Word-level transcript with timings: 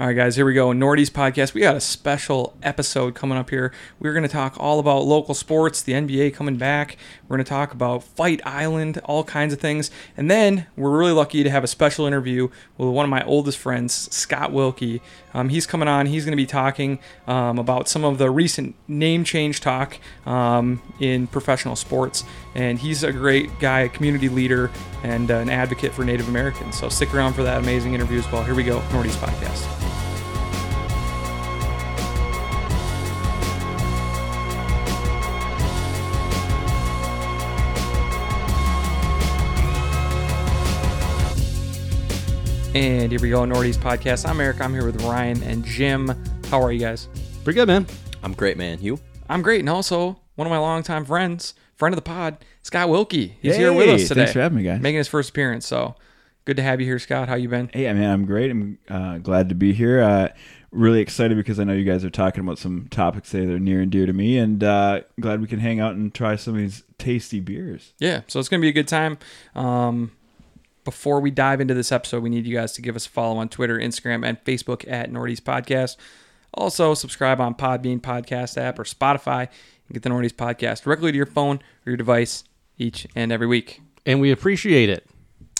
All 0.00 0.08
right, 0.08 0.12
guys, 0.16 0.34
here 0.34 0.44
we 0.44 0.54
go. 0.54 0.72
Nordy's 0.72 1.08
podcast. 1.08 1.54
We 1.54 1.60
got 1.60 1.76
a 1.76 1.80
special 1.80 2.56
episode 2.64 3.14
coming 3.14 3.38
up 3.38 3.50
here. 3.50 3.72
We're 4.00 4.12
going 4.12 4.24
to 4.24 4.28
talk 4.28 4.56
all 4.58 4.80
about 4.80 5.04
local 5.04 5.34
sports, 5.34 5.82
the 5.82 5.92
NBA 5.92 6.34
coming 6.34 6.56
back. 6.56 6.96
We're 7.28 7.36
going 7.36 7.44
to 7.44 7.48
talk 7.48 7.72
about 7.72 8.02
Fight 8.02 8.40
Island, 8.44 8.98
all 9.04 9.22
kinds 9.22 9.52
of 9.52 9.60
things. 9.60 9.92
And 10.16 10.28
then 10.28 10.66
we're 10.76 10.98
really 10.98 11.12
lucky 11.12 11.44
to 11.44 11.50
have 11.50 11.62
a 11.62 11.68
special 11.68 12.06
interview 12.06 12.48
with 12.76 12.88
one 12.88 13.04
of 13.04 13.10
my 13.10 13.24
oldest 13.24 13.56
friends, 13.56 14.12
Scott 14.12 14.50
Wilkie. 14.50 15.00
Um, 15.32 15.48
he's 15.48 15.64
coming 15.64 15.86
on. 15.86 16.06
He's 16.06 16.24
going 16.24 16.32
to 16.32 16.42
be 16.42 16.46
talking 16.46 16.98
um, 17.28 17.60
about 17.60 17.88
some 17.88 18.04
of 18.04 18.18
the 18.18 18.32
recent 18.32 18.74
name 18.88 19.22
change 19.22 19.60
talk 19.60 19.98
um, 20.26 20.82
in 20.98 21.28
professional 21.28 21.76
sports. 21.76 22.24
And 22.56 22.80
he's 22.80 23.04
a 23.04 23.12
great 23.12 23.60
guy, 23.60 23.82
a 23.82 23.88
community 23.88 24.28
leader, 24.28 24.72
and 25.04 25.30
an 25.30 25.50
advocate 25.50 25.92
for 25.92 26.04
Native 26.04 26.28
Americans. 26.28 26.80
So 26.80 26.88
stick 26.88 27.14
around 27.14 27.34
for 27.34 27.44
that 27.44 27.58
amazing 27.58 27.94
interview 27.94 28.18
as 28.18 28.32
well. 28.32 28.42
Here 28.42 28.56
we 28.56 28.64
go, 28.64 28.80
Nordy's 28.90 29.16
podcast. 29.16 29.83
And 42.74 43.12
here 43.12 43.20
we 43.20 43.30
go, 43.30 43.44
Nordy's 43.44 43.78
podcast. 43.78 44.28
I'm 44.28 44.40
Eric. 44.40 44.60
I'm 44.60 44.72
here 44.72 44.84
with 44.84 45.00
Ryan 45.02 45.40
and 45.44 45.64
Jim. 45.64 46.10
How 46.50 46.60
are 46.60 46.72
you 46.72 46.80
guys? 46.80 47.06
Pretty 47.44 47.54
good, 47.54 47.68
man. 47.68 47.86
I'm 48.24 48.32
great, 48.34 48.56
man. 48.56 48.80
You? 48.80 48.98
I'm 49.28 49.42
great, 49.42 49.60
and 49.60 49.68
also 49.68 50.18
one 50.34 50.48
of 50.48 50.50
my 50.50 50.58
longtime 50.58 51.04
friends, 51.04 51.54
friend 51.76 51.92
of 51.92 51.96
the 51.96 52.02
pod, 52.02 52.44
Scott 52.62 52.88
Wilkie. 52.88 53.38
He's 53.40 53.54
here 53.54 53.72
with 53.72 53.88
us 53.90 54.08
today. 54.08 54.22
thanks 54.22 54.32
for 54.32 54.40
having 54.40 54.58
me, 54.58 54.64
guys. 54.64 54.80
Making 54.80 54.98
his 54.98 55.06
first 55.06 55.30
appearance. 55.30 55.68
So 55.68 55.94
good 56.46 56.56
to 56.56 56.64
have 56.64 56.80
you 56.80 56.86
here, 56.86 56.98
Scott. 56.98 57.28
How 57.28 57.36
you 57.36 57.48
been? 57.48 57.70
Hey, 57.72 57.84
man, 57.92 58.10
I'm 58.10 58.26
great. 58.26 58.50
I'm 58.50 58.78
uh, 58.88 59.18
glad 59.18 59.50
to 59.50 59.54
be 59.54 59.72
here. 59.72 60.02
Uh, 60.02 60.28
really 60.72 61.00
excited 61.00 61.36
because 61.36 61.60
I 61.60 61.64
know 61.64 61.74
you 61.74 61.84
guys 61.84 62.04
are 62.04 62.10
talking 62.10 62.40
about 62.40 62.58
some 62.58 62.88
topics 62.90 63.30
that 63.30 63.44
are 63.44 63.60
near 63.60 63.82
and 63.82 63.92
dear 63.92 64.06
to 64.06 64.12
me, 64.12 64.36
and 64.36 64.64
uh, 64.64 65.02
glad 65.20 65.40
we 65.40 65.46
can 65.46 65.60
hang 65.60 65.78
out 65.78 65.94
and 65.94 66.12
try 66.12 66.34
some 66.34 66.54
of 66.54 66.58
these 66.58 66.82
tasty 66.98 67.38
beers. 67.38 67.92
Yeah, 68.00 68.22
so 68.26 68.40
it's 68.40 68.48
gonna 68.48 68.62
be 68.62 68.68
a 68.68 68.72
good 68.72 68.88
time. 68.88 69.18
Um, 69.54 70.10
before 70.84 71.20
we 71.20 71.30
dive 71.30 71.60
into 71.60 71.74
this 71.74 71.90
episode, 71.92 72.22
we 72.22 72.30
need 72.30 72.46
you 72.46 72.54
guys 72.56 72.72
to 72.72 72.82
give 72.82 72.96
us 72.96 73.06
a 73.06 73.10
follow 73.10 73.36
on 73.38 73.48
Twitter, 73.48 73.78
Instagram, 73.78 74.26
and 74.26 74.42
Facebook 74.44 74.84
at 74.90 75.10
Nordy's 75.10 75.40
Podcast. 75.40 75.96
Also, 76.52 76.94
subscribe 76.94 77.40
on 77.40 77.54
Podbean 77.54 78.00
Podcast 78.00 78.56
app 78.56 78.78
or 78.78 78.84
Spotify 78.84 79.40
and 79.40 79.92
get 79.94 80.02
the 80.02 80.08
Nordy's 80.10 80.32
Podcast 80.32 80.82
directly 80.84 81.10
to 81.10 81.16
your 81.16 81.26
phone 81.26 81.56
or 81.86 81.90
your 81.90 81.96
device 81.96 82.44
each 82.78 83.06
and 83.14 83.32
every 83.32 83.46
week. 83.46 83.80
and 84.06 84.20
we 84.20 84.30
appreciate 84.30 84.88
it. 84.90 85.06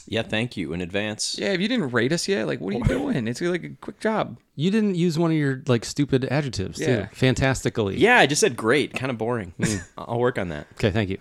Yeah, 0.07 0.21
thank 0.23 0.55
you 0.59 0.75
in 0.75 0.83
advance. 0.83 1.35
Yeah, 1.39 1.53
if 1.53 1.61
you 1.63 1.67
didn't 1.69 1.93
rate 1.93 2.13
us 2.13 2.29
yet, 2.29 2.47
like, 2.47 2.61
what 2.61 2.75
are 2.75 2.79
you 2.79 2.85
doing? 2.85 3.27
It's 3.27 3.41
like 3.41 3.65
a 3.65 3.71
quick 3.81 4.01
job. 4.01 4.37
You 4.55 4.71
didn't 4.71 4.97
use 4.97 5.19
one 5.19 5.31
of 5.31 5.37
your 5.37 5.63
like 5.67 5.83
stupid 5.87 6.27
adjectives, 6.27 6.79
Yeah. 6.79 7.07
too. 7.07 7.15
Fantastically. 7.15 7.97
Yeah, 7.97 8.19
I 8.19 8.27
just 8.27 8.41
said 8.41 8.55
great. 8.55 8.93
Kind 8.93 9.11
of 9.11 9.17
boring. 9.17 9.55
Hmm. 9.59 9.77
I'll 9.99 10.19
work 10.21 10.39
on 10.39 10.51
that. 10.51 10.67
Okay, 10.75 10.91
thank 10.91 11.09
you. 11.09 11.19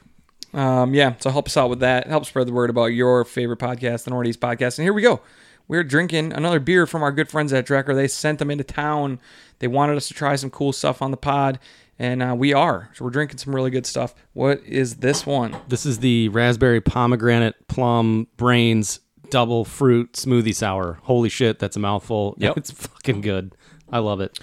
Um, 0.54 0.94
yeah, 0.94 1.16
so 1.20 1.30
help 1.30 1.48
us 1.48 1.58
out 1.58 1.70
with 1.70 1.80
that. 1.80 2.08
Help 2.08 2.26
spread 2.26 2.48
the 2.48 2.54
word 2.54 2.70
about 2.70 2.88
your 2.88 3.26
favorite 3.26 3.60
podcast, 3.60 4.04
the 4.04 4.12
Nordy's 4.12 4.38
Podcast. 4.38 4.78
And 4.78 4.86
here 4.86 4.94
we 4.94 5.02
go. 5.02 5.22
We're 5.68 5.84
drinking 5.84 6.34
another 6.34 6.60
beer 6.60 6.86
from 6.86 7.04
our 7.04 7.12
good 7.12 7.30
friends 7.30 7.54
at 7.54 7.66
Drekker. 7.66 7.96
They 7.96 8.08
sent 8.08 8.40
them 8.40 8.52
into 8.52 8.64
town. 8.64 9.20
They 9.60 9.68
wanted 9.68 9.96
us 9.98 10.08
to 10.10 10.14
try 10.14 10.36
some 10.36 10.50
cool 10.50 10.74
stuff 10.74 11.02
on 11.02 11.12
the 11.12 11.18
pod, 11.18 11.58
and 11.98 12.22
uh, 12.22 12.36
we 12.38 12.54
are. 12.54 12.90
So 12.94 13.06
we're 13.06 13.12
drinking 13.12 13.38
some 13.38 13.56
really 13.56 13.72
good 13.72 13.86
stuff. 13.86 14.14
What 14.34 14.62
is 14.66 14.98
this 14.98 15.26
one? 15.26 15.56
This 15.70 15.86
is 15.86 16.00
the 16.00 16.30
raspberry 16.30 16.82
pomegranate 16.82 17.68
plum 17.68 18.28
brains 18.36 19.00
double 19.30 19.66
fruit 19.66 20.14
smoothie 20.14 20.54
sour. 20.54 21.00
Holy 21.04 21.30
shit, 21.30 21.60
that's 21.60 21.76
a 21.76 21.80
mouthful. 21.80 22.36
Yep. 22.38 22.58
It's 22.58 22.72
fucking 22.72 23.22
good. 23.22 23.56
I 23.92 24.00
love 24.00 24.22
it. 24.22 24.40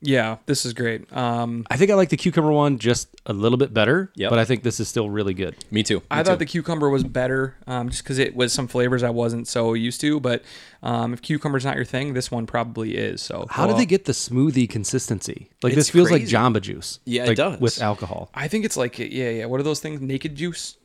Yeah, 0.00 0.36
this 0.46 0.64
is 0.64 0.74
great. 0.74 1.12
Um, 1.12 1.66
I 1.70 1.76
think 1.76 1.90
I 1.90 1.94
like 1.94 2.08
the 2.10 2.16
cucumber 2.16 2.52
one 2.52 2.78
just 2.78 3.08
a 3.26 3.32
little 3.32 3.58
bit 3.58 3.74
better, 3.74 4.12
Yep. 4.14 4.30
but 4.30 4.38
I 4.38 4.44
think 4.44 4.62
this 4.62 4.78
is 4.78 4.86
still 4.88 5.10
really 5.10 5.34
good. 5.34 5.56
Me 5.72 5.82
too. 5.82 5.96
Me 5.96 6.02
I 6.08 6.22
too. 6.22 6.28
thought 6.30 6.38
the 6.38 6.46
cucumber 6.46 6.88
was 6.88 7.02
better, 7.02 7.56
um, 7.66 7.88
just 7.88 8.04
because 8.04 8.18
it 8.20 8.36
was 8.36 8.52
some 8.52 8.68
flavors 8.68 9.02
I 9.02 9.10
wasn't 9.10 9.48
so 9.48 9.74
used 9.74 10.00
to. 10.02 10.20
But 10.20 10.44
um, 10.84 11.12
if 11.14 11.20
cucumber's 11.22 11.64
not 11.64 11.74
your 11.74 11.84
thing, 11.84 12.14
this 12.14 12.30
one 12.30 12.46
probably 12.46 12.96
is. 12.96 13.20
So 13.20 13.46
How 13.50 13.64
do 13.64 13.70
well, 13.70 13.78
they 13.78 13.86
get 13.86 14.04
the 14.04 14.12
smoothie 14.12 14.70
consistency? 14.70 15.50
Like 15.64 15.74
this 15.74 15.86
It's 15.86 15.90
feels 15.90 16.10
crazy. 16.10 16.36
like 16.36 16.52
Jamba 16.54 16.60
Juice. 16.60 17.00
Yeah, 17.04 17.24
it 17.24 17.28
like, 17.28 17.36
does. 17.36 17.58
With 17.60 17.82
alcohol. 17.82 18.30
I 18.34 18.46
think 18.46 18.64
it's 18.64 18.76
like 18.76 19.00
yeah, 19.00 19.30
yeah. 19.30 19.44
What 19.46 19.58
are 19.58 19.64
those 19.64 19.80
things? 19.80 20.00
Naked 20.00 20.36
juice. 20.36 20.76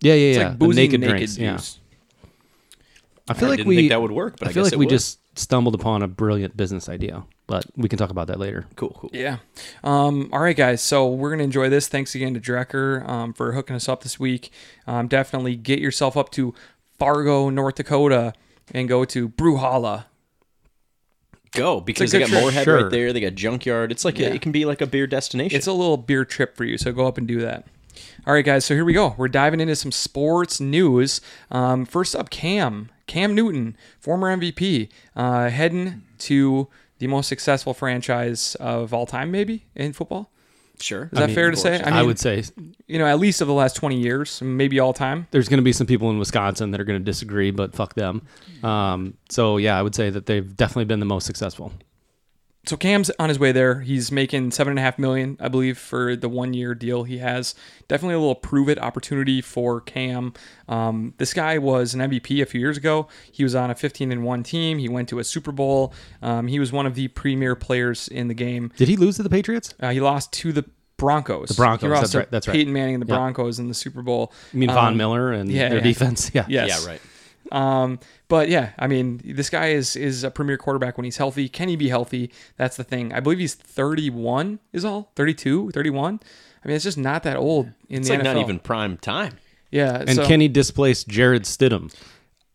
Yeah, 0.00 0.14
yeah, 0.14 0.28
It's 0.28 0.38
yeah. 0.38 0.42
like 0.48 0.52
The 0.58 0.64
boozy 0.66 0.80
naked, 0.82 1.00
naked, 1.02 1.16
drinks. 1.16 1.36
juice. 1.36 1.78
Yeah. 2.24 2.28
I 3.28 3.34
feel 3.34 3.46
I 3.46 3.50
like 3.50 3.56
didn't 3.58 3.68
we 3.68 3.76
think 3.76 3.88
that 3.90 4.00
would 4.02 4.12
work, 4.12 4.38
but 4.38 4.48
I 4.48 4.52
feel 4.52 4.62
guess 4.64 4.72
like 4.72 4.72
it 4.74 4.78
we 4.78 4.86
would. 4.86 4.90
just 4.90 5.18
stumbled 5.36 5.74
upon 5.74 6.02
a 6.02 6.08
brilliant 6.08 6.56
business 6.56 6.88
idea, 6.88 7.24
but 7.46 7.64
we 7.76 7.88
can 7.88 7.98
talk 7.98 8.10
about 8.10 8.26
that 8.28 8.38
later. 8.38 8.66
cool, 8.76 8.90
cool. 8.98 9.10
Yeah. 9.12 9.38
Um, 9.84 10.28
all 10.32 10.40
right, 10.40 10.56
guys. 10.56 10.80
So 10.82 11.08
we're 11.08 11.28
going 11.30 11.38
to 11.38 11.44
enjoy 11.44 11.68
this. 11.68 11.88
Thanks 11.88 12.14
again 12.14 12.34
to 12.34 12.40
Drekker 12.40 13.06
um, 13.08 13.32
for 13.32 13.52
hooking 13.52 13.76
us 13.76 13.88
up 13.88 14.02
this 14.02 14.18
week. 14.18 14.50
Um, 14.86 15.08
definitely 15.08 15.54
get 15.56 15.78
yourself 15.78 16.16
up 16.16 16.30
to 16.32 16.54
Fargo, 16.98 17.50
North 17.50 17.74
Dakota, 17.76 18.32
and 18.72 18.88
go 18.88 19.04
to 19.04 19.28
Brewhalla. 19.28 20.06
Go 21.52 21.80
because 21.80 22.10
they 22.12 22.18
got 22.18 22.28
trip. 22.28 22.42
Moorhead 22.42 22.64
Sure. 22.64 22.82
right 22.82 22.90
there. 22.90 23.12
They 23.12 23.20
got 23.20 23.34
Junkyard. 23.34 23.90
It's 23.92 24.04
like 24.04 24.18
Yeah. 24.18 24.28
a, 24.28 24.34
it 24.34 24.42
can 24.42 24.52
be 24.52 24.64
like 24.64 24.80
a 24.80 24.86
beer 24.86 25.06
destination. 25.06 25.56
It's 25.56 25.66
a 25.66 25.72
little 25.72 25.96
beer 25.96 26.24
trip 26.24 26.56
for 26.56 26.64
you, 26.64 26.76
so 26.76 26.92
go 26.92 27.06
up 27.06 27.16
and 27.18 27.26
do 27.26 27.40
that. 27.40 27.66
All 28.26 28.34
right, 28.34 28.44
guys. 28.44 28.64
So 28.64 28.74
here 28.74 28.84
we 28.84 28.92
go. 28.92 29.14
We're 29.16 29.28
diving 29.28 29.60
into 29.60 29.76
some 29.76 29.92
sports 29.92 30.60
news. 30.60 31.20
Um, 31.50 31.84
first 31.84 32.14
up, 32.16 32.30
Cam. 32.30 32.90
Cam 33.06 33.34
Newton, 33.34 33.76
former 34.00 34.36
MVP, 34.36 34.88
uh, 35.14 35.48
heading 35.48 36.02
to 36.18 36.68
the 36.98 37.06
most 37.06 37.28
successful 37.28 37.74
franchise 37.74 38.54
of 38.56 38.92
all 38.92 39.06
time, 39.06 39.30
maybe 39.30 39.64
in 39.74 39.92
football. 39.92 40.30
sure. 40.80 41.08
Is 41.12 41.18
that 41.18 41.30
fair 41.30 41.50
to 41.50 41.56
say? 41.56 41.80
I, 41.80 42.02
would 42.02 42.18
say 42.18 42.42
you 42.86 42.98
know, 42.98 43.06
at 43.06 43.18
least 43.18 43.40
of 43.40 43.48
the 43.48 43.54
last 43.54 43.76
20 43.76 44.00
years, 44.00 44.42
maybe 44.42 44.80
all 44.80 44.92
time. 44.92 45.26
there's 45.30 45.48
going 45.48 45.58
to 45.58 45.64
be 45.64 45.72
some 45.72 45.86
people 45.86 46.10
in 46.10 46.18
Wisconsin 46.18 46.70
that 46.72 46.80
are 46.80 46.84
going 46.84 46.98
to 46.98 47.04
disagree, 47.04 47.50
but 47.50 47.74
fuck 47.74 47.94
them. 47.94 48.26
Um, 48.62 49.14
so 49.30 49.56
yeah, 49.56 49.78
I 49.78 49.82
would 49.82 49.94
say 49.94 50.10
that 50.10 50.26
they've 50.26 50.56
definitely 50.56 50.86
been 50.86 51.00
the 51.00 51.06
most 51.06 51.26
successful. 51.26 51.72
So 52.66 52.76
Cam's 52.76 53.10
on 53.18 53.28
his 53.28 53.38
way 53.38 53.52
there. 53.52 53.80
He's 53.80 54.10
making 54.10 54.50
seven 54.50 54.72
and 54.72 54.78
a 54.78 54.82
half 54.82 54.98
million, 54.98 55.36
I 55.40 55.48
believe, 55.48 55.78
for 55.78 56.16
the 56.16 56.28
one 56.28 56.52
year 56.52 56.74
deal 56.74 57.04
he 57.04 57.18
has. 57.18 57.54
Definitely 57.86 58.16
a 58.16 58.18
little 58.18 58.34
prove 58.34 58.68
it 58.68 58.78
opportunity 58.78 59.40
for 59.40 59.80
Cam. 59.80 60.32
Um, 60.68 61.14
this 61.18 61.32
guy 61.32 61.58
was 61.58 61.94
an 61.94 62.00
MVP 62.00 62.42
a 62.42 62.46
few 62.46 62.58
years 62.60 62.76
ago. 62.76 63.06
He 63.30 63.44
was 63.44 63.54
on 63.54 63.70
a 63.70 63.74
15 63.76 64.10
and 64.10 64.24
one 64.24 64.42
team. 64.42 64.78
He 64.78 64.88
went 64.88 65.08
to 65.10 65.18
a 65.20 65.24
Super 65.24 65.52
Bowl. 65.52 65.94
Um, 66.22 66.48
he 66.48 66.58
was 66.58 66.72
one 66.72 66.86
of 66.86 66.96
the 66.96 67.06
premier 67.08 67.54
players 67.54 68.08
in 68.08 68.26
the 68.28 68.34
game. 68.34 68.72
Did 68.76 68.88
he 68.88 68.96
lose 68.96 69.16
to 69.16 69.22
the 69.22 69.30
Patriots? 69.30 69.72
Uh, 69.78 69.90
he 69.90 70.00
lost 70.00 70.32
to 70.34 70.52
the 70.52 70.64
Broncos. 70.96 71.50
The 71.50 71.54
Broncos, 71.54 71.82
He 71.82 71.88
lost 71.88 72.00
that's 72.00 72.12
to 72.12 72.18
right, 72.18 72.30
that's 72.30 72.48
right. 72.48 72.54
Peyton 72.54 72.72
Manning 72.72 72.94
and 72.94 73.02
the 73.02 73.06
Yeah. 73.06 73.18
Broncos 73.18 73.58
in 73.60 73.68
the 73.68 73.74
Super 73.74 74.02
Bowl. 74.02 74.32
I 74.52 74.56
mean 74.56 74.70
Von 74.70 74.92
Um, 74.92 74.96
Miller 74.96 75.30
and 75.30 75.50
yeah, 75.52 75.68
their 75.68 75.78
yeah. 75.78 75.84
defense. 75.84 76.30
Yeah, 76.34 76.46
Yes. 76.48 76.82
Yeah, 76.84 76.90
right. 76.90 77.00
Um, 77.52 77.98
but 78.28 78.48
yeah, 78.48 78.70
I 78.78 78.86
mean, 78.86 79.20
this 79.24 79.50
guy 79.50 79.68
is 79.68 79.96
is 79.96 80.24
a 80.24 80.30
premier 80.30 80.56
quarterback 80.56 80.96
when 80.98 81.04
he's 81.04 81.16
healthy. 81.16 81.48
Can 81.48 81.68
he 81.68 81.76
be 81.76 81.88
healthy? 81.88 82.30
That's 82.56 82.76
the 82.76 82.84
thing. 82.84 83.12
I 83.12 83.20
believe 83.20 83.38
he's 83.38 83.54
31 83.54 84.58
is 84.72 84.84
all. 84.84 85.10
32, 85.16 85.70
31. 85.70 86.20
I 86.64 86.68
mean, 86.68 86.74
it's 86.74 86.84
just 86.84 86.98
not 86.98 87.22
that 87.22 87.36
old 87.36 87.66
in 87.88 87.98
It's 88.00 88.08
the 88.08 88.14
like 88.14 88.22
NFL. 88.22 88.24
not 88.34 88.36
even 88.38 88.58
prime 88.58 88.96
time. 88.98 89.38
Yeah. 89.70 89.96
And 90.06 90.16
so 90.16 90.26
can 90.26 90.40
he 90.40 90.48
displace 90.48 91.04
Jarrett 91.04 91.42
Stidham? 91.44 91.94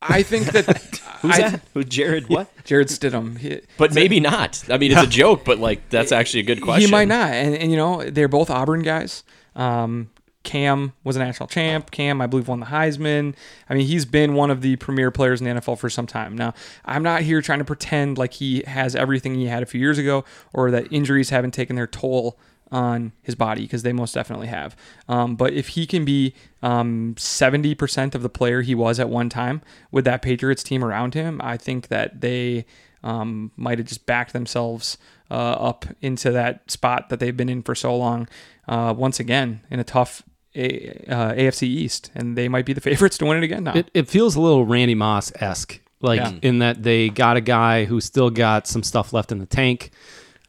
I 0.02 0.24
think 0.24 0.48
that 0.48 0.66
Who's 1.22 1.36
I- 1.40 1.50
that? 1.52 1.62
Who 1.74 1.84
Jarrett? 1.84 2.28
What? 2.28 2.50
Jarrett 2.66 2.88
Stidham. 2.88 3.38
He, 3.38 3.62
But 3.78 3.94
maybe 3.94 4.20
not. 4.20 4.64
I 4.70 4.78
mean, 4.78 4.92
it's 4.92 5.02
a 5.04 5.08
joke, 5.22 5.46
but 5.46 5.60
like 5.60 5.90
that's 5.90 6.12
actually 6.12 6.40
a 6.42 6.44
good 6.44 6.62
question. 6.62 6.88
he 6.88 6.92
might 6.92 7.08
not. 7.08 7.32
And, 7.32 7.56
and 7.56 7.70
you 7.72 7.78
know, 7.78 8.04
they're 8.10 8.28
both 8.28 8.50
Auburn 8.50 8.82
guys. 8.82 9.24
Um, 9.56 10.10
Cam 10.44 10.94
was 11.04 11.16
a 11.16 11.20
national 11.20 11.48
champ. 11.48 11.92
Cam, 11.92 12.22
I 12.22 12.28
believe, 12.28 12.48
won 12.48 12.60
the 12.60 12.66
Heisman. 12.68 13.36
I 13.70 13.74
mean, 13.76 13.86
he's 13.86 14.06
been 14.06 14.34
one 14.34 14.50
of 14.50 14.62
the 14.62 14.76
premier 14.78 15.12
players 15.12 15.42
in 15.42 15.46
the 15.46 15.62
NFL 15.62 15.78
for 15.78 15.90
some 15.90 16.08
time. 16.08 16.36
Now, 16.36 16.54
I'm 16.86 17.04
not 17.04 17.22
here 17.22 17.42
trying 17.42 17.60
to 17.60 17.66
pretend 17.66 18.18
like 18.18 18.34
he 18.34 18.64
has 18.66 18.96
everything 18.96 19.36
he 19.36 19.46
had 19.46 19.62
a 19.62 19.66
few 19.66 19.80
years 19.80 19.98
ago 19.98 20.26
or 20.54 20.72
that 20.72 20.92
injuries 20.92 21.30
haven't 21.30 21.52
taken 21.52 21.76
their 21.76 21.88
toll 21.88 22.40
on 22.72 23.12
his 23.22 23.36
body 23.36 23.64
because 23.64 23.84
they 23.84 23.94
most 23.94 24.14
definitely 24.14 24.48
have. 24.48 24.76
Um, 25.08 25.36
but 25.36 25.54
if 25.54 25.70
he 25.70 25.86
can 25.86 26.06
be 26.06 26.34
um, 26.64 27.16
70% 27.18 28.16
of 28.16 28.24
the 28.24 28.30
player 28.30 28.62
he 28.62 28.74
was 28.74 29.00
at 29.00 29.10
one 29.10 29.30
time 29.30 29.62
with 29.92 30.06
that 30.06 30.22
Patriots 30.22 30.64
team 30.64 30.84
around 30.84 31.14
him, 31.14 31.42
I 31.44 31.58
think 31.58 31.90
that 31.90 32.22
they 32.22 32.66
um, 33.04 33.52
might 33.58 33.78
have 33.78 33.88
just 33.88 34.06
backed 34.06 34.34
themselves 34.34 34.98
uh, 35.30 35.34
up 35.34 35.86
into 36.02 36.32
that 36.32 36.70
spot 36.72 37.10
that 37.10 37.20
they've 37.20 37.36
been 37.36 37.50
in 37.50 37.62
for 37.62 37.76
so 37.76 37.96
long. 37.96 38.28
Uh, 38.68 38.94
once 38.96 39.20
again, 39.20 39.62
in 39.70 39.80
a 39.80 39.84
tough 39.84 40.24
a- 40.56 41.04
uh, 41.08 41.34
AFC 41.34 41.64
East, 41.64 42.12
and 42.16 42.38
they 42.38 42.48
might 42.48 42.66
be 42.66 42.74
the 42.74 42.82
favorites 42.90 43.18
to 43.20 43.26
win 43.26 43.38
it 43.38 43.44
again 43.44 43.64
now. 43.64 43.74
It, 43.76 43.90
it 43.94 44.08
feels 44.08 44.36
a 44.36 44.42
little 44.42 44.66
Randy 44.66 44.96
Moss 44.96 45.32
esque, 45.36 45.80
like 46.02 46.20
Yeah. 46.20 46.34
in 46.42 46.60
that 46.60 46.84
they 46.84 47.10
got 47.10 47.38
a 47.38 47.42
guy 47.42 47.86
who 47.86 48.02
still 48.02 48.30
got 48.30 48.68
some 48.68 48.84
stuff 48.84 49.14
left 49.14 49.32
in 49.32 49.40
the 49.40 49.46
tank, 49.46 49.92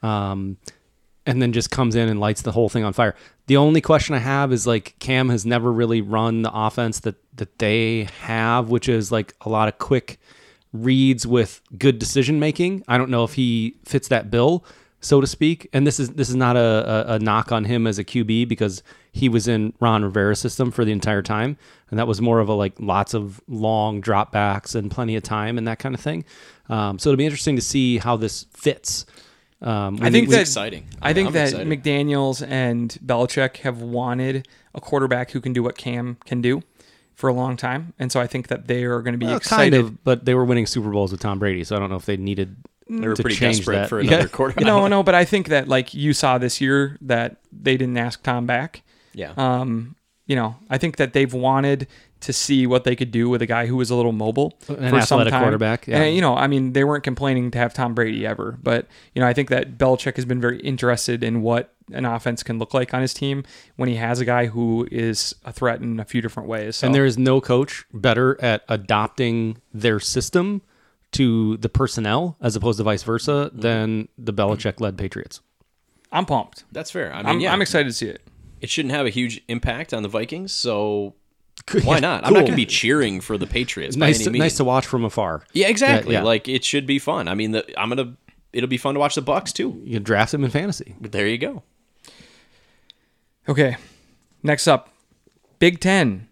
um, 0.03 0.57
and 1.27 1.41
then 1.41 1.53
just 1.53 1.71
comes 1.71 1.95
in 1.95 2.09
and 2.09 2.19
lights 2.21 2.43
the 2.43 2.53
whole 2.53 2.69
thing 2.69 2.83
on 2.85 2.93
fire. 2.93 3.15
The 3.47 3.57
only 3.57 3.81
question 3.81 4.15
I 4.15 4.19
have 4.19 4.53
is 4.53 4.67
like 4.67 4.97
Cam 4.99 5.29
has 5.29 5.45
never 5.47 5.73
really 5.73 6.01
run 6.01 6.43
the 6.43 6.51
offense 6.53 7.01
that 7.01 7.17
that 7.37 7.59
they 7.59 8.09
have, 8.23 8.69
which 8.71 8.89
is 8.89 9.11
like 9.13 9.35
a 9.41 9.49
lot 9.49 9.69
of 9.69 9.79
quick 9.79 10.19
reads 10.73 11.27
with 11.27 11.61
good 11.79 11.99
decision 11.99 12.41
making. 12.41 12.83
I 12.89 12.99
don't 12.99 13.11
know 13.11 13.25
if 13.25 13.35
he 13.35 13.77
fits 13.85 14.09
that 14.09 14.31
bill, 14.31 14.65
so 15.01 15.21
to 15.21 15.27
speak. 15.27 15.69
And 15.73 15.87
this 15.87 16.01
is 16.01 16.11
this 16.11 16.29
is 16.29 16.35
not 16.37 16.57
a, 16.57 17.11
a, 17.11 17.15
a 17.15 17.19
knock 17.19 17.53
on 17.53 17.65
him 17.65 17.87
as 17.87 17.99
a 17.99 18.05
QB 18.05 18.49
because 18.49 18.83
he 19.13 19.29
was 19.29 19.47
in 19.47 19.73
Ron 19.79 20.03
Rivera's 20.05 20.41
system 20.41 20.71
for 20.71 20.85
the 20.85 20.93
entire 20.93 21.23
time, 21.23 21.57
and 21.91 21.99
that 21.99 22.07
was 22.07 22.21
more 22.21 22.41
of 22.41 22.49
a 22.49 22.55
like 22.55 22.73
lots 22.79 23.13
of 23.15 23.41
long 23.47 24.01
drop 24.01 24.33
backs 24.33 24.75
and 24.75 24.91
plenty 24.91 25.17
of 25.17 25.23
time 25.23 25.59
and 25.59 25.69
that 25.69 25.79
kind 25.79 25.95
of 25.95 26.01
thing. 26.01 26.25
Um, 26.69 26.99
so 26.99 27.11
it'll 27.11 27.19
be 27.19 27.27
interesting 27.27 27.57
to 27.57 27.63
see 27.63 27.99
how 27.99 28.17
this 28.17 28.47
fits. 28.55 29.05
Um, 29.61 29.99
I 30.03 30.11
think 30.11 30.25
It's 30.25 30.33
that 30.35 30.41
exciting. 30.41 30.87
I 31.01 31.13
think 31.13 31.29
I'm 31.29 31.35
that 31.35 31.49
excited. 31.51 31.69
McDaniels 31.69 32.45
and 32.47 32.99
Belichick 33.05 33.59
have 33.59 33.81
wanted 33.81 34.49
a 34.75 34.81
quarterback 34.81 35.31
who 35.31 35.41
can 35.41 35.53
do 35.53 35.63
what 35.63 35.77
Cam 35.79 36.17
can 36.25 36.41
do 36.41 36.63
for 37.15 37.29
a 37.29 37.35
long 37.35 37.57
time, 37.57 37.93
and 37.99 38.11
so 38.11 38.19
I 38.21 38.27
think 38.27 38.49
that 38.49 38.67
they 38.67 38.85
are 38.85 39.01
going 39.03 39.13
to 39.13 39.19
be 39.19 39.27
Well, 39.27 39.37
excited. 39.37 39.73
kind 39.73 39.87
of, 39.87 40.03
but 40.03 40.25
they 40.25 40.35
were 40.35 40.45
winning 40.45 40.67
Super 40.67 40.91
Bowls 40.91 41.13
with 41.13 41.21
Tom 41.21 41.39
Brady, 41.39 41.63
so 41.63 41.77
I 41.77 41.79
don't 41.79 41.91
know 41.91 41.97
if 41.97 42.07
they 42.07 42.17
needed 42.17 42.57
They 42.89 43.07
were 43.07 43.15
to 43.15 43.23
pretty 43.23 43.37
change 43.37 43.59
desperate 43.59 43.75
that. 43.77 43.89
for 43.91 44.01
Yeah. 44.01 44.15
another 44.15 44.29
quarterback. 44.29 44.65
No, 44.65 44.89
no, 44.89 45.03
but 45.05 45.15
I 45.15 45.25
think 45.27 45.49
that 45.49 45.69
like 45.69 45.93
you 45.95 46.15
saw 46.15 46.39
this 46.39 46.61
year 46.61 46.97
that 47.03 47.37
they 47.53 47.77
didn't 47.77 47.99
ask 47.99 48.23
Tom 48.23 48.47
back. 48.47 48.83
Yeah. 49.15 49.33
Um, 49.37 49.97
you 50.27 50.37
know, 50.37 50.57
I 50.71 50.79
think 50.79 50.97
that 50.97 51.13
they've 51.13 51.33
wanted 51.33 51.89
to 52.21 52.33
see 52.33 52.67
what 52.67 52.85
they 52.85 52.95
could 52.95 53.11
do 53.11 53.29
with 53.29 53.43
a 53.43 53.47
guy 53.47 53.67
who 53.67 53.77
was 53.77 53.91
a 53.91 53.97
little 53.97 54.13
mobile 54.13 54.57
An 54.69 54.91
for 54.91 55.03
some 55.03 55.19
athletic 55.19 55.33
time. 55.33 55.43
quarterback, 55.43 55.87
yeah. 55.89 56.01
And 56.01 56.15
you 56.15 56.21
know, 56.21 56.37
I 56.37 56.47
mean, 56.47 56.73
they 56.73 56.85
weren't 56.85 57.03
complaining 57.03 57.51
to 57.51 57.59
have 57.59 57.75
Tom 57.75 57.95
Brady 57.95 58.25
ever, 58.25 58.57
but 58.63 58.87
you 59.15 59.21
know, 59.21 59.27
I 59.27 59.33
think 59.33 59.49
that 59.51 59.77
Belichick 59.77 60.17
has 60.17 60.25
been 60.25 60.41
very 60.41 60.61
interested 60.61 61.25
in 61.25 61.43
what 61.43 61.75
an 61.93 62.05
offense 62.05 62.43
can 62.43 62.59
look 62.59 62.73
like 62.73 62.95
on 62.95 63.03
his 63.03 63.13
team 63.13 63.45
when 63.77 63.89
he 63.89 63.97
has 63.97 64.21
a 64.21 64.25
guy 64.25 64.47
who 64.47 64.87
is 64.93 65.35
a 65.45 65.53
threat 65.53 65.81
in 65.81 65.99
a 65.99 66.05
few 66.05 66.23
different 66.23 66.49
ways. 66.49 66.77
So. 66.77 66.87
And 66.87 66.95
there 66.95 67.05
is 67.05 67.19
no 67.19 67.41
coach 67.41 67.85
better 67.93 68.41
at 68.41 68.63
adopting 68.69 69.59
their 69.75 69.99
system 69.99 70.63
to 71.13 71.57
the 71.59 71.69
personnel 71.69 72.37
as 72.41 72.57
opposed 72.57 72.79
to 72.79 72.85
vice 72.85 73.03
versa 73.03 73.51
than 73.53 74.09
the 74.17 74.33
Belichick 74.33 74.81
led 74.81 74.97
Patriots. 74.97 75.41
I'm 76.11 76.27
pumped. 76.27 76.65
That's 76.73 76.91
fair. 76.91 77.13
I 77.13 77.19
mean, 77.19 77.27
I'm, 77.27 77.41
yeah, 77.41 77.53
I'm 77.53 77.63
excited 77.63 77.89
to 77.89 77.93
see 77.93 78.07
it. 78.07 78.23
It 78.63 78.71
shouldn't 78.71 78.95
have 78.95 79.05
a 79.05 79.11
huge 79.11 79.43
impact 79.49 79.93
on 79.93 80.03
the 80.03 80.09
Vikings, 80.09 80.53
so 80.53 81.15
why 81.83 81.99
not? 82.01 82.25
I'm 82.25 82.33
not 82.33 82.41
going 82.41 82.53
to 82.53 82.57
be 82.57 82.65
cheering 82.65 83.21
for 83.21 83.37
the 83.37 83.47
Patriots. 83.47 83.97
by 83.97 84.07
Nice, 84.07 84.17
any 84.17 84.25
to, 84.25 84.31
means. 84.31 84.41
nice 84.41 84.57
to 84.57 84.65
watch 84.65 84.87
from 84.87 85.05
afar. 85.05 85.45
Yeah, 85.53 85.69
exactly. 85.69 86.15
Yeah, 86.15 86.21
yeah. 86.21 86.25
Like 86.25 86.49
it 86.49 86.65
should 86.65 86.87
be 86.87 86.99
fun. 86.99 87.29
I 87.29 87.35
mean, 87.35 87.51
the, 87.51 87.79
I'm 87.79 87.89
gonna. 87.91 88.17
It'll 88.53 88.69
be 88.69 88.79
fun 88.79 88.95
to 88.95 89.01
watch 89.01 89.15
the 89.15 89.23
Bucks 89.23 89.53
too. 89.53 89.81
You 89.85 89.95
can 89.95 90.03
draft 90.03 90.33
them 90.33 90.45
in 90.45 90.51
fantasy. 90.51 90.95
But 91.01 91.13
there 91.13 91.27
you 91.27 91.39
go. 91.39 91.63
Okay. 93.49 93.77
Next 94.43 94.69
up, 94.69 94.91
Big 95.59 95.81
Ten 95.81 96.29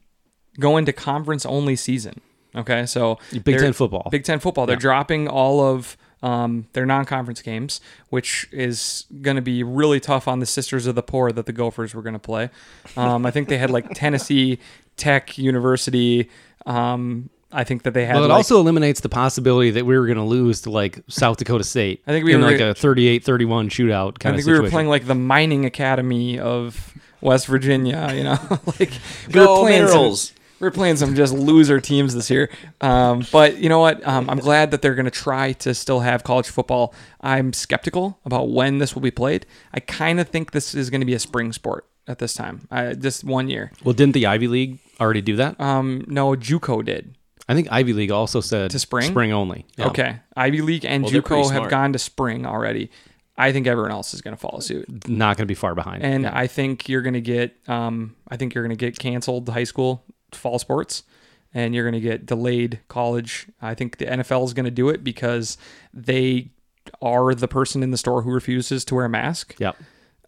going 0.58 0.84
to 0.84 0.92
conference 0.92 1.44
only 1.46 1.76
season. 1.76 2.20
Okay, 2.54 2.86
so 2.86 3.18
Big 3.44 3.58
Ten 3.58 3.72
football. 3.72 4.08
Big 4.10 4.24
Ten 4.24 4.38
football. 4.38 4.66
They're 4.66 4.76
dropping 4.76 5.28
all 5.28 5.60
of 5.60 5.96
um, 6.22 6.67
their 6.72 6.87
non-conference 6.87 7.43
games, 7.43 7.81
which 8.11 8.49
is 8.52 9.06
going 9.22 9.37
to 9.37 9.43
be 9.43 9.62
really 9.62 10.00
tough 10.00 10.28
on 10.28 10.40
the 10.40 10.46
Sisters 10.46 10.87
of 10.87 10.94
the 10.94 11.02
Poor 11.02 11.32
that 11.32 11.46
the 11.46 11.52
Gophers 11.52 11.94
were 11.94 12.02
going 12.02 12.14
to 12.14 12.19
play. 12.19 12.50
Um, 12.96 13.25
I 13.25 13.31
think 13.31 13.49
they 13.49 13.58
had 13.58 13.70
like 13.70 13.88
Tennessee 13.94 14.58
Tech 14.96 15.38
University. 15.38 16.28
Um, 16.67 17.31
I 17.52 17.64
think 17.64 17.82
that 17.82 17.94
they 17.94 18.06
had. 18.06 18.14
Well, 18.17 18.25
it 18.26 18.28
like, 18.28 18.37
also 18.37 18.61
eliminates 18.61 19.00
the 19.00 19.08
possibility 19.08 19.70
that 19.72 19.84
we 19.84 19.99
were 19.99 20.06
going 20.06 20.19
to 20.19 20.25
lose 20.25 20.61
to 20.62 20.70
like 20.70 21.00
South 21.08 21.38
Dakota 21.38 21.64
State. 21.64 22.02
I 22.06 22.12
think 22.12 22.25
we 22.25 22.32
in 22.34 22.40
were- 22.40 22.46
like 22.50 22.61
a 22.61 22.75
38-31 22.75 23.20
shootout 23.20 23.23
kind 23.25 23.66
of 23.66 23.70
thing. 23.70 24.32
I 24.32 24.37
think 24.37 24.40
of 24.40 24.46
we 24.46 24.61
were 24.61 24.70
playing 24.70 24.88
like 24.88 25.06
the 25.06 25.14
mining 25.14 25.64
academy 25.64 26.38
of 26.38 26.94
West 27.20 27.46
Virginia. 27.46 28.12
You 28.14 28.25
know, 28.25 28.38
like 28.78 28.93
we 29.26 29.32
Go 29.32 29.55
were 29.55 29.61
playing 29.62 29.87
some- 29.88 29.96
Minerals. 29.96 30.32
We're 30.60 30.70
playing 30.70 30.96
some 30.96 31.14
just 31.14 31.32
loser 31.32 31.80
teams 31.80 32.14
this 32.14 32.30
year. 32.30 32.50
Um, 32.80 33.24
but 33.32 33.58
you 33.58 33.68
know 33.68 33.80
what? 33.80 34.06
Um, 34.06 34.28
I'm 34.30 34.38
glad 34.38 34.70
that 34.72 34.82
they're 34.82 34.94
going 34.94 35.04
to 35.06 35.10
try 35.10 35.52
to 35.54 35.74
still 35.74 36.00
have 36.00 36.22
college 36.22 36.48
football. 36.48 36.94
I'm 37.20 37.52
skeptical 37.52 38.18
about 38.24 38.50
when 38.50 38.78
this 38.78 38.94
will 38.94 39.02
be 39.02 39.10
played. 39.10 39.46
I 39.72 39.80
kind 39.80 40.20
of 40.20 40.28
think 40.28 40.52
this 40.52 40.74
is 40.74 40.90
going 40.90 41.00
to 41.00 41.06
be 41.06 41.14
a 41.14 41.18
spring 41.18 41.52
sport 41.52 41.86
at 42.06 42.18
this 42.18 42.34
time. 42.34 42.66
Uh, 42.70 42.94
just 42.94 43.24
one 43.24 43.48
year. 43.48 43.72
well, 43.84 43.94
didn't 43.94 44.14
the 44.14 44.26
Ivy 44.26 44.48
League 44.48 44.78
already 45.00 45.22
do 45.22 45.36
that? 45.36 45.60
Um, 45.60 46.04
no, 46.08 46.34
JUCO 46.36 46.84
did. 46.84 47.16
I 47.48 47.54
think 47.54 47.68
Ivy 47.72 47.92
League 47.94 48.10
also 48.12 48.40
said 48.40 48.70
To 48.70 48.78
spring? 48.78 49.10
spring 49.10 49.32
only. 49.32 49.66
Yeah. 49.76 49.86
Okay, 49.88 50.20
Ivy 50.36 50.60
League 50.62 50.84
and 50.84 51.02
Well, 51.04 51.12
JUCO 51.12 51.50
have 51.52 51.68
gone 51.68 51.92
to 51.94 51.98
spring 51.98 52.46
already. 52.46 52.90
I 53.36 53.52
think 53.52 53.66
everyone 53.66 53.90
else 53.90 54.12
is 54.12 54.20
going 54.20 54.36
to 54.36 54.40
follow 54.40 54.60
suit. 54.60 55.08
Not 55.08 55.36
going 55.38 55.46
to 55.46 55.50
be 55.50 55.54
far 55.54 55.74
behind. 55.74 56.02
and 56.04 56.24
Yeah. 56.24 56.30
I 56.38 56.46
think 56.46 56.88
you're 56.88 57.00
gonna 57.02 57.20
get 57.22 57.56
um, 57.68 58.14
I 58.28 58.36
think 58.36 58.54
you're 58.54 58.62
gonna 58.62 58.76
get 58.76 58.98
canceled 58.98 59.48
high 59.48 59.64
school 59.64 60.04
fall 60.34 60.58
sports, 60.58 61.02
and 61.54 61.74
you're 61.74 61.84
gonna 61.84 62.00
get 62.00 62.26
delayed 62.26 62.80
college. 62.88 63.46
I 63.60 63.74
think 63.74 63.98
the 63.98 64.06
NFL 64.06 64.44
is 64.44 64.54
gonna 64.54 64.70
do 64.70 64.88
it 64.88 65.02
because 65.04 65.58
they 65.92 66.50
are 67.02 67.34
the 67.34 67.48
person 67.48 67.82
in 67.82 67.90
the 67.90 67.98
store 67.98 68.22
who 68.22 68.30
refuses 68.30 68.84
to 68.86 68.94
wear 68.94 69.04
a 69.04 69.08
mask. 69.08 69.54
Yep. 69.58 69.76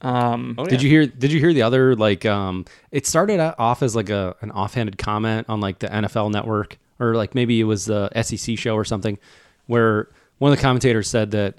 Um, 0.00 0.56
Oh, 0.58 0.64
Did 0.66 0.82
you 0.82 0.90
hear? 0.90 1.06
Did 1.06 1.32
you 1.32 1.38
hear 1.40 1.52
the 1.52 1.62
other 1.62 1.94
like? 1.94 2.26
Um, 2.26 2.64
it 2.90 3.06
started 3.06 3.38
off 3.40 3.82
as 3.82 3.94
like 3.94 4.10
a 4.10 4.34
an 4.40 4.50
offhanded 4.50 4.98
comment 4.98 5.46
on 5.48 5.60
like 5.60 5.78
the 5.78 5.86
NFL 5.88 6.30
Network 6.32 6.78
or 6.98 7.14
like 7.14 7.34
maybe 7.34 7.60
it 7.60 7.64
was 7.64 7.86
the 7.86 8.10
SEC 8.22 8.58
show 8.58 8.74
or 8.74 8.84
something, 8.84 9.18
where 9.66 10.08
one 10.38 10.52
of 10.52 10.58
the 10.58 10.62
commentators 10.62 11.08
said 11.08 11.30
that 11.32 11.58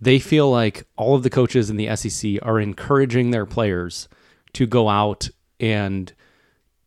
they 0.00 0.18
feel 0.18 0.50
like 0.50 0.86
all 0.96 1.14
of 1.14 1.22
the 1.22 1.30
coaches 1.30 1.70
in 1.70 1.76
the 1.76 1.94
SEC 1.96 2.32
are 2.42 2.58
encouraging 2.58 3.30
their 3.30 3.46
players 3.46 4.08
to 4.54 4.66
go 4.66 4.88
out 4.88 5.28
and 5.60 6.12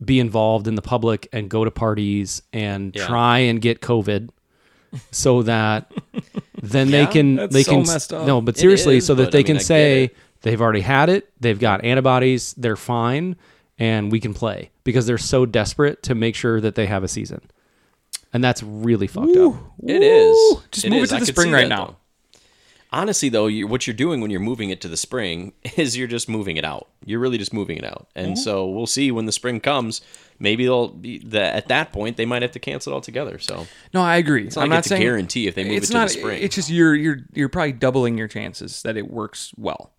be 0.04 0.20
involved 0.20 0.66
in 0.68 0.74
the 0.74 0.82
public 0.82 1.28
and 1.32 1.48
go 1.50 1.64
to 1.64 1.70
parties 1.70 2.42
and 2.52 2.94
Yeah. 2.94 3.06
try 3.06 3.38
and 3.38 3.60
get 3.60 3.80
COVID 3.80 4.30
so 5.10 5.42
that 5.42 5.92
then 6.62 6.90
they 6.90 7.06
can 7.06 7.36
that's 7.36 7.52
they 7.52 7.62
so 7.62 7.72
can 7.72 7.80
messed 7.82 8.12
up. 8.12 8.26
no 8.26 8.40
but 8.40 8.56
seriously 8.56 8.98
is, 8.98 9.06
so 9.06 9.14
that 9.14 9.24
but, 9.24 9.32
they 9.32 9.40
I 9.40 9.42
can 9.42 9.54
mean, 9.54 9.60
I 9.60 9.62
say 9.64 10.10
they've 10.42 10.60
already 10.60 10.80
had 10.80 11.08
it 11.08 11.30
they've 11.40 11.58
got 11.58 11.84
antibodies 11.84 12.54
they're 12.56 12.76
fine 12.76 13.36
and 13.78 14.10
we 14.10 14.18
can 14.20 14.32
play 14.34 14.70
because 14.84 15.06
they're 15.06 15.18
so 15.18 15.44
desperate 15.46 16.02
to 16.04 16.14
make 16.14 16.34
sure 16.34 16.60
that 16.60 16.74
they 16.74 16.86
have 16.86 17.04
a 17.04 17.08
season 17.08 17.40
and 18.32 18.42
that's 18.42 18.62
really 18.62 19.06
fucked 19.08 19.36
up 19.36 19.54
It 19.86 20.02
is. 20.02 20.36
Woo! 20.54 20.62
Just 20.70 20.86
It 20.86 20.90
move 20.90 21.02
is. 21.02 21.10
it 21.12 21.16
to 21.16 21.16
I 21.16 21.20
the 21.20 21.26
spring 21.26 21.52
right 21.52 21.62
that, 21.62 21.68
now. 21.68 21.84
though. 21.86 21.96
Honestly, 22.90 23.28
though, 23.28 23.46
you, 23.48 23.66
what 23.66 23.86
you're 23.86 23.94
doing 23.94 24.20
when 24.22 24.30
you're 24.30 24.40
moving 24.40 24.70
it 24.70 24.80
to 24.80 24.88
the 24.88 24.96
spring 24.96 25.52
is 25.76 25.96
you're 25.96 26.08
just 26.08 26.28
moving 26.28 26.56
it 26.56 26.64
out. 26.64 26.88
You're 27.04 27.20
really 27.20 27.38
just 27.38 27.52
moving 27.52 27.76
it 27.76 27.84
out, 27.84 28.08
and 28.14 28.38
so 28.38 28.66
we'll 28.66 28.86
see 28.86 29.10
when 29.10 29.26
the 29.26 29.32
spring 29.32 29.60
comes. 29.60 30.00
Maybe 30.40 30.64
they'll 30.64 30.88
be 30.88 31.18
the, 31.18 31.42
at 31.42 31.68
that 31.68 31.92
point 31.92 32.16
they 32.16 32.24
might 32.24 32.42
have 32.42 32.52
to 32.52 32.60
cancel 32.60 32.92
it 32.92 32.94
altogether. 32.94 33.38
So 33.38 33.66
no, 33.92 34.00
I 34.02 34.16
agree. 34.16 34.46
it's 34.46 34.56
not 34.56 34.62
I'm 34.62 34.68
like 34.70 34.76
not 34.76 34.78
it's 34.78 34.86
a 34.86 34.90
saying 34.90 35.02
guarantee 35.02 35.48
if 35.48 35.54
they 35.54 35.64
move 35.64 35.82
it 35.82 35.86
to 35.86 35.92
not. 35.92 36.08
the 36.08 36.14
spring. 36.14 36.42
It's 36.42 36.54
just 36.54 36.70
you're 36.70 36.94
you're 36.94 37.18
you're 37.32 37.48
probably 37.48 37.72
doubling 37.72 38.16
your 38.16 38.28
chances 38.28 38.82
that 38.82 38.96
it 38.96 39.10
works 39.10 39.52
well. 39.56 39.92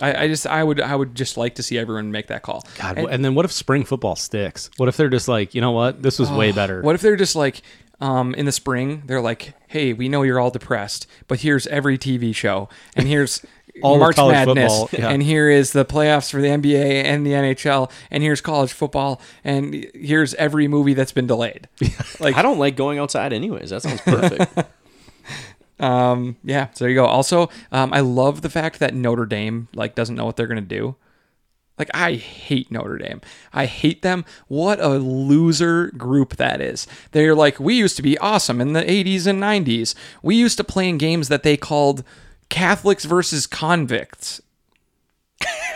I, 0.00 0.24
I 0.24 0.28
just 0.28 0.46
I 0.46 0.64
would 0.64 0.80
I 0.80 0.96
would 0.96 1.14
just 1.14 1.36
like 1.36 1.54
to 1.56 1.62
see 1.62 1.78
everyone 1.78 2.10
make 2.10 2.26
that 2.28 2.42
call. 2.42 2.64
God, 2.78 2.98
And- 2.98 3.08
and, 3.08 3.24
then 3.24 3.34
what 3.34 3.44
if 3.44 3.52
spring 3.52 3.84
football 3.84 4.16
sticks 4.16 4.68
what 4.76 4.88
if 4.88 4.96
they're 4.96 5.08
just 5.08 5.28
like 5.28 5.54
you 5.54 5.60
know 5.60 5.70
what 5.70 6.02
this 6.02 6.18
was 6.18 6.30
way 6.30 6.50
better 6.60 6.82
What 6.82 6.94
if 6.96 7.00
they're 7.02 7.16
just 7.16 7.36
like, 7.36 7.62
um, 8.00 8.34
in 8.34 8.46
the 8.46 8.52
spring, 8.52 9.04
they're 9.06 9.20
like, 9.20 9.54
hey, 9.72 9.94
we 9.94 10.06
know 10.06 10.22
you're 10.22 10.38
all 10.38 10.50
depressed, 10.50 11.06
but 11.28 11.40
here's 11.40 11.66
every 11.68 11.96
TV 11.96 12.34
show, 12.34 12.68
and 12.94 13.08
here's 13.08 13.44
All 13.82 13.98
March 13.98 14.16
college 14.16 14.34
Madness, 14.34 14.80
football, 14.80 15.00
yeah. 15.00 15.08
and 15.08 15.22
here 15.22 15.48
is 15.48 15.72
the 15.72 15.86
playoffs 15.86 16.30
for 16.30 16.42
the 16.42 16.48
NBA 16.48 17.04
and 17.04 17.26
the 17.26 17.30
NHL, 17.30 17.90
and 18.10 18.22
here's 18.22 18.42
college 18.42 18.70
football, 18.70 19.18
and 19.44 19.86
here's 19.94 20.34
every 20.34 20.68
movie 20.68 20.92
that's 20.92 21.12
been 21.12 21.26
delayed. 21.26 21.68
Like, 22.20 22.36
I 22.36 22.42
don't 22.42 22.58
like 22.58 22.76
going 22.76 22.98
outside 22.98 23.32
anyways. 23.32 23.70
That 23.70 23.82
sounds 23.82 24.00
perfect. 24.02 24.70
um, 25.80 26.36
yeah, 26.44 26.68
so 26.72 26.84
there 26.84 26.90
you 26.90 26.94
go. 26.94 27.06
Also, 27.06 27.48
um, 27.72 27.92
I 27.92 28.00
love 28.00 28.42
the 28.42 28.50
fact 28.50 28.78
that 28.78 28.94
Notre 28.94 29.26
Dame 29.26 29.68
like 29.74 29.94
doesn't 29.94 30.14
know 30.14 30.26
what 30.26 30.36
they're 30.36 30.46
gonna 30.46 30.60
do. 30.60 30.94
Like 31.78 31.90
I 31.94 32.14
hate 32.14 32.70
Notre 32.70 32.98
Dame. 32.98 33.20
I 33.52 33.66
hate 33.66 34.02
them. 34.02 34.24
What 34.48 34.78
a 34.80 34.88
loser 34.98 35.88
group 35.96 36.36
that 36.36 36.60
is. 36.60 36.86
They're 37.12 37.34
like, 37.34 37.58
we 37.58 37.74
used 37.74 37.96
to 37.96 38.02
be 38.02 38.16
awesome 38.18 38.60
in 38.60 38.72
the 38.72 38.82
80s 38.82 39.26
and 39.26 39.42
90s. 39.42 39.94
We 40.22 40.36
used 40.36 40.58
to 40.58 40.64
play 40.64 40.88
in 40.88 40.98
games 40.98 41.28
that 41.28 41.42
they 41.42 41.56
called 41.56 42.04
Catholics 42.50 43.04
versus 43.04 43.46
convicts. 43.46 44.40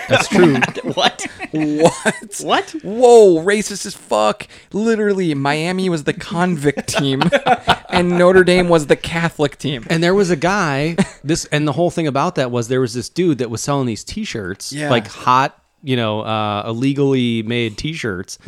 that's 0.09 0.29
true 0.29 0.55
what? 0.95 1.27
What? 1.51 2.41
What? 2.41 2.71
Whoa, 2.85 3.43
racist 3.43 3.87
as 3.87 3.95
fuck. 3.97 4.47
Literally, 4.73 5.35
Miami 5.35 5.89
was 5.89 6.05
the 6.05 6.13
convict 6.13 6.89
team 6.89 7.23
and 7.89 8.11
Notre 8.11 8.45
Dame 8.45 8.69
was 8.69 8.87
the 8.87 8.95
Catholic 8.97 9.59
team. 9.59 9.85
And 9.91 10.03
there 10.05 10.15
was 10.15 10.31
a 10.31 10.37
guy, 10.37 10.97
this 11.25 11.47
and 11.47 11.67
the 11.67 11.73
whole 11.73 11.91
thing 11.91 12.07
about 12.07 12.37
that 12.37 12.51
was 12.53 12.69
there 12.69 12.81
was 12.81 12.95
this 12.95 13.09
dude 13.09 13.39
that 13.39 13.51
was 13.51 13.61
selling 13.63 13.87
these 13.87 14.05
t-shirts, 14.05 14.73
Yeah. 14.73 14.91
like 14.91 15.09
hot, 15.09 15.61
you 15.87 15.95
know, 15.95 16.21
uh, 16.23 16.65
illegally 16.67 17.45
made 17.45 17.79
t-shirts. 17.79 18.41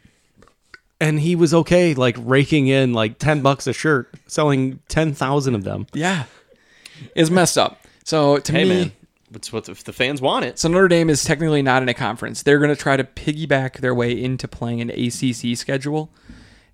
and 1.00 1.20
he 1.20 1.36
was 1.36 1.54
okay 1.54 1.94
like 1.94 2.16
raking 2.18 2.66
in 2.66 2.92
like 2.92 3.20
10 3.20 3.40
bucks 3.40 3.68
a 3.68 3.72
shirt, 3.72 4.12
selling 4.26 4.80
10,000 4.88 5.54
of 5.54 5.62
them. 5.62 5.86
Yeah. 5.94 6.24
It's 7.14 7.30
messed 7.30 7.56
up. 7.56 7.86
So 8.02 8.38
to 8.38 8.52
Hey 8.52 8.64
me, 8.64 8.68
man, 8.68 8.92
it's 9.32 9.52
what 9.52 9.66
the, 9.66 9.72
if 9.72 9.84
the 9.84 9.92
fans 9.92 10.20
want 10.20 10.44
it. 10.44 10.58
So 10.58 10.68
Notre 10.68 10.88
Dame 10.88 11.08
is 11.08 11.22
technically 11.22 11.62
not 11.62 11.82
in 11.82 11.88
a 11.88 11.94
conference. 11.94 12.42
They're 12.42 12.58
going 12.58 12.74
to 12.74 12.80
try 12.80 12.96
to 12.96 13.04
piggyback 13.04 13.78
their 13.78 13.94
way 13.94 14.20
into 14.20 14.48
playing 14.48 14.80
an 14.80 14.90
ACC 14.90 15.56
schedule. 15.56 16.10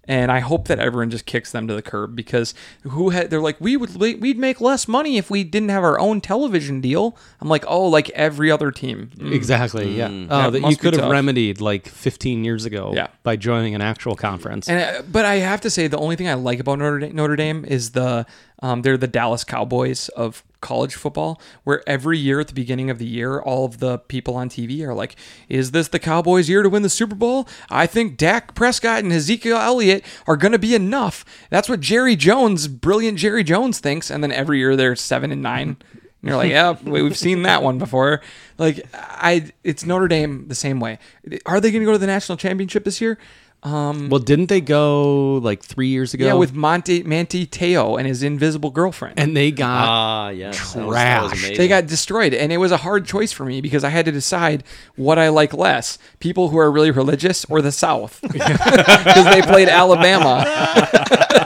And 0.08 0.32
I 0.32 0.40
hope 0.40 0.66
that 0.66 0.80
everyone 0.80 1.10
just 1.10 1.26
kicks 1.26 1.52
them 1.52 1.68
to 1.68 1.74
the 1.74 1.82
curb 1.82 2.16
because 2.16 2.54
who 2.82 3.10
had 3.10 3.30
they're 3.30 3.40
like 3.40 3.60
we 3.60 3.76
would 3.76 3.94
we'd 3.96 4.36
make 4.36 4.60
less 4.60 4.88
money 4.88 5.16
if 5.16 5.30
we 5.30 5.44
didn't 5.44 5.68
have 5.68 5.84
our 5.84 5.98
own 6.00 6.20
television 6.20 6.80
deal. 6.80 7.16
I'm 7.40 7.48
like 7.48 7.64
oh 7.68 7.86
like 7.86 8.10
every 8.10 8.50
other 8.50 8.72
team. 8.72 9.10
Mm. 9.16 9.32
Exactly. 9.32 9.96
Yeah. 9.96 10.08
Yeah, 10.08 10.46
Oh, 10.46 10.50
that 10.50 10.62
you 10.68 10.76
could 10.76 10.94
have 10.94 11.02
tough. 11.02 11.12
remedied 11.12 11.60
like 11.60 11.86
15 11.86 12.42
years 12.42 12.64
ago 12.64 12.92
Yeah. 12.94 13.08
by 13.22 13.36
joining 13.36 13.76
an 13.76 13.80
actual 13.80 14.16
conference. 14.16 14.68
And 14.68 14.80
uh, 14.98 15.02
but 15.10 15.24
I 15.24 15.36
have 15.36 15.60
to 15.60 15.70
say 15.70 15.86
the 15.86 15.98
only 15.98 16.16
thing 16.16 16.28
I 16.28 16.34
like 16.34 16.58
about 16.58 16.80
Notre 16.80 16.98
Dame, 16.98 17.14
Notre 17.14 17.36
Dame 17.36 17.64
is 17.64 17.90
the 17.92 18.26
um, 18.60 18.82
they're 18.82 18.96
the 18.96 19.06
Dallas 19.06 19.44
Cowboys 19.44 20.08
of 20.10 20.42
college 20.62 20.94
football, 20.94 21.38
where 21.64 21.82
every 21.86 22.18
year 22.18 22.40
at 22.40 22.48
the 22.48 22.54
beginning 22.54 22.88
of 22.88 22.98
the 22.98 23.06
year, 23.06 23.38
all 23.40 23.66
of 23.66 23.78
the 23.80 23.98
people 23.98 24.34
on 24.36 24.48
TV 24.48 24.82
are 24.82 24.94
like, 24.94 25.16
"Is 25.50 25.72
this 25.72 25.88
the 25.88 25.98
Cowboys' 25.98 26.48
year 26.48 26.62
to 26.62 26.70
win 26.70 26.82
the 26.82 26.88
Super 26.88 27.14
Bowl?" 27.14 27.46
I 27.68 27.86
think 27.86 28.16
Dak 28.16 28.54
Prescott 28.54 29.02
and 29.04 29.12
Ezekiel 29.12 29.58
Elliott 29.58 30.04
are 30.26 30.36
going 30.38 30.52
to 30.52 30.58
be 30.58 30.74
enough. 30.74 31.24
That's 31.50 31.68
what 31.68 31.80
Jerry 31.80 32.16
Jones, 32.16 32.68
brilliant 32.68 33.18
Jerry 33.18 33.44
Jones, 33.44 33.78
thinks. 33.80 34.10
And 34.10 34.22
then 34.22 34.32
every 34.32 34.58
year 34.58 34.76
they're 34.76 34.96
seven 34.96 35.30
and 35.30 35.42
nine. 35.42 35.76
And 36.22 36.28
you're 36.28 36.36
like, 36.36 36.50
yeah, 36.50 36.76
we- 36.84 37.02
we've 37.02 37.18
seen 37.18 37.42
that 37.42 37.62
one 37.64 37.78
before. 37.78 38.20
Like, 38.56 38.86
I, 38.94 39.50
it's 39.64 39.84
Notre 39.84 40.06
Dame 40.06 40.46
the 40.46 40.54
same 40.54 40.78
way. 40.78 41.00
Are 41.46 41.60
they 41.60 41.72
going 41.72 41.82
to 41.82 41.86
go 41.86 41.90
to 41.92 41.98
the 41.98 42.06
national 42.06 42.38
championship 42.38 42.84
this 42.84 43.00
year? 43.00 43.18
Um, 43.64 44.08
well, 44.08 44.18
didn't 44.18 44.46
they 44.46 44.60
go 44.60 45.34
like 45.36 45.62
three 45.62 45.86
years 45.88 46.14
ago? 46.14 46.26
yeah, 46.26 46.32
with 46.34 46.52
Monte 46.52 47.04
Manti 47.04 47.46
Teo 47.46 47.96
and 47.96 48.08
his 48.08 48.22
invisible 48.24 48.70
girlfriend. 48.70 49.20
and 49.20 49.36
they 49.36 49.52
got 49.52 49.86
Ah, 49.88 50.28
yes. 50.30 50.72
That 50.74 50.84
was, 50.86 50.96
that 50.96 51.22
was 51.22 51.32
Trashed. 51.34 51.56
they 51.56 51.68
got 51.68 51.86
destroyed, 51.86 52.34
and 52.34 52.52
it 52.52 52.56
was 52.56 52.72
a 52.72 52.78
hard 52.78 53.06
choice 53.06 53.30
for 53.30 53.44
me 53.44 53.60
because 53.60 53.84
I 53.84 53.90
had 53.90 54.04
to 54.06 54.12
decide 54.12 54.64
what 54.96 55.16
I 55.18 55.28
like 55.28 55.54
less: 55.54 55.96
people 56.18 56.48
who 56.48 56.58
are 56.58 56.72
really 56.72 56.90
religious 56.90 57.44
or 57.44 57.62
the 57.62 57.70
South, 57.70 58.18
because 58.32 59.24
they 59.26 59.42
played 59.42 59.68
Alabama. 59.68 60.44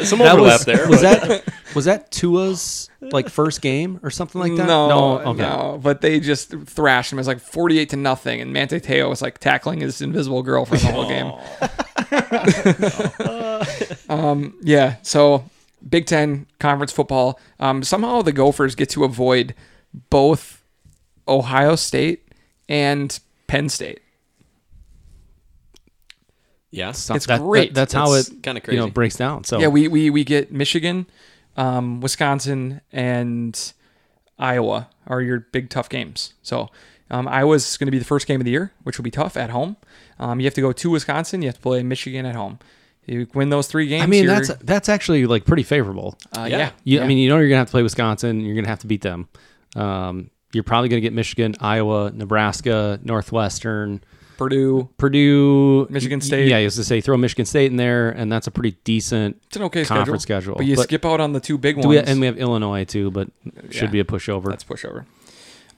Uh, 0.00 0.04
some 0.04 0.18
that 0.20 0.32
overlap 0.34 0.58
was 0.60 0.64
there. 0.64 0.88
was 0.88 1.02
but- 1.02 1.28
that 1.28 1.44
was 1.74 1.84
that 1.86 2.10
Tua's 2.10 2.90
like 3.00 3.28
first 3.28 3.60
game 3.62 4.00
or 4.02 4.10
something 4.10 4.40
like 4.40 4.56
that? 4.56 4.66
No, 4.66 4.88
no, 5.22 5.32
no, 5.32 5.80
but 5.82 6.00
they 6.00 6.20
just 6.20 6.50
thrashed 6.66 7.12
him. 7.12 7.18
It 7.18 7.20
was 7.20 7.26
like 7.26 7.40
forty-eight 7.40 7.90
to 7.90 7.96
nothing, 7.96 8.40
and 8.40 8.52
Manti 8.52 8.80
Teo 8.80 9.08
was 9.08 9.22
like 9.22 9.38
tackling 9.38 9.80
his 9.80 10.00
invisible 10.02 10.42
girlfriend 10.42 10.82
the 10.82 10.92
whole 10.92 11.08
game. 11.08 11.32
um, 14.08 14.54
yeah, 14.62 14.96
so 15.02 15.44
Big 15.88 16.06
Ten 16.06 16.46
conference 16.58 16.92
football. 16.92 17.38
Um, 17.58 17.82
somehow 17.82 18.22
the 18.22 18.32
Gophers 18.32 18.74
get 18.74 18.88
to 18.90 19.04
avoid 19.04 19.54
both 20.10 20.62
Ohio 21.26 21.76
State 21.76 22.28
and 22.68 23.18
Penn 23.46 23.68
State. 23.68 24.00
Yeah. 26.70 26.92
So 26.92 27.14
It's 27.14 27.26
that- 27.26 27.40
great. 27.40 27.74
that- 27.74 27.80
that's 27.80 27.92
how 27.92 28.12
it 28.14 28.30
kinda 28.42 28.60
You 28.68 28.76
know, 28.78 28.88
breaks 28.88 29.16
down. 29.16 29.44
So 29.44 29.58
Yeah, 29.60 29.68
we, 29.68 29.88
we 29.88 30.10
we 30.10 30.24
get 30.24 30.52
Michigan, 30.52 31.06
um, 31.56 32.00
Wisconsin, 32.00 32.80
and 32.92 33.72
Iowa 34.38 34.88
are 35.06 35.20
your 35.20 35.40
big 35.52 35.68
tough 35.70 35.88
games. 35.88 36.34
So 36.42 36.68
um, 37.10 37.26
Iowa's 37.28 37.76
going 37.76 37.86
to 37.88 37.90
be 37.92 37.98
the 37.98 38.04
first 38.04 38.26
game 38.26 38.40
of 38.40 38.44
the 38.44 38.50
year, 38.52 38.72
which 38.84 38.96
will 38.98 39.02
be 39.02 39.10
tough 39.10 39.36
at 39.36 39.50
home. 39.50 39.76
Um, 40.18 40.38
you 40.40 40.46
have 40.46 40.54
to 40.54 40.60
go 40.60 40.72
to 40.72 40.90
Wisconsin. 40.90 41.42
You 41.42 41.48
have 41.48 41.56
to 41.56 41.60
play 41.60 41.82
Michigan 41.82 42.24
at 42.24 42.34
home. 42.36 42.58
You 43.06 43.26
win 43.34 43.48
those 43.50 43.66
three 43.66 43.86
games. 43.88 44.04
I 44.04 44.06
mean, 44.06 44.26
that's 44.26 44.50
that's 44.62 44.88
actually 44.88 45.26
like 45.26 45.44
pretty 45.44 45.64
favorable. 45.64 46.16
uh, 46.36 46.46
Yeah. 46.48 46.58
yeah. 46.58 46.70
You, 46.84 46.98
yeah. 46.98 47.04
I 47.04 47.08
mean, 47.08 47.18
you 47.18 47.28
know, 47.28 47.38
you're 47.38 47.48
gonna 47.48 47.58
have 47.58 47.66
to 47.68 47.72
play 47.72 47.82
Wisconsin. 47.82 48.40
You're 48.40 48.54
gonna 48.54 48.68
have 48.68 48.78
to 48.80 48.86
beat 48.86 49.00
them. 49.02 49.28
Um, 49.74 50.30
you're 50.52 50.62
probably 50.64 50.88
gonna 50.88 51.00
get 51.00 51.12
Michigan, 51.12 51.54
Iowa, 51.60 52.12
Nebraska, 52.14 53.00
Northwestern, 53.02 54.02
Purdue. 54.40 54.88
Purdue, 54.96 55.86
Michigan 55.90 56.20
State. 56.22 56.48
Yeah, 56.48 56.56
I 56.56 56.64
was 56.64 56.74
to 56.76 56.84
say 56.84 57.00
throw 57.02 57.16
Michigan 57.18 57.44
State 57.44 57.70
in 57.70 57.76
there, 57.76 58.08
and 58.10 58.32
that's 58.32 58.46
a 58.46 58.50
pretty 58.50 58.76
decent. 58.84 59.36
It's 59.48 59.56
an 59.56 59.62
okay 59.64 59.84
Conference 59.84 60.22
schedule, 60.22 60.40
schedule, 60.54 60.54
but 60.56 60.66
you 60.66 60.76
but- 60.76 60.84
skip 60.84 61.04
out 61.04 61.20
on 61.20 61.32
the 61.34 61.40
two 61.40 61.58
big 61.58 61.80
Do 61.80 61.86
we, 61.88 61.96
ones. 61.96 62.08
and 62.08 62.20
we 62.20 62.26
have 62.26 62.38
Illinois 62.38 62.84
too, 62.84 63.10
but 63.10 63.28
should 63.70 63.82
Yeah. 63.84 63.90
be 63.90 64.00
a 64.00 64.04
pushover. 64.04 64.48
That's 64.48 64.64
pushover. 64.64 65.04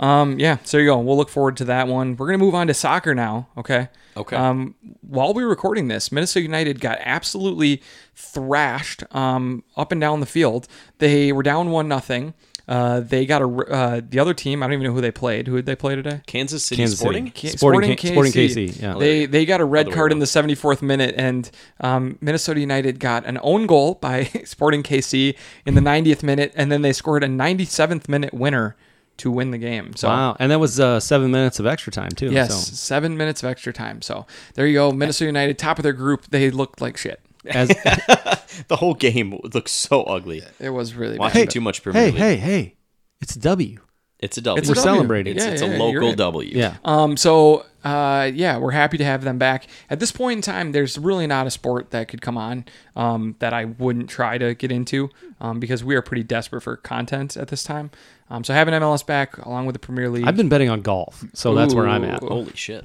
Um, 0.01 0.39
yeah, 0.39 0.57
so 0.65 0.77
there 0.79 0.85
you 0.85 0.91
go. 0.91 0.99
We'll 1.01 1.17
look 1.17 1.29
forward 1.29 1.57
to 1.59 1.65
that 1.67 1.87
one. 1.87 2.17
We're 2.17 2.27
gonna 2.27 2.39
move 2.39 2.55
on 2.55 2.67
to 2.69 2.75
soccer 2.75 3.15
now. 3.15 3.49
Okay. 3.59 3.89
Okay. 4.17 4.37
Um, 4.37 4.75
while 5.01 5.33
we 5.35 5.43
were 5.43 5.49
recording 5.51 5.89
this, 5.89 6.11
Minnesota 6.13 6.43
United 6.43 6.81
got 6.81 6.99
absolutely 7.01 7.83
thrashed 8.15 9.05
um, 9.15 9.65
up 9.77 9.93
and 9.93 10.01
down 10.01 10.21
the 10.21 10.27
field. 10.27 10.67
They 10.99 11.33
were 11.33 11.43
down 11.43 11.71
one 11.71 11.89
nothing. 11.89 12.35
Uh, 12.69 13.01
they 13.01 13.27
got 13.27 13.43
a 13.43 13.47
uh, 13.47 14.01
the 14.09 14.19
other 14.19 14.35
team. 14.35 14.63
I 14.63 14.67
don't 14.67 14.75
even 14.75 14.85
know 14.87 14.93
who 14.93 15.01
they 15.01 15.11
played. 15.11 15.49
Who 15.49 15.57
did 15.57 15.67
they 15.67 15.75
play 15.77 15.95
today? 15.97 16.21
Kansas 16.27 16.65
City 16.65 16.81
Kansas 16.83 16.99
Sporting. 16.99 17.27
City. 17.27 17.49
K- 17.51 17.57
Sporting 17.57 17.97
K- 17.97 18.13
Sporting 18.13 18.33
KC, 18.33 18.81
yeah. 18.81 18.95
They 18.99 19.27
they 19.27 19.45
got 19.45 19.61
a 19.61 19.65
red 19.65 19.87
Other 19.89 19.97
card 19.97 20.13
in 20.13 20.19
the 20.21 20.27
74th 20.27 20.81
minute, 20.83 21.15
and 21.19 21.51
um, 21.81 22.19
Minnesota 22.21 22.61
United 22.61 23.01
got 23.01 23.27
an 23.27 23.39
own 23.43 23.67
goal 23.67 23.95
by 23.95 24.25
Sporting 24.45 24.83
KC 24.83 25.37
in 25.67 25.75
the 25.75 25.81
90th 25.81 26.23
minute, 26.23 26.53
and 26.55 26.71
then 26.71 26.83
they 26.83 26.93
scored 26.93 27.25
a 27.25 27.29
97th 27.29 28.09
minute 28.09 28.33
winner 28.33 28.77
to 29.19 29.31
win 29.31 29.51
the 29.51 29.59
game. 29.59 29.95
So 29.95 30.09
wow, 30.09 30.37
and 30.39 30.51
that 30.51 30.59
was 30.61 30.81
uh, 30.81 30.99
seven 31.01 31.31
minutes 31.31 31.59
of 31.61 31.67
extra 31.67 31.93
time 31.93 32.11
too. 32.11 32.31
yes, 32.31 32.55
So 32.55 32.75
seven 32.75 33.17
minutes 33.17 33.43
of 33.43 33.49
extra 33.51 33.73
time. 33.73 34.03
So 34.03 34.27
there 34.55 34.67
you 34.67 34.75
go, 34.75 34.93
Minnesota 34.93 35.27
United, 35.27 35.59
top 35.59 35.79
of 35.79 35.83
their 35.83 35.93
group. 35.93 36.27
They 36.31 36.51
looked 36.51 36.81
like 36.81 36.97
shit. 36.97 37.21
As, 37.47 37.69
The 38.69 38.77
whole 38.77 38.95
game 38.95 39.39
looks 39.55 39.73
so 39.73 40.03
ugly. 40.05 40.43
It 40.61 40.71
was 40.71 40.95
really 40.95 41.19
Watching 41.19 41.43
bad. 41.47 41.51
too 41.51 41.61
much 41.61 41.83
Premier 41.83 42.03
hey, 42.03 42.11
League. 42.11 42.19
hey, 42.21 42.37
hey, 42.37 42.77
it's 43.21 43.35
a 43.37 43.39
W. 43.41 43.79
It's 44.19 44.37
a 44.39 44.41
W. 44.41 44.61
It's 44.61 44.69
a 44.69 44.71
We're 44.71 44.75
W. 44.77 44.83
celebrating. 44.95 45.37
It's, 45.37 45.45
Yeah, 45.45 45.51
it's 45.53 45.63
yeah, 45.63 45.69
a 45.69 45.71
you're 45.71 45.79
local 45.79 46.09
right. 46.11 46.17
W. 46.17 46.51
Yeah, 46.57 46.77
Um, 46.85 47.17
so 47.17 47.67
uh, 47.83 48.31
yeah, 48.33 48.57
we're 48.59 48.71
happy 48.71 48.97
to 48.99 49.05
have 49.05 49.25
them 49.25 49.37
back. 49.39 49.67
At 49.91 49.99
this 49.99 50.13
point 50.13 50.37
in 50.39 50.43
time, 50.43 50.71
there's 50.71 50.97
really 50.97 51.27
not 51.27 51.49
a 51.49 51.51
sport 51.51 51.91
that 51.91 52.07
could 52.09 52.21
come 52.21 52.39
on 52.39 52.65
um, 52.95 53.35
that 53.41 53.53
I 53.53 53.65
wouldn't 53.65 54.09
try 54.09 54.39
to 54.39 54.55
get 54.55 54.71
into 54.71 55.11
um, 55.41 55.59
because 55.59 55.83
we 55.83 55.97
are 55.97 56.03
pretty 56.03 56.23
desperate 56.23 56.61
for 56.61 56.77
content 56.77 57.37
at 57.37 57.49
this 57.49 57.65
time. 57.65 57.91
Um, 58.31 58.45
so 58.45 58.55
having 58.55 58.75
MLS 58.75 59.05
back 59.05 59.37
along 59.39 59.67
with 59.67 59.73
the 59.75 59.81
Premier 59.81 60.09
League, 60.09 60.27
I've 60.29 60.37
been 60.37 60.49
betting 60.49 60.71
on 60.71 60.83
golf, 60.83 61.25
so 61.35 61.55
that's 61.57 61.75
where 61.75 61.89
I'm 61.89 62.05
at. 62.05 62.23
Ooh. 62.23 62.29
Holy 62.29 62.53
shit. 62.55 62.85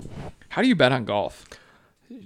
how 0.50 0.64
do 0.64 0.68
you 0.68 0.76
bet 0.76 0.92
on 0.92 1.06
golf? 1.06 1.46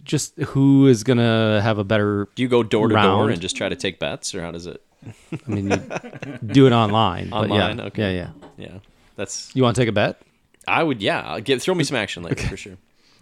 Just 0.04 0.36
who 0.38 0.88
is 0.88 1.04
gonna 1.04 1.62
have 1.62 1.78
a 1.78 1.84
better? 1.84 2.28
Do 2.36 2.44
you 2.44 2.50
go 2.50 2.64
door 2.64 2.88
to 2.88 2.94
door 2.94 3.04
Round. 3.04 3.32
and 3.32 3.42
just 3.42 3.56
try 3.56 3.70
to 3.70 3.76
take 3.76 4.00
bets, 4.00 4.36
or 4.36 4.42
how 4.42 4.52
does 4.52 4.68
it? 4.68 4.84
I 5.06 5.50
mean, 5.50 5.72
you 5.72 5.78
do 6.46 6.68
it 6.68 6.72
online. 6.74 7.30
but 7.30 7.50
Online, 7.50 7.78
yeah, 7.78 7.84
okay. 7.86 8.16
Yeah, 8.16 8.30
yeah. 8.58 8.68
Yeah, 8.68 8.80
that's. 9.16 9.50
You 9.56 9.64
want 9.64 9.76
to 9.76 9.82
take 9.82 9.90
a 9.90 9.94
bet? 9.94 10.22
I 10.68 10.84
would. 10.84 11.02
Yeah, 11.02 11.22
I'll 11.22 11.42
give. 11.42 11.62
Throw 11.62 11.74
me 11.74 11.84
some 11.84 11.98
action 11.98 12.22
later 12.24 12.48
for 12.48 12.58
sure. 12.58 12.78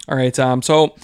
All 0.09 0.17
right. 0.17 0.37
Um, 0.37 0.61
so 0.61 0.95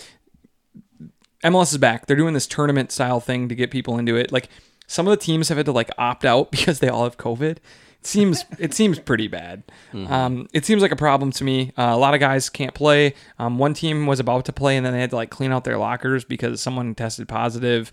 MLS 1.43 1.71
is 1.71 1.77
back. 1.77 2.07
They're 2.07 2.17
doing 2.17 2.33
this 2.33 2.47
tournament 2.47 2.91
style 2.91 3.19
thing 3.19 3.49
to 3.49 3.55
get 3.55 3.71
people 3.71 3.97
into 3.97 4.15
it. 4.15 4.31
Like 4.31 4.49
some 4.87 5.07
of 5.07 5.11
the 5.11 5.17
teams 5.17 5.49
have 5.49 5.57
had 5.57 5.67
to 5.67 5.71
like 5.71 5.89
opt 5.97 6.25
out 6.25 6.51
because 6.51 6.79
they 6.79 6.89
all 6.89 7.03
have 7.03 7.17
COVID. 7.17 7.57
It 8.05 8.09
seems 8.09 8.45
it 8.59 8.73
seems 8.75 8.99
pretty 8.99 9.27
bad. 9.27 9.63
Um, 9.91 10.47
it 10.53 10.63
seems 10.63 10.83
like 10.83 10.91
a 10.91 10.95
problem 10.95 11.31
to 11.31 11.43
me. 11.43 11.71
Uh, 11.75 11.85
a 11.91 11.97
lot 11.97 12.13
of 12.13 12.19
guys 12.19 12.49
can't 12.51 12.75
play. 12.75 13.15
Um, 13.39 13.57
one 13.57 13.73
team 13.73 14.05
was 14.05 14.19
about 14.19 14.45
to 14.45 14.53
play 14.53 14.77
and 14.77 14.85
then 14.85 14.93
they 14.93 14.99
had 15.01 15.09
to 15.09 15.15
like 15.15 15.31
clean 15.31 15.51
out 15.51 15.63
their 15.63 15.79
lockers 15.79 16.23
because 16.23 16.61
someone 16.61 16.93
tested 16.93 17.27
positive. 17.27 17.89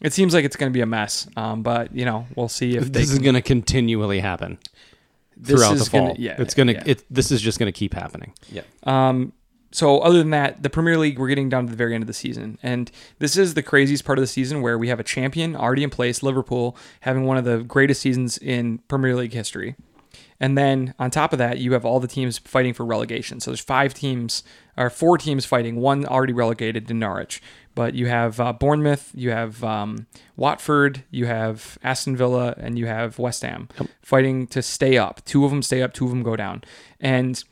It 0.00 0.12
seems 0.12 0.32
like 0.32 0.44
it's 0.44 0.54
going 0.54 0.70
to 0.70 0.74
be 0.76 0.80
a 0.80 0.86
mess. 0.86 1.26
Um, 1.36 1.64
but 1.64 1.92
you 1.92 2.04
know, 2.04 2.26
we'll 2.36 2.48
see 2.48 2.76
if 2.76 2.84
they 2.84 3.00
This 3.00 3.08
is 3.10 3.16
can- 3.16 3.24
going 3.24 3.34
to 3.34 3.42
continually 3.42 4.20
happen 4.20 4.58
this 5.36 5.56
throughout 5.56 5.74
the 5.74 5.80
is 5.82 5.88
gonna- 5.88 6.06
fall. 6.06 6.16
yeah, 6.20 6.36
it's 6.40 6.54
going 6.54 6.68
to. 6.68 6.74
yeah. 6.74 6.82
It, 6.86 7.04
this 7.10 7.32
is 7.32 7.40
just 7.42 7.58
going 7.58 7.72
to 7.72 7.76
keep 7.76 7.94
happening. 7.94 8.34
Yeah. 8.52 8.62
Um, 8.84 9.32
so 9.70 10.00
other 10.00 10.18
than 10.18 10.30
that, 10.30 10.62
the 10.62 10.70
Premier 10.70 10.96
League, 10.96 11.18
we're 11.18 11.28
getting 11.28 11.48
down 11.48 11.66
to 11.66 11.70
the 11.70 11.76
very 11.76 11.94
end 11.94 12.02
of 12.02 12.08
the 12.08 12.14
season, 12.14 12.58
and 12.62 12.90
this 13.18 13.36
is 13.36 13.54
the 13.54 13.62
craziest 13.62 14.04
part 14.04 14.18
of 14.18 14.22
the 14.22 14.26
season 14.26 14.62
where 14.62 14.78
we 14.78 14.88
have 14.88 15.00
a 15.00 15.04
champion 15.04 15.54
already 15.54 15.82
in 15.82 15.90
place, 15.90 16.22
Liverpool, 16.22 16.76
having 17.00 17.24
one 17.24 17.36
of 17.36 17.44
the 17.44 17.58
greatest 17.58 18.00
seasons 18.00 18.38
in 18.38 18.78
Premier 18.88 19.14
League 19.14 19.32
history. 19.32 19.76
And 20.40 20.56
then 20.56 20.94
on 20.98 21.10
top 21.10 21.32
of 21.32 21.38
that, 21.40 21.58
you 21.58 21.72
have 21.72 21.84
all 21.84 21.98
the 21.98 22.06
teams 22.06 22.38
fighting 22.38 22.72
for 22.72 22.86
relegation. 22.86 23.40
So 23.40 23.50
there's 23.50 23.60
five 23.60 23.92
teams, 23.92 24.44
or 24.76 24.88
four 24.88 25.18
teams 25.18 25.44
fighting. 25.44 25.76
One 25.76 26.06
already 26.06 26.32
relegated 26.32 26.86
to 26.88 26.94
Norwich, 26.94 27.42
but 27.74 27.94
you 27.94 28.06
have 28.06 28.38
uh, 28.38 28.52
Bournemouth, 28.52 29.10
you 29.14 29.30
have 29.30 29.62
um, 29.64 30.06
Watford, 30.36 31.02
you 31.10 31.26
have 31.26 31.76
Aston 31.82 32.16
Villa, 32.16 32.54
and 32.56 32.78
you 32.78 32.86
have 32.86 33.18
West 33.18 33.42
Ham 33.42 33.68
fighting 34.00 34.46
to 34.48 34.62
stay 34.62 34.96
up. 34.96 35.24
Two 35.24 35.44
of 35.44 35.50
them 35.50 35.62
stay 35.62 35.82
up, 35.82 35.92
two 35.92 36.04
of 36.04 36.10
them 36.10 36.22
go 36.22 36.36
down, 36.36 36.62
and 37.00 37.42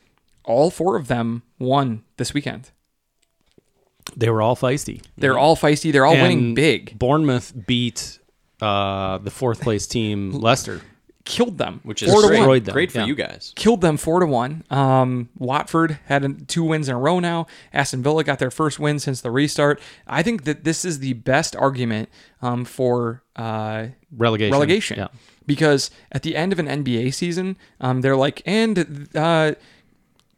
all 0.47 0.71
four 0.71 0.95
of 0.95 1.07
them 1.07 1.43
won 1.59 2.03
this 2.17 2.33
weekend. 2.33 2.71
They 4.15 4.29
were 4.29 4.41
all 4.41 4.55
feisty. 4.55 5.03
They're 5.17 5.37
all 5.37 5.55
feisty. 5.57 5.91
They're 5.91 6.05
all 6.05 6.13
winning 6.15 6.55
big. 6.55 6.97
Bournemouth 6.97 7.53
beat 7.67 8.19
uh, 8.61 9.17
the 9.19 9.29
fourth 9.31 9.61
place 9.61 9.85
team, 9.85 10.31
Leicester. 10.47 10.81
Killed 11.25 11.57
them, 11.57 11.81
Which 11.83 12.01
is 12.01 12.09
four 12.09 12.21
to 12.21 12.27
great. 12.29 12.37
one. 12.39 12.45
Destroyed 12.47 12.65
them, 12.65 12.73
Great 12.73 12.91
for 12.93 12.99
yeah. 12.99 13.05
you 13.05 13.15
guys. 13.15 13.51
killed 13.57 13.81
them 13.81 13.97
four 13.97 14.21
to 14.21 14.25
one. 14.25 14.63
Um, 14.69 15.27
Watford 15.37 15.99
had 16.05 16.23
a, 16.23 16.29
two 16.29 16.63
wins 16.63 16.87
in 16.87 16.95
a 16.95 16.97
row 16.97 17.19
now. 17.19 17.47
Aston 17.73 18.01
Villa 18.01 18.23
got 18.23 18.39
their 18.39 18.49
first 18.49 18.79
win 18.79 18.97
since 18.97 19.19
the 19.19 19.29
restart. 19.29 19.81
I 20.07 20.23
think 20.23 20.45
that 20.45 20.63
this 20.63 20.85
is 20.85 20.99
the 20.99 21.11
best 21.13 21.53
argument 21.57 22.07
um, 22.41 22.63
for 22.63 23.23
uh, 23.35 23.87
Relegation. 24.15 24.53
relegation 24.53 24.97
Yeah. 24.99 25.07
because 25.45 25.91
at 26.13 26.23
the 26.23 26.37
end 26.37 26.53
of 26.53 26.59
an 26.59 26.67
NBA 26.67 27.13
season, 27.13 27.57
um, 27.81 27.99
they're 27.99 28.15
like, 28.15 28.41
and 28.45 29.09
uh, 29.13 29.55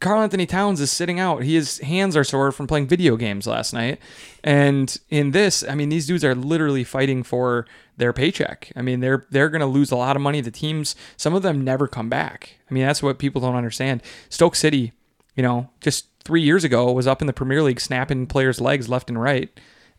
Karl-Anthony 0.00 0.46
Towns 0.46 0.80
is 0.80 0.90
sitting 0.90 1.20
out. 1.20 1.42
His 1.42 1.78
hands 1.78 2.16
are 2.16 2.24
sore 2.24 2.52
from 2.52 2.66
playing 2.66 2.88
video 2.88 3.16
games 3.16 3.46
last 3.46 3.74
night. 3.74 4.00
And 4.42 4.96
in 5.10 5.32
this, 5.32 5.62
I 5.62 5.74
mean, 5.74 5.90
these 5.90 6.06
dudes 6.06 6.24
are 6.24 6.34
literally 6.34 6.84
fighting 6.84 7.22
for 7.22 7.66
their 7.98 8.14
paycheck. 8.14 8.72
I 8.74 8.80
mean, 8.82 9.00
they're 9.00 9.26
they're 9.30 9.50
going 9.50 9.60
to 9.60 9.66
lose 9.66 9.90
a 9.90 9.96
lot 9.96 10.16
of 10.16 10.22
money. 10.22 10.40
The 10.40 10.50
teams, 10.50 10.96
some 11.18 11.34
of 11.34 11.42
them 11.42 11.62
never 11.62 11.86
come 11.86 12.08
back. 12.08 12.56
I 12.70 12.74
mean, 12.74 12.86
that's 12.86 13.02
what 13.02 13.18
people 13.18 13.42
don't 13.42 13.56
understand. 13.56 14.02
Stoke 14.30 14.56
City, 14.56 14.92
you 15.36 15.42
know, 15.42 15.68
just 15.80 16.06
three 16.24 16.42
years 16.42 16.64
ago 16.64 16.90
was 16.90 17.06
up 17.06 17.20
in 17.20 17.26
the 17.26 17.32
Premier 17.34 17.62
League 17.62 17.80
snapping 17.80 18.26
players' 18.26 18.60
legs 18.60 18.88
left 18.88 19.10
and 19.10 19.20
right, 19.20 19.50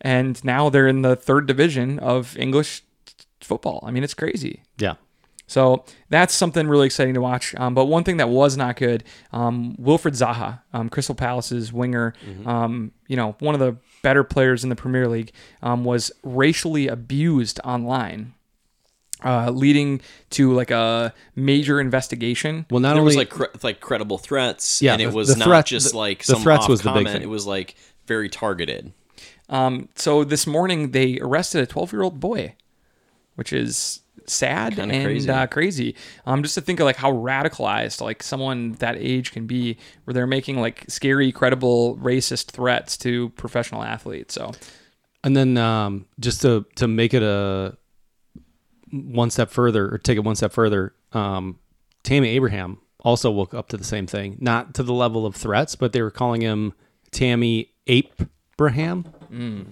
and 0.02 0.44
now 0.44 0.70
they're 0.70 0.88
in 0.88 1.04
the 1.04 1.16
third 1.16 1.46
division 1.46 2.00
of 2.00 2.36
English 2.38 2.84
football. 3.40 3.84
I 3.86 3.92
mean, 3.92 4.04
it's 4.04 4.16
crazy. 4.16 4.64
Yeah. 4.80 4.96
So 5.52 5.84
that's 6.08 6.34
something 6.34 6.66
really 6.70 6.86
exciting 6.86 7.14
to 7.16 7.20
watch. 7.22 7.54
Um, 7.58 7.74
but 7.76 7.86
one 7.88 8.06
thing 8.06 8.16
that 8.18 8.30
was 8.30 8.56
not 8.56 8.78
good, 8.78 9.04
um, 9.34 9.76
Wilfried 9.78 10.16
Zaha, 10.18 10.62
um, 10.72 10.88
Crystal 10.88 11.14
Palace's 11.14 11.74
winger, 11.74 12.14
um, 12.46 12.94
you 13.08 13.18
know, 13.18 13.36
one 13.40 13.54
of 13.54 13.60
the 13.60 13.76
better 14.02 14.24
players 14.24 14.64
in 14.64 14.70
the 14.70 14.78
Premier 14.78 15.10
League, 15.10 15.34
um, 15.62 15.84
was 15.84 16.10
racially 16.24 16.88
abused 16.88 17.60
online, 17.66 18.34
uh, 19.26 19.52
leading 19.52 20.00
to 20.30 20.54
like 20.54 20.72
a 20.72 21.14
major 21.36 21.82
investigation. 21.82 22.66
Well, 22.72 22.80
not 22.80 22.94
there 22.94 23.02
only 23.02 23.08
was 23.10 23.16
like 23.18 23.30
cre- 23.30 23.58
like 23.62 23.82
credible 23.82 24.18
threats, 24.20 24.82
Yeah, 24.82 24.94
and 24.94 25.02
it 25.02 25.10
the- 25.10 25.16
was 25.18 25.28
the 25.28 25.36
not 25.36 25.46
threat- 25.50 25.66
just 25.66 25.92
the- 25.92 25.98
like 25.98 26.20
the 26.20 26.34
some 26.36 26.44
threats 26.44 26.64
off 26.64 26.70
was 26.70 26.82
the 26.82 26.94
big 26.94 27.08
thing. 27.08 27.22
It 27.24 27.30
was 27.30 27.46
like 27.46 27.76
very 28.08 28.30
targeted. 28.30 28.94
Um, 29.50 29.90
so 29.96 30.24
this 30.24 30.48
morning 30.48 30.92
they 30.92 31.20
arrested 31.20 31.62
a 31.62 31.66
12 31.66 31.92
year 31.92 32.04
old 32.04 32.22
boy, 32.22 32.56
which 33.36 33.52
is 33.52 34.01
sad 34.28 34.76
Kinda 34.76 34.94
and 34.96 35.06
crazy. 35.06 35.30
Uh, 35.30 35.48
crazy. 35.48 35.96
Um, 36.26 36.44
just 36.44 36.56
to 36.56 36.62
think 36.62 36.80
of 36.80 36.86
like 36.86 36.96
how 36.96 37.12
radicalized 37.12 38.02
like 38.02 38.22
someone 38.24 38.74
that 38.74 38.96
age 38.98 39.32
can 39.32 39.48
be, 39.48 39.78
where 40.04 40.14
they're 40.14 40.28
making 40.28 40.60
like 40.60 40.86
scary, 40.88 41.32
credible, 41.32 41.98
racist 41.98 42.52
threats 42.52 42.98
to 42.98 43.30
professional 43.30 43.84
athletes. 43.84 44.36
So 44.36 44.52
And 45.24 45.36
then 45.36 45.58
um, 45.58 46.06
just 46.20 46.42
to 46.44 46.66
to 46.76 46.88
make 46.88 47.14
it 47.14 47.24
a 47.24 47.78
one 48.92 49.30
step 49.32 49.50
further, 49.50 49.94
or 49.94 49.98
take 49.98 50.18
it 50.18 50.22
one 50.24 50.36
step 50.36 50.52
further, 50.52 50.94
um, 51.14 51.60
Tammy 52.04 52.30
Abraham 52.30 52.80
also 53.00 53.32
woke 53.32 53.54
up 53.54 53.70
to 53.70 53.78
the 53.78 53.84
same 53.84 54.06
thing, 54.06 54.38
not 54.40 54.74
to 54.76 54.84
the 54.84 54.94
level 54.94 55.26
of 55.26 55.36
threats, 55.36 55.76
but 55.76 55.94
they 55.94 56.02
were 56.02 56.12
calling 56.12 56.42
him 56.42 56.74
Tammy 57.12 57.72
Abraham, 57.88 59.06
Mm. 59.32 59.66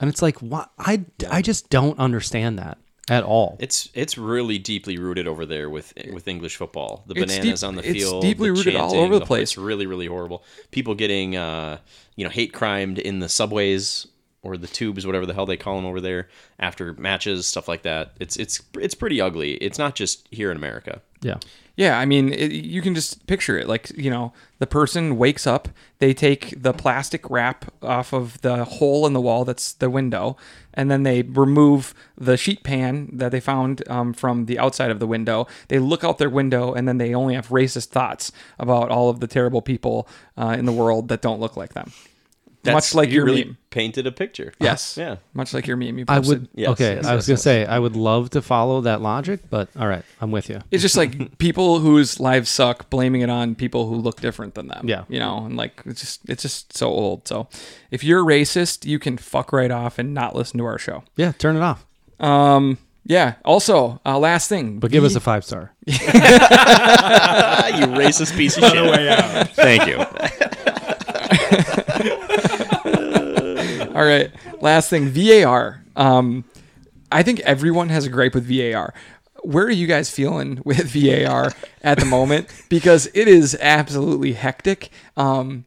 and 0.00 0.10
it's 0.10 0.22
like, 0.22 0.40
what? 0.40 0.70
I 0.78 1.04
I 1.30 1.42
just 1.42 1.70
don't 1.70 1.98
understand 1.98 2.58
that 2.58 2.78
at 3.08 3.22
all. 3.24 3.56
It's 3.60 3.88
it's 3.94 4.16
really 4.16 4.58
deeply 4.58 4.98
rooted 4.98 5.26
over 5.26 5.44
there 5.46 5.68
with 5.68 5.92
with 6.12 6.26
English 6.28 6.56
football. 6.56 7.04
The 7.06 7.14
It's 7.20 7.34
bananas 7.36 7.60
deep- 7.60 7.68
on 7.68 7.74
the 7.76 7.82
it's 7.88 7.98
field, 7.98 8.22
deeply 8.22 8.48
the 8.48 8.54
rooted 8.54 8.76
all 8.76 8.94
over 8.94 9.18
the 9.18 9.26
place. 9.26 9.50
It's 9.50 9.58
really 9.58 9.86
really 9.86 10.06
horrible. 10.06 10.42
People 10.70 10.94
getting 10.94 11.36
uh, 11.36 11.78
you 12.16 12.24
know 12.24 12.30
hate 12.30 12.52
crimed 12.52 12.98
in 12.98 13.18
the 13.20 13.28
subways 13.28 14.06
or 14.44 14.56
the 14.56 14.66
tubes, 14.68 15.04
whatever 15.06 15.26
the 15.26 15.34
hell 15.34 15.46
they 15.46 15.56
call 15.56 15.76
them 15.76 15.86
over 15.86 16.00
there, 16.00 16.28
after 16.60 16.92
matches, 16.92 17.46
stuff 17.46 17.66
like 17.66 17.82
that. 17.82 18.12
It's 18.20 18.36
it's 18.36 18.62
it's 18.78 18.94
pretty 18.94 19.20
ugly. 19.20 19.54
It's 19.54 19.78
not 19.78 19.94
just 19.96 20.28
here 20.30 20.50
in 20.50 20.56
America. 20.56 21.00
yeah. 21.22 21.38
Yeah, 21.76 21.98
I 21.98 22.04
mean, 22.04 22.32
it, 22.32 22.52
you 22.52 22.80
can 22.80 22.94
just 22.94 23.26
picture 23.26 23.58
it. 23.58 23.66
Like, 23.66 23.90
you 23.98 24.08
know, 24.08 24.32
the 24.60 24.66
person 24.66 25.18
wakes 25.18 25.44
up, 25.44 25.68
they 25.98 26.14
take 26.14 26.62
the 26.62 26.72
plastic 26.72 27.28
wrap 27.28 27.64
off 27.82 28.12
of 28.12 28.40
the 28.42 28.64
hole 28.64 29.08
in 29.08 29.12
the 29.12 29.20
wall 29.20 29.44
that's 29.44 29.72
the 29.72 29.90
window, 29.90 30.36
and 30.72 30.88
then 30.88 31.02
they 31.02 31.22
remove 31.22 31.92
the 32.16 32.36
sheet 32.36 32.62
pan 32.62 33.10
that 33.12 33.32
they 33.32 33.40
found 33.40 33.82
um, 33.90 34.12
from 34.12 34.46
the 34.46 34.56
outside 34.56 34.92
of 34.92 35.00
the 35.00 35.06
window. 35.08 35.48
They 35.66 35.80
look 35.80 36.04
out 36.04 36.18
their 36.18 36.30
window, 36.30 36.72
and 36.72 36.86
then 36.86 36.98
they 36.98 37.12
only 37.12 37.34
have 37.34 37.48
racist 37.48 37.88
thoughts 37.88 38.30
about 38.56 38.90
all 38.90 39.10
of 39.10 39.18
the 39.18 39.26
terrible 39.26 39.60
people 39.60 40.06
uh, 40.36 40.54
in 40.56 40.66
the 40.66 40.72
world 40.72 41.08
that 41.08 41.22
don't 41.22 41.40
look 41.40 41.56
like 41.56 41.74
them. 41.74 41.90
Much 42.72 42.94
like 42.94 43.08
you 43.10 43.16
your 43.16 43.24
really 43.26 43.44
meme. 43.44 43.56
painted 43.70 44.06
a 44.06 44.12
picture. 44.12 44.52
Yes. 44.60 44.96
Yeah. 44.96 45.16
Much 45.34 45.52
like 45.52 45.66
your 45.66 45.76
meme 45.76 45.98
you 45.98 46.04
I 46.08 46.16
posted. 46.18 46.40
would. 46.40 46.48
Yes, 46.54 46.70
okay, 46.70 46.94
yes, 46.96 47.04
I 47.06 47.14
was 47.14 47.28
yes, 47.28 47.44
gonna 47.44 47.58
yes. 47.58 47.66
say 47.66 47.72
I 47.72 47.78
would 47.78 47.96
love 47.96 48.30
to 48.30 48.40
follow 48.42 48.80
that 48.82 49.00
logic, 49.02 49.40
but 49.50 49.68
all 49.78 49.86
right, 49.88 50.04
I'm 50.20 50.30
with 50.30 50.48
you. 50.48 50.60
It's 50.70 50.82
just 50.82 50.96
like 50.96 51.38
people 51.38 51.80
whose 51.80 52.18
lives 52.20 52.48
suck, 52.48 52.88
blaming 52.90 53.20
it 53.20 53.28
on 53.30 53.54
people 53.54 53.86
who 53.88 53.96
look 53.96 54.20
different 54.20 54.54
than 54.54 54.68
them. 54.68 54.88
Yeah. 54.88 55.04
you 55.08 55.18
know, 55.18 55.44
and 55.44 55.56
like 55.56 55.82
it's 55.84 56.00
just 56.00 56.20
it's 56.28 56.42
just 56.42 56.76
so 56.76 56.88
old. 56.88 57.28
So 57.28 57.48
if 57.90 58.02
you're 58.04 58.24
racist, 58.24 58.84
you 58.86 58.98
can 58.98 59.18
fuck 59.18 59.52
right 59.52 59.70
off 59.70 59.98
and 59.98 60.14
not 60.14 60.34
listen 60.34 60.58
to 60.58 60.64
our 60.64 60.78
show. 60.78 61.04
Yeah, 61.16 61.32
turn 61.32 61.56
it 61.56 61.62
off, 61.62 61.84
Um, 62.20 62.78
yeah. 63.06 63.34
Also, 63.44 64.00
uh, 64.06 64.18
last 64.18 64.48
thing, 64.48 64.78
but 64.78 64.90
give 64.90 65.04
us 65.04 65.14
a 65.14 65.20
five 65.20 65.44
star. 65.44 65.72
You 67.74 67.86
racist 67.86 68.36
piece 68.36 68.56
of 68.56 68.64
shit. 68.64 69.48
Thank 69.50 69.86
you. 69.86 70.04
All 73.94 74.04
right. 74.04 74.32
Last 74.60 74.90
thing, 74.90 75.08
VAR. 75.08 75.84
Um, 75.94 76.44
I 77.12 77.22
think 77.22 77.38
everyone 77.40 77.90
has 77.90 78.04
a 78.04 78.10
gripe 78.10 78.34
with 78.34 78.44
VAR. 78.44 78.92
Where 79.44 79.64
are 79.64 79.70
you 79.70 79.86
guys 79.86 80.10
feeling 80.10 80.60
with 80.64 80.88
VAR 80.88 81.52
at 81.82 82.00
the 82.00 82.04
moment? 82.04 82.48
Because 82.68 83.08
it 83.14 83.28
is 83.28 83.56
absolutely 83.60 84.32
hectic. 84.32 84.90
Um, 85.16 85.64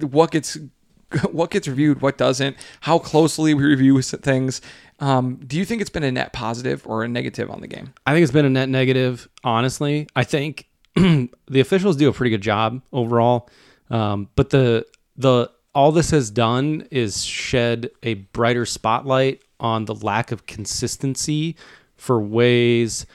what 0.00 0.32
gets 0.32 0.58
what 1.30 1.50
gets 1.52 1.68
reviewed, 1.68 2.02
what 2.02 2.18
doesn't, 2.18 2.56
how 2.80 2.98
closely 2.98 3.54
we 3.54 3.62
review 3.62 4.02
things. 4.02 4.60
Um, 4.98 5.36
do 5.46 5.56
you 5.56 5.64
think 5.64 5.80
it's 5.80 5.90
been 5.90 6.02
a 6.02 6.10
net 6.10 6.32
positive 6.32 6.84
or 6.86 7.04
a 7.04 7.08
negative 7.08 7.50
on 7.50 7.60
the 7.60 7.68
game? 7.68 7.94
I 8.04 8.12
think 8.12 8.24
it's 8.24 8.32
been 8.32 8.46
a 8.46 8.50
net 8.50 8.68
negative. 8.68 9.28
Honestly, 9.44 10.08
I 10.16 10.24
think 10.24 10.66
the 10.96 11.30
officials 11.60 11.96
do 11.96 12.08
a 12.08 12.12
pretty 12.12 12.30
good 12.30 12.42
job 12.42 12.82
overall, 12.92 13.48
um, 13.90 14.28
but 14.34 14.50
the 14.50 14.86
the 15.16 15.50
all 15.74 15.92
this 15.92 16.10
has 16.10 16.30
done 16.30 16.86
is 16.90 17.24
shed 17.24 17.90
a 18.02 18.14
brighter 18.14 18.64
spotlight 18.64 19.42
on 19.58 19.86
the 19.86 19.94
lack 19.94 20.30
of 20.32 20.46
consistency 20.46 21.56
for 21.96 22.20
ways 22.20 23.06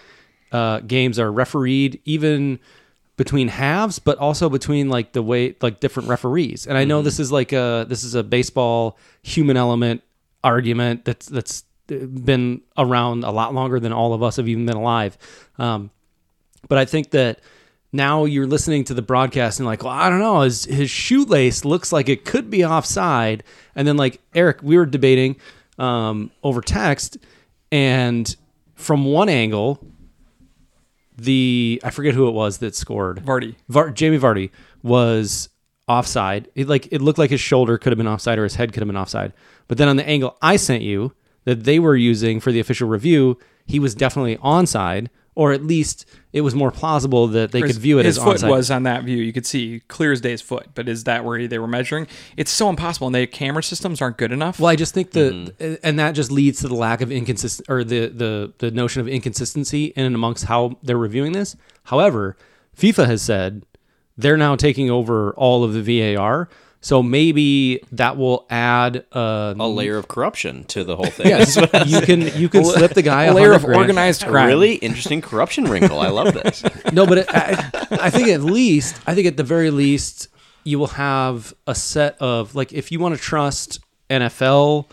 uh, 0.52 0.80
games 0.82 1.20
are 1.20 1.32
refereed, 1.32 2.02
even 2.06 2.60
between 3.18 3.50
halves, 3.50 4.00
but 4.00 4.18
also 4.18 4.50
between 4.50 4.90
like 4.90 5.12
the 5.14 5.22
way 5.22 5.56
like 5.62 5.80
different 5.80 6.10
referees. 6.10 6.66
And 6.66 6.78
I 6.78 6.86
know 6.86 7.02
this 7.02 7.20
is 7.20 7.32
like 7.32 7.52
a 7.52 7.86
this 7.88 8.04
is 8.04 8.16
a 8.16 8.24
baseball 8.24 8.98
human 9.22 9.58
element 9.58 10.02
argument 10.44 11.06
that's 11.06 11.28
that's 11.28 11.64
been 11.88 12.62
around 12.78 13.24
a 13.24 13.32
lot 13.32 13.54
longer 13.54 13.80
than 13.80 13.92
all 13.92 14.14
of 14.14 14.24
us 14.24 14.38
have 14.38 14.48
even 14.48 14.66
been 14.66 14.78
alive. 14.78 15.18
Um, 15.58 15.92
but 16.68 16.78
I 16.78 16.86
think 16.86 17.12
that 17.12 17.40
now 17.92 18.26
you're 18.26 18.48
listening 18.48 18.84
to 18.86 18.94
the 18.94 19.02
broadcast 19.02 19.60
and 19.60 19.66
like, 19.66 19.84
well, 19.84 19.94
I 19.94 20.10
don't 20.10 20.20
know, 20.20 20.42
his 20.42 20.66
his 20.66 20.90
shoelace 20.90 21.66
looks 21.66 21.92
like 21.92 22.10
it 22.10 22.26
could 22.26 22.50
be 22.50 22.64
offside. 22.66 23.44
And 23.76 23.88
then 23.88 23.98
like 23.98 24.22
Eric, 24.36 24.62
we 24.62 24.78
were 24.78 24.86
debating 24.86 25.38
um, 25.78 26.32
over 26.44 26.62
text, 26.62 27.18
and 27.72 28.36
from 28.76 29.06
one 29.06 29.30
angle, 29.30 29.84
the 31.18 31.82
I 31.84 31.90
forget 31.90 32.14
who 32.14 32.28
it 32.28 32.32
was 32.32 32.60
that 32.60 32.76
scored. 32.76 33.24
Vardy. 33.26 33.56
Var- 33.68 33.92
Jamie 33.92 34.20
Vardy 34.20 34.52
was 34.84 35.50
offside. 35.88 36.50
It 36.56 36.68
like 36.68 36.88
it 36.92 37.02
looked 37.02 37.20
like 37.20 37.32
his 37.32 37.42
shoulder 37.42 37.78
could 37.78 37.92
have 37.92 37.98
been 37.98 38.08
offside 38.08 38.38
or 38.40 38.44
his 38.44 38.56
head 38.56 38.72
could 38.74 38.82
have 38.82 38.88
been 38.88 38.98
offside. 38.98 39.34
But 39.68 39.78
then 39.78 39.88
on 39.88 39.98
the 39.98 40.08
angle 40.08 40.38
I 40.42 40.56
sent 40.56 40.84
you 40.84 41.14
that 41.46 41.64
they 41.64 41.80
were 41.80 41.96
using 41.96 42.40
for 42.40 42.52
the 42.52 42.60
official 42.60 42.88
review, 42.88 43.38
he 43.66 43.80
was 43.80 43.96
definitely 43.96 44.38
onside, 44.38 45.08
or 45.40 45.54
at 45.54 45.64
least 45.64 46.06
it 46.34 46.42
was 46.42 46.54
more 46.54 46.70
plausible 46.70 47.26
that 47.28 47.54
they 47.54 47.62
His- 47.62 47.72
could 47.72 47.82
view 47.82 47.98
it 47.98 48.06
as 48.06 48.20
well. 48.20 48.34
his 48.34 48.36
as 48.36 48.42
foot 48.42 48.48
onside. 48.48 48.58
was 48.58 48.72
on 48.72 48.84
that 48.84 49.06
view. 49.06 49.16
You 49.24 49.32
could 49.32 49.46
see 49.46 49.82
clear 49.88 50.12
as 50.12 50.20
day 50.20 50.32
his 50.32 50.42
foot, 50.42 50.68
but 50.76 50.90
is 50.90 51.06
that 51.06 51.24
where 51.24 51.48
they 51.48 51.58
were 51.58 51.66
measuring? 51.66 52.08
It's 52.36 52.52
so 52.52 52.70
impossible, 52.70 53.08
and 53.08 53.16
the 53.16 53.26
camera 53.26 53.64
systems 53.64 54.02
aren't 54.02 54.18
good 54.18 54.34
enough. 54.34 54.60
Well, 54.60 54.68
I 54.68 54.76
just 54.76 54.94
think 54.94 55.12
the 55.12 55.54
mm-hmm. 55.58 55.76
and 55.82 55.98
that 55.98 56.12
just 56.12 56.30
leads 56.30 56.60
to 56.60 56.68
the 56.68 56.76
lack 56.76 57.00
of 57.00 57.10
inconsistent 57.10 57.70
or 57.70 57.86
the 57.86 58.08
the 58.08 58.54
the 58.58 58.70
notion 58.70 59.00
of 59.00 59.08
inconsistency 59.08 59.94
in 59.96 60.06
and 60.06 60.14
amongst 60.14 60.44
how 60.44 60.78
they're 60.84 60.98
reviewing 60.98 61.32
this. 61.32 61.56
However, 61.86 62.36
FIFA 62.78 63.06
has 63.06 63.22
said 63.22 63.66
they're 64.18 64.36
now 64.36 64.58
taking 64.58 64.92
over 64.92 65.32
all 65.36 65.64
of 65.64 65.72
the 65.72 65.82
VAR, 65.82 66.50
so 66.82 67.04
maybe 67.04 67.82
that 67.92 68.16
will 68.18 68.46
add 68.50 69.06
uh, 69.12 69.54
A 69.58 69.68
layer 69.68 69.98
of 69.98 70.08
corruption 70.08 70.64
to 70.66 70.84
the 70.84 70.96
whole 70.96 71.08
thing. 71.10 71.28
Yes, 71.28 71.56
you 71.88 72.02
can 72.02 72.22
you 72.40 72.48
can 72.50 72.64
slip 72.64 72.94
the 72.94 73.02
guy 73.02 73.26
a 73.26 73.32
a 73.32 73.34
layer 73.34 73.52
of 73.54 73.64
grand. 73.64 73.82
organized 73.82 74.24
A 74.24 74.28
crime. 74.28 74.48
really 74.48 74.76
interesting 74.76 75.22
corruption 75.22 75.66
wrinkle. 75.66 76.00
I 76.00 76.08
love 76.10 76.34
this. 76.34 76.64
No, 76.94 77.06
but 77.06 77.20
it, 77.20 77.26
I, 77.30 77.70
I 77.92 78.10
think 78.10 78.30
at 78.30 78.42
least, 78.42 79.00
I 79.06 79.14
think 79.14 79.28
at 79.28 79.38
the 79.38 79.44
very 79.44 79.70
least, 79.72 80.28
you 80.64 80.80
will 80.80 80.88
have 80.88 81.54
a 81.68 81.76
set 81.76 82.18
of 82.22 82.56
like 82.56 82.74
if 82.74 82.92
you 82.92 83.00
want 83.00 83.16
to 83.16 83.22
trust 83.22 83.80
NFL, 84.10 84.90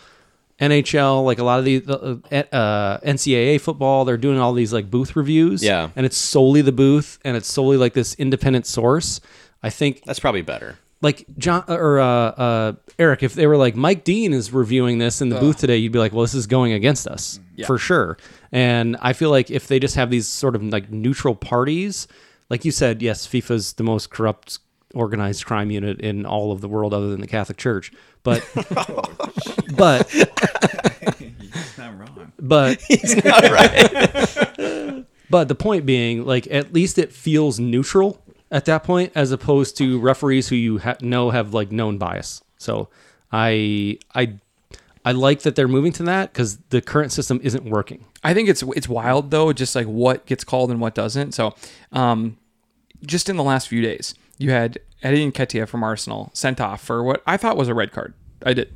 NHL, 0.59 1.23
like 1.25 1.39
a 1.39 1.43
lot 1.43 1.59
of 1.59 1.65
the 1.65 1.83
uh, 2.31 2.55
uh, 2.55 2.99
NCAA 2.99 3.61
football, 3.61 4.05
they're 4.05 4.17
doing 4.17 4.39
all 4.39 4.53
these 4.53 4.73
like 4.73 4.89
booth 4.89 5.15
reviews. 5.15 5.63
Yeah. 5.63 5.89
and 5.95 6.05
it's 6.05 6.17
solely 6.17 6.61
the 6.61 6.71
booth, 6.71 7.19
and 7.23 7.37
it's 7.37 7.51
solely 7.51 7.77
like 7.77 7.93
this 7.93 8.13
independent 8.15 8.65
source. 8.65 9.21
I 9.63 9.69
think 9.69 10.03
That's 10.05 10.19
probably 10.19 10.41
better. 10.43 10.77
Like 11.01 11.25
John 11.37 11.63
or 11.67 11.99
uh, 11.99 12.05
uh, 12.07 12.73
Eric, 12.97 13.23
if 13.23 13.33
they 13.35 13.45
were 13.47 13.57
like 13.57 13.75
Mike 13.75 14.03
Dean 14.03 14.33
is 14.33 14.51
reviewing 14.51 14.97
this 14.97 15.21
in 15.21 15.29
the 15.29 15.39
booth 15.39 15.57
today, 15.57 15.77
you'd 15.77 15.91
be 15.91 15.99
like, 15.99 16.11
well, 16.13 16.21
this 16.23 16.33
is 16.33 16.47
going 16.47 16.73
against 16.73 17.07
us 17.07 17.39
for 17.67 17.77
sure. 17.77 18.17
And 18.51 18.97
I 19.01 19.13
feel 19.13 19.29
like 19.29 19.51
if 19.51 19.67
they 19.67 19.79
just 19.79 19.95
have 19.95 20.09
these 20.09 20.27
sort 20.27 20.55
of 20.55 20.63
like 20.63 20.89
neutral 20.91 21.35
parties, 21.35 22.07
like 22.49 22.65
you 22.65 22.71
said, 22.71 23.01
yes, 23.01 23.27
FIFA's 23.27 23.73
the 23.73 23.83
most 23.83 24.09
corrupt 24.09 24.59
organized 24.93 25.45
crime 25.45 25.69
unit 25.69 25.99
in 25.99 26.25
all 26.25 26.51
of 26.51 26.61
the 26.61 26.67
world 26.67 26.93
other 26.93 27.09
than 27.09 27.21
the 27.21 27.27
Catholic 27.27 27.57
Church. 27.57 27.91
But 28.23 28.43
but 29.75 30.09
He's 30.09 31.77
not 31.77 31.99
wrong. 31.99 32.31
but 32.39 32.81
All 33.43 33.53
right. 33.53 35.03
But 35.29 35.49
the 35.49 35.55
point 35.55 35.85
being, 35.85 36.23
like, 36.25 36.47
at 36.49 36.71
least 36.71 36.97
it 36.97 37.11
feels 37.11 37.59
neutral 37.59 38.23
at 38.51 38.65
that 38.65 38.83
point, 38.83 39.11
as 39.15 39.31
opposed 39.31 39.77
to 39.77 39.99
referees 39.99 40.49
who 40.49 40.55
you 40.55 40.79
ha- 40.79 40.97
know 41.01 41.29
have 41.31 41.53
like 41.53 41.71
known 41.71 41.97
bias. 41.97 42.43
So, 42.57 42.89
I 43.31 43.99
I 44.15 44.39
I 45.05 45.11
like 45.11 45.43
that 45.43 45.55
they're 45.55 45.67
moving 45.67 45.93
to 45.93 46.03
that 46.03 46.33
because 46.33 46.57
the 46.69 46.81
current 46.81 47.11
system 47.11 47.39
isn't 47.43 47.63
working. 47.63 48.05
I 48.23 48.33
think 48.33 48.49
it's 48.49 48.63
it's 48.75 48.89
wild 48.89 49.31
though, 49.31 49.53
just 49.53 49.75
like 49.75 49.87
what 49.87 50.25
gets 50.25 50.43
called 50.43 50.71
and 50.71 50.81
what 50.81 50.95
doesn't. 50.95 51.33
So, 51.33 51.55
um, 51.91 52.37
just 53.05 53.29
in 53.29 53.37
the 53.37 53.43
last 53.43 53.67
few 53.67 53.81
days, 53.81 54.15
you 54.37 54.51
had 54.51 54.79
Eddie 55.03 55.29
Nketiah 55.31 55.67
from 55.67 55.83
Arsenal 55.83 56.29
sent 56.33 56.59
off 56.59 56.81
for 56.81 57.03
what 57.03 57.21
I 57.25 57.37
thought 57.37 57.57
was 57.57 57.67
a 57.67 57.73
red 57.73 57.91
card. 57.91 58.13
I 58.45 58.53
did. 58.53 58.73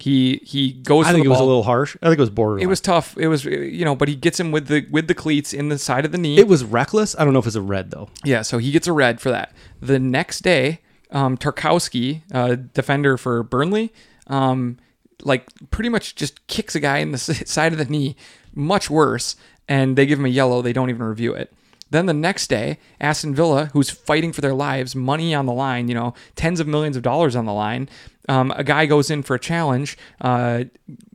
He 0.00 0.40
he 0.44 0.72
goes. 0.72 1.06
I 1.06 1.12
think 1.12 1.24
it 1.24 1.28
was 1.28 1.40
a 1.40 1.44
little 1.44 1.64
harsh. 1.64 1.96
I 2.00 2.06
think 2.06 2.18
it 2.18 2.22
was 2.22 2.30
borderline. 2.30 2.62
It 2.62 2.68
was 2.68 2.80
tough. 2.80 3.16
It 3.18 3.26
was 3.26 3.44
you 3.44 3.84
know, 3.84 3.96
but 3.96 4.06
he 4.08 4.14
gets 4.14 4.38
him 4.38 4.52
with 4.52 4.68
the 4.68 4.86
with 4.90 5.08
the 5.08 5.14
cleats 5.14 5.52
in 5.52 5.70
the 5.70 5.78
side 5.78 6.04
of 6.04 6.12
the 6.12 6.18
knee. 6.18 6.38
It 6.38 6.46
was 6.46 6.62
reckless. 6.64 7.16
I 7.18 7.24
don't 7.24 7.32
know 7.32 7.40
if 7.40 7.46
it's 7.46 7.56
a 7.56 7.62
red 7.62 7.90
though. 7.90 8.08
Yeah, 8.24 8.42
so 8.42 8.58
he 8.58 8.70
gets 8.70 8.86
a 8.86 8.92
red 8.92 9.20
for 9.20 9.30
that. 9.30 9.52
The 9.80 9.98
next 9.98 10.40
day, 10.40 10.80
um, 11.10 11.36
Tarkowski, 11.36 12.22
uh, 12.32 12.56
defender 12.74 13.16
for 13.16 13.42
Burnley, 13.42 13.92
um, 14.28 14.78
like 15.24 15.48
pretty 15.72 15.88
much 15.88 16.14
just 16.14 16.46
kicks 16.46 16.76
a 16.76 16.80
guy 16.80 16.98
in 16.98 17.10
the 17.10 17.18
side 17.46 17.72
of 17.72 17.78
the 17.78 17.84
knee, 17.84 18.14
much 18.54 18.88
worse, 18.88 19.34
and 19.68 19.96
they 19.98 20.06
give 20.06 20.20
him 20.20 20.26
a 20.26 20.30
yellow. 20.30 20.62
They 20.62 20.72
don't 20.72 20.90
even 20.90 21.02
review 21.02 21.34
it. 21.34 21.52
Then 21.90 22.06
the 22.06 22.14
next 22.14 22.48
day, 22.48 22.78
Aston 23.00 23.34
Villa, 23.34 23.70
who's 23.72 23.90
fighting 23.90 24.32
for 24.32 24.42
their 24.42 24.54
lives, 24.54 24.94
money 24.94 25.34
on 25.34 25.46
the 25.46 25.52
line, 25.52 25.88
you 25.88 25.94
know, 25.94 26.14
tens 26.36 26.60
of 26.60 26.68
millions 26.68 26.96
of 26.96 27.02
dollars 27.02 27.34
on 27.34 27.46
the 27.46 27.52
line, 27.52 27.88
um, 28.28 28.52
a 28.56 28.62
guy 28.64 28.86
goes 28.86 29.10
in 29.10 29.22
for 29.22 29.34
a 29.34 29.38
challenge. 29.40 29.96
Uh, 30.20 30.64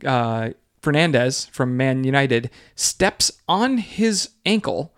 uh, 0.04 0.50
Fernandes 0.82 1.48
from 1.50 1.76
Man 1.76 2.04
United 2.04 2.50
steps 2.76 3.32
on 3.48 3.78
his 3.78 4.30
ankle 4.44 4.92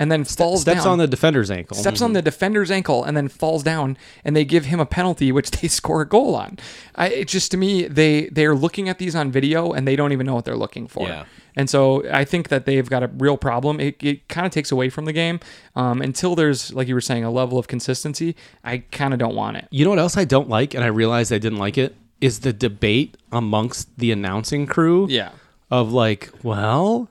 and 0.00 0.10
then 0.12 0.24
falls 0.24 0.62
Steps 0.62 0.82
down 0.84 0.92
on 0.92 0.98
the 0.98 1.06
defender's 1.06 1.50
ankle. 1.50 1.76
steps 1.76 2.00
on 2.00 2.12
the 2.12 2.22
defender's 2.22 2.70
ankle 2.72 3.04
and 3.04 3.16
then 3.16 3.28
falls 3.28 3.62
down 3.62 3.96
and 4.24 4.34
they 4.34 4.44
give 4.44 4.64
him 4.64 4.80
a 4.80 4.86
penalty 4.86 5.30
which 5.30 5.50
they 5.60 5.68
score 5.68 6.02
a 6.02 6.08
goal 6.08 6.34
on 6.34 6.58
I, 6.96 7.08
it 7.08 7.28
just 7.28 7.50
to 7.52 7.56
me 7.56 7.86
they 7.86 8.26
they're 8.30 8.54
looking 8.54 8.88
at 8.88 8.98
these 8.98 9.14
on 9.14 9.30
video 9.30 9.72
and 9.72 9.86
they 9.86 9.94
don't 9.96 10.12
even 10.12 10.26
know 10.26 10.34
what 10.34 10.44
they're 10.44 10.56
looking 10.56 10.88
for 10.88 11.06
Yeah. 11.06 11.24
And 11.58 11.68
so 11.68 12.02
i 12.10 12.24
think 12.24 12.48
that 12.48 12.64
they've 12.64 12.88
got 12.88 13.02
a 13.02 13.08
real 13.18 13.36
problem 13.36 13.78
it, 13.80 14.02
it 14.02 14.26
kind 14.28 14.46
of 14.46 14.52
takes 14.52 14.72
away 14.72 14.88
from 14.88 15.04
the 15.04 15.12
game 15.12 15.38
um, 15.76 16.00
until 16.00 16.34
there's 16.34 16.72
like 16.72 16.88
you 16.88 16.94
were 16.94 17.00
saying 17.10 17.24
a 17.24 17.30
level 17.30 17.58
of 17.58 17.68
consistency 17.68 18.34
i 18.64 18.78
kind 18.92 19.12
of 19.12 19.18
don't 19.18 19.34
want 19.34 19.56
it 19.56 19.66
You 19.70 19.84
know 19.84 19.90
what 19.90 19.98
else 19.98 20.16
I 20.16 20.24
don't 20.24 20.48
like, 20.48 20.72
and 20.74 20.82
I 20.82 20.86
realized 20.88 21.32
I 21.32 21.38
didn't 21.38 21.58
like 21.58 21.76
it, 21.76 21.94
is 22.20 22.40
the 22.40 22.52
debate 22.52 23.16
amongst 23.30 23.98
the 23.98 24.10
announcing 24.12 24.66
crew. 24.66 25.06
yeah 25.10 25.32
Of 25.70 25.92
like, 25.92 26.30
well, 26.42 27.08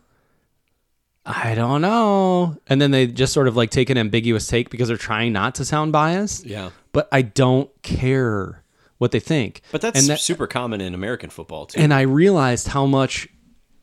I 1.25 1.55
don't 1.55 1.81
know, 1.81 2.57
and 2.67 2.81
then 2.81 2.91
they 2.91 3.05
just 3.07 3.33
sort 3.33 3.47
of 3.47 3.55
like 3.57 3.69
take 3.69 3.89
an 3.89 3.97
ambiguous 3.97 4.47
take 4.47 4.69
because 4.69 4.88
they're 4.88 4.97
trying 4.97 5.33
not 5.33 5.55
to 5.55 5.65
sound 5.65 5.91
biased. 5.91 6.45
Yeah. 6.45 6.69
But 6.93 7.07
I 7.12 7.21
don't 7.21 7.69
care 7.83 8.63
what 8.97 9.12
they 9.12 9.19
think. 9.19 9.62
But 9.71 9.81
that's 9.81 9.99
and 9.99 10.10
that, 10.10 10.19
super 10.19 10.47
common 10.47 10.81
in 10.81 10.93
American 10.93 11.29
football 11.29 11.65
too. 11.67 11.79
and 11.81 11.93
I 11.93 12.01
realized 12.01 12.69
how 12.69 12.86
much 12.86 13.27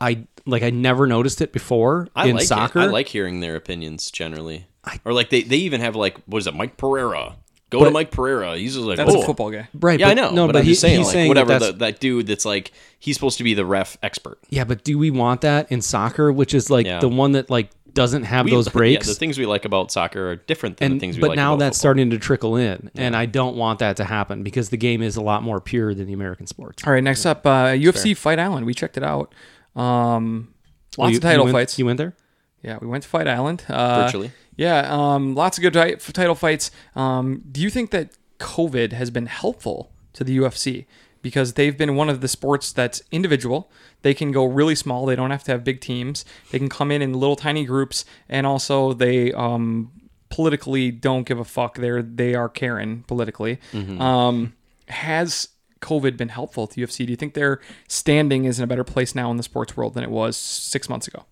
I 0.00 0.26
like. 0.46 0.62
I 0.62 0.70
never 0.70 1.06
noticed 1.06 1.40
it 1.40 1.52
before 1.52 2.08
I 2.14 2.26
in 2.28 2.36
like 2.36 2.46
soccer. 2.46 2.80
It. 2.80 2.82
I 2.82 2.86
like 2.86 3.08
hearing 3.08 3.40
their 3.40 3.56
opinions 3.56 4.10
generally. 4.10 4.66
or 5.04 5.12
like 5.12 5.30
they, 5.30 5.42
they 5.42 5.56
even 5.56 5.80
have 5.80 5.96
like 5.96 6.18
what 6.26 6.38
is 6.38 6.46
it, 6.46 6.54
Mike 6.54 6.76
Pereira? 6.76 7.36
Go 7.70 7.80
But- 7.80 7.86
to 7.86 7.90
Mike 7.90 8.10
Pereira. 8.10 8.56
He's 8.56 8.74
just 8.74 8.86
like 8.86 8.98
that's 8.98 9.12
oh. 9.14 9.22
a 9.22 9.26
football 9.26 9.50
guy 9.50 9.68
right? 9.80 9.98
Yeah, 9.98 10.06
but, 10.06 10.10
I 10.10 10.14
know. 10.14 10.30
No, 10.30 10.46
but, 10.46 10.52
but, 10.52 10.58
I'm 10.60 10.64
he- 10.64 10.70
just 10.72 10.82
saying, 10.82 10.98
he's 10.98 11.06
like, 11.06 11.12
saying 11.14 11.28
whatever 11.28 11.58
that 11.58 11.60
the, 11.60 11.72
that 11.78 12.00
dude 12.00 12.26
that's 12.26 12.44
like 12.44 12.72
he's 12.98 13.16
supposed 13.16 13.38
to 13.38 13.44
be 13.44 13.54
the 13.54 13.64
ref 13.64 13.96
expert. 14.02 14.38
Yeah, 14.50 14.64
but 14.64 14.84
do 14.84 14.98
we 14.98 15.10
want 15.10 15.40
that 15.40 15.72
in 15.72 15.80
soccer, 15.80 16.30
which 16.32 16.54
is 16.54 16.70
like 16.70 16.86
Yeah. 16.86 17.00
the 17.00 17.08
one 17.08 17.32
that 17.32 17.48
like 17.50 17.70
doesn't 17.92 18.24
have 18.24 18.44
We- 18.44 18.50
those 18.50 18.66
yeah, 18.68 18.72
breaks? 18.72 19.06
the 19.06 19.14
things 19.14 19.38
we 19.38 19.46
like 19.46 19.64
about 19.64 19.90
soccer 19.90 20.30
are 20.32 20.36
different 20.36 20.76
than 20.76 20.92
and 20.92 21.00
the 21.00 21.00
things 21.00 21.16
we 21.16 21.22
but 21.22 21.30
like 21.30 21.36
now 21.36 21.54
about 21.54 21.60
that's 21.64 21.78
football. 21.78 21.80
starting 21.80 22.10
to 22.10 22.18
trickle 22.18 22.56
in, 22.56 22.90
and 22.96 23.16
I 23.16 23.26
don't 23.26 23.56
want 23.56 23.78
that 23.78 23.96
to 23.96 24.04
happen 24.04 24.42
because 24.42 24.68
the 24.68 24.76
game 24.76 25.00
is 25.02 25.16
a 25.16 25.22
lot 25.22 25.42
more 25.42 25.60
pure 25.60 25.94
than 25.94 26.06
the 26.06 26.12
American 26.12 26.46
sports. 26.46 26.86
all 26.86 26.92
right 26.92 27.02
next 27.02 27.24
up 27.24 27.46
uh, 27.46 27.68
ufc 27.72 28.16
fight 28.16 28.38
island 28.38 28.66
we 28.66 28.74
checked 28.74 28.96
it 28.96 29.02
out 29.02 29.32
um, 29.76 30.48
lots 30.96 31.08
Oh, 31.08 31.10
you- 31.10 31.16
of 31.16 31.22
title 31.22 31.46
you 31.48 31.52
went, 31.52 31.62
fights 31.62 31.78
You 31.78 31.86
went 31.86 31.98
there? 31.98 32.14
Yeah, 32.62 32.78
we 32.80 32.86
went 32.86 33.02
to 33.02 33.08
Fight 33.08 33.28
Island. 33.28 33.64
Uh, 33.68 34.04
Virtually. 34.04 34.30
Yeah, 34.56 34.86
um, 34.88 35.34
lots 35.34 35.58
of 35.58 35.62
good 35.62 35.72
ti- 35.74 36.12
title 36.12 36.34
fights. 36.34 36.70
Um, 36.96 37.42
do 37.50 37.60
you 37.60 37.68
think 37.70 37.90
that 37.90 38.10
COVID 38.38 38.92
has 38.92 39.10
been 39.10 39.26
helpful 39.26 39.90
to 40.14 40.24
the 40.24 40.38
UFC? 40.38 40.86
Because 41.20 41.54
they've 41.54 41.76
been 41.76 41.94
one 41.96 42.08
of 42.08 42.20
the 42.20 42.28
sports 42.28 42.70
that's 42.72 43.02
individual. 43.10 43.70
They 44.02 44.14
can 44.14 44.30
go 44.32 44.44
really 44.44 44.74
small. 44.74 45.04
They 45.06 45.16
don't 45.16 45.30
have 45.30 45.42
to 45.44 45.52
have 45.52 45.64
big 45.64 45.80
teams. 45.80 46.24
They 46.52 46.58
can 46.58 46.68
come 46.68 46.90
in 46.90 47.02
in 47.02 47.12
little 47.14 47.36
tiny 47.36 47.64
groups, 47.64 48.04
and 48.28 48.46
also 48.46 48.92
they 48.92 49.32
um, 49.32 49.90
politically 50.30 50.90
don't 50.90 51.26
give 51.26 51.38
a 51.38 51.44
fuck. 51.44 51.76
They're 51.78 52.02
they 52.02 52.34
are 52.34 52.48
Karen 52.48 53.04
politically. 53.06 53.58
Um, 53.98 54.52
has 54.88 55.48
COVID 55.84 56.16
been 56.16 56.30
helpful 56.30 56.66
to 56.66 56.80
UFC? 56.80 57.04
Do 57.06 57.12
you 57.12 57.16
think 57.16 57.34
their 57.34 57.60
standing 57.88 58.44
is 58.46 58.58
in 58.58 58.64
a 58.64 58.66
better 58.66 58.84
place 58.84 59.14
now 59.14 59.30
in 59.30 59.36
the 59.36 59.42
sports 59.42 59.76
world 59.76 59.94
than 59.94 60.02
it 60.02 60.10
was 60.10 60.36
six 60.36 60.88
months 60.88 61.06
ago? 61.06 61.26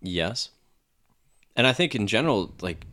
Yes. 0.00 0.50
And 1.56 1.66
I 1.66 1.72
think 1.72 1.94
in 1.94 2.06
general, 2.06 2.54
like 2.62 2.86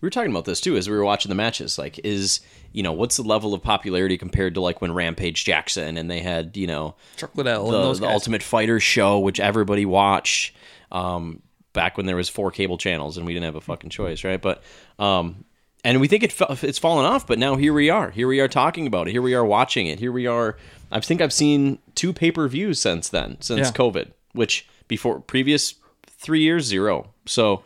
we 0.00 0.06
were 0.06 0.10
talking 0.10 0.30
about 0.30 0.46
this 0.46 0.60
too 0.60 0.76
as 0.76 0.88
we 0.88 0.96
were 0.96 1.04
watching 1.04 1.28
the 1.28 1.34
matches. 1.34 1.78
Like, 1.78 1.98
is 2.00 2.40
you 2.72 2.82
know 2.82 2.92
what's 2.92 3.16
the 3.16 3.22
level 3.22 3.54
of 3.54 3.62
popularity 3.62 4.16
compared 4.16 4.54
to 4.54 4.60
like 4.60 4.80
when 4.80 4.92
Rampage 4.92 5.44
Jackson 5.44 5.96
and 5.96 6.10
they 6.10 6.20
had 6.20 6.56
you 6.56 6.66
know 6.66 6.94
Chuck 7.16 7.30
Liddell 7.34 7.66
and 7.66 7.74
the, 7.74 7.82
those 7.82 8.00
the. 8.00 8.08
Ultimate 8.08 8.42
Fighter 8.42 8.80
show, 8.80 9.18
which 9.18 9.40
everybody 9.40 9.84
watched 9.84 10.56
um, 10.90 11.42
back 11.72 11.96
when 11.96 12.06
there 12.06 12.16
was 12.16 12.28
four 12.28 12.50
cable 12.50 12.78
channels 12.78 13.16
and 13.16 13.26
we 13.26 13.34
didn't 13.34 13.44
have 13.44 13.56
a 13.56 13.60
fucking 13.60 13.90
choice, 13.90 14.24
right? 14.24 14.40
But 14.40 14.62
um, 14.98 15.44
and 15.84 16.00
we 16.00 16.08
think 16.08 16.22
it 16.22 16.34
it's 16.62 16.78
fallen 16.78 17.04
off, 17.04 17.26
but 17.26 17.38
now 17.38 17.56
here 17.56 17.72
we 17.72 17.90
are. 17.90 18.10
Here 18.10 18.28
we 18.28 18.40
are 18.40 18.48
talking 18.48 18.86
about 18.86 19.08
it. 19.08 19.12
Here 19.12 19.22
we 19.22 19.34
are 19.34 19.44
watching 19.44 19.86
it. 19.86 19.98
Here 19.98 20.12
we 20.12 20.26
are. 20.26 20.56
I 20.92 21.00
think 21.00 21.20
I've 21.20 21.32
seen 21.32 21.78
two 21.94 22.12
pay 22.12 22.30
per 22.30 22.46
views 22.48 22.80
since 22.80 23.08
then, 23.08 23.36
since 23.40 23.68
Yeah. 23.68 23.72
COVID, 23.72 24.10
which 24.32 24.66
before 24.88 25.20
previous 25.20 25.74
three 26.06 26.42
years 26.42 26.64
zero. 26.66 27.08
So 27.26 27.62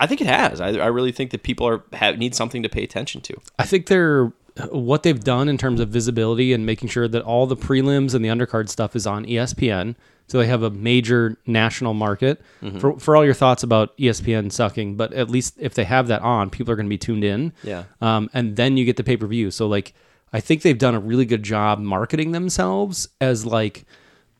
I 0.00 0.06
think 0.06 0.20
it 0.20 0.26
has. 0.26 0.60
I, 0.60 0.68
I 0.74 0.86
really 0.86 1.12
think 1.12 1.30
that 1.32 1.42
people 1.42 1.66
are 1.66 1.82
have, 1.92 2.18
need 2.18 2.34
something 2.34 2.62
to 2.62 2.68
pay 2.68 2.84
attention 2.84 3.20
to. 3.22 3.36
I 3.58 3.64
think 3.64 3.86
they're 3.86 4.32
what 4.70 5.02
they've 5.04 5.22
done 5.22 5.48
in 5.48 5.56
terms 5.56 5.78
of 5.80 5.88
visibility 5.88 6.52
and 6.52 6.66
making 6.66 6.88
sure 6.88 7.06
that 7.06 7.22
all 7.22 7.46
the 7.46 7.56
prelims 7.56 8.14
and 8.14 8.24
the 8.24 8.28
undercard 8.28 8.68
stuff 8.68 8.96
is 8.96 9.06
on 9.06 9.24
ESPN. 9.24 9.94
So 10.28 10.38
they 10.38 10.46
have 10.46 10.62
a 10.62 10.70
major 10.70 11.36
national 11.46 11.94
market. 11.94 12.40
Mm-hmm. 12.62 12.78
For, 12.78 12.98
for 12.98 13.16
all 13.16 13.24
your 13.24 13.34
thoughts 13.34 13.62
about 13.62 13.96
ESPN 13.96 14.52
sucking, 14.52 14.96
but 14.96 15.12
at 15.14 15.30
least 15.30 15.54
if 15.58 15.74
they 15.74 15.84
have 15.84 16.08
that 16.08 16.22
on, 16.22 16.50
people 16.50 16.72
are 16.72 16.76
going 16.76 16.86
to 16.86 16.90
be 16.90 16.98
tuned 16.98 17.24
in. 17.24 17.52
Yeah. 17.62 17.84
Um, 18.00 18.30
and 18.32 18.54
then 18.56 18.76
you 18.76 18.84
get 18.84 18.96
the 18.96 19.04
pay 19.04 19.16
per 19.16 19.26
view. 19.26 19.50
So 19.50 19.66
like, 19.66 19.94
I 20.32 20.40
think 20.40 20.62
they've 20.62 20.78
done 20.78 20.94
a 20.94 21.00
really 21.00 21.24
good 21.24 21.42
job 21.42 21.78
marketing 21.78 22.32
themselves 22.32 23.08
as 23.20 23.46
like 23.46 23.84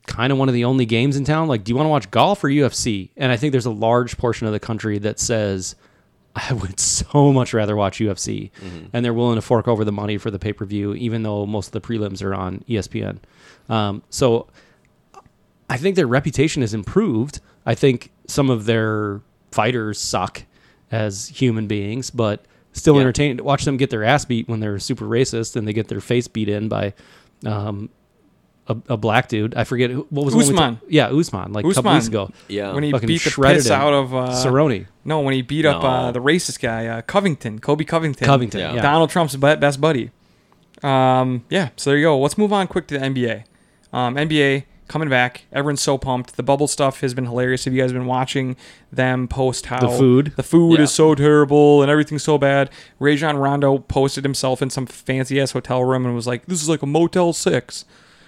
kind 0.05 0.31
of 0.31 0.37
one 0.37 0.47
of 0.47 0.53
the 0.53 0.65
only 0.65 0.85
games 0.85 1.17
in 1.17 1.23
town. 1.23 1.47
Like, 1.47 1.63
do 1.63 1.71
you 1.71 1.75
want 1.75 1.85
to 1.85 1.89
watch 1.89 2.11
golf 2.11 2.43
or 2.43 2.49
UFC? 2.49 3.09
And 3.17 3.31
I 3.31 3.37
think 3.37 3.51
there's 3.51 3.65
a 3.65 3.71
large 3.71 4.17
portion 4.17 4.45
of 4.45 4.53
the 4.53 4.59
country 4.59 4.99
that 4.99 5.19
says, 5.19 5.75
I 6.35 6.53
would 6.61 6.79
so 6.79 7.33
much 7.33 7.53
rather 7.53 7.75
watch 7.75 7.99
UFC. 7.99 8.51
And 8.93 9.03
they're 9.03 9.13
willing 9.13 9.35
to 9.35 9.41
fork 9.41 9.67
over 9.67 9.83
the 9.83 9.91
money 9.91 10.17
for 10.17 10.29
the 10.29 10.39
pay 10.39 10.53
per 10.53 10.65
view, 10.65 10.93
even 10.93 11.23
though 11.23 11.45
most 11.45 11.67
of 11.67 11.71
the 11.73 11.81
prelims 11.81 12.23
are 12.23 12.35
on 12.35 12.63
ESPN. 12.69 13.17
Um, 13.69 14.03
so 14.09 14.47
I 15.69 15.77
think 15.77 15.95
their 15.95 16.07
reputation 16.07 16.61
has 16.61 16.73
improved. 16.73 17.39
I 17.65 17.75
think 17.75 18.11
some 18.27 18.49
of 18.49 18.65
their 18.65 19.21
fighters 19.51 19.99
suck 19.99 20.43
as 20.91 21.27
human 21.27 21.67
beings, 21.67 22.09
but 22.09 22.45
still 22.73 22.95
Yeah. 22.95 23.01
entertaining 23.01 23.37
to 23.37 23.43
watch 23.43 23.65
them 23.65 23.77
get 23.77 23.89
their 23.89 24.03
ass 24.03 24.25
beat 24.25 24.47
when 24.47 24.59
they're 24.59 24.79
super 24.79 25.05
racist 25.05 25.55
and 25.55 25.67
they 25.67 25.73
get 25.73 25.87
their 25.87 26.01
face 26.01 26.27
beat 26.27 26.49
in 26.49 26.67
by 26.69 26.93
um, 27.45 27.89
a, 28.67 28.75
a 28.89 28.97
black 28.97 29.27
dude. 29.27 29.53
I 29.55 29.63
forget 29.63 29.89
who, 29.91 30.07
what 30.09 30.25
was 30.25 30.33
the 30.33 30.37
one 30.39 30.45
Usman. 30.53 30.75
ta- 30.77 30.81
yeah, 30.89 31.07
Usman, 31.07 31.53
like 31.53 31.65
a 31.65 31.73
couple 31.73 31.93
weeks 31.93 32.07
ago. 32.07 32.31
Yeah. 32.47 32.73
when 32.73 32.83
he 32.83 32.91
Fucking 32.91 33.07
beat 33.07 33.23
the 33.23 33.29
shredded 33.29 33.57
piss 33.59 33.67
him. 33.67 33.73
out 33.79 33.93
of 33.93 34.13
uh, 34.15 34.29
Cerrone. 34.29 34.87
No, 35.05 35.21
when 35.21 35.33
he 35.33 35.41
beat 35.41 35.65
up 35.65 35.83
uh, 35.83 36.11
the 36.11 36.19
racist 36.21 36.59
guy, 36.59 36.87
uh, 36.87 37.01
Covington, 37.01 37.59
Colby 37.59 37.85
Covington. 37.85 38.25
Covington, 38.25 38.59
Yeah. 38.59 38.73
yeah. 38.75 38.81
Donald 38.81 39.09
Trump's 39.09 39.35
best 39.35 39.79
buddy. 39.81 40.11
Um, 40.83 41.43
yeah, 41.49 41.69
so 41.75 41.89
there 41.91 41.97
you 41.99 42.05
go. 42.05 42.19
Let's 42.19 42.37
move 42.37 42.53
on 42.53 42.67
quick 42.67 42.87
to 42.87 42.97
the 42.97 43.05
NBA. 43.05 43.43
Um, 43.91 44.15
NBA 44.15 44.65
coming 44.89 45.07
back. 45.07 45.45
Everyone's 45.53 45.81
so 45.81 45.97
pumped. 45.97 46.35
The 46.35 46.43
bubble 46.43 46.67
stuff 46.67 46.99
has 46.99 47.13
been 47.13 47.25
hilarious. 47.25 47.63
Have 47.63 47.73
you 47.73 47.81
guys 47.81 47.93
been 47.93 48.05
watching 48.07 48.57
them 48.91 49.27
post 49.29 49.67
how 49.67 49.79
The 49.79 49.97
food? 49.97 50.33
The 50.35 50.43
food 50.43 50.79
Yeah. 50.79 50.83
is 50.83 50.91
so 50.91 51.15
terrible 51.15 51.81
and 51.81 51.89
everything's 51.89 52.23
so 52.23 52.37
bad. 52.37 52.69
Rajon 52.99 53.37
Rondo 53.37 53.77
posted 53.77 54.25
himself 54.25 54.61
in 54.61 54.69
some 54.69 54.85
fancy 54.85 55.39
ass 55.39 55.51
hotel 55.51 55.83
room 55.83 56.05
and 56.05 56.13
was 56.13 56.27
like, 56.27 56.45
"This 56.47 56.61
is 56.61 56.67
like 56.67 56.81
a 56.81 56.85
Motel 56.87 57.31
6. 57.31 57.85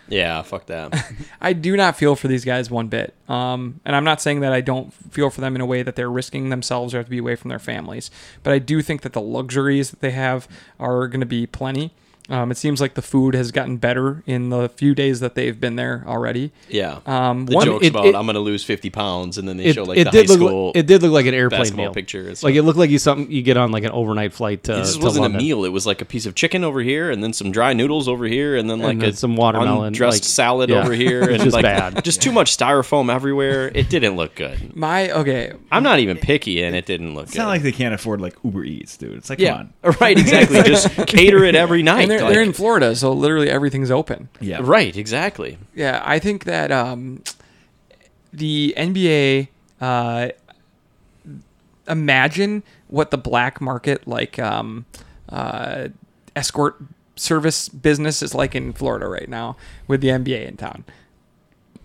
Yeah, 0.07 0.41
fuck 0.41 0.65
that. 0.65 0.93
I 1.41 1.53
do 1.53 1.77
not 1.77 1.95
feel 1.95 2.15
for 2.17 2.27
these 2.27 2.43
guys 2.43 2.69
one 2.69 2.87
bit. 2.87 3.13
Um, 3.29 3.79
and 3.85 3.95
I'm 3.95 4.03
not 4.03 4.19
saying 4.21 4.41
that 4.41 4.51
I 4.51 4.59
don't 4.59 4.93
feel 4.93 5.29
for 5.29 5.39
them 5.39 5.55
in 5.55 5.61
a 5.61 5.65
way 5.65 5.83
that 5.83 5.95
they're 5.95 6.11
risking 6.11 6.49
themselves 6.49 6.93
or 6.93 6.97
have 6.97 7.05
to 7.05 7.09
be 7.11 7.17
away 7.19 7.35
from 7.37 7.47
their 7.49 7.59
families. 7.59 8.11
But 8.43 8.51
I 8.51 8.59
do 8.59 8.81
think 8.81 9.01
that 9.03 9.13
the 9.13 9.21
luxuries 9.21 9.89
that 9.91 10.01
they 10.01 10.11
have 10.11 10.49
are 10.81 11.07
going 11.07 11.21
to 11.21 11.25
be 11.25 11.47
plenty. 11.47 11.93
Um, 12.29 12.49
it 12.51 12.57
seems 12.57 12.79
like 12.79 12.93
the 12.93 13.01
food 13.01 13.33
has 13.35 13.51
gotten 13.51 13.75
better 13.77 14.23
in 14.25 14.49
the 14.51 14.69
few 14.69 14.95
days 14.95 15.19
that 15.19 15.35
they've 15.35 15.59
been 15.59 15.75
there 15.75 16.03
already. 16.07 16.51
Yeah. 16.69 16.99
Um, 17.05 17.45
the 17.47 17.55
one- 17.55 17.65
jokes 17.65 17.85
it- 17.85 17.89
about 17.89 18.05
it- 18.05 18.15
I'm 18.15 18.25
going 18.25 18.35
to 18.35 18.39
lose 18.39 18.63
50 18.63 18.89
pounds, 18.89 19.37
and 19.37 19.47
then 19.47 19.57
they 19.57 19.65
It, 19.65 19.73
show 19.75 19.83
like 19.83 19.97
it 19.97 20.05
the 20.05 20.11
did 20.11 20.27
high 20.27 20.33
look. 20.35 20.37
school. 20.39 20.67
Like, 20.67 20.75
it 20.77 20.85
did 20.87 21.01
look 21.01 21.11
like 21.11 21.25
an 21.25 21.33
airplane 21.33 21.59
basketball 21.61 21.85
meal. 21.85 21.93
picture 21.93 22.23
Like 22.23 22.37
stuff. 22.37 22.51
it 22.51 22.61
looked 22.61 22.77
like 22.79 22.89
you 22.89 22.99
something 22.99 23.29
you 23.31 23.41
get 23.41 23.57
on 23.57 23.71
like 23.71 23.83
an 23.83 23.91
overnight 23.91 24.31
flight 24.33 24.63
to. 24.65 24.73
it 24.73 24.77
just 24.77 24.99
to 24.99 25.03
wasn't 25.03 25.23
London. 25.23 25.41
a 25.41 25.43
meal. 25.43 25.65
It 25.65 25.69
was 25.69 25.85
like 25.85 26.01
a 26.01 26.05
piece 26.05 26.25
of 26.25 26.35
chicken 26.35 26.63
over 26.63 26.81
here, 26.81 27.11
and 27.11 27.21
then 27.23 27.33
some 27.33 27.51
dry 27.51 27.73
noodles 27.73 28.07
over 28.07 28.25
here, 28.25 28.55
and 28.55 28.69
then 28.69 28.79
like 28.79 28.99
then 28.99 29.09
a 29.09 29.13
some 29.13 29.35
watermelon, 29.35 29.91
dressed 29.91 30.23
like- 30.23 30.29
salad 30.29 30.69
yeah. 30.69 30.83
over 30.83 30.93
here, 30.93 31.21
It's 31.23 31.33
and 31.33 31.43
just 31.43 31.53
like 31.53 31.63
bad. 31.63 32.03
just 32.05 32.21
too 32.21 32.31
much 32.31 32.55
styrofoam 32.55 33.11
everywhere. 33.13 33.71
It 33.73 33.89
didn't 33.89 34.15
look 34.15 34.35
good. 34.35 34.75
My 34.75 35.11
okay, 35.11 35.53
I'm 35.71 35.83
not 35.83 35.99
even 35.99 36.15
picky, 36.17 36.63
and 36.63 36.75
it 36.77 36.85
didn't 36.85 37.13
look 37.13 37.23
It's 37.23 37.33
good. 37.33 37.39
not 37.39 37.47
like 37.47 37.63
they 37.63 37.71
can't 37.73 37.93
afford 37.95 38.21
like 38.21 38.35
Uber 38.43 38.63
Eats, 38.63 38.95
dude. 38.95 39.17
It's 39.17 39.29
like, 39.29 39.39
yeah, 39.39 39.57
come 39.57 39.73
on. 39.83 39.95
right, 39.99 40.17
exactly. 40.17 40.61
just 40.65 40.95
cater 41.07 41.43
it 41.43 41.55
every 41.55 41.83
night. 41.83 42.20
And 42.21 42.29
they're, 42.29 42.29
like- 42.29 42.33
they're 42.35 42.43
in 42.43 42.53
Florida, 42.53 42.95
so 42.95 43.11
literally 43.11 43.49
everything's 43.49 43.91
open. 43.91 44.29
Yeah. 44.39 44.59
right, 44.61 44.95
exactly. 44.95 45.57
Yeah, 45.75 46.01
I 46.05 46.19
think 46.19 46.45
that 46.45 46.71
um, 46.71 47.23
the 48.33 48.73
NBA. 48.77 49.47
Uh, 49.79 50.29
imagine 51.87 52.61
what 52.87 53.11
the 53.11 53.17
black 53.17 53.59
market 53.59 54.07
like 54.07 54.37
um, 54.39 54.85
uh, 55.29 55.87
escort 56.35 56.77
service 57.15 57.67
business 57.69 58.21
is 58.21 58.33
like 58.35 58.53
in 58.55 58.71
Florida 58.73 59.07
right 59.07 59.27
now 59.27 59.57
with 59.87 60.01
the 60.01 60.07
NBA 60.09 60.47
in 60.47 60.57
town. 60.57 60.83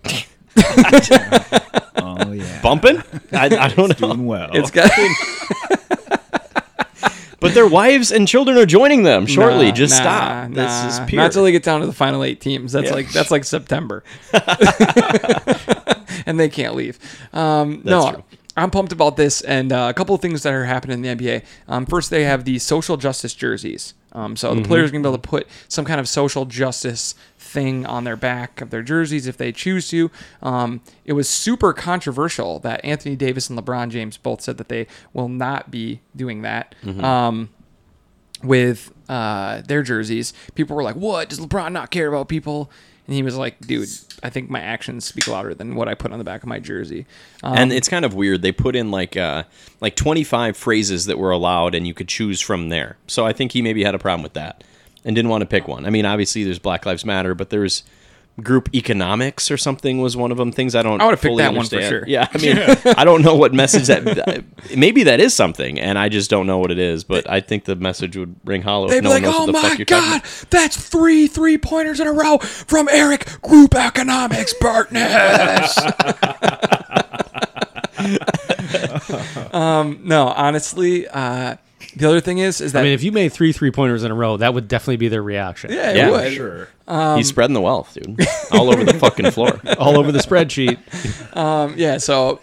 Oh 1.99 2.31
yeah. 2.31 2.61
Bumping? 2.61 2.97
I, 3.31 3.45
I 3.45 3.67
don't 3.69 3.99
know. 3.99 4.07
Doing 4.07 4.25
well. 4.25 4.49
It's 4.53 4.71
got 4.71 4.89
But 7.39 7.53
their 7.53 7.67
wives 7.67 8.11
and 8.11 8.27
children 8.27 8.57
are 8.57 8.65
joining 8.65 9.03
them 9.03 9.25
shortly. 9.27 9.67
Nah, 9.67 9.71
Just 9.73 9.93
nah, 9.93 9.97
stop. 10.01 10.49
Nah, 10.49 10.55
this 10.85 10.93
is 10.95 10.99
pure. 11.07 11.21
Not 11.21 11.31
till 11.31 11.43
they 11.43 11.51
get 11.51 11.61
down 11.63 11.81
to 11.81 11.85
the 11.87 11.93
final 11.93 12.23
eight 12.23 12.41
teams. 12.41 12.71
That's 12.71 12.87
Yeah. 12.89 12.93
like 12.95 13.11
that's 13.11 13.29
like 13.31 13.43
September, 13.43 14.03
and 16.25 16.39
they 16.39 16.49
can't 16.49 16.75
leave. 16.75 16.97
Um, 17.33 17.81
no, 17.83 18.11
true. 18.11 18.23
I'm 18.55 18.71
pumped 18.71 18.91
about 18.91 19.17
this, 19.17 19.41
and 19.41 19.71
uh, 19.71 19.87
a 19.89 19.93
couple 19.93 20.15
of 20.15 20.21
things 20.21 20.43
that 20.43 20.53
are 20.53 20.65
happening 20.65 21.03
in 21.05 21.17
the 21.17 21.25
NBA. 21.25 21.43
Um, 21.67 21.85
first, 21.85 22.09
they 22.09 22.23
have 22.23 22.43
the 22.43 22.57
social 22.59 22.97
justice 22.97 23.33
jerseys. 23.33 23.93
Um, 24.13 24.35
so 24.35 24.51
Mm-hmm. 24.51 24.61
the 24.61 24.67
players 24.67 24.89
are 24.89 24.93
gonna 24.93 25.03
be 25.03 25.09
able 25.09 25.17
to 25.17 25.27
put 25.29 25.47
some 25.67 25.85
kind 25.85 25.99
of 25.99 26.07
social 26.07 26.45
justice 26.45 27.13
thing 27.37 27.85
on 27.85 28.03
their 28.03 28.15
back 28.15 28.61
of 28.61 28.69
their 28.69 28.81
jerseys 28.81 29.27
if 29.27 29.37
they 29.37 29.51
choose 29.51 29.89
to. 29.89 30.09
Um, 30.41 30.81
it 31.05 31.13
was 31.13 31.29
super 31.29 31.73
controversial 31.73 32.59
that 32.59 32.83
Anthony 32.83 33.15
Davis 33.15 33.49
and 33.49 33.57
LeBron 33.59 33.89
James 33.89 34.17
both 34.17 34.41
said 34.41 34.57
that 34.57 34.69
they 34.69 34.87
will 35.13 35.29
not 35.29 35.69
be 35.71 36.01
doing 36.15 36.41
that. 36.43 36.73
Mm-hmm. 36.83 37.03
Um, 37.03 37.49
with 38.43 38.91
uh, 39.09 39.61
their 39.61 39.81
jerseys. 39.81 40.31
People 40.53 40.75
were 40.75 40.83
like, 40.83 40.95
"What 40.95 41.29
does 41.29 41.39
LeBron 41.39 41.71
not 41.71 41.89
care 41.89 42.07
about 42.07 42.27
people?" 42.29 42.69
And 43.07 43.15
he 43.15 43.23
was 43.23 43.37
like, 43.37 43.59
"Dude, 43.59 43.89
I 44.21 44.29
think 44.29 44.49
my 44.49 44.59
actions 44.59 45.05
speak 45.05 45.27
louder 45.27 45.53
than 45.53 45.75
what 45.75 45.87
I 45.87 45.95
put 45.95 46.11
on 46.11 46.19
the 46.19 46.25
back 46.25 46.43
of 46.43 46.49
my 46.49 46.59
jersey." 46.59 47.05
Um, 47.41 47.57
and 47.57 47.73
it's 47.73 47.87
kind 47.87 48.05
of 48.05 48.13
weird. 48.13 48.41
They 48.41 48.51
put 48.51 48.75
in 48.75 48.91
like 48.91 49.15
uh, 49.15 49.43
like 49.79 49.95
25 49.95 50.57
phrases 50.57 51.05
that 51.05 51.17
were 51.17 51.31
allowed, 51.31 51.73
and 51.73 51.87
you 51.87 51.93
could 51.93 52.07
choose 52.07 52.41
from 52.41 52.69
there. 52.69 52.97
So 53.07 53.25
I 53.25 53.33
think 53.33 53.53
he 53.53 53.61
maybe 53.61 53.83
had 53.83 53.95
a 53.95 53.99
problem 53.99 54.23
with 54.23 54.33
that 54.33 54.63
and 55.05 55.15
didn't 55.15 55.29
want 55.29 55.41
to 55.41 55.47
pick 55.47 55.67
one. 55.67 55.85
I 55.85 55.89
mean, 55.89 56.05
obviously 56.05 56.43
there's 56.43 56.59
Black 56.59 56.85
Lives 56.85 57.05
Matter, 57.05 57.33
but 57.33 57.49
there's 57.49 57.83
group 58.41 58.69
economics 58.73 59.49
or 59.49 59.57
something 59.57 59.99
was 59.99 60.15
one 60.15 60.31
of 60.31 60.37
them. 60.37 60.51
Things 60.51 60.75
I 60.75 60.83
don't. 60.83 61.01
I 61.01 61.05
would've 61.05 61.19
picked 61.21 61.31
fully 61.31 61.43
that 61.43 61.53
one 61.53 61.65
for 61.65 61.75
understand. 61.75 61.89
sure. 61.89 62.07
Yeah, 62.07 62.27
I 62.31 62.37
mean, 62.85 62.95
I 62.97 63.03
don't 63.03 63.21
know 63.23 63.35
what 63.35 63.53
message 63.53 63.87
that. 63.87 64.43
Maybe 64.75 65.03
that 65.03 65.19
is 65.19 65.33
something, 65.33 65.79
and 65.79 65.97
I 65.97 66.09
just 66.09 66.29
don't 66.29 66.47
know 66.47 66.57
what 66.57 66.71
it 66.71 66.79
is. 66.79 67.03
But 67.03 67.29
I 67.29 67.39
think 67.41 67.65
the 67.65 67.75
message 67.75 68.15
would 68.17 68.35
ring 68.45 68.61
hollow. 68.61 68.87
they'd 68.89 68.97
if 68.97 69.03
no 69.03 69.09
be 69.19 69.25
like, 69.25 69.35
"Oh 69.35 69.45
what 69.45 69.47
the 69.47 69.53
fuck 69.53 69.79
my 69.79 69.83
god, 69.85 70.17
about." 70.21 70.45
that's 70.49 70.77
three 70.77 71.27
three 71.27 71.57
pointers 71.57 71.99
in 71.99 72.07
a 72.07 72.13
row 72.13 72.37
from 72.37 72.87
Eric 72.89 73.41
Group 73.41 73.75
Economics 73.75 74.53
Partners." 74.53 75.77
um, 79.53 79.99
no, 80.03 80.27
honestly, 80.27 81.07
uh, 81.07 81.55
the 81.97 82.07
other 82.07 82.21
thing 82.21 82.37
is, 82.37 82.61
is 82.61 82.73
that 82.73 82.79
I 82.79 82.83
mean, 82.83 82.93
if 82.93 83.03
you 83.03 83.11
made 83.11 83.33
three 83.33 83.51
three 83.51 83.71
pointers 83.71 84.03
in 84.03 84.11
a 84.11 84.15
row, 84.15 84.37
that 84.37 84.53
would 84.53 84.67
definitely 84.67 84.97
be 84.97 85.07
their 85.07 85.23
reaction. 85.23 85.71
yeah, 85.71 85.91
it 85.91 85.97
Yeah, 85.97 86.09
would. 86.11 86.33
sure. 86.33 86.67
Um, 86.87 87.17
He's 87.17 87.27
spreading 87.27 87.53
the 87.53 87.61
wealth, 87.61 87.93
dude, 87.95 88.19
all 88.51 88.69
over 88.71 88.83
the 88.83 88.93
fucking 88.93 89.31
floor. 89.31 89.59
All 89.77 89.97
over 89.97 90.11
the 90.11 90.19
spreadsheet. 90.19 90.77
Um, 91.35 91.75
yeah, 91.77 91.97
so 91.99 92.39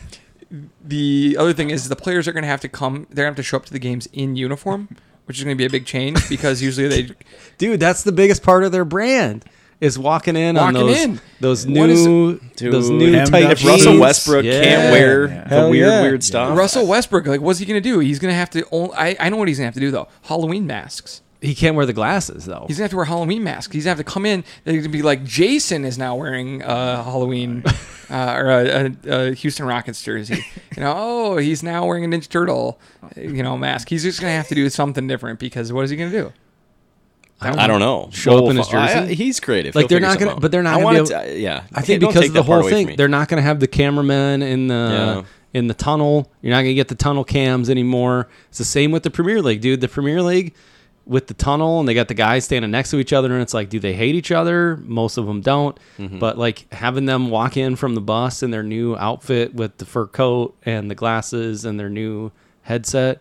the 0.85 1.37
other 1.39 1.53
thing 1.53 1.71
is 1.71 1.89
the 1.89 1.97
players 1.97 2.29
are 2.29 2.33
going 2.33 2.43
to 2.43 2.49
have 2.49 2.61
to 2.61 2.69
come. 2.69 3.07
They're 3.11 3.25
going 3.25 3.35
to 3.35 3.37
have 3.37 3.37
to 3.37 3.43
show 3.43 3.57
up 3.57 3.65
to 3.67 3.73
the 3.73 3.79
games 3.81 4.07
in 4.13 4.37
uniform, 4.37 4.89
which 5.25 5.39
is 5.39 5.45
going 5.45 5.57
to 5.57 5.59
be 5.59 5.65
a 5.67 5.71
big 5.71 5.85
change 5.87 6.29
because 6.29 6.63
usually 6.63 6.87
they 6.89 7.15
Dude, 7.59 7.81
that's 7.81 8.03
the 8.05 8.13
biggest 8.13 8.43
part 8.43 8.63
of 8.65 8.71
their 8.73 8.85
brand 8.85 9.45
is 9.85 9.99
walking 9.99 10.37
in 10.37 10.57
on 10.57 10.75
those 10.75 10.97
in. 10.99 11.21
those 11.41 11.67
new 11.67 12.39
Dude, 12.57 12.73
those 12.73 12.91
new 12.91 13.13
hemmed 13.13 13.31
tight 13.31 13.45
up 13.45 13.53
If 13.53 13.65
Russell. 13.65 13.99
Westbrook 13.99 14.45
Yeah. 14.45 14.63
can't 14.63 14.93
wear 14.93 15.27
Yeah. 15.29 15.43
the 15.45 15.49
Hell 15.49 15.71
weird, 15.71 15.89
yeah. 15.89 16.03
weird 16.03 16.25
stuff, 16.25 16.57
Russell 16.57 16.87
Westbrook, 16.87 17.27
like, 17.27 17.41
what's 17.41 17.59
he 17.59 17.67
going 17.67 17.83
to 17.83 17.89
do? 17.89 17.99
He's 17.99 18.19
going 18.19 18.33
to 18.33 18.37
have 18.37 18.51
to. 18.51 18.67
Only, 18.71 18.95
I 18.97 19.17
I 19.21 19.29
know 19.29 19.37
what 19.37 19.49
he's 19.49 19.59
going 19.59 19.65
to 19.65 19.69
have 19.69 19.75
to 19.75 19.81
do 19.81 19.91
though. 19.91 20.09
Halloween 20.23 20.67
masks. 20.67 21.21
he 21.43 21.55
can't 21.55 21.77
wear 21.77 21.85
the 21.85 21.93
glasses 21.93 22.47
though. 22.47 22.65
He's 22.69 22.79
going 22.79 22.83
to 22.83 22.83
have 22.85 22.91
to 22.93 22.97
wear 22.97 23.05
Halloween 23.05 23.45
masks. 23.45 23.73
He's 23.75 23.85
going 23.85 23.95
to 23.97 23.99
have 23.99 24.07
to 24.07 24.13
come 24.13 24.25
in. 24.25 24.43
They're 24.65 24.73
going 24.75 24.85
to 24.85 24.89
be 24.89 25.03
like 25.03 25.25
Jason 25.25 25.85
is 25.85 25.99
now 25.99 26.17
wearing 26.17 26.63
a 26.63 27.03
Halloween 27.03 27.63
uh, 28.11 28.35
or 28.39 28.51
a, 28.51 28.65
a, 29.07 29.31
a 29.31 29.35
Houston 29.35 29.67
Rockets 29.67 30.03
jersey. 30.03 30.43
You 30.77 30.83
know, 30.83 30.95
oh, 30.97 31.37
he's 31.37 31.63
now 31.63 31.85
wearing 31.87 32.05
a 32.05 32.09
Ninja 32.09 32.29
Turtle, 32.29 32.81
you 33.17 33.43
know, 33.43 33.57
mask. 33.59 33.89
He's 33.91 34.03
just 34.03 34.21
going 34.21 34.31
to 34.33 34.37
have 34.37 34.49
to 34.49 34.55
do 34.55 34.69
something 34.71 35.07
different 35.07 35.39
because 35.39 35.71
what 35.73 35.85
is 35.85 35.91
he 35.91 35.97
going 35.97 36.11
to 36.11 36.19
do? 36.23 36.33
I 37.41 37.67
don't 37.67 37.81
know. 37.81 38.09
Show 38.13 38.45
up 38.45 38.51
in 38.51 38.57
his 38.57 38.69
I- 38.73 39.01
jersey? 39.03 39.15
he's 39.15 39.39
creative. 39.41 39.75
Like, 39.75 39.83
He'll 39.85 39.89
they're 39.89 40.01
not 40.01 40.19
gonna- 40.19 40.33
out. 40.33 40.41
but 40.41 40.51
they're 40.51 40.63
not 40.63 40.81
I 40.81 40.83
gonna 40.83 41.03
it 41.03 41.07
to- 41.07 41.39
yeah, 41.39 41.65
I 41.75 41.83
think 41.83 42.01
Don't 42.01 42.13
because 42.15 42.29
of 42.29 42.35
the 42.35 42.43
whole 42.43 42.63
thing, 42.69 42.95
they're 42.97 43.09
not 43.09 43.29
going 43.29 43.37
to 43.39 43.43
have 43.43 43.61
the 43.61 43.67
cameraman 43.67 44.43
in 44.43 44.69
the 44.69 44.75
Yeah. 45.55 45.59
in 45.59 45.67
the 45.67 45.75
tunnel. 45.75 46.31
You're 46.43 46.53
not 46.53 46.59
going 46.63 46.71
to 46.71 46.75
get 46.75 46.89
the 46.89 46.95
tunnel 46.95 47.23
cams 47.25 47.69
anymore. 47.69 48.29
It's 48.49 48.59
the 48.59 48.65
same 48.65 48.93
with 48.93 49.03
the 49.03 49.11
Premier 49.11 49.43
League, 49.43 49.61
dude. 49.61 49.81
The 49.83 49.89
Premier 49.89 50.23
League 50.23 50.55
with 51.07 51.27
the 51.27 51.35
tunnel 51.35 51.81
and 51.81 51.87
they 51.89 51.93
got 51.93 52.09
the 52.09 52.15
guys 52.15 52.47
standing 52.47 52.71
next 52.71 52.91
to 52.91 52.97
each 52.99 53.13
other 53.13 53.31
and 53.31 53.43
it's 53.43 53.53
like, 53.53 53.69
do 53.69 53.79
they 53.79 53.93
hate 53.93 54.15
each 54.15 54.33
other? 54.33 54.79
Most 54.87 55.19
of 55.19 55.27
them 55.27 55.43
don't. 55.43 55.79
Mm-hmm. 55.99 56.19
But 56.19 56.39
like 56.39 56.73
having 56.73 57.05
them 57.05 57.29
walk 57.29 57.59
in 57.59 57.77
from 57.77 57.95
the 57.95 58.01
bus 58.01 58.43
in 58.43 58.53
their 58.53 58.63
new 58.63 58.97
outfit 58.97 59.55
with 59.55 59.77
the 59.77 59.85
fur 59.85 60.07
coat 60.07 60.57
and 60.65 60.91
the 60.91 60.95
glasses 60.95 61.67
and 61.67 61.79
their 61.79 61.91
new 61.91 62.33
headset, 62.63 63.21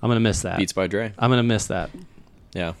I'm 0.00 0.08
gonna 0.08 0.20
miss 0.20 0.42
that. 0.42 0.58
Beats 0.58 0.72
by 0.72 0.86
Dre. 0.86 1.12
I'm 1.18 1.28
gonna 1.28 1.42
miss 1.42 1.66
that. 1.66 1.90
Yeah. 2.54 2.74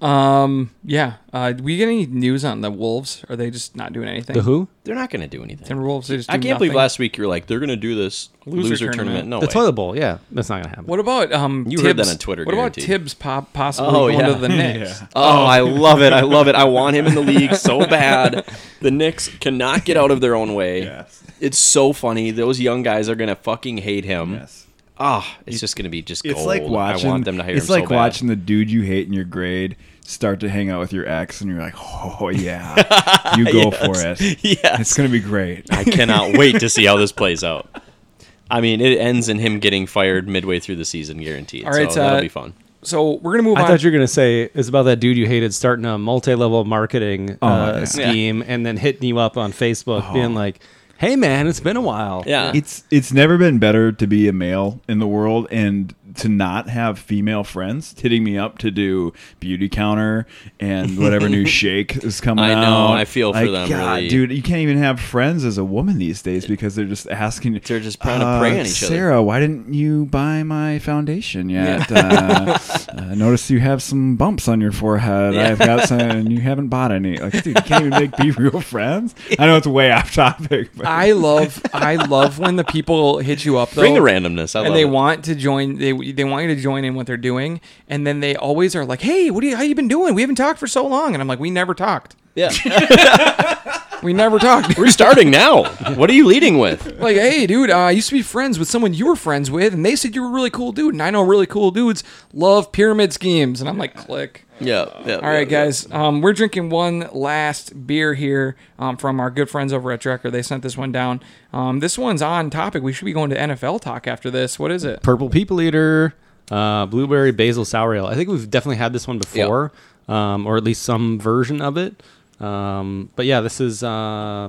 Um, 0.00 0.70
yeah. 0.84 1.14
Uh, 1.32 1.52
do 1.52 1.62
we 1.62 1.76
get 1.76 1.86
any 1.88 2.06
news 2.06 2.44
on 2.44 2.62
the 2.62 2.70
Wolves? 2.70 3.22
Are 3.28 3.36
they 3.36 3.50
just 3.50 3.76
not 3.76 3.92
doing 3.92 4.08
anything? 4.08 4.34
The 4.34 4.42
who? 4.42 4.68
They're 4.84 4.94
not 4.94 5.10
going 5.10 5.20
to 5.20 5.28
do 5.28 5.42
anything. 5.42 5.70
And 5.70 5.82
Wolves, 5.82 6.08
they 6.08 6.16
just 6.16 6.30
I 6.30 6.38
do 6.38 6.48
can't 6.48 6.58
believe 6.58 6.70
nothing? 6.70 6.78
last 6.78 6.98
week 6.98 7.18
you 7.18 7.24
were 7.24 7.28
like, 7.28 7.46
they're 7.46 7.58
going 7.58 7.68
to 7.68 7.76
do 7.76 7.94
this 7.94 8.30
Loser 8.46 8.70
loser, 8.70 8.84
tournament. 8.86 8.96
tournament. 8.96 9.28
No 9.28 9.40
the 9.40 9.46
way. 9.46 9.52
toilet 9.52 9.72
bowl. 9.72 9.96
Yeah, 9.96 10.18
that's 10.32 10.48
not 10.48 10.62
gonna 10.62 10.70
happen. 10.70 10.86
What 10.86 10.98
about 11.00 11.32
um? 11.32 11.66
You 11.68 11.76
Thibs? 11.76 11.86
heard 11.86 11.96
that 11.98 12.08
on 12.08 12.16
Twitter, 12.18 12.44
What 12.44 12.54
about. 12.54 12.74
Thibs 12.74 13.12
pop, 13.14 13.52
possibly 13.52 13.90
Oh, 13.90 13.92
going 14.08 14.18
yeah. 14.20 14.26
to 14.28 14.34
the 14.36 14.48
Knicks? 14.48 15.02
Oh, 15.14 15.44
I 15.44 15.60
love 15.60 16.00
it. 16.00 16.12
I 16.14 16.22
love 16.22 16.48
it. 16.48 16.54
I 16.54 16.64
want 16.64 16.96
him 16.96 17.06
in 17.06 17.14
the 17.14 17.20
league 17.20 17.54
so 17.54 17.80
bad. 17.86 18.46
The 18.80 18.90
Knicks 18.90 19.28
cannot 19.40 19.84
get 19.84 19.96
out 19.98 20.10
of 20.10 20.22
their 20.22 20.34
own 20.34 20.54
way. 20.54 20.84
Yes. 20.84 21.22
It's 21.40 21.58
so 21.58 21.92
funny. 21.92 22.30
Those 22.30 22.58
young 22.60 22.82
guys 22.82 23.08
are 23.10 23.14
going 23.14 23.28
to 23.28 23.36
fucking 23.36 23.78
hate 23.78 24.04
him. 24.06 24.32
Yes. 24.32 24.66
Ah, 24.98 25.38
it's 25.46 25.60
just 25.60 25.76
going 25.76 25.84
to 25.84 25.90
be 25.90 26.02
just 26.02 26.24
It's 26.26 26.44
like 26.44 26.62
watching. 26.62 27.08
I 27.08 27.12
want 27.12 27.24
them 27.26 27.36
to 27.38 27.42
hire 27.42 27.54
it's 27.54 27.68
him 27.68 27.72
like 27.74 27.84
so 27.84 27.88
bad. 27.90 27.96
watching 27.96 28.28
the 28.28 28.36
dude 28.36 28.70
you 28.70 28.82
hate 28.82 29.06
in 29.06 29.12
your 29.14 29.24
grade 29.24 29.76
start 30.10 30.40
to 30.40 30.48
hang 30.48 30.70
out 30.70 30.80
with 30.80 30.92
your 30.92 31.08
ex, 31.08 31.40
and 31.40 31.50
you're 31.50 31.60
like, 31.60 31.74
oh 31.76 32.28
yeah, 32.34 33.36
you 33.36 33.50
go 33.50 33.70
for 33.70 33.94
it. 33.96 34.20
Yes. 34.42 34.80
It's 34.80 34.96
gonna 34.96 35.08
be 35.08 35.20
great. 35.20 35.72
I 35.72 35.84
cannot 35.84 36.36
wait 36.36 36.60
to 36.60 36.68
see 36.68 36.84
how 36.84 36.96
this 36.96 37.12
plays 37.12 37.44
out. 37.44 37.68
I 38.50 38.60
mean, 38.60 38.80
it 38.80 38.98
ends 38.98 39.28
in 39.28 39.38
him 39.38 39.60
getting 39.60 39.86
fired 39.86 40.28
midway 40.28 40.58
through 40.58 40.76
the 40.76 40.84
season, 40.84 41.18
guaranteed. 41.18 41.64
All 41.64 41.70
right, 41.70 41.90
so 41.90 42.00
that'll 42.00 42.18
uh, 42.18 42.20
be 42.20 42.28
fun. 42.28 42.52
So 42.82 43.14
we're 43.18 43.32
gonna 43.32 43.44
move 43.44 43.58
I 43.58 43.62
on. 43.62 43.68
thought 43.68 43.82
you 43.82 43.90
were 43.90 43.96
gonna 43.96 44.08
say 44.08 44.50
it's 44.54 44.68
about 44.68 44.84
that 44.84 44.96
dude 44.96 45.16
you 45.16 45.26
hated 45.26 45.54
starting 45.54 45.84
a 45.84 45.98
multi-level 45.98 46.64
marketing 46.64 47.38
uh, 47.42 47.76
yeah. 47.78 47.84
scheme 47.84 48.42
and 48.46 48.64
then 48.64 48.76
hitting 48.76 49.04
you 49.04 49.18
up 49.18 49.36
on 49.36 49.52
Facebook, 49.52 50.12
being 50.12 50.34
like, 50.34 50.60
"Hey 50.98 51.14
man, 51.14 51.46
it's 51.46 51.60
been 51.60 51.76
a 51.76 51.80
while." 51.82 52.24
Yeah. 52.26 52.52
It's 52.54 52.82
it's 52.90 53.12
never 53.12 53.38
been 53.38 53.58
better 53.58 53.92
to 53.92 54.06
be 54.06 54.28
a 54.28 54.32
male 54.32 54.80
in 54.88 54.98
the 54.98 55.06
world, 55.06 55.46
and 55.50 55.94
to 56.16 56.28
not 56.28 56.68
have 56.68 56.98
female 56.98 57.44
friends 57.44 57.94
hitting 58.00 58.24
me 58.24 58.36
up 58.38 58.58
to 58.58 58.70
do 58.70 59.12
Beautycounter 59.40 60.24
and 60.58 60.98
whatever 60.98 61.28
new 61.28 61.46
shake 61.46 62.02
is 62.04 62.20
coming 62.20 62.44
I 62.44 62.52
out. 62.52 62.58
I 62.58 62.62
know, 62.62 62.92
I 62.92 63.04
feel 63.04 63.32
for 63.32 63.40
Like, 63.40 63.50
them, 63.50 63.68
God, 63.68 63.94
really. 63.96 64.08
dude, 64.08 64.30
you 64.32 64.42
can't 64.42 64.60
even 64.60 64.78
have 64.78 65.00
friends 65.00 65.44
as 65.44 65.58
a 65.58 65.64
woman 65.64 65.98
these 65.98 66.22
days 66.22 66.46
because 66.46 66.74
they're 66.74 66.84
just 66.86 67.08
asking. 67.08 67.60
They're 67.64 67.80
just 67.80 68.00
trying 68.00 68.20
to 68.20 68.38
prey 68.40 68.56
"Uh, 68.56 68.60
on 68.60 68.66
each 68.66 68.82
other." 68.82 68.94
Sarah, 68.94 69.22
why 69.22 69.40
didn't 69.40 69.72
you 69.74 70.06
buy 70.06 70.42
my 70.42 70.78
foundation 70.78 71.48
yet? 71.48 71.90
uh, 71.90 72.58
I 72.98 73.14
noticed 73.14 73.50
you 73.50 73.60
have 73.60 73.82
some 73.82 74.16
bumps 74.16 74.48
on 74.48 74.60
your 74.60 74.72
forehead. 74.72 75.34
Yeah. 75.34 75.48
I've 75.50 75.58
got 75.58 75.88
some, 75.88 76.00
and 76.00 76.32
you 76.32 76.40
haven't 76.40 76.68
bought 76.68 76.92
any. 76.92 77.16
Like, 77.18 77.32
dude, 77.42 77.46
you 77.46 77.54
can't 77.54 77.86
even 77.86 77.90
make 78.00 78.16
be 78.16 78.30
real 78.30 78.60
friends. 78.60 79.14
I 79.38 79.46
know 79.46 79.56
it's 79.56 79.66
way 79.66 79.90
off 79.92 80.14
topic. 80.14 80.70
But 80.76 80.86
I 80.86 81.12
love 81.12 81.60
I 81.72 81.96
love 81.96 82.38
when 82.38 82.56
the 82.56 82.64
people 82.64 83.18
hit 83.18 83.44
you 83.44 83.58
up 83.58 83.70
though. 83.70 83.82
Bring 83.82 83.94
the 83.94 84.00
randomness. 84.00 84.54
I 84.56 84.60
and 84.60 84.68
love 84.70 84.74
they 84.76 84.82
it. 84.82 84.84
want 84.86 85.24
to 85.26 85.34
join 85.34 85.78
they 85.78 85.92
they 86.02 86.24
want 86.24 86.48
you 86.48 86.54
to 86.54 86.60
join 86.60 86.84
in 86.84 86.94
what 86.94 87.06
they're 87.06 87.16
doing 87.16 87.60
and 87.88 88.06
then 88.06 88.20
they 88.20 88.36
always 88.36 88.74
are 88.74 88.84
like 88.84 89.00
hey 89.00 89.30
what 89.30 89.40
do 89.40 89.48
you 89.48 89.56
how 89.56 89.62
you 89.62 89.74
been 89.74 89.88
doing? 89.88 90.14
We 90.14 90.22
haven't 90.22 90.36
talked 90.36 90.58
for 90.58 90.66
so 90.66 90.86
long. 90.86 91.14
And 91.14 91.22
i'm 91.22 91.28
like 91.28 91.40
we 91.40 91.50
never 91.50 91.74
talked. 91.74 92.16
Yeah. 92.34 92.50
we 94.02 94.12
never 94.12 94.38
talked 94.38 94.76
We're 94.78 94.88
starting 94.88 95.30
now. 95.30 95.64
What 95.94 96.08
are 96.10 96.14
you 96.14 96.26
leading 96.26 96.58
with? 96.58 96.98
like 97.00 97.16
hey 97.16 97.46
dude 97.46 97.70
uh, 97.70 97.78
i 97.78 97.90
used 97.90 98.08
to 98.10 98.14
be 98.14 98.22
friends 98.22 98.58
with 98.58 98.68
someone 98.68 98.92
you 98.94 99.06
were 99.06 99.16
friends 99.16 99.50
with 99.50 99.72
and 99.74 99.84
they 99.86 99.96
said 99.96 100.14
you 100.14 100.22
were 100.22 100.28
a 100.28 100.32
really 100.32 100.50
cool 100.50 100.70
dude 100.72 100.92
and 100.94 101.02
i 101.02 101.08
know 101.10 101.22
really 101.22 101.46
cool 101.46 101.70
dudes 101.70 102.04
love 102.34 102.70
pyramid 102.72 103.12
schemes 103.12 103.60
and 103.60 103.68
i'm 103.70 103.78
like 103.78 103.94
click 103.94 104.44
Yeah. 104.60 104.86
yeah 105.06 105.14
all 105.16 105.22
right 105.30 105.48
guys 105.48 105.90
um, 105.92 106.20
we're 106.20 106.32
drinking 106.34 106.68
one 106.68 107.08
last 107.12 107.86
beer 107.86 108.12
here 108.14 108.56
um, 108.78 108.96
from 108.98 109.18
our 109.20 109.30
good 109.30 109.48
friends 109.48 109.72
over 109.72 109.90
at 109.92 110.00
Drekker. 110.00 110.30
they 110.30 110.42
sent 110.42 110.62
this 110.62 110.76
one 110.76 110.92
down 110.92 111.20
um, 111.52 111.80
this 111.80 111.96
one's 111.96 112.20
on 112.22 112.50
topic 112.50 112.82
we 112.82 112.92
should 112.92 113.06
be 113.06 113.12
going 113.14 113.30
to 113.30 113.36
nfl 113.36 113.80
talk 113.80 114.06
after 114.06 114.30
this 114.30 114.58
what 114.58 114.70
is 114.70 114.84
it 114.84 115.02
Purple 115.02 115.30
People 115.30 115.60
Eater, 115.62 116.14
uh, 116.50 116.84
blueberry 116.86 117.30
basil 117.32 117.64
sour 117.64 117.94
ale. 117.94 118.06
I 118.06 118.14
think 118.14 118.28
we've 118.28 118.50
definitely 118.50 118.76
had 118.76 118.92
this 118.92 119.06
one 119.08 119.18
before, 119.18 119.72
um, 120.08 120.46
or 120.46 120.56
at 120.56 120.64
least 120.64 120.82
some 120.82 121.18
version 121.18 121.62
of 121.62 121.76
it. 121.76 122.02
Um, 122.40 123.10
but 123.16 123.26
yeah, 123.26 123.40
this 123.40 123.60
is. 123.60 123.82
Uh, 123.82 123.88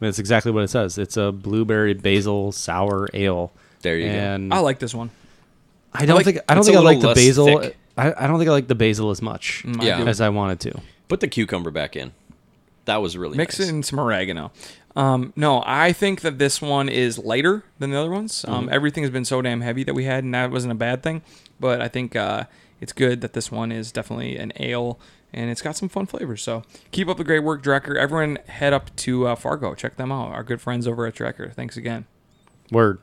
mean, 0.00 0.08
it's 0.10 0.18
exactly 0.18 0.52
what 0.52 0.62
it 0.62 0.68
says. 0.68 0.98
It's 0.98 1.16
a 1.16 1.32
blueberry 1.32 1.94
basil 1.94 2.52
sour 2.52 3.08
ale. 3.14 3.50
There 3.82 3.96
you 3.96 4.10
go. 4.10 4.48
i 4.54 4.58
like 4.60 4.78
this 4.78 4.94
one 4.94 5.10
I 5.94 6.04
don't 6.06 6.16
like- 6.16 6.24
think 6.26 6.38
I 6.48 6.54
don't 6.54 6.64
think 6.64 6.76
a 6.76 6.80
I 6.80 6.82
like 6.82 7.00
the 7.00 7.14
basil. 7.14 7.62
I, 7.96 8.12
I 8.12 8.26
don't 8.26 8.38
think 8.38 8.48
I 8.48 8.52
like 8.52 8.66
the 8.68 8.74
basil 8.74 9.10
as 9.10 9.22
much 9.22 9.62
Mm, 9.64 9.82
Yeah. 9.82 10.00
as 10.04 10.20
I 10.20 10.28
wanted 10.28 10.60
to. 10.60 10.80
Put 11.08 11.20
the 11.20 11.28
cucumber 11.28 11.70
back 11.70 11.96
in. 11.96 12.12
That 12.84 12.96
was 13.00 13.16
really 13.16 13.36
Mix 13.38 13.58
nice. 13.58 13.68
in 13.70 13.82
some 13.82 13.98
oregano. 13.98 14.52
Um, 14.94 15.32
no, 15.34 15.62
I 15.66 15.92
think 15.92 16.20
that 16.22 16.38
this 16.38 16.60
one 16.60 16.88
is 16.90 17.18
lighter 17.18 17.64
than 17.78 17.90
the 17.90 17.98
other 17.98 18.10
ones. 18.10 18.44
Um, 18.46 18.68
everything 18.70 19.02
has 19.02 19.10
been 19.10 19.24
so 19.24 19.40
damn 19.42 19.60
heavy 19.62 19.82
that 19.84 19.94
we 19.94 20.04
had, 20.04 20.24
and 20.24 20.34
that 20.34 20.50
wasn't 20.50 20.72
a 20.72 20.76
bad 20.76 21.02
thing. 21.02 21.22
But 21.58 21.80
I 21.80 21.88
think 21.88 22.14
uh, 22.16 22.44
it's 22.80 22.92
good 22.92 23.20
that 23.22 23.32
this 23.32 23.50
one 23.50 23.72
is 23.72 23.92
definitely 23.92 24.36
an 24.36 24.52
ale, 24.56 24.98
and 25.32 25.50
it's 25.50 25.62
got 25.62 25.76
some 25.76 25.88
fun 25.88 26.06
flavors. 26.06 26.42
So 26.42 26.62
keep 26.90 27.08
up 27.08 27.16
the 27.16 27.24
great 27.24 27.40
work, 27.40 27.62
Drekker. 27.62 27.96
Everyone 27.96 28.38
head 28.46 28.72
up 28.72 28.94
to 28.96 29.26
uh, 29.26 29.34
Fargo. 29.34 29.74
Check 29.74 29.96
them 29.96 30.12
out. 30.12 30.32
Our 30.32 30.42
good 30.42 30.60
friends 30.60 30.86
over 30.86 31.06
at 31.06 31.14
Drekker. 31.14 31.52
Thanks 31.52 31.76
again. 31.76 32.06
Word. 32.70 33.00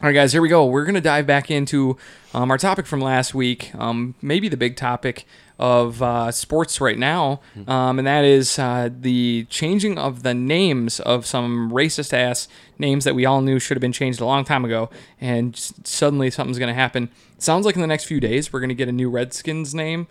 All 0.00 0.08
right, 0.08 0.14
guys, 0.14 0.32
here 0.32 0.42
we 0.42 0.48
go. 0.48 0.66
We're 0.66 0.84
going 0.84 0.96
to 0.96 1.00
dive 1.00 1.28
back 1.28 1.48
into 1.48 1.96
um, 2.34 2.50
our 2.50 2.58
topic 2.58 2.86
from 2.86 3.00
last 3.00 3.34
week, 3.34 3.72
um, 3.76 4.16
maybe 4.20 4.48
the 4.48 4.56
big 4.56 4.74
topic 4.74 5.26
of 5.60 6.02
uh, 6.02 6.32
sports 6.32 6.80
right 6.80 6.98
now, 6.98 7.40
um, 7.68 7.98
and 7.98 8.06
that 8.08 8.24
is 8.24 8.58
uh, 8.58 8.88
the 8.92 9.46
changing 9.48 9.98
of 9.98 10.24
the 10.24 10.34
names 10.34 10.98
of 10.98 11.24
some 11.24 11.70
racist 11.70 12.12
ass 12.12 12.48
names 12.78 13.04
that 13.04 13.14
we 13.14 13.24
all 13.24 13.42
knew 13.42 13.60
should 13.60 13.76
have 13.76 13.80
been 13.82 13.92
changed 13.92 14.20
a 14.20 14.24
long 14.24 14.44
time 14.44 14.64
ago, 14.64 14.90
and 15.20 15.56
suddenly 15.84 16.30
something's 16.30 16.58
going 16.58 16.66
to 16.68 16.74
happen. 16.74 17.08
sounds 17.38 17.64
like 17.64 17.76
in 17.76 17.80
the 17.80 17.86
next 17.86 18.04
few 18.06 18.18
days 18.18 18.52
we're 18.52 18.58
going 18.58 18.70
to 18.70 18.74
get 18.74 18.88
a 18.88 18.92
new 18.92 19.08
Redskins 19.08 19.72
name. 19.72 20.08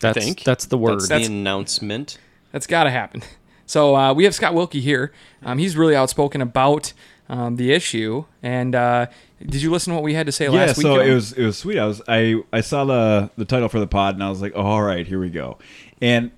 That's 0.00 0.24
think. 0.24 0.42
that's 0.44 0.66
the 0.66 0.78
word. 0.78 0.94
That's, 0.94 1.08
That's- 1.08 1.28
the 1.28 1.34
announcement. 1.34 2.18
That's 2.52 2.66
got 2.66 2.84
to 2.84 2.90
happen. 2.90 3.22
So 3.70 3.94
uh, 3.94 4.12
we 4.12 4.24
have 4.24 4.34
Scott 4.34 4.52
Wilkie 4.52 4.80
here. 4.80 5.12
Um, 5.44 5.56
he's 5.58 5.76
really 5.76 5.94
outspoken 5.94 6.42
about 6.42 6.92
um, 7.28 7.54
the 7.54 7.70
issue. 7.70 8.24
And 8.42 8.74
uh, 8.74 9.06
did 9.40 9.62
you 9.62 9.70
listen 9.70 9.92
to 9.92 9.94
what 9.94 10.02
we 10.02 10.12
had 10.12 10.26
to 10.26 10.32
say 10.32 10.46
yeah, 10.46 10.66
last 10.66 10.76
week? 10.76 10.82
so 10.82 10.98
it 10.98 11.14
was 11.14 11.32
it 11.34 11.44
was 11.44 11.56
sweet. 11.56 11.78
I 11.78 11.86
was 11.86 12.02
I 12.08 12.42
I 12.52 12.62
saw 12.62 12.84
the 12.84 13.30
the 13.36 13.44
title 13.44 13.68
for 13.68 13.78
the 13.78 13.86
pod 13.86 14.14
and 14.14 14.24
I 14.24 14.28
was 14.28 14.42
like, 14.42 14.54
oh, 14.56 14.62
all 14.62 14.82
right, 14.82 15.06
here 15.06 15.20
we 15.20 15.30
go. 15.30 15.56
And 16.02 16.32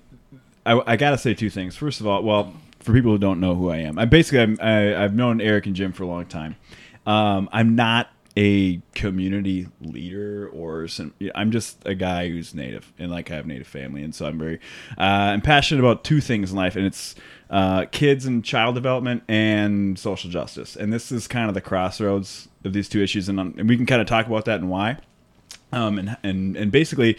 I, 0.63 0.79
I 0.85 0.95
gotta 0.95 1.17
say 1.17 1.33
two 1.33 1.49
things. 1.49 1.75
First 1.75 1.99
of 2.01 2.05
all, 2.05 2.21
well, 2.21 2.53
for 2.81 2.93
people 2.93 3.11
who 3.11 3.17
don't 3.17 3.39
know 3.39 3.55
who 3.55 3.71
I 3.71 3.77
am, 3.77 3.97
I 3.97 4.05
basically 4.05 4.41
I'm, 4.41 4.59
I, 4.61 5.03
I've 5.03 5.15
known 5.15 5.41
Eric 5.41 5.65
and 5.65 5.75
Jim 5.75 5.91
for 5.91 6.03
a 6.03 6.07
long 6.07 6.27
time. 6.27 6.55
Um, 7.07 7.49
I'm 7.51 7.75
not 7.75 8.09
a 8.35 8.81
community 8.95 9.67
leader 9.81 10.49
or 10.49 10.87
some. 10.87 11.13
I'm 11.35 11.51
just 11.51 11.85
a 11.85 11.93
guy 11.93 12.29
who's 12.29 12.53
native 12.55 12.91
and 12.97 13.11
like 13.11 13.29
I 13.29 13.35
have 13.35 13.45
native 13.45 13.67
family, 13.67 14.03
and 14.03 14.13
so 14.13 14.25
I'm 14.25 14.39
very 14.39 14.59
uh, 14.97 15.01
I'm 15.31 15.41
passionate 15.41 15.79
about 15.81 16.03
two 16.03 16.19
things 16.19 16.51
in 16.51 16.57
life, 16.57 16.75
and 16.75 16.85
it's 16.85 17.15
uh, 17.49 17.85
kids 17.91 18.25
and 18.25 18.43
child 18.43 18.75
development 18.75 19.23
and 19.27 19.97
social 19.99 20.29
justice. 20.29 20.75
And 20.75 20.91
this 20.91 21.11
is 21.11 21.27
kind 21.27 21.47
of 21.47 21.53
the 21.53 21.61
crossroads 21.61 22.47
of 22.63 22.73
these 22.73 22.89
two 22.89 23.01
issues, 23.03 23.29
and, 23.29 23.39
um, 23.39 23.53
and 23.57 23.69
we 23.69 23.77
can 23.77 23.85
kind 23.85 24.01
of 24.01 24.07
talk 24.07 24.25
about 24.25 24.45
that 24.45 24.59
and 24.59 24.69
why. 24.69 24.97
Um, 25.71 25.99
and 25.99 26.17
and 26.23 26.57
and 26.57 26.71
basically, 26.71 27.17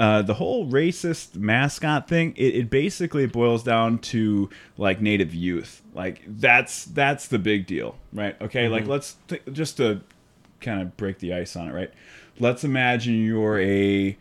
uh, 0.00 0.22
the 0.22 0.34
whole 0.34 0.66
racist 0.66 1.36
mascot 1.36 2.08
thing, 2.08 2.34
it, 2.36 2.54
it 2.54 2.70
basically 2.70 3.26
boils 3.26 3.62
down 3.62 3.98
to 3.98 4.50
like 4.76 5.00
native 5.00 5.32
youth. 5.32 5.82
Like 5.94 6.22
that's 6.26 6.86
that's 6.86 7.28
the 7.28 7.38
big 7.38 7.66
deal, 7.66 7.96
right? 8.12 8.40
Okay, 8.42 8.68
like 8.68 8.86
let's 8.86 9.16
th- 9.28 9.42
just 9.52 9.76
to 9.78 10.02
kind 10.66 10.82
of 10.82 10.96
break 10.98 11.18
the 11.20 11.32
ice 11.32 11.56
on 11.56 11.68
it, 11.68 11.72
right? 11.72 11.90
Let's 12.38 12.64
imagine 12.64 13.24
you're 13.24 13.58
a 13.60 14.16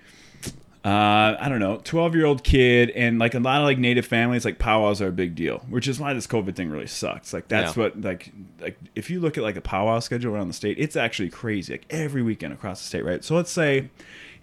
uh, 0.86 1.36
I 1.39 1.49
don't 1.49 1.60
know, 1.60 1.81
12 1.84 2.13
year 2.13 2.25
old 2.27 2.43
kid, 2.43 2.91
and 2.91 3.17
like 3.17 3.34
a 3.34 3.39
lot 3.39 3.60
of 3.60 3.65
like 3.65 3.79
native 3.79 4.05
families, 4.05 4.45
like 4.45 4.60
powwows 4.60 5.01
are 5.01 5.08
a 5.08 5.12
big 5.12 5.34
deal, 5.34 5.65
which 5.67 5.88
is 5.88 5.99
why 5.99 6.13
this 6.13 6.27
COVID 6.27 6.55
thing 6.55 6.69
really 6.69 6.86
sucks. 6.86 7.34
Like 7.34 7.47
that's 7.47 7.75
Yeah. 7.75 7.84
what 7.84 8.01
like 8.01 8.31
like 8.62 8.77
if 8.93 9.10
you 9.10 9.19
look 9.19 9.36
at 9.36 9.43
like 9.43 9.55
a 9.55 9.62
powwow 9.62 9.97
schedule 9.99 10.36
around 10.36 10.47
the 10.47 10.53
state, 10.53 10.77
it's 10.77 10.95
actually 10.95 11.29
crazy. 11.31 11.73
Like 11.73 11.86
every 11.89 12.21
weekend 12.21 12.53
across 12.53 12.81
the 12.81 12.86
state, 12.88 13.03
right? 13.03 13.23
So 13.23 13.36
let's 13.36 13.51
say 13.51 13.89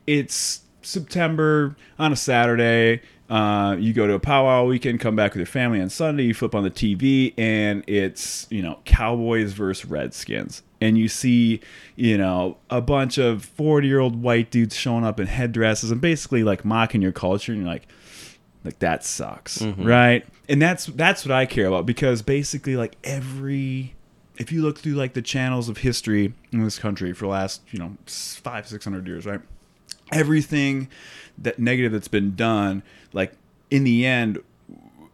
it's 0.07 0.63
September 0.83 1.77
on 1.99 2.13
a 2.13 2.17
Saturday. 2.17 3.03
Uh, 3.31 3.77
you 3.79 3.93
go 3.93 4.07
to 4.09 4.13
a 4.15 4.19
powwow 4.21 4.67
weekend, 4.67 4.99
come 5.01 5.15
back 5.17 5.31
with 5.33 5.39
your 5.39 5.47
family 5.47 5.81
on 5.81 5.89
Sunday. 5.89 6.25
You 6.25 6.35
flip 6.35 6.57
on 6.57 6.65
the 6.65 6.71
TV, 6.73 7.35
and 7.39 7.85
it's 7.87 8.49
you 8.51 8.63
know 8.63 8.81
Cowboys 8.85 9.53
versus 9.53 9.89
Redskins, 9.89 10.63
and 10.83 10.99
you 10.99 11.09
see 11.09 11.61
you 11.95 12.19
know 12.19 12.57
a 12.69 12.81
bunch 12.81 13.17
of 13.17 13.45
forty-year-old 13.45 14.21
white 14.21 14.51
dudes 14.51 14.75
showing 14.75 15.05
up 15.05 15.21
in 15.21 15.27
headdresses 15.29 15.91
and 15.91 16.01
basically 16.01 16.43
like 16.43 16.65
mocking 16.65 17.01
your 17.01 17.13
culture, 17.13 17.53
and 17.53 17.63
you're 17.63 17.71
like, 17.71 17.87
like 18.65 18.79
that 18.81 19.05
sucks, 19.05 19.59
mm-hmm. 19.59 19.85
right? 19.85 20.27
And 20.49 20.61
that's 20.61 20.87
that's 20.87 21.25
what 21.25 21.33
I 21.33 21.47
care 21.47 21.67
about 21.67 21.87
because 21.87 22.21
basically 22.21 22.77
like 22.77 22.97
every 23.05 23.95
if 24.37 24.51
you 24.51 24.63
look 24.63 24.79
through 24.79 24.95
like 24.95 25.13
the 25.13 25.23
channels 25.23 25.69
of 25.69 25.79
history 25.79 26.35
in 26.51 26.65
this 26.65 26.79
country 26.79 27.13
for 27.13 27.27
the 27.27 27.31
last 27.31 27.63
you 27.71 27.79
know 27.79 27.97
five 28.07 28.67
six 28.67 28.85
hundred 28.85 29.07
years, 29.07 29.25
right? 29.25 29.41
Everything 30.11 30.89
that 31.39 31.59
negative 31.59 31.93
that's 31.93 32.09
been 32.09 32.35
done, 32.35 32.83
like 33.13 33.33
in 33.71 33.85
the 33.85 34.05
end, 34.05 34.43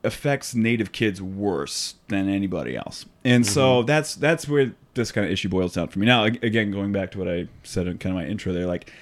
affects 0.03 0.55
native 0.55 0.93
kids 0.93 1.21
worse 1.21 1.95
than 2.09 2.29
anybody 2.29 2.75
else. 2.75 3.05
And 3.25 3.47
so 3.47 3.81
mm-hmm. 3.81 3.87
that's 3.87 4.15
that's 4.15 4.49
where 4.49 4.73
this 4.99 5.13
kind 5.13 5.27
of 5.27 5.33
issue 5.33 5.49
boils 5.49 5.75
down 5.75 5.89
for 5.89 5.99
me. 5.99 6.07
Now, 6.07 6.25
again, 6.25 6.71
going 6.71 6.93
back 6.93 7.11
to 7.13 7.19
what 7.19 7.29
I 7.29 7.49
said 7.63 7.87
in 7.87 7.99
kind 7.99 8.15
of 8.17 8.23
my 8.23 8.29
intro 8.29 8.53
there, 8.53 8.67
like, 8.67 8.93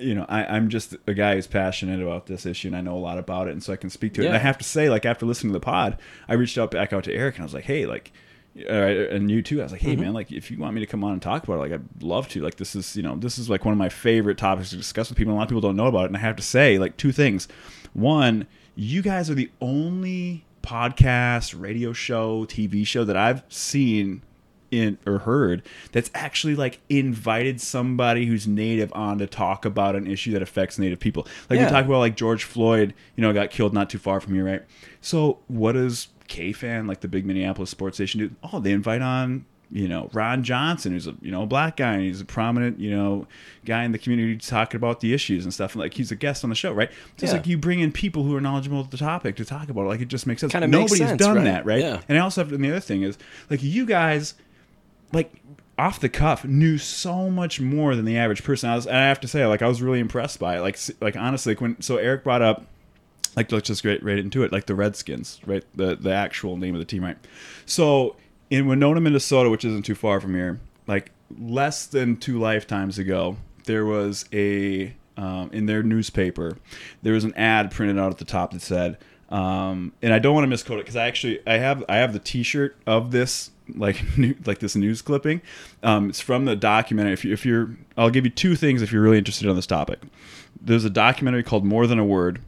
you 0.00 0.14
know, 0.14 0.26
I, 0.28 0.44
I'm 0.44 0.68
just 0.68 0.96
a 1.06 1.14
guy 1.14 1.34
who's 1.34 1.46
passionate 1.46 2.02
about 2.02 2.26
this 2.26 2.46
issue 2.46 2.68
and 2.68 2.76
I 2.76 2.80
know 2.80 2.96
a 2.96 2.98
lot 2.98 3.18
about 3.18 3.48
it, 3.48 3.52
and 3.52 3.62
so 3.62 3.72
I 3.72 3.76
can 3.76 3.90
speak 3.90 4.14
to 4.14 4.22
it. 4.22 4.26
And 4.26 4.34
I 4.36 4.40
have 4.40 4.58
to 4.58 4.64
say, 4.64 4.90
like, 4.90 5.06
after 5.06 5.26
listening 5.26 5.52
to 5.52 5.58
the 5.58 5.64
pod, 5.64 5.98
I 6.28 6.34
reached 6.34 6.58
out 6.58 6.70
back 6.70 6.92
out 6.92 7.04
to 7.04 7.14
Eric 7.14 7.36
and 7.36 7.42
I 7.42 7.46
was 7.46 7.54
like, 7.54 7.64
hey, 7.64 7.86
like. 7.86 8.12
Uh, 8.68 8.72
and 9.10 9.30
you 9.30 9.40
too. 9.40 9.60
I 9.60 9.62
was 9.62 9.72
like, 9.72 9.80
"Hey, 9.80 9.96
man, 9.96 10.12
like 10.12 10.30
if 10.30 10.50
you 10.50 10.58
want 10.58 10.74
me 10.74 10.80
to 10.80 10.86
come 10.86 11.02
on 11.04 11.14
and 11.14 11.22
talk 11.22 11.42
about 11.42 11.54
it, 11.54 11.60
like 11.60 11.72
I'd 11.72 12.02
love 12.02 12.28
to. 12.28 12.42
Like 12.42 12.56
this 12.56 12.76
is, 12.76 12.94
you 12.94 13.02
know, 13.02 13.16
this 13.16 13.38
is 13.38 13.48
like 13.48 13.64
one 13.64 13.72
of 13.72 13.78
my 13.78 13.88
favorite 13.88 14.36
topics 14.36 14.68
to 14.70 14.76
discuss 14.76 15.08
with 15.08 15.16
people. 15.16 15.32
A 15.32 15.36
lot 15.36 15.44
of 15.44 15.48
people 15.48 15.62
don't 15.62 15.74
know 15.74 15.86
about 15.86 16.02
it, 16.02 16.08
and 16.08 16.18
I 16.18 16.20
have 16.20 16.36
to 16.36 16.42
say, 16.42 16.78
like 16.78 16.98
two 16.98 17.12
things. 17.12 17.48
One, 17.94 18.46
you 18.74 19.00
guys 19.00 19.30
are 19.30 19.34
the 19.34 19.50
only 19.62 20.44
podcast, 20.62 21.58
radio 21.58 21.94
show, 21.94 22.44
TV 22.44 22.86
show 22.86 23.04
that 23.04 23.16
I've 23.16 23.42
seen 23.48 24.22
in 24.72 24.98
or 25.06 25.18
heard 25.18 25.62
that's 25.92 26.10
actually 26.14 26.56
like 26.56 26.80
invited 26.88 27.60
somebody 27.60 28.26
who's 28.26 28.46
native 28.48 28.92
on 28.94 29.18
to 29.18 29.26
talk 29.26 29.64
about 29.64 29.94
an 29.94 30.06
issue 30.06 30.32
that 30.32 30.42
affects 30.42 30.78
native 30.78 30.98
people. 30.98 31.26
Like 31.50 31.58
Yeah. 31.58 31.66
we 31.66 31.70
talk 31.70 31.84
about 31.84 31.98
like 31.98 32.16
George 32.16 32.44
Floyd, 32.44 32.94
you 33.14 33.22
know, 33.22 33.32
got 33.32 33.50
killed 33.50 33.74
not 33.74 33.90
too 33.90 33.98
far 33.98 34.20
from 34.20 34.34
here, 34.34 34.44
right? 34.44 34.62
So 35.00 35.38
what 35.48 35.72
does 35.72 36.08
KFAN, 36.28 36.88
like 36.88 37.00
the 37.00 37.08
big 37.08 37.26
Minneapolis 37.26 37.70
sports 37.70 37.98
station 37.98 38.18
do? 38.20 38.30
Oh, 38.52 38.58
they 38.58 38.72
invite 38.72 39.02
on 39.02 39.44
you 39.74 39.88
know 39.88 40.10
Ron 40.12 40.42
Johnson, 40.44 40.92
who's 40.92 41.06
a 41.06 41.14
you 41.22 41.30
know 41.30 41.44
a 41.44 41.46
black 41.46 41.78
guy, 41.78 41.94
and 41.94 42.02
he's 42.02 42.20
a 42.20 42.26
prominent 42.26 42.78
you 42.78 42.90
know 42.90 43.26
guy 43.64 43.84
in 43.84 43.92
the 43.92 43.98
community 43.98 44.36
talking 44.36 44.76
about 44.76 45.00
the 45.00 45.14
issues 45.14 45.44
and 45.44 45.52
stuff. 45.54 45.72
And 45.72 45.80
like 45.80 45.94
he's 45.94 46.10
a 46.12 46.16
guest 46.16 46.44
on 46.44 46.50
the 46.50 46.56
show, 46.56 46.72
right? 46.72 46.90
So 47.16 47.24
it's 47.24 47.32
like 47.32 47.46
you 47.46 47.56
bring 47.56 47.80
in 47.80 47.90
people 47.90 48.22
who 48.24 48.36
are 48.36 48.40
knowledgeable 48.40 48.80
of 48.80 48.90
the 48.90 48.98
topic 48.98 49.36
to 49.36 49.44
talk 49.46 49.70
about 49.70 49.82
it. 49.84 49.88
Like 49.88 50.00
it 50.02 50.08
just 50.08 50.26
makes 50.26 50.40
sense. 50.42 50.52
Kinda 50.52 50.68
makes 50.68 50.92
Nobody's 50.92 50.98
sense, 51.08 51.18
done 51.18 51.36
right? 51.36 51.44
that, 51.44 51.64
right? 51.66 51.80
Yeah. 51.80 52.00
And 52.08 52.18
I 52.18 52.20
also 52.20 52.44
have, 52.44 52.52
and 52.52 52.62
the 52.62 52.68
other 52.70 52.80
thing 52.80 53.02
is 53.02 53.16
like 53.48 53.62
you 53.62 53.86
guys 53.86 54.34
like 55.12 55.32
off 55.78 56.00
the 56.00 56.08
cuff 56.08 56.44
knew 56.44 56.78
so 56.78 57.30
much 57.30 57.60
more 57.60 57.96
than 57.96 58.04
the 58.04 58.16
average 58.16 58.44
person. 58.44 58.70
I 58.70 58.76
was, 58.76 58.86
and 58.86 58.96
I 58.96 59.08
have 59.08 59.20
to 59.20 59.28
say, 59.28 59.46
like 59.46 59.62
I 59.62 59.68
was 59.68 59.82
really 59.82 60.00
impressed 60.00 60.38
by 60.38 60.56
it. 60.56 60.60
Like 60.60 60.78
like 61.00 61.16
honestly, 61.16 61.52
like, 61.52 61.60
when 61.60 61.80
so 61.80 61.96
Eric 61.96 62.24
brought 62.24 62.42
up 62.42 62.66
like 63.36 63.50
let's 63.52 63.66
just 63.66 63.82
get 63.82 64.02
right 64.02 64.18
into 64.18 64.42
it 64.42 64.52
like 64.52 64.66
the 64.66 64.74
redskins 64.74 65.40
right 65.46 65.64
the 65.74 65.96
the 65.96 66.12
actual 66.12 66.56
name 66.56 66.74
of 66.74 66.78
the 66.78 66.84
team 66.84 67.04
right 67.04 67.16
so 67.66 68.16
in 68.50 68.66
winona 68.66 69.00
minnesota 69.00 69.48
which 69.50 69.64
isn't 69.64 69.84
too 69.84 69.94
far 69.94 70.20
from 70.20 70.34
here 70.34 70.60
like 70.86 71.10
less 71.38 71.86
than 71.86 72.16
two 72.16 72.38
lifetimes 72.38 72.98
ago 72.98 73.36
there 73.64 73.84
was 73.84 74.24
a 74.32 74.94
um, 75.16 75.50
in 75.52 75.66
their 75.66 75.82
newspaper 75.82 76.56
there 77.02 77.12
was 77.12 77.24
an 77.24 77.34
ad 77.34 77.70
printed 77.70 77.98
out 77.98 78.10
at 78.10 78.18
the 78.18 78.24
top 78.24 78.52
that 78.52 78.62
said 78.62 78.98
um, 79.28 79.92
and 80.02 80.12
i 80.12 80.18
don't 80.18 80.34
want 80.34 80.44
to 80.44 80.48
misquote 80.48 80.78
it 80.78 80.82
because 80.82 80.96
i 80.96 81.06
actually 81.06 81.40
i 81.46 81.54
have 81.54 81.84
i 81.88 81.96
have 81.96 82.12
the 82.12 82.18
t-shirt 82.18 82.76
of 82.86 83.10
this 83.10 83.50
like 83.76 84.02
new, 84.16 84.34
like 84.46 84.58
this 84.58 84.76
news 84.76 85.02
clipping. 85.02 85.40
Um, 85.82 86.10
it's 86.10 86.20
from 86.20 86.44
the 86.44 86.56
documentary. 86.56 87.12
If, 87.12 87.24
you, 87.24 87.32
if 87.32 87.46
you're 87.46 87.76
i'll 87.96 88.10
give 88.10 88.24
you 88.24 88.30
two 88.30 88.56
things 88.56 88.82
if 88.82 88.92
you're 88.92 89.02
really 89.02 89.18
interested 89.18 89.48
on 89.48 89.56
this 89.56 89.66
topic. 89.66 90.00
There's 90.60 90.84
a 90.84 90.90
documentary 90.90 91.42
called 91.42 91.64
more 91.64 91.86
than 91.86 91.98
a 91.98 92.04
word 92.04 92.40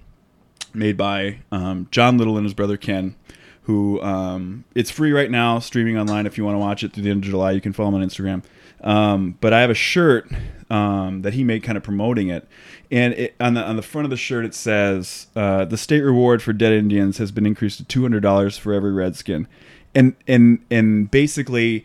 made 0.72 0.96
by 0.96 1.38
um, 1.52 1.88
John 1.90 2.18
Little 2.18 2.36
and 2.36 2.44
his 2.44 2.54
brother 2.54 2.76
Ken, 2.76 3.16
who 3.62 4.00
um, 4.02 4.64
it's 4.74 4.90
free 4.90 5.12
right 5.12 5.30
now, 5.30 5.58
streaming 5.58 5.98
online. 5.98 6.26
If 6.26 6.36
you 6.36 6.44
want 6.44 6.54
to 6.54 6.58
watch 6.58 6.82
it 6.82 6.92
through 6.92 7.04
the 7.04 7.10
end 7.10 7.24
of 7.24 7.30
July, 7.30 7.52
you 7.52 7.60
can 7.60 7.72
follow 7.72 7.88
him 7.88 7.96
on 7.96 8.02
Instagram. 8.02 8.42
Um, 8.82 9.38
but 9.40 9.52
I 9.52 9.62
have 9.62 9.70
a 9.70 9.74
shirt 9.74 10.30
um, 10.70 11.22
that 11.22 11.34
he 11.34 11.42
made, 11.42 11.62
kind 11.62 11.78
of 11.78 11.82
promoting 11.82 12.28
it, 12.28 12.46
and 12.90 13.14
it, 13.14 13.34
on 13.40 13.54
the 13.54 13.62
on 13.62 13.76
the 13.76 13.82
front 13.82 14.04
of 14.04 14.10
the 14.10 14.16
shirt 14.16 14.44
it 14.44 14.54
says 14.54 15.28
uh, 15.34 15.64
the 15.64 15.78
state 15.78 16.02
reward 16.02 16.42
for 16.42 16.52
dead 16.52 16.72
Indians 16.72 17.18
has 17.18 17.32
been 17.32 17.46
increased 17.46 17.78
to 17.78 17.84
two 17.84 18.02
hundred 18.02 18.20
dollars 18.20 18.58
for 18.58 18.74
every 18.74 18.92
redskin, 18.92 19.48
and 19.94 20.14
and 20.26 20.58
and 20.70 21.10
basically 21.10 21.84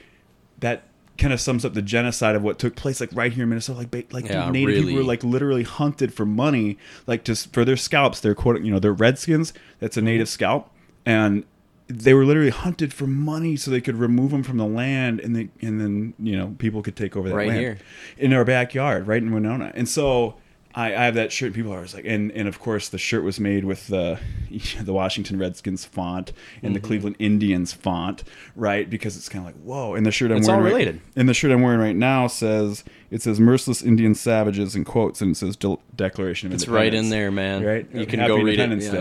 that 0.59 0.83
kind 1.17 1.33
of 1.33 1.41
sums 1.41 1.65
up 1.65 1.73
the 1.73 1.81
genocide 1.81 2.33
of 2.35 2.41
what 2.41 2.57
took 2.57 2.75
place 2.77 3.01
like 3.01 3.09
right 3.13 3.33
here 3.33 3.43
in 3.43 3.49
Minnesota. 3.49 3.79
Like 3.79 3.91
ba- 3.91 4.03
like 4.11 4.25
Yeah, 4.25 4.49
native 4.49 4.83
people 4.85 4.95
were 4.95 5.03
like 5.03 5.23
literally 5.23 5.63
hunted 5.63 6.13
for 6.13 6.25
money 6.25 6.77
like 7.07 7.23
just 7.25 7.51
for 7.53 7.65
their 7.65 7.77
scalps. 7.77 8.19
They're 8.21 8.35
quote 8.35 8.61
you 8.61 8.71
know 8.71 8.79
they're 8.79 8.93
redskins. 8.93 9.53
That's 9.79 9.97
a 9.97 10.01
native 10.01 10.29
scalp. 10.29 10.71
And 11.05 11.43
they 11.87 12.13
were 12.13 12.23
literally 12.23 12.51
hunted 12.51 12.93
for 12.93 13.07
money 13.07 13.55
so 13.55 13.71
they 13.71 13.81
could 13.81 13.95
remove 13.95 14.29
them 14.31 14.43
from 14.43 14.57
the 14.57 14.65
land 14.65 15.19
and 15.19 15.35
they 15.35 15.49
and 15.61 15.81
then 15.81 16.13
you 16.19 16.37
know 16.37 16.55
people 16.59 16.81
could 16.83 16.95
take 16.95 17.17
over 17.17 17.29
that 17.29 17.35
Right 17.35 17.47
land. 17.47 17.59
here. 17.59 17.77
in 18.17 18.31
our 18.31 18.45
backyard 18.45 19.07
right 19.07 19.21
in 19.21 19.31
Winona. 19.33 19.71
And 19.75 19.89
so 19.89 20.35
I, 20.79 20.87
I 20.87 21.05
have 21.05 21.15
that 21.15 21.31
shirt. 21.31 21.47
and 21.47 21.55
People 21.55 21.71
are 21.73 21.77
always 21.77 21.93
like, 21.93 22.05
and, 22.05 22.31
and 22.31 22.47
of 22.47 22.59
course 22.59 22.89
the 22.89 22.97
shirt 22.97 23.23
was 23.23 23.39
made 23.39 23.65
with 23.65 23.87
the 23.87 24.19
the 24.81 24.93
Washington 24.93 25.37
Redskins 25.39 25.85
font 25.85 26.31
and 26.61 26.63
Mm-hmm. 26.69 26.73
the 26.73 26.79
Cleveland 26.79 27.15
Indians 27.19 27.73
font, 27.73 28.23
right? 28.55 28.89
Because 28.89 29.17
it's 29.17 29.29
kind 29.29 29.45
of 29.47 29.53
like 29.53 29.61
whoa. 29.63 29.95
And 29.95 30.05
the 30.05 30.11
shirt 30.11 30.31
I'm 30.31 30.37
It's 30.37 30.47
wearing 30.47 30.59
all 30.61 30.65
right- 30.65 30.71
related. 30.73 31.01
and 31.15 31.27
the 31.27 31.33
shirt 31.33 31.51
I'm 31.51 31.61
wearing 31.61 31.79
right 31.79 31.95
now 31.95 32.27
says 32.27 32.83
it 33.11 33.23
says 33.23 33.39
"merciless 33.39 33.81
Indian 33.81 34.13
savages" 34.13 34.75
in 34.75 34.83
quotes, 34.85 35.19
and 35.21 35.31
it 35.31 35.35
says 35.35 35.55
Del- 35.55 35.81
Declaration 35.95 36.47
of 36.47 36.53
Independence. 36.53 36.63
It's 36.63 36.69
right 36.69 36.93
in 36.93 37.09
there, 37.09 37.31
man. 37.31 37.63
Right? 37.65 37.87
You 37.91 38.05
can 38.05 38.19
Happy 38.19 38.27
go 38.29 38.35
read 38.37 38.59
it. 38.59 38.63
Independence 38.71 38.85
yeah. 38.85 38.91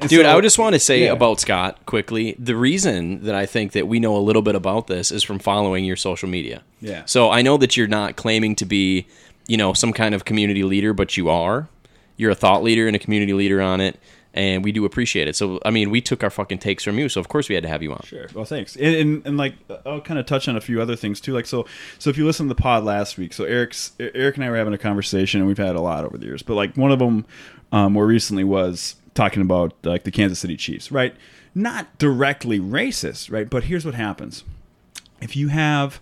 Day. 0.00 0.08
Dude, 0.08 0.24
so- 0.24 0.30
I 0.32 0.34
would 0.34 0.42
just 0.44 0.58
want 0.58 0.72
to 0.74 0.78
say 0.80 1.04
yeah. 1.04 1.12
about 1.12 1.40
Scott 1.40 1.84
quickly. 1.84 2.34
The 2.38 2.56
reason 2.56 3.22
that 3.24 3.34
I 3.34 3.44
think 3.46 3.72
that 3.72 3.86
we 3.86 4.00
know 4.00 4.16
a 4.16 4.18
little 4.24 4.40
bit 4.42 4.54
about 4.54 4.86
this 4.86 5.12
is 5.12 5.22
from 5.22 5.38
following 5.38 5.84
your 5.84 5.96
social 5.96 6.28
media. 6.28 6.62
Yeah. 6.80 7.04
So 7.04 7.30
I 7.30 7.42
know 7.42 7.58
that 7.58 7.76
you're 7.76 7.86
not 7.86 8.16
claiming 8.16 8.56
to 8.56 8.64
be, 8.64 9.06
you 9.50 9.56
know, 9.56 9.72
some 9.72 9.92
kind 9.92 10.14
of 10.14 10.24
community 10.24 10.62
leader, 10.62 10.92
but 10.92 11.16
you 11.16 11.28
are. 11.28 11.68
You're 12.16 12.30
a 12.30 12.36
thought 12.36 12.62
leader 12.62 12.86
and 12.86 12.94
a 12.94 13.00
community 13.00 13.32
leader 13.32 13.60
on 13.60 13.80
it, 13.80 13.98
and 14.32 14.62
we 14.62 14.70
do 14.70 14.84
appreciate 14.84 15.26
it. 15.26 15.34
So 15.34 15.58
I 15.64 15.70
mean, 15.70 15.90
we 15.90 16.00
took 16.00 16.22
our 16.22 16.30
fucking 16.30 16.58
takes 16.58 16.84
from 16.84 17.00
you, 17.00 17.08
so 17.08 17.20
of 17.20 17.26
course 17.26 17.48
we 17.48 17.56
had 17.56 17.64
to 17.64 17.68
have 17.68 17.82
you 17.82 17.90
on. 17.90 18.00
Sure. 18.04 18.28
Well, 18.32 18.44
thanks. 18.44 18.76
And, 18.76 18.94
and, 18.94 19.26
and 19.26 19.36
like 19.36 19.54
I'll 19.84 20.02
kind 20.02 20.20
of 20.20 20.26
touch 20.26 20.46
on 20.46 20.56
a 20.56 20.60
few 20.60 20.80
other 20.80 20.94
things 20.94 21.20
too. 21.20 21.32
Like 21.32 21.46
so, 21.46 21.66
so 21.98 22.10
if 22.10 22.16
you 22.16 22.24
listen 22.24 22.46
to 22.46 22.54
the 22.54 22.62
pod 22.62 22.84
last 22.84 23.18
week, 23.18 23.32
so 23.32 23.42
Eric's 23.42 23.90
Eric 23.98 24.36
and 24.36 24.44
I 24.44 24.50
were 24.50 24.56
having 24.56 24.72
a 24.72 24.78
conversation, 24.78 25.40
and 25.40 25.48
we've 25.48 25.58
had 25.58 25.74
a 25.74 25.80
lot 25.80 26.04
over 26.04 26.16
the 26.16 26.26
years. 26.26 26.44
But 26.44 26.54
like 26.54 26.76
one 26.76 26.92
of 26.92 27.00
them, 27.00 27.26
um, 27.72 27.94
more 27.94 28.06
recently 28.06 28.44
was 28.44 28.94
talking 29.14 29.42
about 29.42 29.74
like 29.82 30.04
the 30.04 30.12
Kansas 30.12 30.38
City 30.38 30.56
Chiefs, 30.56 30.92
right? 30.92 31.12
Not 31.56 31.98
directly 31.98 32.60
racist, 32.60 33.32
right? 33.32 33.50
But 33.50 33.64
here's 33.64 33.84
what 33.84 33.94
happens: 33.96 34.44
if 35.20 35.34
you 35.34 35.48
have 35.48 35.98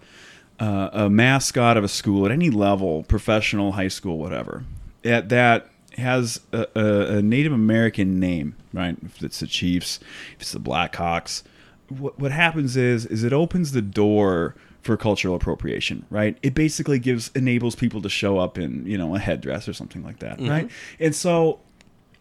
uh, 0.60 0.90
a 0.92 1.10
mascot 1.10 1.76
of 1.76 1.84
a 1.84 1.88
school 1.88 2.26
at 2.26 2.32
any 2.32 2.50
level, 2.50 3.04
professional, 3.04 3.72
high 3.72 3.88
school, 3.88 4.18
whatever, 4.18 4.64
at 5.04 5.28
that 5.28 5.68
has 5.96 6.40
a, 6.52 6.66
a, 6.76 7.22
Native 7.22 7.52
American 7.52 8.20
name, 8.20 8.54
right? 8.72 8.96
If 9.04 9.22
it's 9.22 9.40
the 9.40 9.46
Chiefs, 9.46 9.98
if 10.36 10.42
it's 10.42 10.52
the 10.52 10.60
Blackhawks, 10.60 11.42
what 11.88 12.18
what 12.18 12.32
happens 12.32 12.76
is 12.76 13.06
is 13.06 13.24
it 13.24 13.32
opens 13.32 13.72
the 13.72 13.82
door 13.82 14.54
for 14.82 14.96
cultural 14.96 15.34
appropriation, 15.34 16.06
right? 16.10 16.38
It 16.42 16.54
basically 16.54 16.98
gives 16.98 17.30
enables 17.34 17.74
people 17.74 18.00
to 18.02 18.08
show 18.08 18.38
up 18.38 18.58
in 18.58 18.86
you 18.86 18.98
know 18.98 19.14
a 19.14 19.18
headdress 19.18 19.68
or 19.68 19.72
something 19.72 20.04
like 20.04 20.18
that, 20.20 20.40
right? 20.40 20.70
And 21.00 21.14
so 21.14 21.60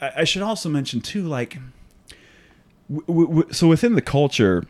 I, 0.01 0.11
I 0.17 0.23
should 0.23 0.41
also 0.41 0.69
mention 0.69 1.01
too, 1.01 1.23
like, 1.27 1.57
w- 2.89 3.27
w- 3.27 3.53
so 3.53 3.67
within 3.67 3.95
the 3.95 4.01
culture. 4.01 4.63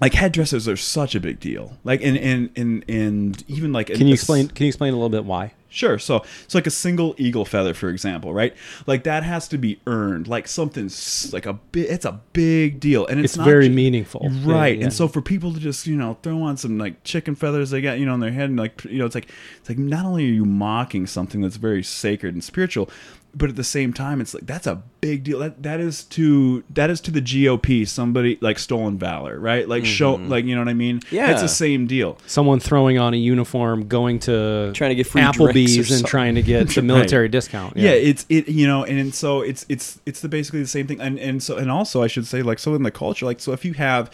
Like 0.00 0.14
headdresses 0.14 0.66
are 0.68 0.76
such 0.76 1.14
a 1.14 1.20
big 1.20 1.40
deal. 1.40 1.76
Like 1.84 2.02
and 2.02 2.16
and 2.16 2.50
and, 2.56 2.84
and 2.88 3.44
even 3.48 3.72
like 3.72 3.88
Can 3.88 4.06
you 4.06 4.14
explain? 4.14 4.48
Can 4.48 4.64
you 4.64 4.68
explain 4.68 4.92
a 4.92 4.96
little 4.96 5.10
bit 5.10 5.24
why? 5.24 5.52
Sure. 5.72 6.00
So 6.00 6.24
it's 6.42 6.54
like 6.56 6.66
a 6.66 6.70
single 6.70 7.14
eagle 7.16 7.44
feather, 7.44 7.74
for 7.74 7.90
example, 7.90 8.34
right? 8.34 8.56
Like 8.88 9.04
that 9.04 9.22
has 9.22 9.46
to 9.48 9.58
be 9.58 9.78
earned. 9.86 10.26
Like 10.26 10.48
something's 10.48 11.32
like 11.32 11.46
a 11.46 11.52
bit. 11.52 11.88
It's 11.90 12.04
a 12.04 12.18
big 12.32 12.80
deal, 12.80 13.06
and 13.06 13.20
it's, 13.20 13.34
It's 13.34 13.36
not 13.38 13.46
very 13.46 13.68
ju- 13.68 13.74
meaningful. 13.74 14.28
right? 14.42 14.76
Yeah. 14.76 14.84
And 14.84 14.92
so 14.92 15.06
for 15.06 15.22
people 15.22 15.52
to 15.54 15.60
just 15.60 15.86
you 15.86 15.94
know 15.96 16.18
throw 16.22 16.42
on 16.42 16.56
some 16.56 16.76
like 16.76 17.04
chicken 17.04 17.36
feathers 17.36 17.70
they 17.70 17.80
got 17.80 18.00
you 18.00 18.06
know 18.06 18.14
on 18.14 18.20
their 18.20 18.32
head, 18.32 18.48
and 18.50 18.58
like 18.58 18.82
you 18.84 18.98
know 18.98 19.06
it's 19.06 19.14
like 19.14 19.28
it's 19.60 19.68
like 19.68 19.78
not 19.78 20.04
only 20.04 20.24
are 20.24 20.32
you 20.32 20.44
mocking 20.44 21.06
something 21.06 21.40
that's 21.40 21.56
very 21.56 21.84
sacred 21.84 22.34
and 22.34 22.42
spiritual, 22.42 22.90
but 23.34 23.50
at 23.50 23.56
the 23.56 23.64
same 23.64 23.92
time 23.92 24.20
it's 24.20 24.34
like 24.34 24.46
that's 24.46 24.66
a 24.66 24.82
big 25.00 25.24
deal. 25.24 25.38
That 25.38 25.62
that 25.62 25.80
is 25.80 26.04
to 26.04 26.64
that 26.70 26.90
is 26.90 27.00
to 27.02 27.10
the 27.10 27.22
GOP 27.22 27.86
somebody 27.86 28.38
like 28.40 28.58
stolen 28.58 28.98
valor, 28.98 29.38
right? 29.38 29.68
Like 29.68 29.86
show 29.86 30.16
mm-hmm. 30.16 30.28
like 30.28 30.44
you 30.44 30.54
know 30.54 30.60
what 30.60 30.68
I 30.68 30.74
mean? 30.74 31.00
Yeah. 31.10 31.30
it's 31.30 31.42
the 31.42 31.48
same 31.48 31.86
deal. 31.86 32.18
Someone 32.26 32.60
throwing 32.60 32.98
on 32.98 33.14
a 33.14 33.16
uniform, 33.16 33.88
going 33.88 34.18
to 34.20 34.72
Trying 34.74 34.90
to 34.90 34.94
get 34.94 35.06
free 35.06 35.22
Applebee's 35.22 35.90
and 35.90 36.06
trying 36.06 36.34
to 36.34 36.42
get 36.42 36.68
the 36.74 36.82
military 36.82 37.28
discount. 37.28 37.76
yeah. 37.76 37.90
it's 37.90 38.26
it 38.28 38.48
you 38.48 38.66
know 38.66 38.84
and, 38.84 38.98
and 38.98 39.14
so 39.14 39.40
it's 39.40 39.66
it's 39.68 40.00
it's 40.06 40.20
the 40.20 40.28
basically 40.28 40.60
the 40.60 40.66
same 40.66 40.86
thing 40.86 41.00
and 41.00 41.18
and 41.18 41.42
so 41.42 41.56
and 41.56 41.70
also 41.70 42.02
i 42.02 42.06
should 42.06 42.26
say 42.26 42.42
like 42.42 42.58
so 42.58 42.74
in 42.74 42.82
the 42.82 42.90
culture 42.90 43.26
like 43.26 43.40
so 43.40 43.52
if 43.52 43.64
you 43.64 43.74
have 43.74 44.10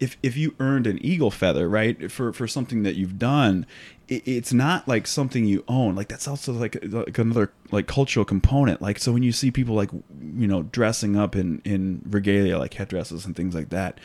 if 0.00 0.16
if 0.22 0.36
you 0.36 0.54
earned 0.58 0.86
an 0.86 0.98
eagle 1.04 1.30
feather 1.30 1.68
right 1.68 2.10
for 2.10 2.32
for 2.32 2.46
something 2.46 2.82
that 2.82 2.96
you've 2.96 3.18
done 3.18 3.66
it, 4.10 4.28
it's 4.28 4.52
not 4.52 4.86
like 4.86 5.06
something 5.06 5.46
you 5.46 5.64
own. 5.68 5.94
Like 5.94 6.08
that's 6.08 6.28
also 6.28 6.52
like, 6.52 6.76
like 6.82 7.16
another 7.18 7.52
like 7.70 7.86
cultural 7.86 8.24
component. 8.24 8.82
Like 8.82 8.98
so 8.98 9.12
when 9.12 9.22
you 9.22 9.32
see 9.32 9.50
people 9.50 9.74
like 9.74 9.90
you 9.92 10.46
know 10.46 10.64
dressing 10.64 11.16
up 11.16 11.34
in 11.34 11.62
in 11.64 12.02
regalia 12.04 12.58
like 12.58 12.74
headdresses 12.74 13.24
and 13.24 13.34
things 13.34 13.54
like 13.54 13.70
that 13.70 13.98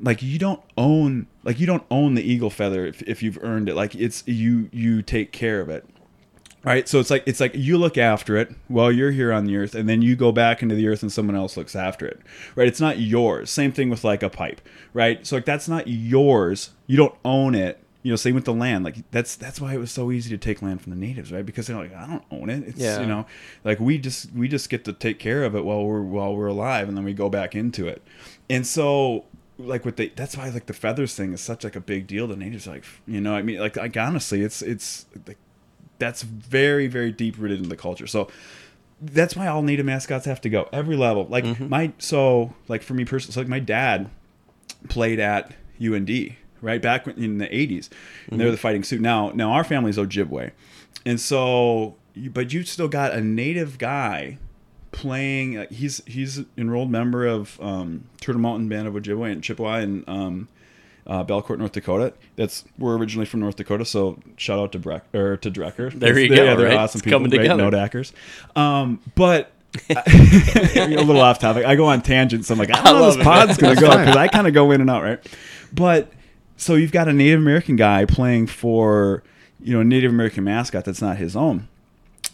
like 0.00 0.22
you 0.22 0.38
don't 0.38 0.62
own 0.76 1.26
like 1.44 1.58
you 1.58 1.66
don't 1.66 1.84
own 1.90 2.14
the 2.14 2.22
eagle 2.22 2.50
feather 2.50 2.86
if, 2.86 3.02
if 3.02 3.22
you've 3.22 3.38
earned 3.42 3.68
it. 3.68 3.74
Like 3.74 3.94
it's 3.94 4.22
you 4.26 4.68
you 4.72 5.02
take 5.02 5.32
care 5.32 5.60
of 5.60 5.68
it. 5.68 5.84
Right? 6.64 6.88
So 6.88 6.98
it's 7.00 7.10
like 7.10 7.22
it's 7.26 7.40
like 7.40 7.54
you 7.54 7.78
look 7.78 7.96
after 7.96 8.36
it 8.36 8.54
while 8.66 8.92
you're 8.92 9.12
here 9.12 9.32
on 9.32 9.44
the 9.44 9.56
earth 9.56 9.74
and 9.74 9.88
then 9.88 10.02
you 10.02 10.16
go 10.16 10.32
back 10.32 10.62
into 10.62 10.74
the 10.74 10.88
earth 10.88 11.02
and 11.02 11.10
someone 11.10 11.36
else 11.36 11.56
looks 11.56 11.74
after 11.74 12.06
it. 12.06 12.20
Right? 12.54 12.68
It's 12.68 12.80
not 12.80 12.98
yours. 12.98 13.50
Same 13.50 13.72
thing 13.72 13.90
with 13.90 14.04
like 14.04 14.22
a 14.22 14.30
pipe. 14.30 14.60
Right? 14.92 15.26
So 15.26 15.36
like 15.36 15.44
that's 15.44 15.68
not 15.68 15.86
yours. 15.88 16.70
You 16.86 16.96
don't 16.96 17.14
own 17.24 17.54
it 17.54 17.82
you 18.02 18.12
know 18.12 18.16
same 18.16 18.34
with 18.34 18.44
the 18.44 18.52
land. 18.54 18.84
Like 18.84 19.10
that's 19.10 19.34
that's 19.36 19.60
why 19.60 19.74
it 19.74 19.78
was 19.78 19.90
so 19.90 20.10
easy 20.12 20.30
to 20.30 20.38
take 20.38 20.62
land 20.62 20.80
from 20.82 20.90
the 20.90 20.98
natives 20.98 21.32
right? 21.32 21.44
Because 21.44 21.66
they're 21.66 21.76
like 21.76 21.94
i 21.94 22.06
don't 22.06 22.22
own 22.30 22.48
it. 22.50 22.62
It's 22.68 22.78
Yeah. 22.80 23.00
you 23.00 23.06
know 23.06 23.26
like 23.64 23.80
we 23.80 23.98
just 23.98 24.32
we 24.32 24.48
just 24.48 24.70
get 24.70 24.84
to 24.84 24.92
take 24.92 25.18
care 25.18 25.42
of 25.44 25.54
it 25.56 25.64
while 25.64 25.84
we're 25.84 26.02
while 26.02 26.34
we're 26.34 26.46
alive 26.46 26.88
and 26.88 26.96
then 26.96 27.04
we 27.04 27.12
go 27.12 27.28
back 27.28 27.54
into 27.54 27.86
it. 27.88 28.02
And 28.48 28.66
so 28.66 29.24
like 29.58 29.84
with 29.84 29.96
the 29.96 30.12
that's 30.14 30.36
why 30.36 30.48
like 30.50 30.66
the 30.66 30.72
feathers 30.72 31.14
thing 31.16 31.32
is 31.32 31.40
such 31.40 31.64
like 31.64 31.74
a 31.76 31.80
big 31.80 32.06
deal. 32.06 32.26
The 32.28 32.36
natives 32.36 32.66
are 32.68 32.72
like 32.72 32.84
you 33.06 33.20
know 33.20 33.34
i 33.34 33.42
mean 33.42 33.58
like 33.58 33.76
like 33.76 33.96
honestly 33.96 34.42
it's 34.42 34.62
it's 34.62 35.06
like 35.26 35.38
that's 35.98 36.22
very 36.22 36.86
very 36.86 37.10
deep 37.10 37.36
rooted 37.38 37.60
in 37.60 37.68
the 37.68 37.76
culture. 37.76 38.06
So 38.06 38.28
that's 39.00 39.34
why 39.36 39.46
all 39.48 39.62
native 39.62 39.86
mascots 39.86 40.26
have 40.26 40.40
to 40.42 40.48
go 40.48 40.68
every 40.72 40.96
level. 40.96 41.26
Like 41.28 41.44
Mm-hmm. 41.44 41.68
my 41.68 41.92
so 41.98 42.54
like 42.68 42.82
for 42.82 42.94
me 42.94 43.04
personally 43.04 43.32
so 43.34 43.40
like 43.40 43.48
my 43.48 43.58
dad 43.60 44.08
played 44.88 45.18
at 45.18 45.52
und 45.80 46.08
right 46.60 46.80
back 46.82 47.06
in 47.06 47.38
the 47.38 47.46
80s 47.46 47.50
and 47.50 47.78
Mm-hmm. 47.80 48.38
they're 48.38 48.50
the 48.50 48.56
fighting 48.56 48.82
Sioux 48.84 48.98
now 48.98 49.30
now 49.34 49.52
our 49.52 49.64
family's 49.64 49.96
ojibwe 49.96 50.50
and 51.06 51.20
so 51.20 51.96
but 52.16 52.52
you 52.52 52.64
still 52.64 52.88
got 52.88 53.12
a 53.12 53.20
native 53.20 53.78
guy 53.78 54.38
playing 54.92 55.66
he's 55.70 56.02
he's 56.06 56.38
an 56.38 56.46
enrolled 56.56 56.90
member 56.90 57.26
of 57.26 57.60
um, 57.60 58.04
Turtle 58.20 58.40
Mountain 58.40 58.68
Band 58.68 58.88
of 58.88 58.94
Ojibwe 58.94 59.30
and 59.32 59.42
Chippewa 59.44 59.76
and 59.76 60.02
um, 60.08 60.48
uh, 61.06 61.22
Belcourt, 61.24 61.58
North 61.58 61.72
Dakota. 61.72 62.12
That's 62.36 62.64
we're 62.78 62.96
originally 62.96 63.26
from 63.26 63.40
North 63.40 63.56
Dakota, 63.56 63.84
so 63.84 64.18
shout 64.36 64.58
out 64.58 64.72
to 64.72 64.78
Breck 64.78 65.04
or 65.14 65.36
to 65.38 65.50
Drekker. 65.50 65.92
There 65.92 66.18
you 66.18 66.28
They're- 66.28 66.36
go, 66.38 66.44
Yeah, 66.44 66.54
they're 66.56 66.68
right? 66.68 66.76
awesome 66.78 66.98
It's 66.98 67.04
people. 67.04 67.20
coming 67.20 67.30
great 67.30 67.42
together. 67.42 67.62
No 67.62 67.70
Dackers. 67.70 68.12
Um, 68.56 69.00
but 69.14 69.52
a 69.90 70.86
little 70.86 71.20
off 71.20 71.38
topic. 71.38 71.64
I 71.66 71.76
go 71.76 71.86
on 71.86 72.02
tangents. 72.02 72.48
So 72.48 72.54
I'm 72.54 72.58
like, 72.58 72.70
I 72.70 72.82
don't 72.82 72.86
I 72.86 72.90
know 72.92 72.98
how 73.04 73.06
this 73.10 73.24
pod's 73.24 73.56
to 73.58 73.74
go 73.80 73.96
because 73.98 74.16
I 74.16 74.28
kind 74.28 74.46
of 74.46 74.54
go 74.54 74.70
in 74.72 74.80
and 74.80 74.90
out, 74.90 75.02
right? 75.02 75.20
But 75.72 76.10
so 76.58 76.74
you've 76.74 76.92
got 76.92 77.08
a 77.08 77.12
Native 77.14 77.40
American 77.40 77.76
guy 77.76 78.04
playing 78.04 78.48
for 78.48 79.22
you 79.60 79.72
know 79.72 79.80
a 79.80 79.84
Native 79.84 80.10
American 80.10 80.44
mascot 80.44 80.84
that's 80.84 81.00
not 81.00 81.16
his 81.16 81.34
own, 81.34 81.68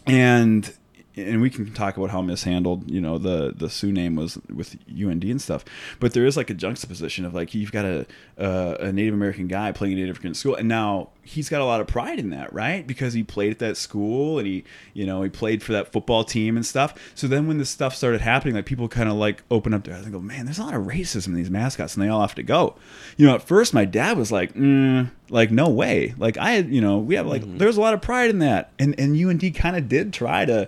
and 0.05 0.73
and 1.17 1.41
we 1.41 1.49
can 1.49 1.71
talk 1.73 1.97
about 1.97 2.09
how 2.09 2.21
mishandled 2.21 2.89
you 2.89 3.01
know 3.01 3.17
the 3.17 3.53
the 3.55 3.69
Sioux 3.69 3.91
name 3.91 4.15
was 4.15 4.37
with 4.53 4.77
UND 4.89 5.23
and 5.23 5.41
stuff, 5.41 5.63
but 5.99 6.13
there 6.13 6.25
is 6.25 6.35
like 6.35 6.49
a 6.49 6.53
juxtaposition 6.53 7.25
of 7.25 7.33
like 7.33 7.53
you've 7.53 7.71
got 7.71 7.85
a 7.85 8.05
a, 8.37 8.77
a 8.81 8.91
Native 8.91 9.13
American 9.13 9.47
guy 9.47 9.71
playing 9.71 9.93
a 9.93 9.95
Native 9.97 10.17
American 10.17 10.33
school, 10.33 10.55
and 10.55 10.67
now 10.67 11.09
he's 11.21 11.49
got 11.49 11.61
a 11.61 11.65
lot 11.65 11.81
of 11.81 11.87
pride 11.87 12.19
in 12.19 12.29
that, 12.29 12.53
right? 12.53 12.85
Because 12.85 13.13
he 13.13 13.23
played 13.23 13.51
at 13.51 13.59
that 13.59 13.77
school 13.77 14.37
and 14.37 14.47
he 14.47 14.63
you 14.93 15.05
know 15.05 15.21
he 15.21 15.29
played 15.29 15.63
for 15.63 15.71
that 15.73 15.91
football 15.91 16.23
team 16.23 16.55
and 16.55 16.65
stuff. 16.65 16.93
So 17.15 17.27
then 17.27 17.47
when 17.47 17.57
this 17.57 17.69
stuff 17.69 17.95
started 17.95 18.21
happening, 18.21 18.55
like 18.55 18.65
people 18.65 18.87
kind 18.87 19.09
of 19.09 19.15
like 19.15 19.43
open 19.49 19.73
up 19.73 19.83
their 19.83 19.95
eyes 19.95 20.03
and 20.03 20.13
go, 20.13 20.19
man, 20.19 20.45
there's 20.45 20.59
a 20.59 20.63
lot 20.63 20.73
of 20.73 20.85
racism 20.85 21.27
in 21.27 21.35
these 21.35 21.49
mascots, 21.49 21.95
and 21.95 22.03
they 22.03 22.09
all 22.09 22.21
have 22.21 22.35
to 22.35 22.43
go. 22.43 22.75
You 23.17 23.27
know, 23.27 23.35
at 23.35 23.41
first 23.41 23.73
my 23.73 23.85
dad 23.85 24.17
was 24.17 24.31
like, 24.31 24.53
mm, 24.53 25.09
like 25.29 25.51
no 25.51 25.69
way, 25.69 26.13
like 26.17 26.37
I 26.37 26.57
you 26.57 26.81
know 26.81 26.97
we 26.97 27.15
have 27.15 27.25
like 27.25 27.57
there's 27.57 27.77
a 27.77 27.81
lot 27.81 27.93
of 27.93 28.01
pride 28.01 28.29
in 28.29 28.39
that, 28.39 28.71
and 28.77 28.99
and 28.99 29.15
UND 29.15 29.55
kind 29.55 29.75
of 29.75 29.87
did 29.87 30.13
try 30.13 30.45
to 30.45 30.67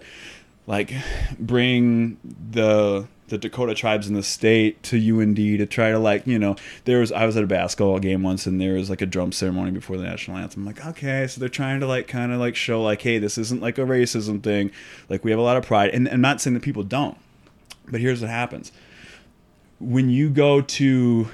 like 0.67 0.93
bring 1.39 2.17
the 2.51 3.07
the 3.29 3.37
Dakota 3.37 3.73
tribes 3.73 4.07
in 4.07 4.13
the 4.13 4.23
state 4.23 4.81
to 4.83 4.97
UND 4.97 5.35
to 5.35 5.65
try 5.65 5.91
to 5.91 5.99
like 5.99 6.27
you 6.27 6.37
know 6.37 6.55
there 6.85 6.99
was 6.99 7.11
I 7.11 7.25
was 7.25 7.35
at 7.35 7.43
a 7.43 7.47
basketball 7.47 7.99
game 7.99 8.21
once 8.21 8.45
and 8.45 8.61
there 8.61 8.73
was 8.73 8.89
like 8.89 9.01
a 9.01 9.05
drum 9.05 9.31
ceremony 9.31 9.71
before 9.71 9.97
the 9.97 10.03
national 10.03 10.37
anthem. 10.37 10.61
I'm 10.61 10.67
like 10.67 10.85
okay, 10.85 11.25
so 11.27 11.39
they're 11.39 11.49
trying 11.49 11.79
to 11.79 11.87
like 11.87 12.07
kind 12.07 12.31
of 12.31 12.39
like 12.39 12.55
show 12.55 12.83
like 12.83 13.01
hey 13.01 13.17
this 13.17 13.37
isn't 13.37 13.61
like 13.61 13.77
a 13.77 13.81
racism 13.81 14.43
thing, 14.43 14.71
like 15.09 15.23
we 15.23 15.31
have 15.31 15.39
a 15.39 15.43
lot 15.43 15.57
of 15.57 15.65
pride. 15.65 15.89
And 15.91 16.07
I'm 16.07 16.21
not 16.21 16.41
saying 16.41 16.53
that 16.53 16.63
people 16.63 16.83
don't, 16.83 17.17
but 17.87 18.01
here's 18.01 18.21
what 18.21 18.29
happens. 18.29 18.71
When 19.79 20.09
you 20.09 20.29
go 20.29 20.61
to 20.61 21.27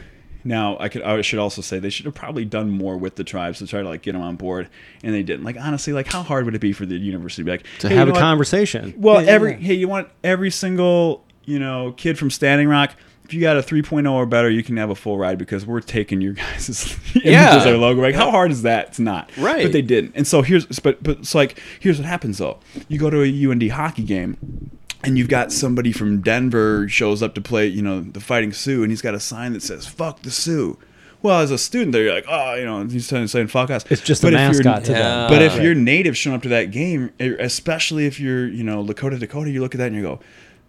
now 0.44 0.78
I 0.80 0.90
could 0.90 1.02
I 1.04 1.22
should 1.22 1.40
also 1.40 1.62
say 1.62 1.80
they 1.80 1.90
should 1.90 2.06
have 2.06 2.16
probably 2.16 2.46
done 2.46 2.70
more 2.70 2.98
with 2.98 3.16
the 3.16 3.24
tribes 3.24 3.60
to 3.60 3.68
try 3.68 3.82
to 3.82 3.88
like 3.88 4.02
get 4.02 4.14
them 4.14 4.22
on 4.22 4.36
board 4.36 4.70
and 5.04 5.14
they 5.14 5.24
didn't. 5.24 5.44
Like 5.46 5.58
honestly, 5.60 5.94
like 5.94 6.08
how 6.08 6.22
hard 6.24 6.46
would 6.46 6.56
it 6.56 6.60
be 6.62 6.74
for 6.74 6.86
the 6.86 6.96
university 6.96 7.42
to 7.42 7.46
be 7.46 7.52
like 7.52 7.66
to 7.80 7.90
"Hey, 7.90 7.96
have 7.96 8.08
you 8.08 8.12
a 8.12 8.16
what? 8.16 8.20
conversation. 8.22 8.94
Well, 8.98 9.24
Yeah, 9.24 9.32
every 9.32 9.52
yeah. 9.52 9.58
hey, 9.58 9.74
you 9.76 9.88
want 9.88 10.10
every 10.24 10.52
single 10.52 11.24
you 11.46 11.60
know 11.60 11.94
kid 11.98 12.18
from 12.20 12.30
Standing 12.30 12.68
Rock. 12.68 12.96
If 13.26 13.34
you 13.34 13.40
got 13.40 13.56
a 13.56 13.62
3.0 13.62 14.12
or 14.12 14.26
better, 14.26 14.50
you 14.50 14.64
can 14.64 14.76
have 14.76 14.90
a 14.90 14.96
full 14.96 15.18
ride 15.18 15.38
because 15.38 15.66
we're 15.66 15.80
taking 15.80 16.20
your 16.20 16.34
guys' 16.44 17.00
Yeah. 17.16 17.56
as 17.56 17.66
our 17.66 17.78
logo. 17.78 18.02
Like, 18.02 18.16
how 18.16 18.30
hard 18.30 18.52
is 18.52 18.64
that? 18.64 18.90
It's 18.90 19.00
not. 19.00 19.30
Right. 19.38 19.64
But 19.64 19.72
they 19.72 19.82
didn't. 19.82 20.12
And 20.16 20.28
so 20.28 20.42
here's, 20.42 20.66
but 20.82 21.02
but 21.02 21.20
it's 21.20 21.34
like 21.34 21.58
here's 21.80 21.98
what 21.98 22.06
happens 22.06 22.40
though. 22.40 22.58
You 22.90 23.00
go 23.00 23.10
to 23.10 23.24
a 23.24 23.52
UND 23.52 23.72
hockey 23.72 24.04
game, 24.04 24.72
and 25.04 25.18
you've 25.18 25.28
got 25.30 25.52
somebody 25.52 25.92
from 25.92 26.22
Denver 26.22 26.88
shows 26.90 27.22
up 27.22 27.34
to 27.36 27.42
play, 27.42 27.68
you 27.68 27.82
know, 27.82 28.02
the 28.02 28.20
Fighting 28.20 28.54
Sioux, 28.54 28.84
and 28.84 28.92
he's 28.92 29.02
got 29.02 29.14
a 29.16 29.20
sign 29.20 29.54
that 29.54 29.62
says 29.64 29.86
"Fuck 29.88 30.22
the 30.22 30.32
Sioux." 30.32 30.78
Well, 31.22 31.40
as 31.40 31.52
a 31.52 31.58
student, 31.58 31.94
they're 31.94 32.14
like, 32.14 32.26
oh, 32.28 32.56
you 32.56 32.66
know, 32.66 32.84
he's 32.86 33.08
saying, 33.08 33.48
"fuck 33.48 33.70
us." 33.70 33.86
It's 33.90 34.02
just 34.02 34.24
a 34.24 34.28
But 34.28 34.34
if 34.34 34.40
you're- 34.40 34.48
mascot 34.66 34.84
to 34.86 34.92
them. 34.92 35.30
but 35.30 35.42
if 35.42 35.54
Right. 35.54 35.62
you're 35.64 35.76
native 35.76 36.18
showing 36.18 36.36
up 36.36 36.42
to 36.44 36.50
that 36.50 36.72
game, 36.72 37.12
especially 37.20 38.06
if 38.06 38.20
you're, 38.20 38.48
you 38.48 38.64
know, 38.64 38.84
Lakota, 38.84 39.18
Dakota, 39.20 39.50
you 39.50 39.62
look 39.62 39.74
at 39.74 39.78
that 39.80 39.88
and 39.88 39.96
you 39.96 40.02
go, 40.02 40.20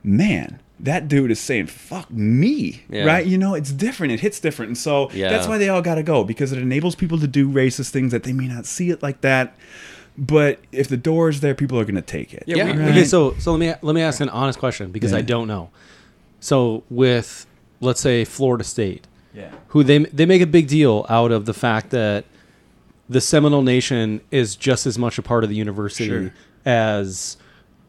man, 0.04 0.60
that 0.78 1.08
dude 1.08 1.30
is 1.30 1.40
saying 1.40 1.66
"fuck 1.66 2.10
me," 2.12 2.82
Yeah. 2.90 3.04
right? 3.04 3.26
You 3.26 3.38
know, 3.38 3.54
it's 3.54 3.72
different. 3.72 4.12
It 4.12 4.20
hits 4.20 4.38
different, 4.38 4.68
and 4.70 4.78
so 4.78 5.10
Yeah. 5.14 5.30
that's 5.30 5.48
why 5.48 5.58
they 5.58 5.68
all 5.68 5.82
got 5.82 5.94
to 5.96 6.02
go 6.02 6.22
because 6.24 6.52
it 6.52 6.58
enables 6.58 6.94
people 6.94 7.18
to 7.18 7.26
do 7.26 7.48
racist 7.48 7.90
things 7.90 8.12
that 8.12 8.22
they 8.24 8.32
may 8.32 8.46
not 8.46 8.66
see 8.66 8.90
it 8.90 9.02
like 9.02 9.20
that. 9.22 9.56
But 10.16 10.60
if 10.70 10.88
the 10.88 10.96
door 10.96 11.28
is 11.28 11.40
there, 11.40 11.54
people 11.54 11.78
are 11.80 11.84
going 11.84 11.96
to 11.96 12.02
take 12.02 12.32
it. 12.34 12.44
Yeah, 12.46 12.56
Yeah. 12.56 12.64
we- 12.72 12.78
Right. 12.78 12.88
Okay, 12.90 13.04
so 13.04 13.34
so 13.38 13.52
let 13.52 13.60
me 13.60 13.74
let 13.82 13.94
me 13.94 14.00
ask 14.02 14.20
an 14.20 14.28
honest 14.28 14.58
question 14.58 14.90
because 14.90 15.12
I 15.12 15.22
don't 15.22 15.48
know. 15.48 15.70
So 16.40 16.84
with 16.90 17.46
let's 17.80 18.00
say 18.00 18.24
Florida 18.24 18.62
State, 18.64 19.06
yeah, 19.34 19.50
who 19.68 19.82
they 19.82 19.98
they 19.98 20.26
make 20.26 20.40
a 20.42 20.46
big 20.46 20.68
deal 20.68 21.04
out 21.08 21.32
of 21.32 21.46
the 21.46 21.54
fact 21.54 21.90
that 21.90 22.24
the 23.08 23.20
Seminole 23.20 23.62
Nation 23.62 24.20
is 24.30 24.56
just 24.56 24.86
as 24.86 24.96
much 24.98 25.18
a 25.18 25.22
part 25.22 25.42
of 25.44 25.50
the 25.50 25.56
university 25.56 26.06
Sure. 26.08 26.32
as 26.64 27.36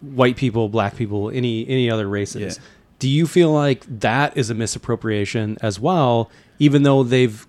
white 0.01 0.36
people, 0.36 0.67
black 0.67 0.95
people, 0.95 1.30
any 1.30 1.67
any 1.69 1.89
other 1.91 2.07
races. 2.09 2.57
Yeah. 2.57 2.63
Do 2.99 3.07
you 3.09 3.28
feel 3.28 3.51
like 3.51 3.86
that 3.99 4.36
is 4.36 4.49
a 4.49 4.53
misappropriation 4.55 5.57
as 5.61 5.80
well? 5.80 6.32
Even 6.59 6.84
though 6.84 7.03
they've, 7.03 7.45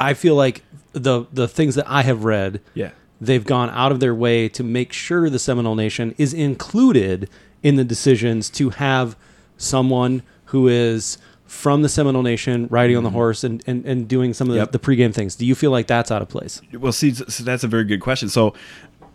I 0.00 0.14
feel 0.14 0.34
like 0.34 0.62
the 0.92 1.24
the 1.32 1.46
things 1.46 1.74
that 1.76 1.84
I 1.88 2.02
have 2.02 2.24
read, 2.24 2.60
yeah. 2.74 2.90
They've 3.20 3.44
gone 3.44 3.70
out 3.70 3.92
of 3.92 4.00
their 4.00 4.14
way 4.14 4.48
to 4.50 4.62
make 4.62 4.92
sure 4.92 5.30
the 5.30 5.38
Seminole 5.38 5.74
Nation 5.74 6.14
is 6.18 6.34
included 6.34 7.28
in 7.62 7.76
the 7.76 7.84
decisions 7.84 8.50
to 8.50 8.70
have 8.70 9.16
someone 9.56 10.22
who 10.46 10.68
is 10.68 11.18
from 11.46 11.82
the 11.82 11.88
Seminole 11.88 12.22
Nation 12.22 12.66
riding 12.70 12.96
on 12.96 13.02
the 13.02 13.08
mm-hmm. 13.08 13.16
horse 13.16 13.44
and, 13.44 13.62
and, 13.66 13.84
and 13.84 14.08
doing 14.08 14.34
some 14.34 14.48
of 14.48 14.54
the, 14.54 14.60
Yep. 14.60 14.72
the 14.72 14.78
pregame 14.78 15.14
things. 15.14 15.36
Do 15.36 15.46
you 15.46 15.54
feel 15.54 15.70
like 15.70 15.86
that's 15.86 16.10
out 16.10 16.22
of 16.22 16.28
place? 16.28 16.60
Well, 16.72 16.92
see, 16.92 17.14
so 17.14 17.44
that's 17.44 17.64
a 17.64 17.68
very 17.68 17.84
good 17.84 18.00
question. 18.00 18.28
So, 18.28 18.54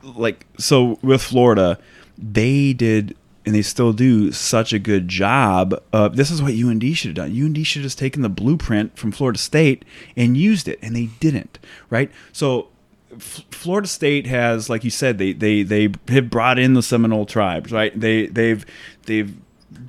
like, 0.03 0.45
so 0.57 0.97
with 1.01 1.21
Florida, 1.21 1.77
they 2.17 2.73
did 2.73 3.15
and 3.45 3.55
they 3.55 3.61
still 3.63 3.91
do 3.91 4.31
such 4.31 4.71
a 4.71 4.79
good 4.79 5.07
job. 5.07 5.73
Of, 5.91 6.15
this 6.15 6.29
is 6.29 6.41
what 6.41 6.53
UND 6.53 6.83
should 6.95 7.17
have 7.17 7.27
done. 7.27 7.31
UND 7.31 7.65
should 7.65 7.79
have 7.81 7.87
just 7.87 7.97
taken 7.97 8.21
the 8.21 8.29
blueprint 8.29 8.97
from 8.97 9.11
Florida 9.11 9.39
State 9.39 9.83
and 10.15 10.37
used 10.37 10.67
it, 10.67 10.77
and 10.81 10.95
they 10.95 11.07
didn't. 11.19 11.59
Right. 11.89 12.11
So. 12.31 12.67
Florida 13.19 13.87
State 13.87 14.27
has, 14.27 14.69
like 14.69 14.83
you 14.83 14.89
said, 14.89 15.17
they 15.17 15.33
they 15.33 15.63
they 15.63 15.89
have 16.09 16.29
brought 16.29 16.59
in 16.59 16.73
the 16.73 16.83
Seminole 16.83 17.25
tribes, 17.25 17.71
right? 17.71 17.97
They 17.99 18.27
they've 18.27 18.65
they've 19.05 19.33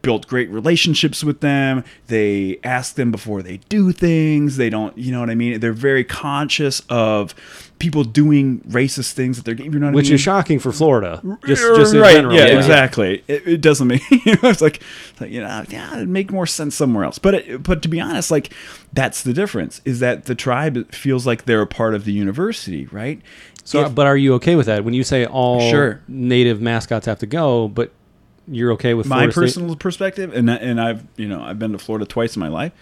built 0.02 0.26
great 0.28 0.48
relationships 0.50 1.24
with 1.24 1.40
them. 1.40 1.84
They 2.06 2.58
ask 2.62 2.94
them 2.94 3.10
before 3.10 3.42
they 3.42 3.58
do 3.68 3.92
things. 3.92 4.56
They 4.56 4.70
don't, 4.70 4.96
you 4.96 5.10
know 5.12 5.20
what 5.20 5.30
I 5.30 5.34
mean? 5.34 5.58
They're 5.60 5.72
very 5.72 6.04
conscious 6.04 6.82
of 6.88 7.34
people 7.78 8.04
doing 8.04 8.60
racist 8.60 9.12
things 9.12 9.36
that 9.36 9.44
they're, 9.44 9.56
you 9.56 9.70
know 9.78 9.86
what 9.86 9.94
Which 9.94 10.06
I 10.06 10.10
mean? 10.10 10.14
is 10.14 10.20
shocking 10.20 10.58
for 10.60 10.70
Florida. 10.70 11.20
Just, 11.44 11.62
just 11.76 11.94
in 11.94 12.00
right, 12.00 12.14
general. 12.14 12.34
Yeah, 12.34 12.46
Yeah. 12.46 12.56
exactly. 12.58 13.24
It, 13.26 13.46
it 13.48 13.60
doesn't 13.60 13.88
make 13.88 14.08
you 14.10 14.36
know, 14.42 14.48
it's 14.50 14.60
like, 14.60 14.80
it's 15.10 15.20
like, 15.20 15.30
you 15.30 15.40
know, 15.40 15.64
yeah, 15.68 15.94
it'd 15.96 16.08
make 16.08 16.30
more 16.30 16.46
sense 16.46 16.76
somewhere 16.76 17.04
else. 17.04 17.18
But 17.18 17.34
it, 17.34 17.62
but 17.64 17.82
to 17.82 17.88
be 17.88 18.00
honest, 18.00 18.30
like 18.30 18.52
that's 18.92 19.22
the 19.24 19.32
difference 19.32 19.80
is 19.84 19.98
that 20.00 20.26
the 20.26 20.36
tribe 20.36 20.92
feels 20.92 21.26
like 21.26 21.44
they're 21.44 21.62
a 21.62 21.66
part 21.66 21.94
of 21.94 22.04
the 22.04 22.12
university, 22.12 22.86
right? 22.86 23.20
So, 23.64 23.86
If- 23.86 23.94
but 23.96 24.06
are 24.06 24.16
you 24.16 24.34
okay 24.34 24.54
with 24.54 24.66
that 24.66 24.84
when 24.84 24.94
you 24.94 25.02
say 25.02 25.26
all 25.26 25.68
Sure. 25.70 26.00
native 26.06 26.60
mascots 26.60 27.06
have 27.06 27.18
to 27.18 27.26
go? 27.26 27.66
But 27.68 27.92
you're 28.48 28.72
okay 28.72 28.94
with 28.94 29.06
my 29.06 29.16
Florida 29.16 29.32
State? 29.32 29.42
personal 29.42 29.76
perspective, 29.76 30.34
and 30.34 30.50
and 30.50 30.80
I've 30.80 31.04
you 31.16 31.28
know 31.28 31.42
I've 31.42 31.58
been 31.58 31.72
to 31.72 31.78
Florida 31.78 32.06
twice 32.06 32.36
in 32.36 32.40
my 32.40 32.48
life. 32.48 32.72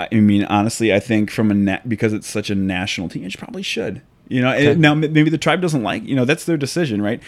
I 0.00 0.14
mean, 0.14 0.44
honestly, 0.44 0.94
I 0.94 1.00
think 1.00 1.30
from 1.30 1.50
a 1.50 1.54
na- 1.54 1.80
because 1.86 2.12
it's 2.12 2.28
such 2.28 2.50
a 2.50 2.54
national 2.54 3.08
team, 3.08 3.24
it 3.24 3.36
probably 3.36 3.62
should. 3.62 4.02
You 4.28 4.42
know, 4.42 4.50
and 4.50 4.80
now 4.80 4.94
maybe 4.94 5.30
the 5.30 5.38
tribe 5.38 5.62
doesn't 5.62 5.82
like 5.82 6.04
you 6.04 6.14
know 6.14 6.26
that's 6.26 6.44
their 6.44 6.58
decision, 6.58 7.00
right? 7.00 7.22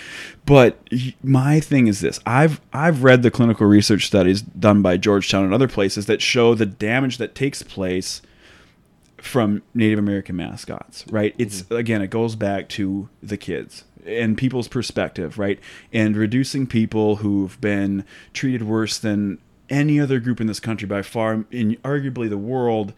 But 0.44 0.78
my 1.22 1.58
thing 1.58 1.86
is 1.86 2.00
this: 2.00 2.20
I've 2.26 2.60
I've 2.72 3.02
read 3.02 3.22
the 3.22 3.30
clinical 3.30 3.66
research 3.66 4.06
studies 4.06 4.42
done 4.42 4.82
by 4.82 4.98
Georgetown 4.98 5.44
and 5.44 5.54
other 5.54 5.68
places 5.68 6.06
that 6.06 6.20
show 6.20 6.54
the 6.54 6.66
damage 6.66 7.16
that 7.16 7.34
takes 7.34 7.62
place 7.62 8.20
from 9.16 9.62
Native 9.72 9.98
American 9.98 10.36
mascots, 10.36 11.06
right? 11.10 11.34
It's 11.38 11.62
mm-hmm. 11.62 11.76
again, 11.76 12.02
it 12.02 12.10
goes 12.10 12.36
back 12.36 12.68
to 12.70 13.08
the 13.22 13.38
kids 13.38 13.84
and 14.06 14.36
people's 14.36 14.68
perspective, 14.68 15.38
right? 15.38 15.58
And 15.92 16.16
reducing 16.16 16.66
people 16.66 17.16
who've 17.16 17.60
been 17.60 18.04
treated 18.32 18.62
worse 18.62 18.98
than 18.98 19.38
any 19.68 20.00
other 20.00 20.20
group 20.20 20.40
in 20.40 20.46
this 20.46 20.60
country 20.60 20.86
by 20.86 21.02
far, 21.02 21.44
in 21.50 21.76
arguably 21.84 22.28
the 22.28 22.38
world, 22.38 22.92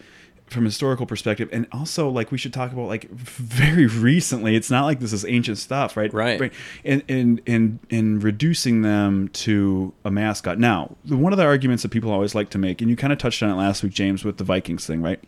from 0.47 0.65
a 0.65 0.69
historical 0.69 1.07
perspective. 1.07 1.49
And 1.51 1.67
also, 1.73 2.09
like 2.09 2.31
we 2.31 2.39
should 2.39 2.53
talk 2.53 2.73
about, 2.73 2.87
like 2.87 3.11
very 3.11 3.87
recently. 3.87 4.55
It's 4.55 4.71
not 4.71 4.85
like 4.85 5.01
this 5.01 5.13
is 5.13 5.25
ancient 5.25 5.59
stuff, 5.59 5.97
right? 5.97 6.13
Right. 6.13 6.53
And 6.85 7.03
and 7.09 7.41
and 7.47 7.79
and 7.91 8.23
reducing 8.23 8.83
them 8.83 9.29
to 9.29 9.93
a 10.05 10.11
mascot. 10.11 10.59
Now, 10.59 10.97
the, 11.05 11.17
one 11.17 11.33
of 11.33 11.39
the 11.39 11.45
arguments 11.45 11.83
that 11.83 11.89
people 11.89 12.11
always 12.11 12.35
like 12.35 12.51
to 12.51 12.59
make, 12.59 12.81
and 12.81 12.91
you 12.91 12.97
kind 12.97 13.13
of 13.13 13.19
touched 13.19 13.43
on 13.43 13.51
it 13.51 13.55
last 13.55 13.83
week, 13.83 13.93
James, 13.93 14.25
with 14.25 14.37
the 14.37 14.45
Vikings 14.45 14.87
thing, 14.87 15.03
right? 15.03 15.21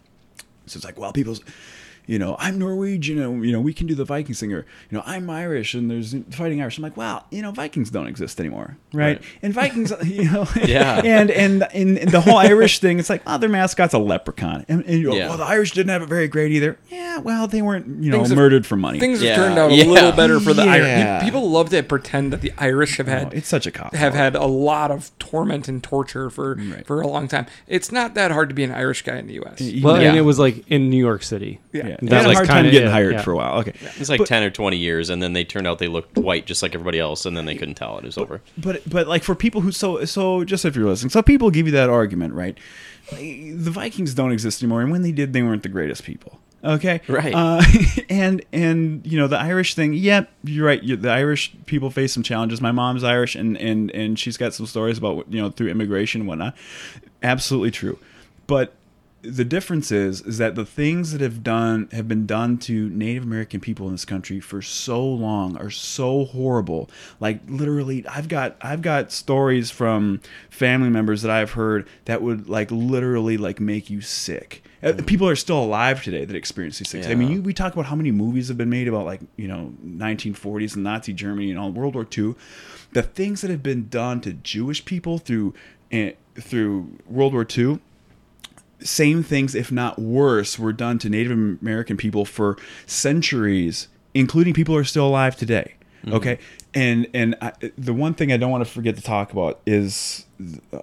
So 0.66 0.78
it's 0.78 0.84
like, 0.84 0.98
well, 0.98 1.12
people's, 1.12 1.42
you 2.06 2.18
know, 2.18 2.36
I'm 2.38 2.58
Norwegian, 2.58 3.20
and, 3.20 3.44
you 3.44 3.52
know, 3.52 3.60
we 3.60 3.72
can 3.72 3.86
do 3.86 3.94
the 3.94 4.04
Vikings 4.04 4.40
thing, 4.40 4.52
or, 4.52 4.66
you 4.90 4.98
know, 4.98 5.02
I'm 5.06 5.28
Irish, 5.30 5.74
and 5.74 5.90
there's 5.90 6.14
fighting 6.30 6.60
Irish. 6.60 6.78
I'm 6.78 6.82
like, 6.82 6.96
wow, 6.96 7.24
you 7.30 7.42
know, 7.42 7.50
Vikings 7.50 7.90
don't 7.90 8.06
exist 8.06 8.38
anymore, 8.40 8.76
right? 8.92 9.04
Right. 9.18 9.22
And 9.42 9.54
Vikings, 9.54 9.92
you 10.04 10.30
know, 10.30 10.46
Yeah. 10.64 11.00
and, 11.04 11.30
and 11.30 11.62
and 11.74 11.98
and 11.98 12.10
the 12.10 12.20
whole 12.20 12.36
Irish 12.36 12.78
thing, 12.80 12.98
it's 12.98 13.10
like, 13.10 13.22
oh, 13.26 13.38
their 13.38 13.48
mascot's 13.48 13.94
a 13.94 13.98
leprechaun, 13.98 14.64
and, 14.68 14.84
and 14.84 14.98
you 14.98 15.10
go, 15.10 15.14
Yeah. 15.16 15.28
well, 15.28 15.38
the 15.38 15.44
Irish 15.44 15.72
didn't 15.72 15.90
have 15.90 16.02
it 16.02 16.08
very 16.08 16.28
great 16.28 16.52
either. 16.52 16.78
Yeah, 16.90 17.18
well, 17.18 17.46
they 17.46 17.62
weren't, 17.62 18.02
you 18.02 18.10
know, 18.10 18.18
Things 18.18 18.28
have- 18.30 18.36
murdered 18.38 18.66
for 18.66 18.76
money. 18.76 18.98
Things 19.00 19.20
have 19.22 19.36
turned 19.36 19.58
out 19.58 19.70
a 19.70 19.74
little 19.84 20.12
better 20.12 20.40
for 20.40 20.52
the 20.52 20.64
Yeah. 20.64 20.72
Irish. 21.18 21.24
People 21.24 21.50
love 21.50 21.70
to 21.70 21.82
pretend 21.82 22.32
that 22.32 22.40
the 22.40 22.52
Irish 22.58 22.96
have 22.98 23.08
Oh, 23.08 23.12
had 23.12 23.34
it's 23.34 23.48
such 23.48 23.66
a 23.66 23.70
cop. 23.70 23.94
have 23.94 24.14
had 24.14 24.34
a 24.36 24.44
lot 24.46 24.90
of 24.90 25.10
torment 25.18 25.68
and 25.68 25.82
torture 25.82 26.30
for 26.30 26.54
Right. 26.56 26.86
for 26.86 27.00
a 27.00 27.06
long 27.06 27.28
time. 27.28 27.46
It's 27.66 27.90
not 27.92 28.14
that 28.14 28.30
hard 28.30 28.48
to 28.48 28.54
be 28.54 28.64
an 28.64 28.72
Irish 28.72 29.02
guy 29.02 29.16
in 29.16 29.26
the 29.26 29.34
U.S. 29.34 29.60
Well, 29.82 30.00
Yeah. 30.00 30.08
and 30.10 30.18
it 30.18 30.22
was 30.22 30.38
like 30.38 30.64
in 30.68 30.90
New 30.90 30.98
York 30.98 31.22
City. 31.22 31.60
Yeah. 31.72 31.93
Yeah, 32.02 32.08
That 32.08 32.10
they 32.10 32.16
had 32.16 32.24
a 32.24 32.28
was 32.28 32.36
hard 32.38 32.48
kinda 32.48 32.62
time 32.64 32.70
getting 32.72 32.88
it, 32.88 32.92
hired 32.92 33.12
yeah. 33.14 33.22
for 33.22 33.32
a 33.32 33.36
while. 33.36 33.58
Okay, 33.60 33.72
It's 33.98 34.08
like 34.08 34.18
But- 34.18 34.28
10 34.28 34.42
or 34.42 34.50
20 34.50 34.76
years, 34.76 35.10
and 35.10 35.22
then 35.22 35.32
they 35.32 35.44
turned 35.44 35.66
out 35.66 35.78
they 35.78 35.88
looked 35.88 36.16
white 36.18 36.46
just 36.46 36.62
like 36.62 36.74
everybody 36.74 36.98
else, 36.98 37.26
and 37.26 37.36
then 37.36 37.44
they 37.46 37.54
couldn't 37.54 37.74
tell 37.74 37.96
it. 37.98 38.04
It 38.04 38.06
was 38.06 38.18
over. 38.18 38.40
but 38.58 38.82
but 38.88 39.06
like 39.06 39.22
for 39.22 39.34
people 39.34 39.60
who 39.60 39.72
so 39.72 40.04
so 40.04 40.44
just 40.44 40.64
if 40.64 40.76
you're 40.76 40.86
listening, 40.88 41.10
so 41.10 41.22
people 41.22 41.50
give 41.50 41.66
you 41.66 41.72
that 41.72 41.88
argument, 41.90 42.34
right? 42.34 42.56
The 43.10 43.70
Vikings 43.70 44.14
don't 44.14 44.32
exist 44.32 44.62
anymore, 44.62 44.80
and 44.80 44.90
when 44.90 45.02
they 45.02 45.12
did, 45.12 45.32
they 45.32 45.42
weren't 45.42 45.62
the 45.62 45.68
greatest 45.68 46.04
people. 46.04 46.40
Okay, 46.64 47.02
Right. 47.08 47.34
Uh, 47.34 47.62
and 48.08 48.42
and 48.50 49.06
you 49.06 49.18
know 49.18 49.26
the 49.26 49.38
Irish 49.38 49.74
thing. 49.74 49.92
Yep, 49.92 50.30
you're 50.44 50.66
right. 50.66 50.82
you 50.82 50.96
the 50.96 51.10
Irish 51.10 51.52
people 51.66 51.90
face 51.90 52.14
some 52.14 52.22
challenges. 52.22 52.62
My 52.62 52.72
mom's 52.72 53.04
Irish, 53.04 53.34
and 53.34 53.58
and 53.58 53.90
and 53.90 54.18
she's 54.18 54.38
got 54.38 54.54
some 54.54 54.64
stories 54.64 54.96
about 54.96 55.26
you 55.30 55.42
know 55.42 55.50
through 55.50 55.68
immigration 55.68 56.22
and 56.22 56.28
whatnot. 56.28 56.56
Absolutely 57.22 57.70
true, 57.70 57.98
but 58.46 58.72
the 59.24 59.44
difference 59.44 59.90
is 59.90 60.20
is 60.22 60.38
that 60.38 60.54
the 60.54 60.64
things 60.66 61.12
that 61.12 61.20
have 61.20 61.42
done 61.42 61.88
have 61.92 62.06
been 62.06 62.26
done 62.26 62.58
to 62.58 62.88
Native 62.90 63.22
American 63.22 63.60
people 63.60 63.86
in 63.86 63.92
this 63.92 64.04
country 64.04 64.38
for 64.38 64.60
so 64.60 65.04
long 65.04 65.56
are 65.56 65.70
so 65.70 66.26
horrible. 66.26 66.90
Like 67.20 67.40
literally, 67.48 68.06
I've 68.06 68.28
got 68.28 68.56
I've 68.60 68.82
got 68.82 69.10
stories 69.12 69.70
from 69.70 70.20
family 70.50 70.90
members 70.90 71.22
that 71.22 71.30
I've 71.30 71.52
heard 71.52 71.88
that 72.04 72.22
would 72.22 72.48
like 72.48 72.70
literally 72.70 73.36
like 73.36 73.60
make 73.60 73.88
you 73.88 74.00
sick. 74.00 74.62
Uh, 74.82 74.92
People 75.06 75.28
are 75.28 75.36
still 75.36 75.62
alive 75.62 76.02
today 76.02 76.24
that 76.24 76.36
experience 76.36 76.78
these 76.78 76.92
things. 76.92 77.06
I 77.06 77.14
mean, 77.14 77.30
you, 77.30 77.42
we 77.42 77.54
talk 77.54 77.72
about 77.72 77.86
how 77.86 77.96
many 77.96 78.10
movies 78.10 78.48
have 78.48 78.58
been 78.58 78.70
made 78.70 78.88
about 78.88 79.06
like 79.06 79.20
you 79.36 79.48
know 79.48 79.72
1940s 79.84 80.74
and 80.74 80.84
Nazi 80.84 81.12
Germany 81.12 81.50
and 81.50 81.58
all 81.58 81.70
World 81.70 81.94
War 81.94 82.06
II. 82.16 82.34
The 82.92 83.02
things 83.02 83.40
that 83.40 83.50
have 83.50 83.62
been 83.62 83.88
done 83.88 84.20
to 84.20 84.34
Jewish 84.34 84.84
people 84.84 85.18
through 85.18 85.54
eh, 85.90 86.12
through 86.34 86.98
World 87.06 87.32
War 87.32 87.46
II 87.48 87.80
same 88.80 89.22
things, 89.22 89.54
if 89.54 89.70
not 89.72 89.98
worse, 89.98 90.58
were 90.58 90.72
done 90.72 90.98
to 91.00 91.08
Native 91.08 91.32
American 91.32 91.96
people 91.96 92.24
for 92.24 92.56
centuries, 92.86 93.88
including 94.14 94.54
people 94.54 94.74
who 94.74 94.80
are 94.80 94.84
still 94.84 95.06
alive 95.06 95.36
today. 95.36 95.74
Okay, 96.06 96.38
and 96.74 97.06
and 97.14 97.34
I, 97.40 97.52
the 97.78 97.94
one 97.94 98.14
thing 98.14 98.30
I 98.30 98.36
don't 98.36 98.50
want 98.50 98.64
to 98.64 98.70
forget 98.70 98.96
to 98.96 99.02
talk 99.02 99.32
about 99.32 99.60
is 99.64 100.26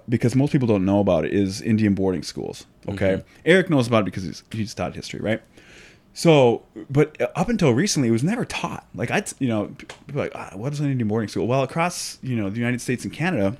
because 0.08 0.34
most 0.34 0.50
people 0.50 0.66
don't 0.66 0.84
know 0.84 0.98
about 0.98 1.24
it 1.24 1.32
is 1.32 1.60
Indian 1.62 1.94
boarding 1.94 2.22
schools. 2.22 2.66
Okay, 2.88 3.22
Eric 3.44 3.70
knows 3.70 3.86
about 3.86 4.00
it 4.00 4.04
because 4.06 4.24
he's, 4.24 4.42
he's 4.50 4.74
taught 4.74 4.94
history, 4.94 5.20
right? 5.20 5.40
So, 6.14 6.62
but 6.90 7.16
up 7.36 7.48
until 7.48 7.70
recently, 7.72 8.08
it 8.08 8.12
was 8.12 8.24
never 8.24 8.44
taught. 8.44 8.86
Like 8.94 9.10
I, 9.10 9.22
you 9.38 9.48
know, 9.48 9.66
people 9.78 10.20
are 10.20 10.24
like, 10.24 10.32
ah, 10.34 10.50
what 10.54 10.72
is 10.72 10.80
an 10.80 10.90
Indian 10.90 11.08
boarding 11.08 11.28
school? 11.28 11.46
Well, 11.46 11.62
across 11.62 12.18
you 12.22 12.36
know 12.36 12.50
the 12.50 12.58
United 12.58 12.80
States 12.80 13.04
and 13.04 13.12
Canada, 13.12 13.56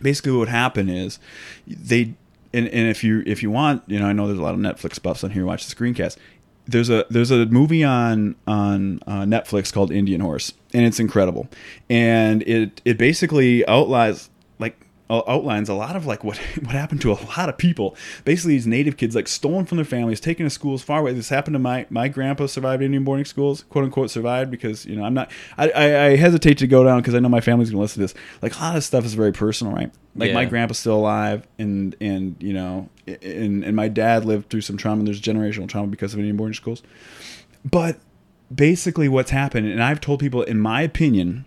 basically 0.00 0.32
what 0.32 0.38
would 0.40 0.48
happen 0.48 0.88
is 0.88 1.18
they 1.66 2.14
and, 2.54 2.68
and 2.68 2.88
if 2.88 3.02
you 3.02 3.22
if 3.26 3.42
you 3.42 3.50
want 3.50 3.82
you 3.86 3.98
know 3.98 4.06
i 4.06 4.12
know 4.12 4.26
there's 4.26 4.38
a 4.38 4.42
lot 4.42 4.54
of 4.54 4.60
netflix 4.60 5.00
buffs 5.00 5.24
on 5.24 5.30
here 5.30 5.44
watch 5.44 5.66
the 5.66 5.74
screencast. 5.74 6.16
There's 6.64 6.90
a 6.90 7.04
there's 7.10 7.32
a 7.32 7.46
movie 7.46 7.82
on 7.82 8.36
on 8.46 9.00
uh, 9.06 9.22
netflix 9.22 9.72
called 9.72 9.90
indian 9.90 10.20
horse 10.20 10.52
and 10.74 10.84
it's 10.84 11.00
incredible. 11.00 11.48
And 11.90 12.42
it 12.42 12.80
it 12.84 12.98
basically 12.98 13.66
outlines 13.66 14.30
like 14.58 14.86
outlines 15.20 15.68
a 15.68 15.74
lot 15.74 15.96
of 15.96 16.06
like 16.06 16.24
what 16.24 16.36
what 16.62 16.74
happened 16.74 17.00
to 17.02 17.12
a 17.12 17.18
lot 17.36 17.48
of 17.48 17.58
people. 17.58 17.96
Basically 18.24 18.54
these 18.54 18.66
native 18.66 18.96
kids 18.96 19.14
like 19.14 19.28
stolen 19.28 19.66
from 19.66 19.76
their 19.76 19.84
families 19.84 20.20
taken 20.20 20.44
to 20.44 20.50
schools 20.50 20.82
far 20.82 21.00
away. 21.00 21.12
This 21.12 21.28
happened 21.28 21.54
to 21.54 21.58
my 21.58 21.86
my 21.90 22.08
grandpa 22.08 22.46
survived 22.46 22.82
indian 22.82 23.04
boarding 23.04 23.24
schools 23.24 23.64
quote 23.70 23.84
unquote 23.84 24.10
survived 24.10 24.50
because 24.50 24.86
you 24.86 24.96
know 24.96 25.04
i'm 25.04 25.14
not 25.14 25.30
i 25.58 25.70
i, 25.70 26.04
I 26.06 26.16
hesitate 26.16 26.58
to 26.58 26.66
go 26.66 26.84
down 26.84 27.00
because 27.00 27.14
i 27.14 27.18
know 27.18 27.28
my 27.28 27.40
family's 27.40 27.70
gonna 27.70 27.82
listen 27.82 28.00
to 28.00 28.12
this. 28.12 28.14
Like 28.40 28.56
a 28.56 28.60
lot 28.60 28.76
of 28.76 28.84
stuff 28.84 29.04
is 29.04 29.14
very 29.14 29.32
personal 29.32 29.74
right? 29.74 29.90
Like 30.14 30.32
my 30.34 30.44
grandpa's 30.44 30.78
still 30.78 30.96
alive 30.96 31.46
and 31.58 31.96
and 32.00 32.36
you 32.40 32.52
know 32.52 32.88
and 33.06 33.64
and 33.64 33.76
my 33.76 33.88
dad 33.88 34.24
lived 34.24 34.50
through 34.50 34.60
some 34.60 34.76
trauma 34.76 35.00
and 35.00 35.06
there's 35.06 35.20
generational 35.20 35.68
trauma 35.68 35.88
because 35.88 36.12
of 36.12 36.18
indian 36.20 36.36
boarding 36.36 36.54
schools. 36.54 36.82
But 37.64 37.98
basically 38.54 39.08
what's 39.08 39.30
happened 39.30 39.66
and 39.66 39.82
i've 39.82 40.00
told 40.00 40.20
people 40.20 40.42
in 40.42 40.58
my 40.58 40.82
opinion 40.82 41.44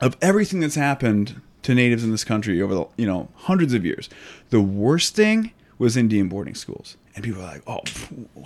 of 0.00 0.16
everything 0.20 0.60
that's 0.60 0.74
happened 0.74 1.40
to 1.62 1.74
natives 1.74 2.02
in 2.04 2.10
this 2.10 2.24
country 2.24 2.60
over 2.60 2.74
the 2.74 2.86
you 2.96 3.06
know 3.06 3.28
hundreds 3.34 3.74
of 3.74 3.84
years. 3.84 4.08
The 4.50 4.60
worst 4.60 5.14
thing 5.14 5.52
was 5.78 5.96
indian 5.96 6.28
boarding 6.28 6.54
schools. 6.54 6.96
And 7.14 7.22
people 7.24 7.42
are 7.42 7.46
like 7.46 7.62
oh 7.66 7.82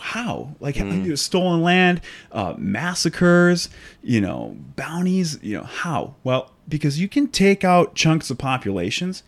how? 0.01 0.55
Like 0.59 0.77
you 0.77 0.85
know, 0.85 1.15
stolen 1.15 1.63
land 1.63 2.01
uh, 2.33 2.55
massacres 2.59 3.69
you 4.03 4.21
know 4.21 4.57
bounties 4.77 5.39
you 5.43 5.57
know 5.59 5.65
how? 5.65 6.15
Well 6.25 6.53
because 6.69 7.01
you 7.01 7.09
can 7.09 7.29
take 7.29 7.65
out 7.65 7.95
chunks 7.95 8.31
of 8.31 8.39
populations 8.39 9.23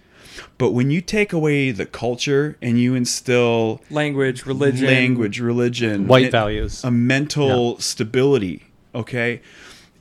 but 0.56 0.70
when 0.70 0.90
you 0.90 1.00
take 1.00 1.32
away 1.32 1.70
the 1.72 1.86
culture 1.86 2.56
and 2.62 2.78
you 2.78 2.94
instill 2.94 3.80
Language, 3.90 4.46
religion, 4.46 4.86
language, 4.86 5.40
religion, 5.40 6.06
White 6.06 6.26
it- 6.26 6.32
values. 6.32 6.84
a 6.84 6.90
mental 6.90 7.78
stability. 7.80 8.64
Okay, 8.94 9.40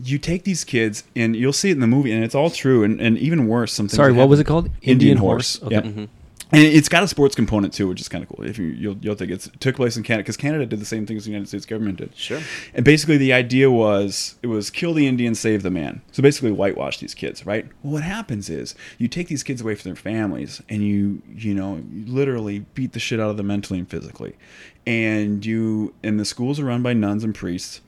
you 0.04 0.18
take 0.18 0.44
these 0.44 0.64
kids 0.64 1.04
and 1.16 1.36
you'll 1.36 1.54
see 1.54 1.70
it 1.70 1.74
in 1.74 1.80
the 1.80 1.88
movie, 1.88 2.12
and 2.12 2.24
it's 2.24 2.36
all 2.36 2.50
true, 2.50 2.84
and, 2.84 3.00
and 3.02 3.18
even 3.18 3.48
worse. 3.48 3.74
Something. 3.74 3.96
Sorry, 3.96 4.14
what 4.14 4.30
was 4.30 4.40
it 4.40 4.46
called? 4.46 4.70
Indian, 4.82 5.18
horse. 5.18 5.62
Okay. 5.64 5.76
Yep. 5.76 5.84
Mm-hmm. 5.84 6.06
And 6.50 6.64
it's 6.64 6.88
got 6.88 7.04
a 7.04 7.10
sports 7.10 7.36
component 7.36 7.74
too, 7.74 7.90
which 7.90 8.00
is 8.00 8.08
kind 8.08 8.24
of 8.24 8.30
cool. 8.30 8.46
If 8.46 8.58
you 8.58 8.68
you'll, 8.68 8.96
you'll 9.02 9.16
think 9.16 9.32
it's, 9.32 9.48
it 9.48 9.60
took 9.60 9.76
place 9.76 9.98
in 9.98 10.04
Canada 10.04 10.24
because 10.24 10.38
Canada 10.38 10.66
did 10.66 10.80
the 10.80 10.86
same 10.86 11.06
thing 11.06 11.18
as 11.18 11.26
the 11.26 11.32
United 11.32 11.50
States 11.50 11.66
government 11.66 11.98
did. 11.98 12.16
Sure. 12.16 12.40
And 12.74 12.86
basically, 12.86 13.18
the 13.18 13.34
idea 13.34 13.70
was 13.70 14.36
it 14.42 14.48
was 14.48 14.70
kill 14.70 14.94
the 14.94 15.08
Indian, 15.08 15.36
save 15.36 15.62
the 15.62 15.70
man. 15.70 16.02
So 16.14 16.24
basically, 16.24 16.54
whitewash 16.54 17.00
these 17.00 17.14
kids, 17.14 17.46
right? 17.46 17.68
Well, 17.84 17.94
what 17.94 18.04
happens 18.04 18.50
is 18.50 18.76
you 18.98 19.10
take 19.10 19.28
these 19.28 19.44
kids 19.44 19.60
away 19.60 19.76
from 19.76 19.90
their 19.90 19.98
families, 19.98 20.62
and 20.70 20.82
you 20.84 21.22
you 21.36 21.54
know 21.54 21.84
you 21.92 22.06
literally 22.06 22.60
beat 22.60 22.94
the 22.94 23.00
shit 23.00 23.20
out 23.20 23.30
of 23.30 23.36
them 23.36 23.48
mentally 23.48 23.80
and 23.80 23.90
physically, 23.90 24.38
and 24.86 25.46
you 25.46 25.94
and 26.02 26.18
the 26.18 26.26
schools 26.26 26.62
are 26.62 26.66
run 26.66 26.82
by 26.82 26.94
nuns 26.94 27.26
and 27.26 27.36
priests. 27.36 27.82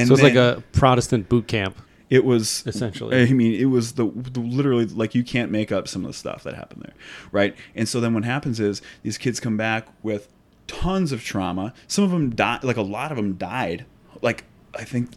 And 0.00 0.08
So 0.08 0.14
it's 0.14 0.22
like 0.22 0.34
a 0.34 0.62
Protestant 0.72 1.28
boot 1.28 1.46
camp. 1.46 1.76
it 2.08 2.24
was 2.24 2.64
Essentially. 2.66 3.22
I 3.22 3.32
mean, 3.32 3.54
it 3.60 3.66
was 3.66 3.92
the, 3.92 4.06
the 4.06 4.40
literally 4.40 4.86
like 4.86 5.14
you 5.14 5.22
can't 5.22 5.50
make 5.50 5.70
up 5.70 5.86
some 5.86 6.04
of 6.04 6.10
the 6.10 6.16
stuff 6.16 6.42
that 6.44 6.54
happened 6.54 6.82
there, 6.82 6.94
right? 7.30 7.54
And 7.74 7.88
so 7.88 8.00
then 8.00 8.14
what 8.14 8.24
happens 8.24 8.58
is 8.60 8.82
these 9.02 9.18
kids 9.18 9.38
come 9.40 9.56
back 9.56 9.86
with 10.02 10.28
tons 10.66 11.12
of 11.12 11.22
trauma. 11.22 11.72
Some 11.86 12.04
of 12.04 12.10
them 12.10 12.30
died, 12.34 12.64
like 12.64 12.76
a 12.76 12.82
lot 12.82 13.10
of 13.10 13.16
them 13.16 13.34
died, 13.34 13.84
like 14.22 14.44
I 14.74 14.84
think 14.84 15.10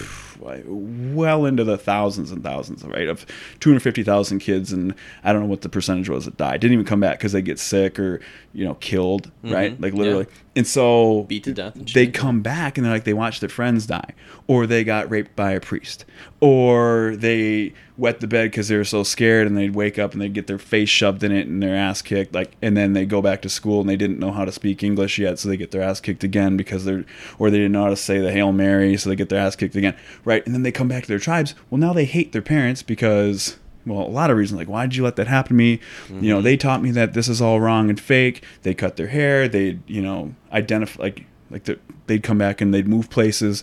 well 0.40 1.44
into 1.44 1.64
the 1.64 1.76
thousands 1.76 2.30
and 2.30 2.42
thousands, 2.42 2.84
right? 2.84 3.08
Of 3.08 3.26
250,000 3.60 4.38
kids, 4.38 4.72
and 4.72 4.94
I 5.24 5.32
don't 5.32 5.42
know 5.42 5.48
what 5.48 5.62
the 5.62 5.68
percentage 5.68 6.08
was 6.08 6.24
that 6.24 6.36
died. 6.36 6.60
Didn't 6.60 6.74
even 6.74 6.86
come 6.86 7.00
back 7.00 7.18
because 7.18 7.32
they 7.32 7.42
get 7.42 7.58
sick 7.58 7.98
or 7.98 8.20
you 8.56 8.64
know 8.64 8.74
killed, 8.74 9.30
mm-hmm. 9.44 9.54
right? 9.54 9.80
Like 9.80 9.92
literally. 9.92 10.26
And 10.56 10.66
so 10.66 11.24
Beat 11.24 11.44
to 11.44 11.52
death 11.52 11.74
they 11.92 12.06
come 12.06 12.40
back 12.40 12.78
and 12.78 12.86
they're 12.86 12.94
like 12.94 13.04
they 13.04 13.12
watch 13.12 13.40
their 13.40 13.50
friends 13.50 13.86
die, 13.86 14.14
or 14.46 14.66
they 14.66 14.82
got 14.82 15.10
raped 15.10 15.36
by 15.36 15.52
a 15.52 15.60
priest, 15.60 16.06
or 16.40 17.14
they 17.16 17.74
wet 17.98 18.20
the 18.20 18.26
bed 18.26 18.50
because 18.50 18.68
they 18.68 18.76
were 18.76 18.84
so 18.84 19.02
scared 19.02 19.46
and 19.46 19.58
they'd 19.58 19.74
wake 19.74 19.98
up 19.98 20.12
and 20.12 20.22
they'd 20.22 20.32
get 20.32 20.46
their 20.46 20.58
face 20.58 20.88
shoved 20.88 21.22
in 21.22 21.32
it 21.32 21.46
and 21.46 21.62
their 21.62 21.76
ass 21.76 22.00
kicked, 22.00 22.34
like, 22.34 22.56
and 22.62 22.76
then 22.76 22.94
they 22.94 23.04
go 23.04 23.20
back 23.20 23.42
to 23.42 23.48
school 23.48 23.80
and 23.80 23.88
they 23.88 23.96
didn't 23.96 24.18
know 24.18 24.32
how 24.32 24.44
to 24.44 24.52
speak 24.52 24.82
English 24.82 25.18
yet, 25.18 25.38
so 25.38 25.48
they 25.48 25.56
get 25.56 25.70
their 25.70 25.82
ass 25.82 26.00
kicked 26.00 26.24
again 26.24 26.56
because 26.56 26.84
they're, 26.84 27.04
or 27.38 27.50
they 27.50 27.58
didn't 27.58 27.72
know 27.72 27.84
how 27.84 27.90
to 27.90 27.96
say 27.96 28.18
the 28.20 28.32
Hail 28.32 28.52
Mary, 28.52 28.96
so 28.96 29.10
they 29.10 29.16
get 29.16 29.28
their 29.28 29.40
ass 29.40 29.56
kicked 29.56 29.76
again, 29.76 29.96
right? 30.24 30.44
And 30.46 30.54
then 30.54 30.62
they 30.62 30.72
come 30.72 30.88
back 30.88 31.02
to 31.02 31.08
their 31.08 31.18
tribes. 31.18 31.54
Well, 31.68 31.78
now 31.78 31.92
they 31.92 32.06
hate 32.06 32.32
their 32.32 32.42
parents 32.42 32.82
because 32.82 33.58
well, 33.86 34.06
a 34.06 34.10
lot 34.10 34.30
of 34.30 34.36
reasons 34.36 34.58
like 34.58 34.68
why 34.68 34.86
did 34.86 34.96
you 34.96 35.04
let 35.04 35.16
that 35.16 35.28
happen 35.28 35.50
to 35.50 35.54
me? 35.54 35.80
You 36.10 36.34
know, 36.34 36.42
they 36.42 36.56
taught 36.56 36.82
me 36.82 36.90
that 36.92 37.14
this 37.14 37.28
is 37.28 37.40
all 37.40 37.60
wrong 37.60 37.88
and 37.88 37.98
fake. 37.98 38.42
They 38.62 38.74
cut 38.74 38.96
their 38.96 39.06
hair. 39.06 39.48
They, 39.48 39.78
you 39.86 40.02
know, 40.02 40.34
identify 40.52 41.02
like 41.02 41.26
like 41.50 41.64
the, 41.64 41.78
they'd 42.06 42.22
come 42.22 42.38
back 42.38 42.60
and 42.60 42.74
they'd 42.74 42.88
move 42.88 43.08
places, 43.08 43.62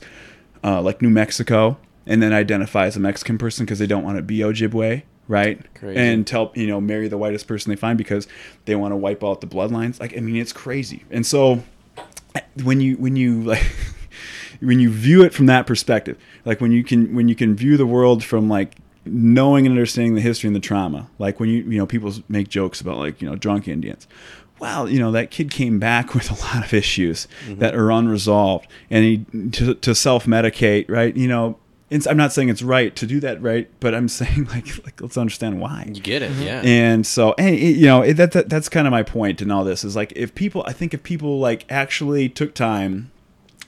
uh, 0.64 0.82
like 0.82 1.02
New 1.02 1.10
Mexico, 1.10 1.78
and 2.06 2.24
then 2.24 2.32
identify 2.32 2.86
as 2.86 2.96
a 2.96 3.00
Mexican 3.00 3.38
person 3.38 3.66
because 3.66 3.80
they 3.80 3.88
don't 3.88 4.04
want 4.04 4.18
to 4.18 4.24
be 4.24 4.40
Ojibwe, 4.40 5.04
right? 5.28 5.74
Crazy. 5.76 6.00
And 6.00 6.26
tell 6.26 6.52
you 6.56 6.68
know 6.68 6.80
marry 6.80 7.08
the 7.08 7.18
whitest 7.18 7.48
person 7.48 7.70
they 7.70 7.76
find 7.76 7.98
because 7.98 8.28
they 8.66 8.76
want 8.76 8.94
to 8.94 8.96
wipe 8.96 9.24
out 9.24 9.42
the 9.42 9.48
bloodlines. 9.48 10.00
Like 10.00 10.18
I 10.18 10.22
mean, 10.22 10.38
it's 10.38 10.54
crazy. 10.54 11.04
And 11.12 11.26
so 11.26 11.64
when 12.64 12.82
you 12.82 12.96
when 12.96 13.16
you 13.16 13.42
like 13.44 13.72
when 14.62 14.80
you 14.80 14.90
view 14.90 15.24
it 15.24 15.34
from 15.34 15.48
that 15.48 15.68
perspective 15.68 16.18
like 16.46 16.62
when 16.62 16.72
you 16.72 16.84
can 16.84 17.14
when 17.14 17.28
you 17.28 17.36
can 17.36 17.56
view 17.56 17.76
the 17.76 17.86
world 17.86 18.24
from 18.24 18.48
like 18.48 18.76
knowing 19.06 19.66
and 19.66 19.74
understanding 19.74 20.16
the 20.16 20.22
history 20.22 20.48
and 20.48 20.56
the 20.56 20.60
trauma. 20.60 21.10
Like 21.20 21.40
when 21.40 21.50
you 21.50 21.64
you 21.64 21.78
know 21.78 21.86
people 21.86 22.14
make 22.30 22.50
jokes 22.50 22.82
about 22.82 22.98
like 22.98 23.22
you 23.22 23.30
know 23.30 23.36
drunk 23.36 23.68
indians. 23.68 24.08
Well 24.60 24.90
you 24.90 25.00
know 25.00 25.12
that 25.12 25.32
kid 25.32 25.52
came 25.52 25.80
back 25.80 26.14
with 26.14 26.30
a 26.30 26.36
lot 26.46 26.66
of 26.66 26.74
issues 26.74 27.28
mm-hmm. 27.46 27.60
that 27.60 27.76
are 27.76 27.92
unresolved. 27.92 28.68
And 28.90 29.04
he 29.04 29.50
to, 29.52 29.76
to 29.76 29.96
self-medicate 29.96 30.90
right? 30.90 31.16
You 31.16 31.28
know 31.28 31.58
it's, 31.90 32.08
i'm 32.08 32.18
not 32.18 32.34
saying 32.34 32.50
it's 32.50 32.64
right 32.64 32.96
to 32.96 33.06
do 33.06 33.20
that 33.20 33.42
right? 33.42 33.70
But 33.80 33.94
i'm 33.94 34.08
saying 34.20 34.46
like 34.46 34.84
like 34.84 35.02
let's 35.02 35.18
understand 35.18 35.60
why. 35.60 35.86
You 35.88 36.02
get 36.02 36.22
it, 36.22 36.32
mm-hmm. 36.32 36.42
yeah. 36.42 36.62
and 36.64 37.06
so 37.06 37.36
and 37.38 37.56
it, 37.56 37.76
you 37.76 37.86
know 37.86 38.02
it, 38.02 38.16
that, 38.16 38.32
that 38.32 38.50
that's 38.50 38.70
kind 38.70 38.88
of 38.88 38.92
my 38.92 39.04
point 39.04 39.42
in 39.42 39.52
all 39.52 39.64
this 39.64 39.84
is 39.84 39.96
like 39.96 40.12
if 40.16 40.34
people 40.34 40.64
i 40.66 40.74
think 40.74 40.94
if 40.94 41.04
people 41.04 41.40
like 41.40 41.66
actually 41.70 42.30
took 42.30 42.54
time 42.54 43.12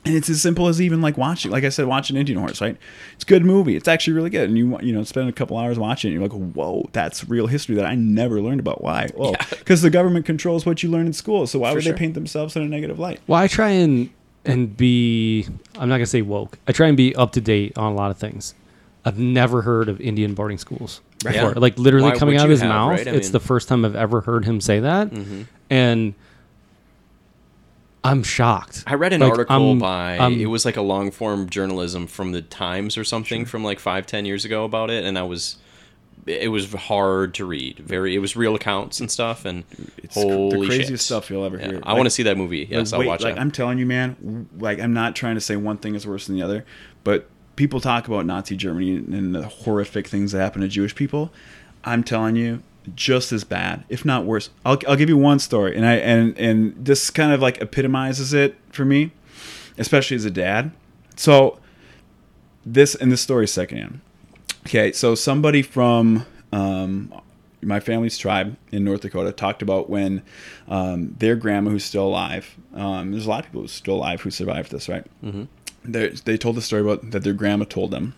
and 0.05 0.15
it's 0.15 0.29
as 0.29 0.41
simple 0.41 0.67
as 0.67 0.81
even 0.81 1.01
like 1.01 1.17
watching 1.17 1.51
like 1.51 1.63
i 1.63 1.69
said 1.69 1.85
watching 1.85 2.15
indian 2.15 2.37
horse 2.39 2.61
right 2.61 2.77
it's 3.13 3.23
a 3.23 3.27
good 3.27 3.43
movie 3.45 3.75
it's 3.75 3.87
actually 3.87 4.13
really 4.13 4.29
good 4.29 4.47
and 4.49 4.57
you 4.57 4.79
you 4.81 4.93
know 4.93 5.03
spend 5.03 5.27
a 5.27 5.31
couple 5.31 5.57
hours 5.57 5.77
watching 5.79 6.11
it 6.11 6.13
you're 6.13 6.23
like 6.23 6.31
whoa 6.31 6.87
that's 6.93 7.27
real 7.27 7.47
history 7.47 7.75
that 7.75 7.85
i 7.85 7.95
never 7.95 8.41
learned 8.41 8.59
about 8.59 8.81
why 8.81 9.09
well 9.15 9.35
because 9.49 9.81
the 9.81 9.89
government 9.89 10.25
controls 10.25 10.65
what 10.65 10.83
you 10.83 10.89
learn 10.89 11.05
in 11.05 11.13
school 11.13 11.47
so 11.47 11.59
why 11.59 11.73
would 11.73 11.83
sure. 11.83 11.93
they 11.93 11.97
paint 11.97 12.13
themselves 12.13 12.55
in 12.55 12.61
a 12.61 12.67
negative 12.67 12.99
light 12.99 13.19
Well, 13.27 13.39
I 13.39 13.47
try 13.47 13.69
and 13.69 14.09
and 14.45 14.77
be 14.77 15.47
I'm 15.77 15.89
not 15.89 15.95
gonna 15.95 16.05
say 16.05 16.21
woke. 16.21 16.59
I 16.67 16.71
try 16.71 16.87
and 16.87 16.95
be 16.95 17.15
up 17.15 17.31
to 17.33 17.41
date 17.41 17.77
on 17.77 17.91
a 17.91 17.95
lot 17.95 18.11
of 18.11 18.17
things. 18.17 18.53
I've 19.03 19.17
never 19.17 19.63
heard 19.63 19.89
of 19.89 19.99
Indian 19.99 20.33
boarding 20.35 20.57
schools 20.59 21.01
before. 21.23 21.33
Yeah. 21.33 21.53
Like 21.55 21.77
literally 21.79 22.11
Why 22.11 22.17
coming 22.17 22.37
out 22.37 22.45
of 22.45 22.51
his 22.51 22.61
have, 22.61 22.69
mouth. 22.69 22.89
right? 22.91 23.07
It's 23.07 23.27
mean- 23.27 23.31
the 23.31 23.39
first 23.39 23.67
time 23.67 23.83
I've 23.85 23.95
ever 23.95 24.21
heard 24.21 24.45
him 24.45 24.61
say 24.61 24.79
that. 24.81 25.09
Mm-hmm. 25.09 25.41
And 25.69 26.13
I'm 28.05 28.23
shocked. 28.23 28.83
I 28.87 28.93
read 28.95 29.13
an 29.13 29.21
Like, 29.21 29.31
article 29.31 29.69
I'm- 29.69 29.79
by 29.79 30.17
I'm- 30.17 30.39
it 30.39 30.45
was 30.47 30.63
like 30.65 30.77
a 30.77 30.81
long 30.81 31.11
form 31.11 31.49
journalism 31.49 32.07
from 32.07 32.31
the 32.31 32.41
Times 32.41 32.97
or 32.97 33.03
something 33.03 33.45
from 33.45 33.63
like 33.63 33.79
five 33.79 34.05
ten 34.05 34.25
years 34.25 34.45
ago 34.45 34.63
about 34.63 34.89
it, 34.89 35.03
and 35.03 35.17
I 35.17 35.23
was 35.23 35.57
it 36.27 36.49
was 36.49 36.73
hard 36.73 37.35
to 37.35 37.45
read. 37.45 37.77
Very, 37.85 38.15
it 38.15 38.19
was 38.19 38.35
real 38.35 38.55
accounts 38.55 38.99
and 38.99 39.11
stuff, 39.11 39.45
and 39.45 39.63
It's 39.97 40.15
cr- 40.15 40.21
holy 40.21 40.59
the 40.61 40.65
craziest 40.65 40.89
shit. 40.89 40.99
stuff 41.01 41.29
you'll 41.29 41.45
ever 41.45 41.57
Yeah, 41.57 41.67
hear. 41.67 41.79
I 41.83 41.93
want 41.93 42.05
to 42.07 42.09
see 42.09 42.23
that 42.23 42.35
movie. 42.35 42.67
Yes, 42.67 42.89
the 42.89 42.95
I'll 42.95 43.01
way- 43.01 43.05
watch 43.07 43.21
like 43.21 43.35
that. 43.35 43.41
I'm 43.41 43.51
telling 43.51 43.77
you, 43.77 43.85
man. 43.85 44.47
Like 44.57 44.79
I'm 44.79 44.93
not 44.93 45.15
trying 45.15 45.35
to 45.35 45.41
say 45.41 45.55
one 45.55 45.77
thing 45.77 45.93
is 45.93 46.07
worse 46.07 46.25
than 46.25 46.35
the 46.35 46.41
other, 46.41 46.65
but 47.03 47.27
people 47.55 47.79
talk 47.79 48.07
about 48.07 48.25
Nazi 48.25 48.55
Germany 48.55 48.95
and 48.95 49.35
the 49.35 49.43
horrific 49.43 50.07
things 50.07 50.31
that 50.31 50.39
happened 50.39 50.63
to 50.63 50.67
Jewish 50.67 50.95
people. 50.95 51.31
I'm 51.83 52.03
telling 52.03 52.35
you, 52.35 52.63
just 52.95 53.31
as 53.31 53.43
bad, 53.43 53.83
if 53.89 54.05
not 54.05 54.25
worse. 54.25 54.49
I'll, 54.65 54.79
I'll 54.87 54.95
give 54.95 55.09
you 55.09 55.17
one 55.17 55.39
story, 55.39 55.75
and 55.75 55.85
I 55.85 55.95
and 55.95 56.37
and 56.37 56.85
this 56.85 57.09
kind 57.09 57.31
of 57.31 57.41
like 57.41 57.61
epitomizes 57.61 58.33
it 58.33 58.55
for 58.71 58.85
me, 58.85 59.11
especially 59.77 60.15
as 60.15 60.25
a 60.25 60.31
dad. 60.31 60.71
So 61.15 61.59
this 62.65 62.95
and 62.95 63.11
this 63.11 63.21
story 63.21 63.45
is 63.45 63.53
secondhand. 63.53 64.01
Okay, 64.67 64.91
so 64.91 65.15
somebody 65.15 65.61
from 65.61 66.25
um, 66.51 67.13
my 67.61 67.79
family's 67.79 68.17
tribe 68.17 68.57
in 68.71 68.83
North 68.83 69.01
Dakota 69.01 69.31
talked 69.31 69.61
about 69.61 69.89
when 69.89 70.23
um, 70.67 71.15
their 71.19 71.35
grandma, 71.35 71.71
who's 71.71 71.85
still 71.85 72.07
alive, 72.07 72.55
um, 72.73 73.11
there's 73.11 73.25
a 73.25 73.29
lot 73.29 73.39
of 73.39 73.45
people 73.45 73.61
who's 73.61 73.71
still 73.71 73.95
alive 73.95 74.21
who 74.21 74.31
survived 74.31 74.71
this, 74.71 74.89
right? 74.89 75.05
Mm-hmm. 75.23 75.43
They 75.83 76.37
told 76.37 76.55
the 76.55 76.63
story 76.63 76.81
about 76.81 77.11
that 77.11 77.23
their 77.23 77.33
grandma 77.33 77.65
told 77.65 77.91
them 77.91 78.15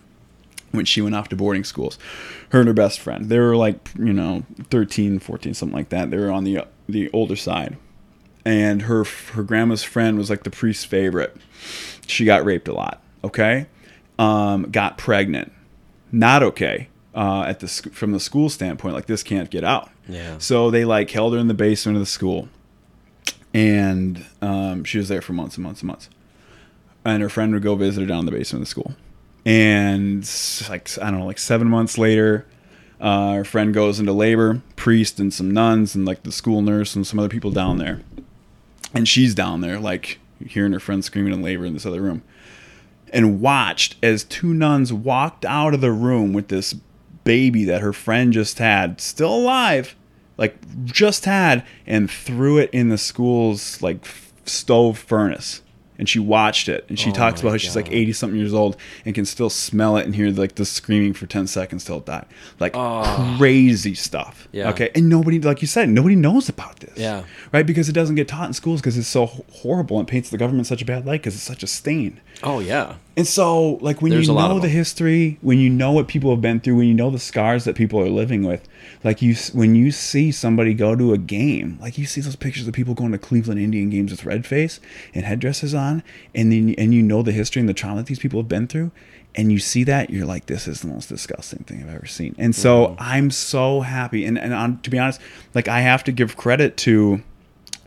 when 0.72 0.86
she 0.86 1.02
went 1.02 1.16
off 1.16 1.30
to 1.30 1.36
boarding 1.36 1.64
schools. 1.64 1.98
Her 2.50 2.60
and 2.60 2.68
her 2.68 2.74
best 2.74 3.00
friend, 3.00 3.26
they 3.26 3.40
were 3.40 3.56
like, 3.56 3.90
you 3.98 4.14
know, 4.14 4.44
13, 4.70 5.20
14, 5.20 5.54
something 5.54 5.76
like 5.76 5.90
that. 5.90 6.12
They 6.12 6.18
were 6.18 6.32
on 6.32 6.44
the 6.44 6.66
the 6.88 7.10
older 7.12 7.36
side. 7.36 7.78
And 8.46 8.84
her 8.84 9.04
her 9.04 9.44
grandma's 9.44 9.84
friend 9.84 10.18
was 10.18 10.30
like 10.30 10.44
the 10.44 10.50
priest's 10.50 10.86
favorite. 10.86 11.36
She 12.08 12.24
got 12.24 12.46
raped 12.46 12.68
a 12.68 12.74
lot, 12.74 13.02
okay? 13.24 13.68
Um, 14.18 14.64
got 14.72 14.98
pregnant. 14.98 15.52
Not 16.12 16.44
okay. 16.44 16.90
Uh, 17.14 17.44
at 17.48 17.60
the 17.60 17.68
from 17.68 18.12
the 18.12 18.20
school 18.20 18.48
standpoint, 18.50 18.94
like 18.94 19.08
this 19.08 19.24
can't 19.24 19.50
get 19.50 19.64
out. 19.64 19.90
Yeah. 20.08 20.38
So 20.38 20.70
they 20.70 20.86
like 20.86 21.10
held 21.10 21.34
her 21.34 21.40
in 21.40 21.48
the 21.48 21.54
basement 21.54 21.98
of 21.98 22.02
the 22.02 22.06
school, 22.06 22.48
and 23.54 24.24
um, 24.42 24.84
she 24.84 24.98
was 24.98 25.08
there 25.10 25.22
for 25.22 25.34
months 25.34 25.56
and 25.58 25.64
months 25.64 25.82
and 25.82 25.88
months. 25.88 26.10
And 27.04 27.24
her 27.24 27.30
friend 27.30 27.54
would 27.54 27.64
go 27.64 27.76
visit 27.76 28.02
her 28.02 28.08
down 28.08 28.20
in 28.20 28.26
the 28.26 28.32
basement 28.32 28.62
of 28.62 28.68
the 28.68 28.70
school, 28.70 28.94
and 29.48 30.30
like 30.70 30.90
I 31.00 31.10
don't 31.10 31.22
know, 31.22 31.26
like 31.26 31.40
seven 31.40 31.70
months 31.70 31.98
later, 31.98 32.46
uh, 33.00 33.34
her 33.36 33.46
friend 33.46 33.74
goes 33.74 33.98
into 33.98 34.12
labor. 34.12 34.62
Priest 34.76 35.20
and 35.20 35.34
some 35.34 35.50
nuns 35.52 35.96
and 35.96 36.06
like 36.06 36.24
the 36.24 36.32
school 36.34 36.62
nurse 36.62 36.96
and 36.96 37.08
some 37.08 37.18
other 37.18 37.30
people 37.30 37.52
down 37.52 37.78
there, 37.78 38.02
and 38.94 39.08
she's 39.08 39.34
down 39.34 39.62
there 39.62 39.80
like 39.80 40.20
hearing 40.46 40.74
her 40.74 40.80
friend 40.82 41.04
screaming 41.04 41.34
in 41.34 41.42
labor 41.42 41.66
in 41.66 41.74
this 41.74 41.86
other 41.86 42.02
room 42.02 42.24
and 43.14 43.40
watched 43.42 43.96
as 44.04 44.24
two 44.24 44.54
nuns 44.54 44.92
walked 44.92 45.46
out 45.46 45.74
of 45.74 45.82
the 45.82 45.92
room 45.92 46.34
with 46.34 46.50
this 46.50 46.74
baby 47.24 47.64
that 47.66 47.82
her 47.82 47.94
friend 47.94 48.34
just 48.34 48.60
had, 48.60 49.00
still 49.02 49.34
alive, 49.34 49.96
like 50.38 50.58
just 50.86 51.26
had, 51.26 51.66
and 51.86 52.12
threw 52.12 52.58
it 52.58 52.70
in 52.72 52.90
the 52.90 52.98
school's 52.98 53.82
like 53.82 54.00
f- 54.04 54.34
stove 54.46 54.98
furnace. 54.98 55.62
And 56.00 56.08
she 56.08 56.20
watched 56.20 56.70
it, 56.70 56.86
and 56.90 57.00
she 57.00 57.10
oh 57.10 57.14
talks 57.14 57.42
about 57.42 57.52
how 57.52 57.58
she's 57.58 57.76
like 57.76 57.92
eighty 57.92 58.14
something 58.14 58.40
years 58.40 58.54
old 58.54 58.78
and 59.06 59.16
can 59.16 59.26
still 59.26 59.50
smell 59.50 59.98
it 59.98 60.06
and 60.06 60.16
hear 60.16 60.30
like 60.30 60.56
the 60.56 60.66
screaming 60.66 61.14
for 61.14 61.26
ten 61.26 61.48
seconds 61.48 61.84
till 61.86 61.98
it 61.98 62.06
died, 62.06 62.26
like 62.60 62.76
ah. 62.76 63.36
crazy 63.38 63.96
stuff. 63.96 64.48
Yeah. 64.52 64.70
Okay, 64.70 64.92
and 64.94 65.10
nobody, 65.10 65.40
like 65.40 65.62
you 65.62 65.68
said, 65.68 65.90
nobody 65.90 66.16
knows 66.16 66.50
about 66.50 66.80
this. 66.80 66.98
Yeah. 66.98 67.24
right, 67.52 67.66
because 67.66 67.90
it 67.90 67.94
doesn't 67.94 68.16
get 68.16 68.28
taught 68.28 68.48
in 68.48 68.54
schools 68.54 68.82
because 68.82 68.98
it's 68.98 69.08
so 69.08 69.26
horrible 69.26 70.00
and 70.00 70.08
paints 70.08 70.30
the 70.30 70.38
government 70.38 70.68
such 70.68 70.82
a 70.82 70.86
bad 70.86 71.06
light 71.06 71.22
because 71.22 71.34
it's 71.34 71.44
such 71.44 71.64
a 71.64 71.68
stain. 71.68 72.22
oh 72.44 72.60
yeah. 72.60 72.96
And 73.18 73.26
so, 73.26 73.80
like 73.82 74.04
when 74.04 74.12
There's 74.12 74.28
you 74.28 74.34
know 74.36 74.60
the 74.60 74.70
history, 74.70 75.40
when 75.42 75.58
you 75.58 75.72
know 75.72 75.92
what 75.92 76.08
people 76.08 76.30
have 76.30 76.40
been 76.40 76.60
through, 76.60 76.76
when 76.76 76.88
you 76.88 76.94
know 76.94 77.10
the 77.10 77.18
scars 77.18 77.64
that 77.64 77.76
people 77.76 78.00
are 78.00 78.10
living 78.10 78.44
with, 78.44 78.68
like 79.04 79.24
you, 79.24 79.36
when 79.54 79.74
you 79.74 79.90
see 79.90 80.32
somebody 80.32 80.76
go 80.76 80.96
to 80.96 81.14
a 81.14 81.18
game, 81.18 81.80
like 81.82 81.98
you 81.98 82.06
see 82.06 82.22
those 82.22 82.36
pictures 82.36 82.68
of 82.68 82.76
people 82.76 82.94
going 82.94 83.12
to 83.12 83.18
Cleveland 83.18 83.60
Indian 83.60 83.90
games 83.90 84.12
with 84.12 84.24
red 84.24 84.46
face 84.46 84.80
and 85.16 85.26
headdresses 85.26 85.74
on, 85.74 86.04
and 86.36 86.52
then 86.52 86.76
and 86.78 86.94
you 86.94 87.02
know 87.02 87.24
the 87.24 87.32
history 87.32 87.60
and 87.60 87.68
the 87.68 87.74
trauma 87.74 87.98
that 88.02 88.06
these 88.06 88.20
people 88.20 88.40
have 88.40 88.48
been 88.48 88.68
through, 88.68 88.92
and 89.34 89.52
you 89.52 89.58
see 89.58 89.84
that, 89.86 90.12
you're 90.12 90.28
like, 90.28 90.46
this 90.46 90.68
is 90.68 90.82
the 90.82 90.88
most 90.88 91.10
disgusting 91.10 91.64
thing 91.64 91.82
I've 91.82 91.96
ever 91.96 92.06
seen. 92.06 92.36
And 92.38 92.56
so 92.56 92.90
Mm-hmm. 92.90 92.96
I'm 93.00 93.32
so 93.32 93.82
happy, 93.82 94.26
and 94.26 94.38
and 94.38 94.54
on, 94.54 94.80
to 94.82 94.92
be 94.92 95.00
honest, 95.00 95.20
like 95.56 95.68
I 95.68 95.80
have 95.82 96.04
to 96.04 96.12
give 96.12 96.38
credit 96.38 96.78
to 96.78 97.24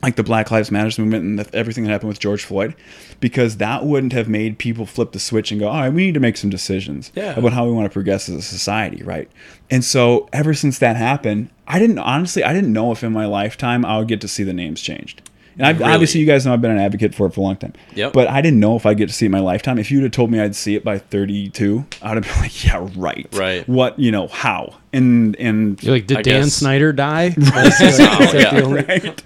like 0.03 0.17
the 0.17 0.23
Black 0.23 0.51
Lives 0.51 0.71
Matters 0.71 0.99
movement 0.99 1.25
and 1.25 1.39
the, 1.39 1.55
everything 1.57 1.85
that 1.85 1.91
happened 1.91 2.09
with 2.09 2.19
George 2.21 2.45
Floyd, 2.45 2.75
because 3.21 3.59
that 3.59 3.85
wouldn't 3.85 4.13
have 4.15 4.29
made 4.29 4.59
people 4.59 4.87
flip 4.87 5.13
the 5.13 5.19
switch 5.19 5.51
and 5.51 5.61
go, 5.61 5.69
all 5.69 5.81
right, 5.81 5.93
we 5.93 6.07
need 6.07 6.15
to 6.15 6.21
make 6.21 6.37
some 6.39 6.49
decisions 6.51 7.13
Yeah. 7.15 7.39
about 7.39 7.53
how 7.53 7.67
we 7.67 7.73
want 7.73 7.85
to 7.87 7.93
progress 7.93 8.29
as 8.29 8.37
a 8.37 8.43
society, 8.43 9.03
right? 9.03 9.29
And 9.71 9.85
so 9.85 10.29
ever 10.33 10.55
since 10.55 10.79
that 10.79 10.97
happened, 10.97 11.51
I 11.69 11.79
didn't 11.79 11.99
honestly, 11.99 12.43
I 12.43 12.53
didn't 12.55 12.73
know 12.73 12.93
if 12.93 13.05
in 13.05 13.13
my 13.13 13.27
lifetime 13.27 13.85
I 13.85 13.99
would 13.99 14.09
get 14.09 14.21
to 14.23 14.29
see 14.29 14.43
the 14.43 14.55
names 14.55 14.81
changed. 14.81 15.23
And 15.59 15.67
I, 15.67 15.71
Really? 15.73 15.85
obviously, 15.85 16.21
you 16.21 16.27
guys 16.27 16.47
know 16.47 16.53
I've 16.53 16.61
been 16.61 16.71
an 16.71 16.79
advocate 16.79 17.15
for 17.15 17.27
it 17.27 17.35
for 17.35 17.41
a 17.41 17.45
long 17.45 17.57
time. 17.57 17.73
Yep. 17.95 18.13
But 18.13 18.29
I 18.29 18.41
didn't 18.41 18.61
know 18.61 18.77
if 18.77 18.87
I'd 18.87 18.97
get 18.97 19.09
to 19.09 19.15
see 19.15 19.27
it 19.27 19.29
in 19.29 19.33
my 19.33 19.41
lifetime. 19.41 19.79
If 19.79 19.91
you'd 19.91 20.03
have 20.03 20.13
told 20.13 20.31
me 20.31 20.41
I'd 20.41 20.55
see 20.57 20.75
it 20.75 20.85
by 20.85 20.99
32, 20.99 21.85
I'd 22.03 22.15
have 22.17 22.25
been 22.25 22.43
like, 22.43 22.65
yeah, 22.65 22.89
right. 22.97 23.29
Right. 23.33 23.69
What, 23.69 23.99
you 23.99 24.11
know, 24.11 24.29
how? 24.29 24.75
And, 24.93 25.37
and, 25.37 25.83
You're 25.83 25.95
like, 25.95 26.07
did 26.07 26.19
I 26.19 26.23
Dan 26.23 26.43
guess- 26.43 26.55
Snyder 26.55 26.93
die? 26.93 27.35
Oh, 27.43 28.33
yeah. 28.35 28.61
right. 28.61 29.23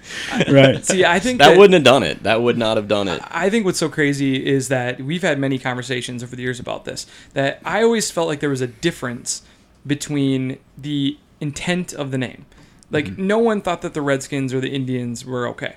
right. 0.49 0.85
See, 0.85 1.05
I 1.05 1.19
think 1.19 1.39
That 1.39 1.57
wouldn't 1.57 1.73
have 1.73 1.83
done 1.83 2.03
it. 2.03 2.23
That 2.23 2.41
would 2.41 2.57
not 2.57 2.77
have 2.77 2.87
done 2.87 3.07
it. 3.07 3.21
I 3.29 3.49
think 3.49 3.65
what's 3.65 3.79
so 3.79 3.89
crazy 3.89 4.45
is 4.45 4.67
that 4.69 5.01
we've 5.01 5.21
had 5.21 5.39
many 5.39 5.57
conversations 5.57 6.23
over 6.23 6.35
the 6.35 6.41
years 6.41 6.59
about 6.59 6.85
this. 6.85 7.05
That 7.33 7.61
I 7.63 7.83
always 7.83 8.11
felt 8.11 8.27
like 8.27 8.39
there 8.39 8.49
was 8.49 8.61
a 8.61 8.67
difference 8.67 9.41
between 9.85 10.57
the 10.77 11.17
intent 11.39 11.93
of 11.93 12.11
the 12.11 12.17
name. 12.17 12.45
Like 12.91 13.05
mm-hmm. 13.05 13.27
no 13.27 13.39
one 13.39 13.61
thought 13.61 13.81
that 13.81 13.93
the 13.93 14.01
Redskins 14.01 14.53
or 14.53 14.59
the 14.59 14.69
Indians 14.69 15.25
were 15.25 15.47
okay. 15.49 15.75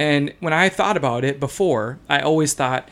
And 0.00 0.32
when 0.40 0.52
I 0.64 0.68
thought 0.70 0.96
about 0.96 1.24
it 1.24 1.38
before, 1.38 1.98
I 2.08 2.20
always 2.20 2.54
thought 2.54 2.88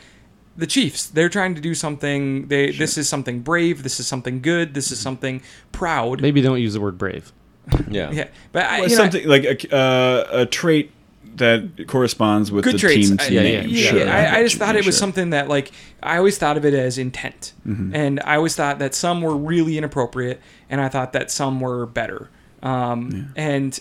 the 0.55 0.67
Chiefs, 0.67 1.07
they're 1.07 1.29
trying 1.29 1.55
to 1.55 1.61
do 1.61 1.73
something 1.73 2.47
they 2.49 2.71
this 2.71 2.97
is 2.97 3.09
something 3.09 3.41
brave, 3.41 3.81
this 3.83 3.99
is 3.99 4.05
something 4.07 4.41
good, 4.41 4.73
this 4.73 4.91
is 4.91 4.99
something 4.99 5.41
proud. 5.71 6.21
Maybe 6.21 6.41
don't 6.41 6.59
use 6.61 6.73
the 6.73 6.81
word 6.81 6.97
brave. 6.97 7.31
Yeah. 7.89 8.11
Yeah. 8.11 8.27
But 8.51 8.63
I, 8.65 8.79
Well, 8.81 8.89
you 8.89 8.95
know, 8.97 9.03
something 9.03 9.27
like 9.27 9.43
a, 9.45 9.75
uh, 9.75 10.41
a 10.41 10.45
trait 10.45 10.91
that 11.37 11.87
corresponds 11.87 12.51
with 12.51 12.63
good 12.65 12.75
the 12.75 12.79
traits. 12.79 13.07
team's 13.09 13.21
I, 13.21 13.27
Yeah, 13.29 13.41
name. 13.43 13.69
yeah, 13.69 13.93
yeah, 13.95 14.33
I, 14.33 14.39
I 14.39 14.43
just 14.43 14.57
thought 14.57 14.75
it 14.75 14.85
was 14.85 14.95
Sure. 14.95 14.99
something 15.05 15.29
that 15.31 15.47
like 15.47 15.71
I 16.03 16.17
always 16.17 16.37
thought 16.37 16.57
of 16.57 16.65
it 16.65 16.73
as 16.73 16.97
intent, 16.97 17.53
Mm-hmm. 17.67 17.95
and 17.95 18.19
I 18.25 18.35
always 18.35 18.55
thought 18.55 18.77
that 18.79 18.93
some 18.93 19.21
were 19.21 19.35
really 19.35 19.77
inappropriate, 19.77 20.41
and 20.69 20.81
I 20.81 20.89
thought 20.89 21.13
that 21.13 21.31
some 21.31 21.59
were 21.61 21.85
better. 21.85 22.29
Um, 22.61 23.31
And 23.37 23.79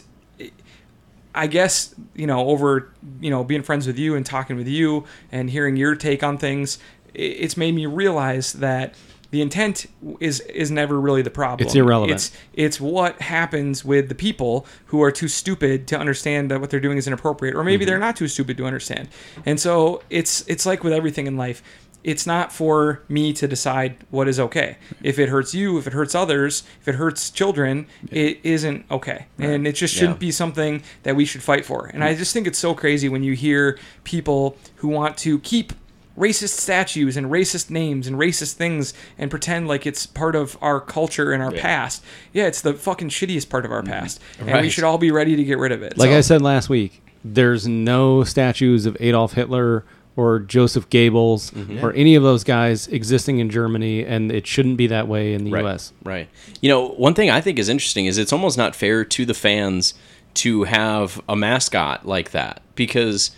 I 1.38 1.46
guess 1.46 1.94
you 2.14 2.26
know 2.26 2.48
over 2.48 2.92
you 3.20 3.30
know 3.30 3.44
being 3.44 3.62
friends 3.62 3.86
with 3.86 3.98
you 3.98 4.16
and 4.16 4.26
talking 4.26 4.56
with 4.56 4.68
you 4.68 5.04
and 5.30 5.48
hearing 5.48 5.76
your 5.76 5.94
take 5.94 6.22
on 6.22 6.36
things, 6.36 6.78
it's 7.14 7.56
made 7.56 7.74
me 7.74 7.86
realize 7.86 8.54
that 8.54 8.94
the 9.30 9.42
intent 9.42 9.86
is 10.20 10.40
is 10.40 10.70
never 10.70 11.00
really 11.00 11.22
the 11.22 11.30
problem. 11.30 11.66
It's 11.66 11.74
irrelevant. 11.74 12.16
It's 12.16 12.32
it's 12.54 12.80
what 12.80 13.20
happens 13.20 13.84
with 13.84 14.08
the 14.08 14.14
people 14.14 14.66
who 14.86 15.02
are 15.02 15.12
too 15.12 15.28
stupid 15.28 15.86
to 15.88 15.98
understand 15.98 16.50
that 16.50 16.60
what 16.60 16.70
they're 16.70 16.80
doing 16.80 16.96
is 16.96 17.06
inappropriate, 17.06 17.54
or 17.54 17.62
maybe 17.62 17.84
mm-hmm. 17.84 17.90
they're 17.90 17.98
not 17.98 18.16
too 18.16 18.28
stupid 18.28 18.56
to 18.56 18.64
understand. 18.64 19.08
And 19.44 19.60
so 19.60 20.02
it's 20.10 20.46
it's 20.48 20.64
like 20.64 20.82
with 20.82 20.92
everything 20.92 21.26
in 21.26 21.36
life. 21.36 21.62
It's 22.08 22.26
not 22.26 22.54
for 22.54 23.02
me 23.06 23.34
to 23.34 23.46
decide 23.46 23.98
what 24.08 24.28
is 24.28 24.40
okay. 24.40 24.78
If 25.02 25.18
it 25.18 25.28
hurts 25.28 25.52
you, 25.52 25.76
if 25.76 25.86
it 25.86 25.92
hurts 25.92 26.14
others, 26.14 26.62
if 26.80 26.88
it 26.88 26.94
hurts 26.94 27.28
children, 27.28 27.86
it 28.10 28.40
isn't 28.42 28.86
okay. 28.90 29.26
And 29.38 29.66
it 29.66 29.74
just 29.74 29.92
shouldn't 29.92 30.16
Yeah. 30.16 30.28
be 30.28 30.30
something 30.30 30.82
that 31.02 31.16
we 31.16 31.26
should 31.26 31.42
fight 31.42 31.66
for. 31.66 31.90
And 31.92 32.02
I 32.02 32.14
just 32.14 32.32
think 32.32 32.46
it's 32.46 32.58
so 32.58 32.72
crazy 32.72 33.10
when 33.10 33.22
you 33.22 33.34
hear 33.34 33.78
people 34.04 34.56
who 34.76 34.88
want 34.88 35.18
to 35.18 35.38
keep 35.40 35.74
racist 36.18 36.56
statues 36.56 37.18
and 37.18 37.26
racist 37.26 37.68
names 37.68 38.06
and 38.06 38.16
racist 38.16 38.54
things 38.54 38.94
and 39.18 39.30
pretend 39.30 39.68
like 39.68 39.86
it's 39.86 40.06
part 40.06 40.34
of 40.34 40.56
our 40.62 40.80
culture 40.80 41.32
and 41.32 41.42
our 41.42 41.52
past. 41.52 42.02
Yeah, 42.32 42.46
it's 42.46 42.62
the 42.62 42.72
fucking 42.72 43.10
shittiest 43.10 43.50
part 43.50 43.66
of 43.66 43.70
our 43.70 43.82
mm-hmm. 43.82 43.92
past. 43.92 44.18
And 44.40 44.62
we 44.62 44.70
should 44.70 44.84
all 44.84 44.96
be 44.96 45.10
ready 45.10 45.36
to 45.36 45.44
get 45.44 45.58
rid 45.58 45.72
of 45.72 45.82
it. 45.82 45.98
Like 45.98 46.08
So- 46.08 46.16
I 46.16 46.20
said 46.22 46.40
last 46.40 46.70
week, 46.70 47.02
there's 47.22 47.68
no 47.68 48.24
statues 48.24 48.86
of 48.86 48.96
Adolf 48.98 49.34
Hitler 49.34 49.84
or 50.18 50.40
Joseph 50.40 50.90
Goebbels 50.90 51.80
or 51.80 51.92
any 51.92 52.16
of 52.16 52.24
those 52.24 52.42
guys 52.42 52.88
existing 52.88 53.38
in 53.38 53.50
Germany, 53.50 54.04
and 54.04 54.32
it 54.32 54.48
shouldn't 54.48 54.76
be 54.76 54.88
that 54.88 55.06
way 55.06 55.32
in 55.32 55.44
the 55.44 55.52
Right. 55.52 55.62
U.S. 55.62 55.92
Right. 56.02 56.28
You 56.60 56.68
know, 56.68 56.88
one 56.88 57.14
thing 57.14 57.30
I 57.30 57.40
think 57.40 57.56
is 57.58 57.68
interesting 57.68 58.06
is 58.06 58.18
it's 58.18 58.32
almost 58.32 58.58
not 58.58 58.74
fair 58.74 59.04
to 59.04 59.24
the 59.24 59.34
fans 59.34 59.94
to 60.34 60.64
have 60.64 61.20
a 61.28 61.36
mascot 61.36 62.04
like 62.04 62.32
that 62.32 62.62
because 62.74 63.30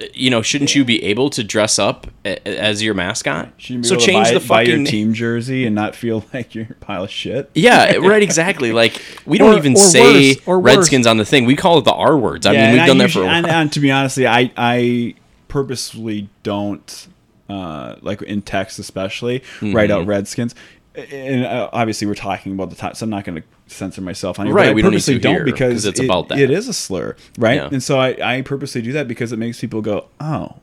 uh, 0.00 0.04
you 0.14 0.30
know, 0.30 0.40
shouldn't 0.42 0.74
you 0.74 0.84
be 0.86 1.02
able 1.04 1.28
to 1.30 1.44
dress 1.44 1.78
up 1.78 2.06
as 2.24 2.82
your 2.82 2.94
mascot? 2.94 3.50
You 3.58 3.78
be 3.78 3.84
so 3.86 3.94
able 3.94 4.00
to 4.00 4.06
change 4.06 4.26
buy, 4.28 4.32
the 4.38 4.40
buy 4.48 4.62
your 4.62 4.76
fucking 4.76 4.84
team 4.92 5.12
jersey 5.12 5.66
and 5.66 5.74
not 5.74 5.94
feel 5.94 6.24
like 6.34 6.54
you're 6.54 6.68
a 6.70 6.74
pile 6.74 7.04
of 7.04 7.10
shit. 7.10 7.50
Yeah, 7.54 7.96
right, 7.96 8.22
exactly. 8.22 8.72
Like 8.72 9.00
we 9.26 9.36
don't 9.36 9.56
even 9.58 9.74
or 9.74 9.76
say 9.76 10.28
worse, 10.34 10.46
or 10.46 10.60
worse. 10.60 10.76
Redskins 10.76 11.06
on 11.06 11.18
the 11.18 11.26
thing. 11.26 11.44
We 11.44 11.56
call 11.56 11.76
it 11.78 11.84
the 11.84 11.92
R 11.92 12.16
words. 12.16 12.46
I 12.46 12.52
Yeah, 12.52 12.62
mean, 12.70 12.78
we've 12.78 12.86
done 12.86 13.00
I 13.02 13.04
that 13.04 13.10
for 13.12 13.20
a 13.20 13.26
while. 13.26 13.34
and, 13.34 13.46
and 13.46 13.72
to 13.74 13.80
be 13.80 13.90
honestly, 13.90 14.26
I 14.26 14.50
I 14.56 15.14
purposely 15.56 16.28
don't 16.42 17.08
uh, 17.48 17.94
like 18.02 18.20
in 18.22 18.42
text 18.42 18.78
especially 18.78 19.40
Mm-hmm. 19.40 19.72
write 19.74 19.90
out 19.90 20.06
Redskins. 20.06 20.54
And 20.94 21.44
uh, 21.44 21.68
obviously, 21.72 22.06
we're 22.06 22.14
talking 22.14 22.52
about 22.52 22.70
the 22.70 22.76
time, 22.76 22.94
so 22.94 23.04
I'm 23.04 23.10
not 23.10 23.24
going 23.24 23.40
to 23.42 23.46
censor 23.66 24.00
myself 24.00 24.38
on 24.40 24.46
it. 24.46 24.52
Right, 24.52 24.74
we 24.74 24.80
don't 24.82 24.92
purposely 24.92 25.18
don't 25.18 25.34
here, 25.34 25.44
because 25.44 25.74
'cause 25.74 25.84
it's 25.84 26.00
it- 26.00 26.04
about 26.06 26.28
that. 26.28 26.38
It 26.38 26.50
is 26.50 26.68
a 26.68 26.72
slur, 26.72 27.16
right? 27.38 27.56
Yeah. 27.56 27.68
And 27.70 27.82
so 27.82 27.98
I, 27.98 28.16
I 28.22 28.40
purposely 28.42 28.80
do 28.82 28.92
that 28.92 29.06
because 29.06 29.30
it 29.32 29.38
makes 29.38 29.60
people 29.60 29.82
go, 29.82 30.06
"Oh, 30.20 30.56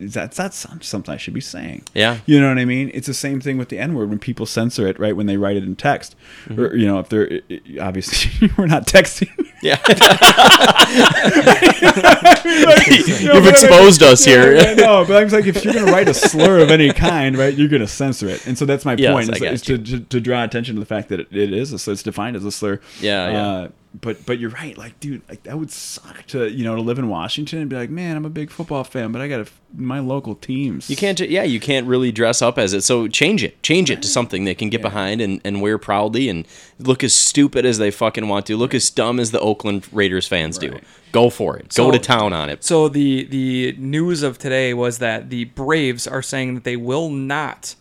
that's 0.00 0.36
that's 0.36 0.66
something 0.80 1.14
I 1.14 1.16
should 1.16 1.34
be 1.34 1.40
saying." 1.40 1.84
Yeah. 1.94 2.18
You 2.26 2.40
know 2.40 2.48
what 2.48 2.58
I 2.58 2.64
mean? 2.64 2.90
It's 2.94 3.06
the 3.06 3.14
same 3.14 3.40
thing 3.40 3.58
with 3.58 3.68
the 3.68 3.78
N 3.78 3.94
word 3.94 4.08
when 4.10 4.18
people 4.18 4.46
censor 4.46 4.86
it, 4.86 4.98
right? 4.98 5.14
When 5.14 5.26
they 5.26 5.36
write 5.36 5.56
it 5.56 5.64
in 5.64 5.76
text, 5.76 6.16
Mm-hmm. 6.48 6.60
or 6.60 6.74
you 6.74 6.86
know, 6.86 6.98
if 6.98 7.08
they're 7.08 7.40
i- 7.50 7.50
i- 7.50 7.78
obviously 7.80 8.50
we're 8.58 8.66
not 8.66 8.86
texting. 8.86 9.28
Yeah. 9.62 9.78
You've 12.44 13.20
You've 13.22 13.46
exposed 13.46 14.02
us 14.02 14.24
here. 14.24 14.54
Yeah, 14.54 14.74
no, 14.74 15.04
but 15.04 15.22
I'm 15.22 15.28
like, 15.28 15.46
if 15.46 15.64
you're 15.64 15.74
gonna 15.74 15.92
write 15.92 16.08
a 16.08 16.14
slur 16.14 16.58
of 16.60 16.70
any 16.70 16.92
kind, 16.92 17.36
right, 17.36 17.54
you're 17.54 17.68
gonna 17.68 17.86
censor 17.86 18.28
it, 18.28 18.46
and 18.46 18.56
so 18.56 18.64
that's 18.64 18.84
my 18.84 18.94
Yes, 18.94 19.12
point, 19.12 19.36
is, 19.36 19.42
is 19.42 19.62
to, 19.62 19.78
to 19.78 20.00
to 20.00 20.20
draw 20.20 20.44
attention 20.44 20.74
to 20.76 20.80
the 20.80 20.86
fact 20.86 21.08
that 21.10 21.20
it, 21.20 21.28
it 21.30 21.52
is 21.52 21.72
a 21.72 21.78
slur. 21.78 21.92
It's 21.92 22.02
defined 22.02 22.36
as 22.36 22.44
a 22.44 22.52
slur. 22.52 22.80
Yeah, 23.00 23.30
yeah. 23.30 23.46
Uh, 23.46 23.68
but 23.98 24.24
but 24.24 24.38
you're 24.38 24.50
right, 24.50 24.78
like, 24.78 25.00
dude, 25.00 25.22
like 25.28 25.42
that 25.42 25.58
would 25.58 25.70
suck 25.70 26.24
to 26.28 26.48
you 26.48 26.62
know 26.64 26.76
to 26.76 26.82
live 26.82 26.98
in 26.98 27.08
Washington 27.08 27.58
and 27.58 27.68
be 27.68 27.76
like, 27.76 27.90
man, 27.90 28.16
I'm 28.16 28.24
a 28.24 28.30
big 28.30 28.50
football 28.50 28.84
fan, 28.84 29.10
but 29.10 29.20
I 29.20 29.28
got 29.28 29.48
my 29.76 29.98
local 29.98 30.34
teams. 30.34 30.88
You 30.88 30.96
can't, 30.96 31.18
ju- 31.18 31.26
yeah, 31.26 31.42
you 31.42 31.60
can't 31.60 31.86
really 31.86 32.12
dress 32.12 32.40
up 32.42 32.58
as 32.58 32.72
it. 32.72 32.82
So 32.82 33.08
change 33.08 33.42
it, 33.42 33.62
change 33.62 33.90
it 33.90 34.02
to 34.02 34.08
something 34.08 34.44
they 34.44 34.54
can 34.54 34.68
get 34.68 34.82
behind 34.82 35.20
and, 35.20 35.40
and 35.44 35.60
wear 35.60 35.78
proudly 35.78 36.28
and 36.28 36.46
look 36.78 37.02
as 37.02 37.14
stupid 37.14 37.64
as 37.64 37.78
they 37.78 37.90
fucking 37.90 38.28
want 38.28 38.46
to, 38.46 38.56
look 38.56 38.74
as 38.74 38.90
dumb 38.90 39.18
as 39.18 39.32
the 39.32 39.40
Oakland 39.40 39.88
Raiders 39.92 40.26
fans 40.26 40.58
do. 40.58 40.78
Go 41.12 41.28
for 41.28 41.56
it. 41.56 41.74
Go 41.74 41.90
to 41.90 41.98
town 41.98 42.32
on 42.32 42.48
it. 42.48 42.62
So 42.62 42.88
the 42.88 43.24
the 43.24 43.74
news 43.76 44.22
of 44.22 44.38
today 44.38 44.72
was 44.72 44.98
that 44.98 45.30
the 45.30 45.46
Braves 45.46 46.06
are 46.06 46.22
saying 46.22 46.54
that 46.54 46.64
they 46.64 46.76
will 46.76 47.10
not 47.10 47.74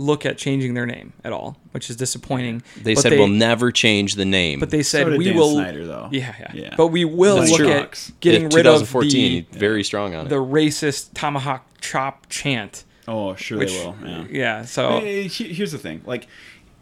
look 0.00 0.24
at 0.24 0.38
changing 0.38 0.74
their 0.74 0.86
name 0.86 1.12
at 1.24 1.32
all, 1.32 1.56
which 1.72 1.90
is 1.90 1.96
disappointing. 1.96 2.62
They 2.82 2.94
But 2.94 3.02
said 3.02 3.12
we'll 3.12 3.28
never 3.28 3.70
change 3.70 4.14
the 4.14 4.24
name. 4.24 4.58
But 4.58 4.70
they 4.70 4.82
said 4.82 5.04
did 5.04 5.18
we 5.18 5.26
Dan 5.26 5.36
will. 5.36 5.52
Snyder, 5.52 5.86
though. 5.86 6.08
Yeah, 6.10 6.34
yeah, 6.40 6.50
Yeah. 6.54 6.74
But 6.76 6.88
we 6.88 7.04
will 7.04 7.36
That's 7.36 7.50
look 7.50 7.60
true. 7.60 7.70
at 7.70 8.10
getting 8.20 8.42
Yeah, 8.50 8.56
rid 8.56 8.66
of 8.66 8.80
2014, 8.88 9.46
the 9.52 9.58
very 9.58 9.84
strong 9.84 10.14
on 10.14 10.26
it. 10.26 10.28
the 10.30 10.36
racist 10.36 11.10
tomahawk 11.14 11.66
chop 11.80 12.26
chant. 12.28 12.84
Oh, 13.06 13.34
sure 13.34 13.58
Which, 13.58 13.72
they 13.72 13.84
will. 13.84 13.96
Yeah. 14.04 14.24
yeah. 14.30 14.62
So 14.64 14.98
Eh, 14.98 15.24
he- 15.28 15.52
Here's 15.52 15.72
the 15.72 15.78
thing, 15.78 16.00
like, 16.06 16.26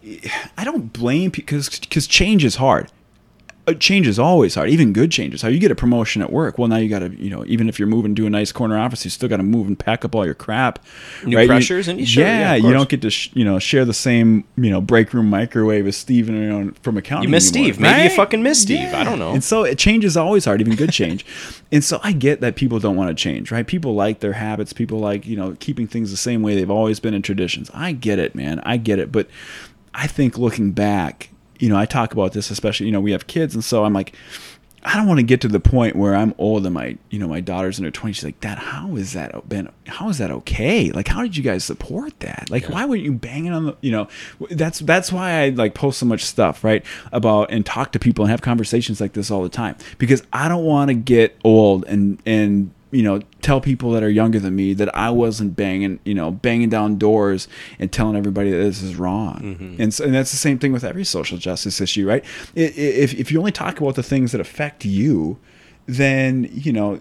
I 0.57 0.65
don't 0.65 0.93
blame 0.93 1.31
because 1.31 1.69
because 1.81 2.07
change 2.07 2.45
is 2.45 2.57
hard. 2.57 2.91
Uh, 3.69 3.75
Change 3.75 4.07
is 4.07 4.19
always 4.19 4.55
hard. 4.55 4.71
Even 4.71 4.93
good 4.93 5.11
changes. 5.11 5.43
How. 5.43 5.49
You 5.49 5.59
get 5.59 5.71
a 5.71 5.75
promotion 5.75 6.23
at 6.23 6.33
work. 6.33 6.59
Well, 6.59 6.69
now 6.69 6.77
you 6.77 6.89
got 6.89 7.01
to, 7.01 7.11
you 7.23 7.31
know, 7.31 7.45
even 7.47 7.69
if 7.69 7.79
you're 7.79 7.89
moving 7.89 8.15
to 8.15 8.27
a 8.27 8.31
nice 8.31 8.51
corner 8.53 8.79
office, 8.79 9.05
you 9.05 9.11
still 9.11 9.29
got 9.29 9.37
to 9.39 9.43
move 9.43 9.67
and 9.67 9.79
pack 9.79 10.05
up 10.05 10.15
all 10.15 10.25
your 10.25 10.35
crap. 10.35 10.79
New 11.25 11.39
You- 11.39 11.47
pressures 11.47 11.89
and- 11.89 12.07
sure, 12.09 12.25
yeah, 12.25 12.55
yeah, 12.55 12.67
you 12.67 12.73
don't 12.73 12.89
get 12.89 13.03
to, 13.03 13.11
sh- 13.11 13.31
you 13.35 13.45
know, 13.45 13.59
share 13.59 13.85
the 13.85 13.95
same, 13.95 14.45
you 14.57 14.71
know, 14.71 14.81
break 14.81 15.13
room 15.13 15.29
microwave 15.31 15.87
as 15.87 15.97
Steve 15.97 16.29
you 16.29 16.35
know, 16.35 16.73
from 16.83 16.97
accounting. 16.97 17.25
You 17.29 17.31
miss 17.31 17.51
anymore, 17.53 17.73
Steve. 17.75 17.81
Maybe 17.81 18.03
you 18.05 18.11
fucking 18.17 18.43
miss 18.43 18.63
Steve. 18.63 18.93
I 18.95 19.05
don't 19.05 19.19
know. 19.19 19.33
And 19.33 19.45
so 19.45 19.65
it 19.65 19.79
change 19.79 20.05
is 20.05 20.17
always 20.17 20.45
hard, 20.45 20.61
even 20.61 20.75
good 20.77 20.93
change. 20.93 21.25
and 21.73 21.85
so 21.85 22.01
I 22.03 22.13
get 22.13 22.41
that 22.41 22.57
people 22.57 22.79
don't 22.79 22.97
want 22.97 23.09
to 23.11 23.15
change, 23.15 23.51
right? 23.51 23.67
People 23.67 23.95
like 23.95 24.21
their 24.21 24.33
habits. 24.35 24.73
People 24.73 24.99
like, 24.99 25.27
you 25.27 25.37
know, 25.37 25.57
keeping 25.61 25.87
things 25.87 26.11
the 26.11 26.17
same 26.17 26.43
way 26.43 26.55
they've 26.55 26.71
always 26.71 27.01
been 27.01 27.15
in 27.15 27.23
traditions. 27.23 27.71
I 27.75 27.93
get 27.93 28.19
it, 28.19 28.35
man. 28.35 28.61
I 28.65 28.77
get 28.77 28.99
it. 28.99 29.13
But 29.13 29.29
I 29.95 30.07
think 30.07 30.39
looking 30.39 30.73
back, 30.73 31.31
you 31.59 31.69
know, 31.69 31.77
I 31.77 31.87
talk 31.87 32.13
about 32.13 32.33
this, 32.33 32.51
especially, 32.51 32.87
you 32.87 32.93
know, 32.93 33.01
we 33.01 33.13
have 33.13 33.27
kids. 33.27 33.55
And 33.55 33.65
so 33.65 33.85
I'm 33.85 33.93
like, 33.93 34.15
I 34.85 34.97
don't 34.97 35.09
want 35.09 35.19
to 35.19 35.25
get 35.25 35.41
to 35.41 35.49
the 35.49 35.59
point 35.59 35.97
where 35.97 36.15
I'm 36.15 36.35
old 36.39 36.65
and 36.65 36.73
my, 36.73 36.97
you 37.11 37.19
know, 37.19 37.27
my 37.27 37.41
daughter's 37.41 37.79
in 37.79 37.85
her 37.85 37.91
20s. 37.91 38.15
She's 38.15 38.25
like, 38.25 38.41
Dad, 38.41 38.59
how 38.59 38.95
is 38.95 39.13
that 39.13 39.49
been? 39.49 39.69
How 39.87 40.09
is 40.09 40.19
that 40.19 40.31
okay? 40.31 40.91
Like, 40.93 41.09
how 41.09 41.23
did 41.23 41.37
you 41.37 41.43
guys 41.43 41.65
support 41.65 42.19
that? 42.21 42.49
Like, 42.49 42.69
why 42.69 42.85
weren't 42.85 43.03
you 43.03 43.13
banging 43.13 43.53
on 43.53 43.67
the, 43.67 43.77
you 43.81 43.91
know, 43.91 44.09
that's 44.51 44.79
that's 44.79 45.13
why 45.13 45.43
I 45.43 45.49
like 45.49 45.75
post 45.75 45.99
so 45.99 46.07
much 46.07 46.25
stuff, 46.25 46.63
right? 46.63 46.85
About 47.11 47.51
and 47.51 47.67
talk 47.67 47.91
to 47.93 47.99
people 47.99 48.25
and 48.25 48.31
have 48.31 48.41
conversations 48.41 49.01
like 49.01 49.15
this 49.15 49.31
all 49.31 49.43
the 49.43 49.49
time 49.49 49.77
because 49.99 50.23
I 50.33 50.49
don't 50.49 50.65
want 50.65 50.89
to 50.89 50.95
get 50.95 51.37
old 51.43 51.85
and 51.87 52.23
and 52.25 52.71
you 52.91 53.03
know 53.03 53.21
tell 53.43 53.61
people 53.61 53.91
that 53.93 54.03
are 54.03 54.11
younger 54.11 54.39
than 54.39 54.55
me 54.57 54.75
that 54.75 54.95
I 54.97 55.11
wasn't 55.11 55.57
banging, 55.57 56.01
you 56.05 56.15
know, 56.15 56.31
banging 56.31 56.69
down 56.69 56.99
doors 56.99 57.49
and 57.79 57.91
telling 57.93 58.17
everybody 58.17 58.51
that 58.51 58.57
this 58.57 58.83
is 58.83 58.97
wrong. 58.97 59.41
And 59.81 59.93
so, 59.93 60.05
and 60.05 60.15
that's 60.15 60.31
the 60.31 60.37
same 60.37 60.59
thing 60.59 60.73
with 60.73 60.85
every 60.85 61.05
social 61.05 61.39
justice 61.39 61.81
issue, 61.81 62.07
right? 62.07 62.25
If 62.55 63.15
if 63.15 63.31
you 63.31 63.39
only 63.39 63.53
talk 63.53 63.81
about 63.81 63.95
the 63.95 64.03
things 64.03 64.33
that 64.33 64.41
affect 64.41 64.85
you, 64.85 65.39
then 65.87 66.49
you 66.53 66.73
know 66.73 66.99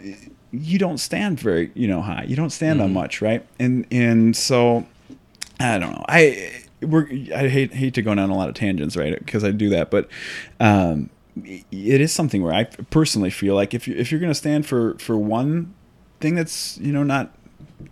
you 0.52 0.80
don't 0.80 0.98
stand 1.00 1.40
very 1.40 1.72
you 1.74 1.88
know 1.88 2.02
high. 2.02 2.24
You 2.28 2.36
don't 2.36 2.52
stand 2.52 2.82
on 2.82 2.94
much, 2.94 3.22
right? 3.22 3.46
And 3.60 3.86
and 3.92 4.36
so 4.36 4.86
I 5.60 5.78
don't 5.80 5.92
know. 5.92 6.06
I 6.08 6.64
we're 6.82 7.08
I 7.36 7.48
hate 7.48 7.74
hate 7.74 7.94
to 7.96 8.02
go 8.02 8.14
down 8.14 8.30
a 8.30 8.38
lot 8.38 8.50
of 8.50 8.56
tangents, 8.56 8.96
right? 8.96 9.18
Because 9.18 9.44
I 9.44 9.52
do 9.52 9.70
that, 9.70 9.90
but 9.90 10.10
um, 10.60 11.10
it 11.46 12.02
is 12.02 12.14
something 12.14 12.44
where 12.44 12.54
I 12.54 12.66
personally 12.90 13.30
feel 13.30 13.56
like 13.56 13.74
if 13.74 13.88
you 13.88 13.96
if 13.96 14.12
you're 14.12 14.20
going 14.20 14.32
to 14.32 14.36
stand 14.36 14.66
for 14.66 14.98
for 15.00 15.18
one 15.18 15.74
thing 16.20 16.36
that's 16.36 16.78
you 16.80 16.92
know 16.92 17.04
not 17.04 17.32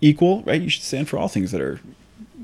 equal, 0.02 0.44
right? 0.44 0.62
You 0.62 0.70
should 0.70 0.84
stand 0.84 1.10
for 1.10 1.18
all 1.18 1.28
things 1.28 1.52
that 1.52 1.62
are 1.62 1.80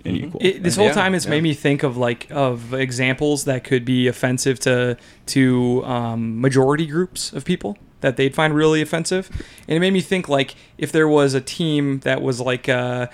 unequal. 0.05 0.41
It, 0.43 0.63
this 0.63 0.77
right? 0.77 0.83
whole 0.83 0.87
Yeah, 0.89 1.01
time 1.01 1.15
it's 1.15 1.25
yeah. 1.25 1.31
made 1.31 1.43
me 1.43 1.53
think 1.53 1.83
of 1.83 1.97
like 1.97 2.27
of 2.31 2.73
examples 2.73 3.45
that 3.45 3.63
could 3.63 3.85
be 3.85 4.07
offensive 4.07 4.59
to 4.61 4.97
to 5.27 5.83
um, 5.85 6.39
majority 6.39 6.85
groups 6.87 7.33
of 7.33 7.45
people 7.45 7.77
that 8.01 8.17
they'd 8.17 8.33
find 8.33 8.55
really 8.55 8.81
offensive, 8.81 9.29
and 9.67 9.77
it 9.77 9.79
made 9.79 9.93
me 9.93 10.01
think 10.01 10.27
like 10.27 10.55
if 10.81 10.91
there 10.91 11.07
was 11.07 11.33
a 11.33 11.39
team 11.41 11.99
that 12.01 12.21
was 12.21 12.41
like 12.41 12.67
uh, 12.67 13.07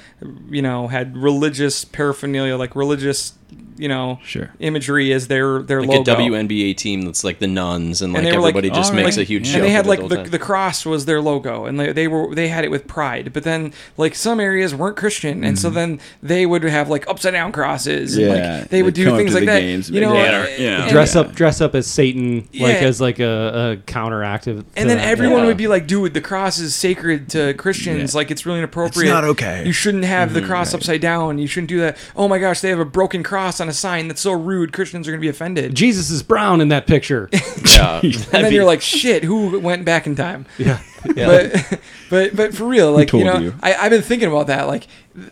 you 0.50 0.64
know 0.64 0.88
had 0.88 1.16
religious 1.16 1.86
paraphernalia, 1.86 2.58
like 2.58 2.76
religious 2.76 3.34
you 3.78 3.88
know 3.88 4.20
Sure. 4.26 4.50
imagery 4.60 5.14
as 5.14 5.28
their 5.28 5.62
their 5.62 5.82
logo. 5.82 6.00
like 6.00 6.08
logo. 6.08 6.26
a 6.26 6.30
WNBA 6.44 6.76
team 6.76 7.04
that's 7.04 7.24
like 7.24 7.38
the 7.40 7.48
nuns 7.48 8.02
and 8.02 8.12
like 8.12 8.24
they 8.24 8.32
were 8.34 8.42
like, 8.42 8.56
everybody 8.56 8.70
just 8.72 8.90
"All 8.90 8.96
makes 8.96 9.16
right." 9.18 9.22
a 9.22 9.24
huge 9.24 9.46
Yeah. 9.48 9.52
show. 9.54 9.58
and 9.60 9.66
they 9.68 9.70
had 9.72 9.86
like 9.86 10.00
whole 10.00 10.10
the, 10.10 10.24
the 10.24 10.40
cross 10.40 10.86
was 10.86 11.06
their 11.06 11.22
logo 11.22 11.66
and 11.66 11.80
they, 11.80 11.92
they 11.94 12.08
were 12.08 12.34
they 12.34 12.48
had 12.50 12.66
it 12.66 12.72
with 12.72 12.88
pride 12.88 13.32
but 13.34 13.44
then 13.44 13.72
like 13.96 14.16
some 14.16 14.40
areas 14.42 14.74
weren't 14.76 14.98
christian 14.98 15.44
and 15.46 15.58
so 15.60 15.70
then 15.70 16.00
they 16.24 16.46
would 16.46 16.64
have 16.64 16.90
like 16.90 17.08
upside 17.08 17.34
down 17.34 17.52
crosses 17.52 18.18
and 18.18 18.26
Mm-hmm. 18.28 18.36
Yeah, 18.36 18.60
like 18.62 18.70
they 18.70 18.84
would 18.84 18.96
they'd 18.96 19.04
do 19.04 19.10
come 19.10 19.18
things 19.18 19.30
to 19.32 19.36
like 19.36 19.42
the 19.42 19.46
that 19.46 19.60
games, 19.62 19.90
you 19.92 20.02
know 20.02 20.14
yeah, 20.16 20.48
yeah. 20.58 20.90
dress 20.90 21.16
up 21.16 21.34
dress 21.36 21.62
up 21.62 21.74
as 21.76 21.86
Satan 21.88 22.50
like 22.60 22.78
as 22.78 23.00
like 23.00 23.20
a, 23.20 23.78
a 23.78 23.78
counteractive. 23.90 24.66
and 24.76 24.90
then 24.90 24.98
that. 24.98 25.08
everyone 25.08 25.42
Yeah. 25.42 25.46
would 25.48 25.58
be 25.58 25.68
like, 25.68 25.86
"Dude, 25.88 26.14
the 26.16 26.22
cross 26.22 26.58
is 26.60 26.74
sacred 26.76 27.30
to 27.30 27.54
Christians. 27.58 28.14
Yeah. 28.14 28.18
Like 28.18 28.32
it's 28.32 28.46
really 28.46 28.60
inappropriate. 28.60 29.08
It's 29.08 29.14
not 29.14 29.24
okay." 29.24 29.66
You 29.66 29.74
shouldn't 29.74 30.06
have 30.06 30.34
the 30.34 30.42
cross 30.42 30.74
right. 30.74 30.80
upside 30.80 31.02
down. 31.02 31.38
You 31.38 31.48
shouldn't 31.48 31.70
do 31.70 31.80
that. 31.80 31.98
Oh 32.16 32.28
my 32.28 32.38
gosh, 32.40 32.62
they 32.62 32.70
have 32.70 32.80
a 32.80 32.86
broken 32.86 33.24
cross 33.24 33.60
on 33.60 33.68
a 33.68 33.74
sign. 33.74 34.08
That's 34.08 34.22
so 34.22 34.32
rude. 34.32 34.72
Christians 34.74 35.08
are 35.08 35.12
gonna 35.12 35.22
be 35.22 35.28
offended." 35.28 35.76
Jesus 35.76 36.10
is 36.10 36.24
brown 36.24 36.62
in 36.62 36.70
that 36.70 36.88
picture. 36.88 37.30
yeah. 37.66 38.00
and 38.04 38.14
then 38.32 38.54
you're 38.54 38.66
like, 38.66 38.82
"Shit, 38.82 39.24
who 39.24 39.60
went 39.60 39.84
back 39.86 40.08
in 40.08 40.16
time?" 40.16 40.46
yeah. 40.58 40.80
but 41.04 41.80
but 42.10 42.36
but 42.36 42.54
for 42.54 42.66
real, 42.66 42.92
like 42.92 43.12
you 43.14 43.24
know, 43.24 43.38
you? 43.38 43.54
I, 43.62 43.76
I've 43.76 43.92
been 43.92 44.02
thinking 44.02 44.28
about 44.28 44.48
that. 44.48 44.68
Like 44.68 44.88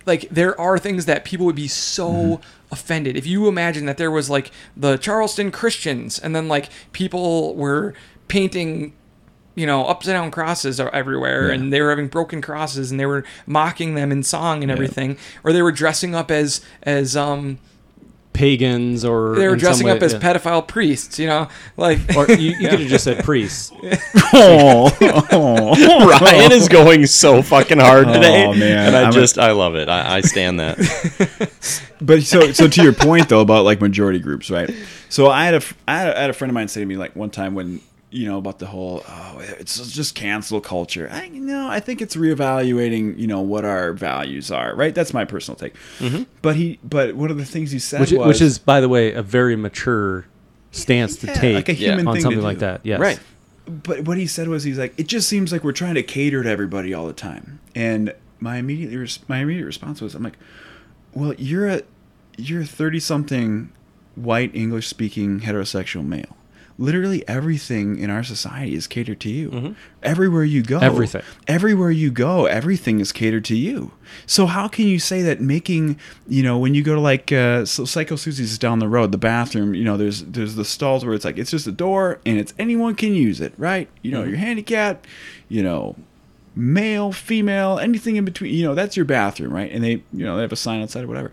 like 0.06 0.28
there 0.30 0.60
are 0.60 0.80
things 0.80 1.06
that 1.06 1.26
people 1.26 1.46
would 1.46 1.56
be 1.56 1.68
so 1.68 2.06
Mm-hmm. 2.06 2.44
offended 2.72 3.16
if 3.16 3.26
you 3.26 3.48
imagine 3.48 3.86
that 3.86 3.98
there 3.98 4.12
was 4.12 4.30
like 4.30 4.52
the 4.76 4.98
Charleston 4.98 5.52
Christians, 5.52 6.20
and 6.20 6.36
then 6.36 6.48
like 6.48 6.70
people 6.92 7.56
were 7.56 7.94
painting. 8.28 8.94
You 9.56 9.66
know, 9.66 9.86
upside 9.86 10.14
down 10.14 10.32
crosses 10.32 10.80
are 10.82 10.90
everywhere, 10.94 11.48
Yeah. 11.48 11.56
and 11.56 11.72
they 11.74 11.80
were 11.82 11.90
having 11.90 12.08
broken 12.10 12.42
crosses, 12.42 12.92
and 12.92 13.00
they 13.00 13.06
were 13.06 13.24
mocking 13.48 13.96
them 13.96 14.12
in 14.12 14.22
song 14.24 14.62
and 14.64 14.72
everything, 14.72 15.18
or 15.44 15.54
they 15.54 15.62
were 15.62 15.72
dressing 15.72 16.14
up 16.14 16.30
as 16.30 16.62
as 16.84 17.16
um 17.16 17.58
Pagans 18.34 19.06
or 19.06 19.36
they 19.38 19.48
were 19.48 19.56
dressing 19.56 19.86
way- 19.88 19.94
up 19.94 20.02
as 20.04 20.12
yeah. 20.12 20.20
pedophile 20.20 20.68
priests. 20.68 21.18
You 21.18 21.28
know, 21.28 21.48
like 21.78 22.00
Or 22.18 22.30
you, 22.30 22.52
you 22.60 22.68
could 22.70 22.82
have 22.82 22.90
just 22.90 23.06
said 23.06 23.24
priests. 23.24 23.72
oh, 24.34 24.92
oh. 25.32 26.20
Ryan 26.20 26.52
is 26.52 26.68
going 26.68 27.06
so 27.06 27.42
fucking 27.42 27.80
hard 27.80 28.08
today, 28.08 28.46
Oh, 28.46 28.54
man. 28.54 28.88
and 28.88 28.96
I 28.98 29.04
I'm 29.04 29.14
just 29.14 29.40
I 29.40 29.52
love 29.54 29.76
it. 29.76 29.88
I, 29.88 30.18
I 30.18 30.22
stand 30.22 30.60
that. 30.60 30.76
But 32.02 32.24
so 32.24 32.52
so 32.52 32.68
to 32.68 32.84
your 32.84 32.92
point 32.94 33.30
though 33.30 33.40
about 33.40 33.64
like 33.64 33.80
majority 33.80 34.20
groups, 34.20 34.52
right? 34.52 34.70
So 35.08 35.30
I 35.30 35.46
had 35.46 35.54
a 35.54 35.58
f- 35.58 35.74
I 35.88 35.98
had 35.98 36.08
a, 36.10 36.18
I 36.18 36.22
had 36.24 36.30
a 36.30 36.34
friend 36.34 36.50
of 36.50 36.54
mine 36.56 36.68
say 36.68 36.82
to 36.82 36.86
me 36.86 36.98
like 36.98 37.16
one 37.16 37.30
time 37.30 37.56
when 37.56 37.80
you 38.16 38.26
know 38.26 38.38
about 38.38 38.60
the 38.60 38.66
whole 38.66 39.04
oh 39.08 39.40
it's 39.60 39.92
just 39.92 40.16
cancel 40.16 40.62
culture. 40.62 41.10
I 41.12 41.26
you 41.26 41.42
know 41.42 41.68
I 41.68 41.80
think 41.80 42.02
it's 42.02 42.16
reevaluating 42.16 43.18
you 43.18 43.28
know 43.28 43.42
what 43.42 43.66
our 43.66 43.92
values 43.94 44.52
are, 44.52 44.74
right? 44.76 44.96
That's 44.96 45.14
my 45.14 45.26
personal 45.26 45.58
take. 45.58 45.76
Mm-hmm. 46.00 46.24
But 46.42 46.56
he 46.56 46.80
but 46.84 47.16
one 47.16 47.30
of 47.30 47.38
the 47.38 47.46
things 47.46 47.72
he 47.72 47.80
said 47.80 48.00
which, 48.00 48.14
was 48.14 48.28
which 48.28 48.42
is, 48.42 48.58
by 48.58 48.80
the 48.80 48.88
way, 48.90 49.12
a 49.14 49.22
very 49.22 49.56
mature 49.56 50.26
stance 50.72 51.18
to 51.18 51.28
take 51.28 51.56
like 51.56 51.70
a 51.70 51.76
Yeah. 51.76 52.02
on 52.06 52.20
something 52.22 52.42
like 52.42 52.60
that. 52.60 52.82
Yes. 52.84 53.00
Right. 53.00 53.20
But 53.68 54.02
what 54.02 54.18
he 54.18 54.28
said 54.28 54.48
was 54.48 54.64
he's 54.64 54.78
like 54.80 54.98
it 54.98 55.08
just 55.08 55.28
seems 55.28 55.52
like 55.52 55.64
we're 55.64 55.72
trying 55.74 55.96
to 55.96 56.04
cater 56.04 56.42
to 56.44 56.50
everybody 56.50 56.94
all 56.94 57.08
the 57.08 57.14
time. 57.14 57.60
And 57.76 58.14
my 58.40 58.58
immediate 58.58 58.98
res- 58.98 59.20
my 59.28 59.40
immediate 59.40 59.66
response 59.66 60.02
was 60.02 60.16
I'm 60.16 60.24
like, 60.24 60.38
well 61.14 61.34
you're 61.34 61.68
a 61.68 61.82
you're 62.38 62.62
a 62.62 62.66
30 62.66 63.00
something 63.00 63.72
white 64.16 64.56
English 64.56 64.88
speaking 64.88 65.42
heterosexual 65.42 66.06
male. 66.06 66.35
Literally 66.78 67.26
everything 67.26 67.98
in 68.00 68.10
our 68.10 68.22
society 68.22 68.76
is 68.76 68.86
catered 68.86 69.22
to 69.22 69.30
you. 69.30 69.76
Everywhere 70.04 70.44
you 70.44 70.62
go, 70.62 70.80
Everything. 70.80 71.22
everywhere 71.48 71.90
you 71.90 72.12
go, 72.12 72.48
everything 72.48 73.00
is 73.00 73.14
catered 73.14 73.46
to 73.46 73.56
you. 73.56 73.92
So 74.26 74.46
how 74.46 74.68
can 74.68 74.86
you 74.86 75.00
say 75.00 75.22
that 75.22 75.40
making, 75.40 75.98
you 76.28 76.44
know, 76.44 76.58
when 76.58 76.74
you 76.76 76.84
go 76.84 76.94
to 76.94 77.00
like 77.00 77.32
uh, 77.32 77.64
so 77.66 77.86
Psycho 77.86 78.16
Suzi's 78.16 78.40
is 78.52 78.58
down 78.60 78.80
the 78.80 78.90
road, 78.90 79.14
the 79.14 79.18
bathroom, 79.18 79.74
you 79.74 79.86
know, 79.86 79.96
there's 79.96 80.24
there's 80.26 80.56
the 80.56 80.66
stalls 80.66 81.06
where 81.06 81.14
it's 81.14 81.24
like 81.24 81.38
it's 81.38 81.52
just 81.52 81.66
a 81.66 81.72
door 81.72 82.20
and 82.26 82.38
it's 82.38 82.54
anyone 82.60 82.94
can 82.94 83.14
use 83.14 83.40
it, 83.40 83.54
right? 83.58 83.88
You 84.02 84.12
know, 84.12 84.24
you're 84.26 84.38
handicapped, 84.38 85.08
you 85.48 85.64
know, 85.64 85.96
male, 86.58 87.12
female, 87.14 87.80
anything 87.80 88.18
in 88.18 88.26
between, 88.26 88.54
you 88.54 88.64
know, 88.66 88.76
that's 88.76 88.98
your 88.98 89.06
bathroom, 89.06 89.54
right? 89.54 89.72
And 89.72 89.82
they, 89.82 90.04
you 90.12 90.26
know, 90.26 90.36
they 90.36 90.42
have 90.42 90.52
a 90.52 90.58
sign 90.58 90.82
outside 90.82 91.06
or 91.06 91.08
whatever. 91.08 91.32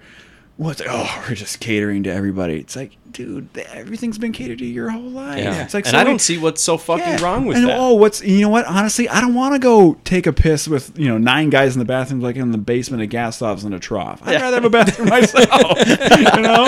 Like, 0.62 0.88
oh, 0.88 1.24
we're 1.28 1.34
just 1.34 1.60
catering 1.60 2.02
to 2.04 2.12
everybody. 2.12 2.58
It's 2.58 2.76
like, 2.76 2.96
dude, 3.10 3.48
everything's 3.56 4.18
been 4.18 4.32
catered 4.32 4.58
to 4.58 4.64
your 4.64 4.90
whole 4.90 5.02
life. 5.02 5.38
Yeah. 5.38 5.64
It's 5.64 5.74
like, 5.74 5.84
and 5.86 5.92
so 5.92 5.98
I 5.98 6.04
we- 6.04 6.10
don't 6.10 6.20
see 6.20 6.38
what's 6.38 6.62
so 6.62 6.78
fucking 6.78 7.04
yeah. 7.04 7.22
wrong 7.22 7.46
with 7.46 7.56
and, 7.56 7.66
that. 7.66 7.78
Oh, 7.78 7.94
what's 7.94 8.22
you 8.22 8.40
know 8.40 8.48
what? 8.48 8.64
Honestly, 8.66 9.08
I 9.08 9.20
don't 9.20 9.34
want 9.34 9.54
to 9.54 9.58
go 9.58 9.94
take 10.04 10.26
a 10.26 10.32
piss 10.32 10.68
with 10.68 10.98
you 10.98 11.08
know 11.08 11.18
nine 11.18 11.50
guys 11.50 11.74
in 11.74 11.78
the 11.78 11.84
bathroom, 11.84 12.20
like 12.20 12.36
in 12.36 12.52
the 12.52 12.58
basement 12.58 13.02
of 13.02 13.08
gas 13.08 13.36
stoves 13.36 13.64
in 13.64 13.72
a 13.72 13.80
trough. 13.80 14.20
I'd 14.24 14.40
rather 14.40 14.56
have 14.56 14.64
a 14.64 14.70
bathroom 14.70 15.08
myself. 15.08 15.48
you 15.48 16.42
know, 16.42 16.66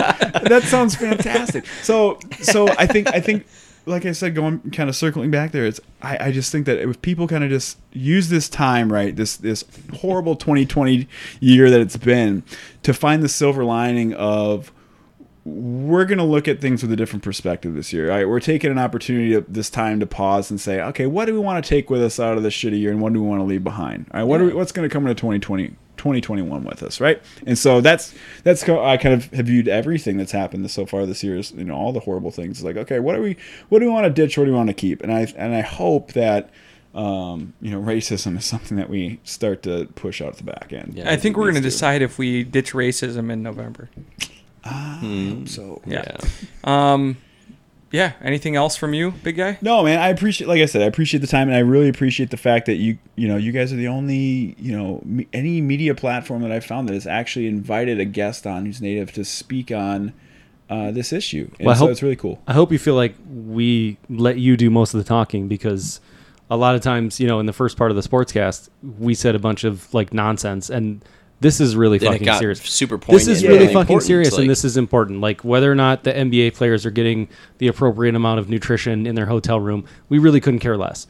that 0.49 0.62
sounds 0.64 0.95
fantastic. 0.97 1.66
So, 1.82 2.18
so 2.40 2.68
I 2.68 2.86
think 2.86 3.09
I 3.14 3.20
think. 3.20 3.47
Like 3.87 4.07
I 4.07 4.12
said, 4.12 4.35
going 4.35 4.70
kind 4.70 4.89
of 4.89 4.97
circling 4.97 5.30
back 5.30 5.53
there, 5.53 5.66
it's 5.66 5.80
I, 6.01 6.28
I 6.28 6.32
just 6.32 6.51
think 6.51 6.66
that 6.66 6.78
if 6.78 7.03
people 7.03 7.28
kind 7.28 7.45
of 7.45 7.51
just 7.51 7.78
use 7.93 8.28
this 8.28 8.49
time, 8.49 8.93
right, 8.93 9.14
this 9.14 9.37
this 9.37 9.64
horrible 10.01 10.37
2020 10.37 11.07
year 11.41 11.70
that 11.70 11.80
it's 11.80 11.97
been, 11.97 12.43
to 12.82 12.95
find 12.95 13.22
the 13.22 13.28
silver 13.28 13.64
lining 13.64 14.14
of 14.14 14.72
we're 15.45 16.07
going 16.07 16.18
to 16.18 16.24
look 16.24 16.49
at 16.49 16.61
things 16.61 16.82
with 16.82 16.90
a 16.90 16.97
different 16.97 17.22
perspective 17.22 17.74
this 17.74 17.92
year. 17.92 18.11
All 18.11 18.16
right, 18.16 18.28
we're 18.28 18.40
taking 18.40 18.70
an 18.70 18.78
opportunity 18.78 19.32
to, 19.32 19.45
this 19.47 19.68
time 19.68 20.01
to 20.01 20.07
pause 20.07 20.51
and 20.51 20.59
say, 20.59 20.80
okay, 20.80 21.07
what 21.07 21.26
do 21.26 21.34
we 21.34 21.38
want 21.38 21.62
to 21.62 21.68
take 21.68 21.90
with 21.90 22.03
us 22.03 22.18
out 22.18 22.38
of 22.38 22.42
this 22.42 22.55
shitty 22.55 22.78
year, 22.80 22.90
and 22.90 23.01
what 23.01 23.12
do 23.12 23.22
we 23.22 23.28
want 23.28 23.40
to 23.40 23.45
leave 23.45 23.62
behind? 23.62 24.07
All 24.12 24.20
right, 24.20 24.26
what 24.26 24.40
are 24.40 24.47
we, 24.47 24.55
what's 24.55 24.72
going 24.72 24.88
to 24.88 24.92
come 24.92 25.07
into 25.07 25.14
2020, 25.14 25.68
2021 25.99 26.64
with 26.64 26.82
us, 26.82 26.99
right? 26.99 27.22
And 27.47 27.59
so 27.59 27.82
that's 27.82 28.14
that's 28.42 28.66
I 28.66 28.97
kind 28.97 29.14
of 29.14 29.30
have 29.32 29.47
viewed 29.47 29.68
everything 29.68 30.16
that's 30.16 30.32
happened 30.32 30.70
so 30.70 30.86
far 30.86 31.05
this 31.05 31.22
year. 31.22 31.36
Is 31.36 31.53
you 31.53 31.64
know 31.64 31.74
all 31.74 31.92
the 31.92 32.01
horrible 32.01 32.30
things. 32.30 32.59
It's 32.59 32.64
like, 32.64 32.76
okay, 32.76 32.99
what 32.99 33.14
do 33.14 33.22
we 33.22 33.36
what 33.68 33.80
do 33.80 33.86
we 33.86 33.92
want 33.92 34.05
to 34.05 34.11
ditch? 34.11 34.38
What 34.38 34.45
do 34.47 34.51
we 34.51 34.57
want 34.57 34.68
to 34.68 34.74
keep? 34.74 35.03
And 35.03 35.12
I 35.12 35.32
and 35.36 35.55
I 35.55 35.61
hope 35.61 36.12
that. 36.12 36.51
Um, 36.95 37.55
you 37.61 37.72
know, 37.72 37.80
racism 37.80 38.38
is 38.38 38.45
something 38.45 38.76
that 38.76 38.88
we 38.88 39.18
start 39.24 39.64
to 39.64 39.86
push 39.97 40.22
out 40.22 40.36
the 40.36 40.45
back 40.45 40.72
end. 40.72 40.95
Yeah. 40.95 41.11
I 41.11 41.16
think 41.16 41.36
we're 41.36 41.51
going 41.51 41.57
to 41.57 41.61
decide 41.61 42.03
if 42.03 42.18
we 42.18 42.45
ditch 42.45 42.72
racism 42.72 43.32
in 43.32 43.42
November. 43.42 43.90
So 45.46 45.80
yeah. 45.86 46.16
Um, 46.64 47.18
yeah. 47.92 48.12
Anything 48.22 48.56
else 48.56 48.74
from 48.76 48.92
you, 48.94 49.12
big 49.22 49.36
guy? 49.36 49.58
No, 49.62 49.84
man, 49.84 50.00
I 50.00 50.08
appreciate, 50.08 50.48
like 50.48 50.60
I 50.60 50.66
said, 50.66 50.82
I 50.82 50.86
appreciate 50.86 51.20
the 51.20 51.26
time, 51.28 51.48
and 51.48 51.56
I 51.56 51.60
really 51.60 51.88
appreciate 51.88 52.30
the 52.30 52.36
fact 52.36 52.66
that 52.66 52.76
you, 52.76 52.98
you 53.14 53.28
know, 53.28 53.36
you 53.36 53.52
guys 53.52 53.72
are 53.72 53.76
the 53.76 53.86
only, 53.86 54.56
you 54.58 54.76
know, 54.76 55.00
me, 55.04 55.28
any 55.32 55.60
media 55.60 55.94
platform 55.94 56.42
that 56.42 56.50
I've 56.50 56.64
found 56.64 56.88
that 56.88 56.94
has 56.94 57.06
actually 57.06 57.46
invited 57.46 58.00
a 58.00 58.04
guest 58.04 58.46
on 58.48 58.66
who's 58.66 58.80
native 58.80 59.12
to 59.12 59.24
speak 59.24 59.70
on 59.70 60.12
uh, 60.70 60.90
this 60.90 61.12
issue, 61.12 61.48
and 61.58 61.66
Well, 61.66 61.74
I 61.74 61.78
so 61.78 61.84
hope- 61.84 61.90
it's 61.90 62.02
really 62.02 62.16
cool. 62.16 62.40
I 62.48 62.54
hope 62.54 62.72
you 62.72 62.78
feel 62.78 62.94
like 62.96 63.14
we 63.30 63.98
let 64.08 64.38
you 64.38 64.56
do 64.56 64.70
most 64.70 64.94
of 64.94 64.98
the 64.98 65.04
talking 65.04 65.46
because 65.46 66.00
a 66.50 66.56
lot 66.56 66.74
of 66.74 66.80
times, 66.80 67.20
you 67.20 67.28
know, 67.28 67.38
in 67.38 67.46
the 67.46 67.52
first 67.52 67.76
part 67.76 67.90
of 67.92 67.96
the 67.96 68.02
sportscast, 68.02 68.70
we 68.98 69.14
said 69.14 69.34
a 69.36 69.38
bunch 69.38 69.62
of 69.62 69.92
like 69.94 70.12
nonsense, 70.12 70.68
and 70.70 71.04
this 71.41 71.61
is 71.61 71.76
really 71.76 71.99
Then 71.99 72.09
it 72.09 72.12
fucking 72.12 72.24
got 72.26 72.39
serious. 72.39 72.61
super 72.61 72.97
poignant. 72.99 73.26
This 73.26 73.37
is 73.37 73.43
Yeah. 73.43 73.49
really 73.49 73.61
really 73.61 73.72
fucking 73.74 73.80
important. 73.82 74.03
serious, 74.07 74.32
Like, 74.32 74.41
and 74.43 74.51
this 74.51 74.64
is 74.64 74.76
important. 74.76 75.20
Like 75.20 75.43
whether 75.45 75.70
or 75.70 75.74
not 75.74 76.05
the 76.05 76.12
NBA 76.16 76.51
players 76.55 76.87
are 76.87 76.91
getting 76.91 77.28
the 77.59 77.66
appropriate 77.68 78.14
amount 78.14 78.39
of 78.41 78.49
nutrition 78.49 79.07
in 79.07 79.14
their 79.14 79.26
hotel 79.26 79.61
room, 79.61 79.85
we 80.09 80.18
really 80.18 80.41
couldn't 80.41 80.61
care 80.61 80.76
less. 80.76 81.07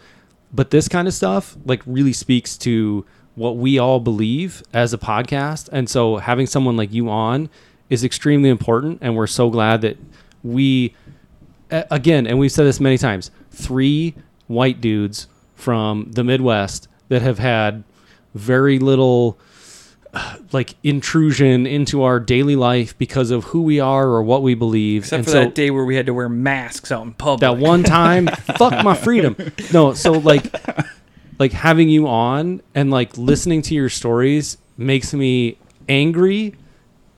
But 0.52 0.70
this 0.70 0.88
kind 0.88 1.06
of 1.08 1.14
stuff, 1.14 1.56
like, 1.66 1.82
really 1.86 2.12
speaks 2.12 2.56
to 2.58 3.04
what 3.34 3.56
we 3.56 3.78
all 3.78 3.98
believe 3.98 4.62
as 4.72 4.92
a 4.92 4.98
podcast, 4.98 5.68
and 5.72 5.88
so 5.88 6.18
having 6.18 6.46
someone 6.46 6.76
like 6.76 6.92
you 6.92 7.08
on 7.10 7.48
is 7.90 8.04
extremely 8.04 8.48
important. 8.48 8.98
And 9.02 9.16
we're 9.16 9.26
so 9.26 9.50
glad 9.50 9.80
that 9.80 9.96
we, 10.44 10.94
again, 11.70 12.26
and 12.26 12.38
we've 12.38 12.52
said 12.52 12.66
this 12.66 12.78
many 12.80 12.96
times, 12.98 13.30
three 13.50 14.14
white 14.46 14.80
dudes 14.80 15.26
from 15.56 16.10
the 16.12 16.22
Midwest 16.22 16.86
that 17.08 17.22
have 17.22 17.38
had 17.40 17.82
very 18.34 18.78
little 18.78 19.38
like 20.52 20.74
intrusion 20.82 21.66
into 21.66 22.02
our 22.02 22.20
daily 22.20 22.56
life 22.56 22.96
because 22.98 23.30
of 23.30 23.44
who 23.44 23.62
we 23.62 23.80
are 23.80 24.06
or 24.08 24.22
what 24.22 24.42
we 24.42 24.54
believe. 24.54 25.02
Except 25.04 25.18
and 25.18 25.24
for 25.24 25.30
so 25.32 25.40
that 25.40 25.54
day 25.54 25.70
where 25.70 25.84
we 25.84 25.96
had 25.96 26.06
to 26.06 26.14
wear 26.14 26.28
masks 26.28 26.90
out 26.92 27.02
in 27.04 27.12
public. 27.14 27.40
that 27.40 27.58
one 27.58 27.82
time, 27.82 28.26
fuck 28.58 28.84
my 28.84 28.94
freedom. 28.94 29.36
No, 29.72 29.94
so 29.94 30.12
like 30.12 30.54
like 31.38 31.52
having 31.52 31.88
you 31.88 32.06
on 32.06 32.62
and 32.74 32.90
like 32.90 33.16
listening 33.18 33.62
to 33.62 33.74
your 33.74 33.88
stories 33.88 34.56
makes 34.76 35.12
me 35.14 35.58
angry 35.88 36.54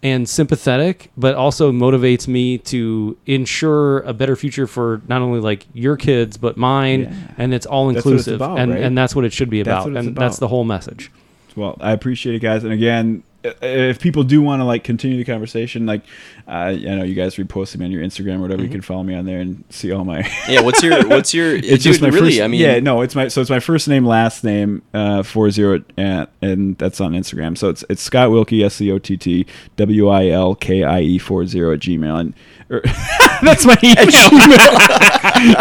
and 0.03 0.29
sympathetic, 0.29 1.11
but 1.17 1.35
also 1.35 1.73
motivates 1.73 2.29
me 2.29 2.59
to 2.59 3.17
ensure 3.27 4.01
a 4.01 4.13
better 4.13 4.37
future 4.37 4.67
for 4.67 5.01
not 5.09 5.21
only 5.21 5.41
like 5.41 5.67
your 5.73 5.97
kids 5.97 6.37
but 6.37 6.57
mine, 6.57 7.01
Yeah. 7.03 7.13
and 7.39 7.53
it's 7.55 7.67
all 7.67 7.89
That's 7.93 8.05
what 8.05 8.15
it's 8.15 8.27
inclusive, 8.29 8.41
about, 8.41 8.59
and 8.59 8.71
right? 8.73 8.83
and 8.83 8.97
that's 8.97 9.17
what 9.17 9.25
it 9.25 9.33
should 9.33 9.51
be 9.51 9.61
about, 9.61 9.85
what 9.87 9.97
it's 9.97 10.07
and 10.07 10.17
that's 10.17 10.39
the 10.39 10.49
whole 10.49 10.65
message. 10.65 11.11
Well, 11.57 11.77
I 11.81 11.93
appreciate 11.93 12.37
it, 12.37 12.41
guys. 12.41 12.63
And 12.65 12.73
again, 12.73 13.23
if 13.63 14.01
people 14.01 14.23
do 14.25 14.43
want 14.43 14.61
to 14.61 14.65
like 14.65 14.85
continue 14.85 15.17
the 15.17 15.25
conversation, 15.25 15.87
like 15.87 16.03
uh, 16.49 16.51
I 16.51 16.75
know 16.77 17.05
you 17.05 17.15
guys 17.15 17.37
repost 17.37 17.77
me 17.77 17.85
on 17.85 17.91
your 17.91 18.03
Instagram 18.03 18.39
or 18.39 18.43
whatever, 18.43 18.63
you 18.63 18.69
can 18.69 18.81
follow 18.81 19.03
me 19.03 19.15
on 19.15 19.25
there 19.27 19.41
and 19.41 19.65
see 19.71 19.93
all 19.93 20.05
my. 20.05 20.21
Yeah. 20.49 20.61
What's 20.61 20.83
your 20.83 21.07
What's 21.09 21.35
your? 21.35 21.57
it's 21.57 21.67
dude, 21.69 21.81
just 21.81 22.01
my 22.01 22.09
really. 22.09 22.31
first. 22.33 22.41
I 22.43 22.49
mean, 22.49 22.61
yeah, 22.61 22.79
no, 22.81 23.01
it's 23.03 23.15
my 23.15 23.29
so 23.29 23.41
it's 23.41 23.51
my 23.51 23.59
first 23.61 23.89
name, 23.89 24.05
last 24.07 24.45
name, 24.45 24.83
uh, 24.95 25.23
four 25.23 25.51
zero, 25.51 25.83
at, 25.99 26.31
and 26.41 26.77
that's 26.79 27.01
on 27.01 27.13
Instagram. 27.13 27.59
So 27.59 27.69
it's 27.69 27.85
it's 27.91 28.03
Scott 28.03 28.31
Wilkie, 28.31 28.63
S 28.63 28.75
C 28.77 28.91
O 28.93 28.99
T 28.99 29.17
T 29.17 29.47
W 29.77 30.09
I 30.09 30.29
L 30.29 30.55
K 30.55 30.85
I 30.85 31.01
E 31.01 31.19
four 31.19 31.47
zero 31.47 31.73
at 31.75 31.81
Gmail, 31.81 32.21
and 32.21 32.35
or, 32.71 32.81
that's 33.43 33.65
my 33.67 33.77
email. 33.83 34.05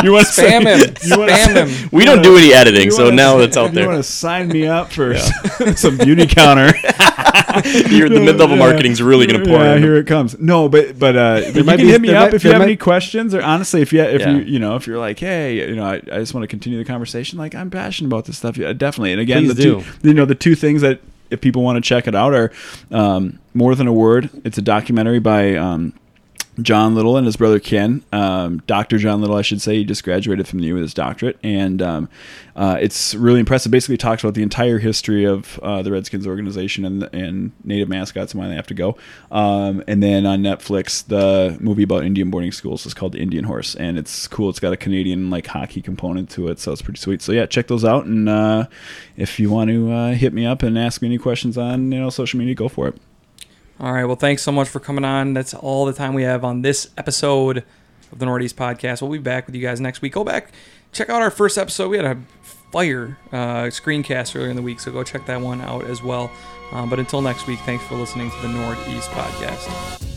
you 0.04 0.12
want 0.12 0.28
to 0.28 0.42
Spam 0.42 0.66
him. 0.66 0.96
You 1.04 1.20
wanna 1.20 1.32
Spam 1.32 1.46
say- 1.68 1.84
him. 1.84 1.90
we 1.92 2.06
don't 2.06 2.22
do 2.22 2.38
any 2.38 2.54
editing, 2.54 2.92
so 2.92 3.06
wanna- 3.06 3.16
now 3.16 3.40
it's 3.40 3.58
out 3.58 3.74
there. 3.74 3.84
You 3.84 3.90
want 3.90 4.04
to 4.04 4.10
sign 4.10 4.48
me 4.50 4.68
up 4.68 4.92
for 4.92 5.18
some 5.18 5.98
Beautycounter? 5.98 6.74
You're, 7.90 8.10
the 8.10 8.20
mid 8.24 8.38
level 8.38 8.58
Yeah. 8.58 8.66
marketing's 8.68 9.02
really 9.02 9.26
going 9.28 9.42
to 9.44 9.50
pour 9.50 9.60
Yeah, 9.60 9.76
in. 9.76 9.82
here 9.84 9.96
it 9.96 10.06
comes. 10.08 10.38
No, 10.40 10.68
but 10.70 10.98
but 11.00 11.16
uh, 11.16 11.42
you 11.54 11.64
might 11.64 11.78
can 11.78 11.86
be- 11.86 11.92
hit 11.92 12.02
me 12.02 12.10
there 12.10 12.18
up 12.18 12.24
might- 12.28 12.34
if 12.36 12.44
you 12.44 12.50
have 12.52 12.60
might- 12.60 12.66
any 12.66 12.78
questions, 12.78 13.34
or 13.34 13.42
honestly, 13.42 13.82
if 13.82 13.92
you 13.94 14.02
if 14.02 14.22
Yeah. 14.22 14.32
you 14.32 14.38
you 14.44 14.60
know 14.60 14.76
if 14.76 14.88
you're 14.88 15.00
like, 15.00 15.20
hey, 15.20 15.58
you 15.70 15.76
know, 15.76 15.86
I, 15.86 15.96
I 15.96 16.20
just 16.20 16.34
want 16.34 16.44
to 16.44 16.48
continue 16.48 16.78
the 16.78 16.86
conversation. 16.86 17.38
Like 17.40 17.56
I'm 17.56 17.70
passionate 17.70 18.08
about 18.10 18.26
this 18.26 18.38
stuff. 18.38 18.58
Yeah, 18.58 18.74
definitely. 18.74 19.12
And 19.14 19.22
again, 19.22 19.46
Please 19.46 19.56
the 19.56 19.64
two, 19.64 19.84
you 20.04 20.14
know, 20.14 20.26
the 20.26 20.36
two 20.36 20.56
things 20.56 20.82
that 20.82 21.00
if 21.32 21.42
people 21.42 21.64
want 21.64 21.78
to 21.78 21.82
check 21.82 22.08
it 22.08 22.16
out 22.16 22.34
are 22.34 22.52
um, 22.92 23.40
more 23.54 23.74
than 23.76 23.88
a 23.88 23.94
word. 23.94 24.30
It's 24.44 24.58
a 24.58 24.62
documentary 24.62 25.20
by. 25.20 25.56
Um, 25.56 25.94
John 26.62 26.96
Little 26.96 27.18
and 27.18 27.26
his 27.26 27.36
brother 27.36 27.60
Ken, 27.60 28.04
um, 28.14 28.60
Dr. 28.66 28.98
John 28.98 29.22
Little, 29.22 29.36
I 29.36 29.42
should 29.42 29.62
say, 29.62 29.78
he 29.78 29.84
just 29.84 30.04
graduated 30.04 30.48
from 30.48 30.60
the 30.60 30.68
U 30.68 30.76
with 30.76 30.84
his 30.84 30.94
doctorate, 30.94 31.38
and 31.44 31.82
um, 31.82 32.10
uh, 32.56 32.78
it's 32.80 33.14
really 33.14 33.42
impressive. 33.42 33.72
Basically, 33.72 33.98
talks 33.98 34.24
about 34.24 34.36
the 34.36 34.44
entire 34.44 34.80
history 34.80 35.26
of 35.26 35.60
uh, 35.60 35.82
the 35.82 35.92
Redskins 35.92 36.26
organization 36.26 36.86
and 36.86 37.04
and 37.14 37.52
native 37.64 37.90
mascots 37.90 38.34
and 38.34 38.42
why 38.42 38.48
they 38.48 38.56
have 38.56 38.68
to 38.68 38.74
go. 38.74 38.98
Um, 39.32 39.84
and 39.88 40.02
then 40.02 40.26
on 40.26 40.42
Netflix, 40.42 41.06
the 41.06 41.58
movie 41.60 41.84
about 41.84 42.06
Indian 42.06 42.30
boarding 42.30 42.54
schools 42.54 42.86
is 42.86 42.94
called 42.94 43.16
Indian 43.16 43.44
Horse, 43.44 43.76
and 43.76 43.98
it's 43.98 44.28
cool. 44.28 44.50
It's 44.50 44.60
got 44.60 44.72
a 44.72 44.78
Canadian 44.78 45.30
like 45.30 45.48
hockey 45.48 45.82
component 45.82 46.30
to 46.32 46.48
it, 46.48 46.60
so 46.60 46.72
it's 46.72 46.82
pretty 46.82 47.00
sweet. 47.00 47.22
So 47.22 47.32
yeah, 47.34 47.46
check 47.46 47.68
those 47.68 47.84
out, 47.84 48.06
and 48.06 48.30
uh, 48.30 48.68
if 49.18 49.40
you 49.40 49.50
want 49.50 49.70
to 49.72 49.92
uh, 49.92 50.14
hit 50.14 50.34
me 50.34 50.46
up 50.46 50.64
and 50.64 50.78
ask 50.78 51.02
me 51.02 51.10
any 51.10 51.18
questions 51.18 51.58
on 51.58 51.92
you 51.92 52.00
know 52.00 52.10
social 52.10 52.40
media, 52.40 52.56
go 52.56 52.70
for 52.70 52.88
it. 52.88 52.96
All 53.80 53.92
right. 53.92 54.06
Well, 54.06 54.16
thanks 54.16 54.42
so 54.42 54.52
much 54.52 54.70
for 54.70 54.80
coming 54.80 55.04
on. 55.04 55.34
That's 55.34 55.54
all 55.54 55.86
the 55.86 55.94
time 55.94 56.14
we 56.14 56.24
have 56.24 56.44
on 56.46 56.62
this 56.62 56.90
episode 56.98 57.64
of 58.12 58.20
the 58.20 58.26
Northeast 58.26 58.56
Podcast. 58.56 59.02
We'll 59.02 59.12
be 59.12 59.18
back 59.18 59.46
with 59.48 59.56
you 59.56 59.62
guys 59.62 59.82
next 59.82 60.02
week. 60.02 60.14
Go 60.14 60.24
back, 60.24 60.52
check 60.92 61.10
out 61.10 61.22
our 61.22 61.32
first 61.32 61.58
episode. 61.58 61.90
We 61.90 61.98
had 61.98 62.06
a 62.06 62.18
fire 62.72 63.18
uh, 63.32 63.66
screencast 63.66 64.36
earlier 64.36 64.50
in 64.50 64.56
the 64.56 64.62
week, 64.62 64.80
so 64.80 64.92
go 64.92 65.04
check 65.04 65.26
that 65.26 65.42
one 65.42 65.62
out 65.62 65.86
as 65.86 66.02
well. 66.02 66.32
Um, 66.72 66.90
but 66.90 67.00
until 67.00 67.22
next 67.22 67.48
week, 67.48 67.60
thanks 67.60 67.86
for 67.86 67.96
listening 67.96 68.32
to 68.32 68.42
the 68.42 68.50
Northeast 68.50 69.10
Podcast. 69.12 70.15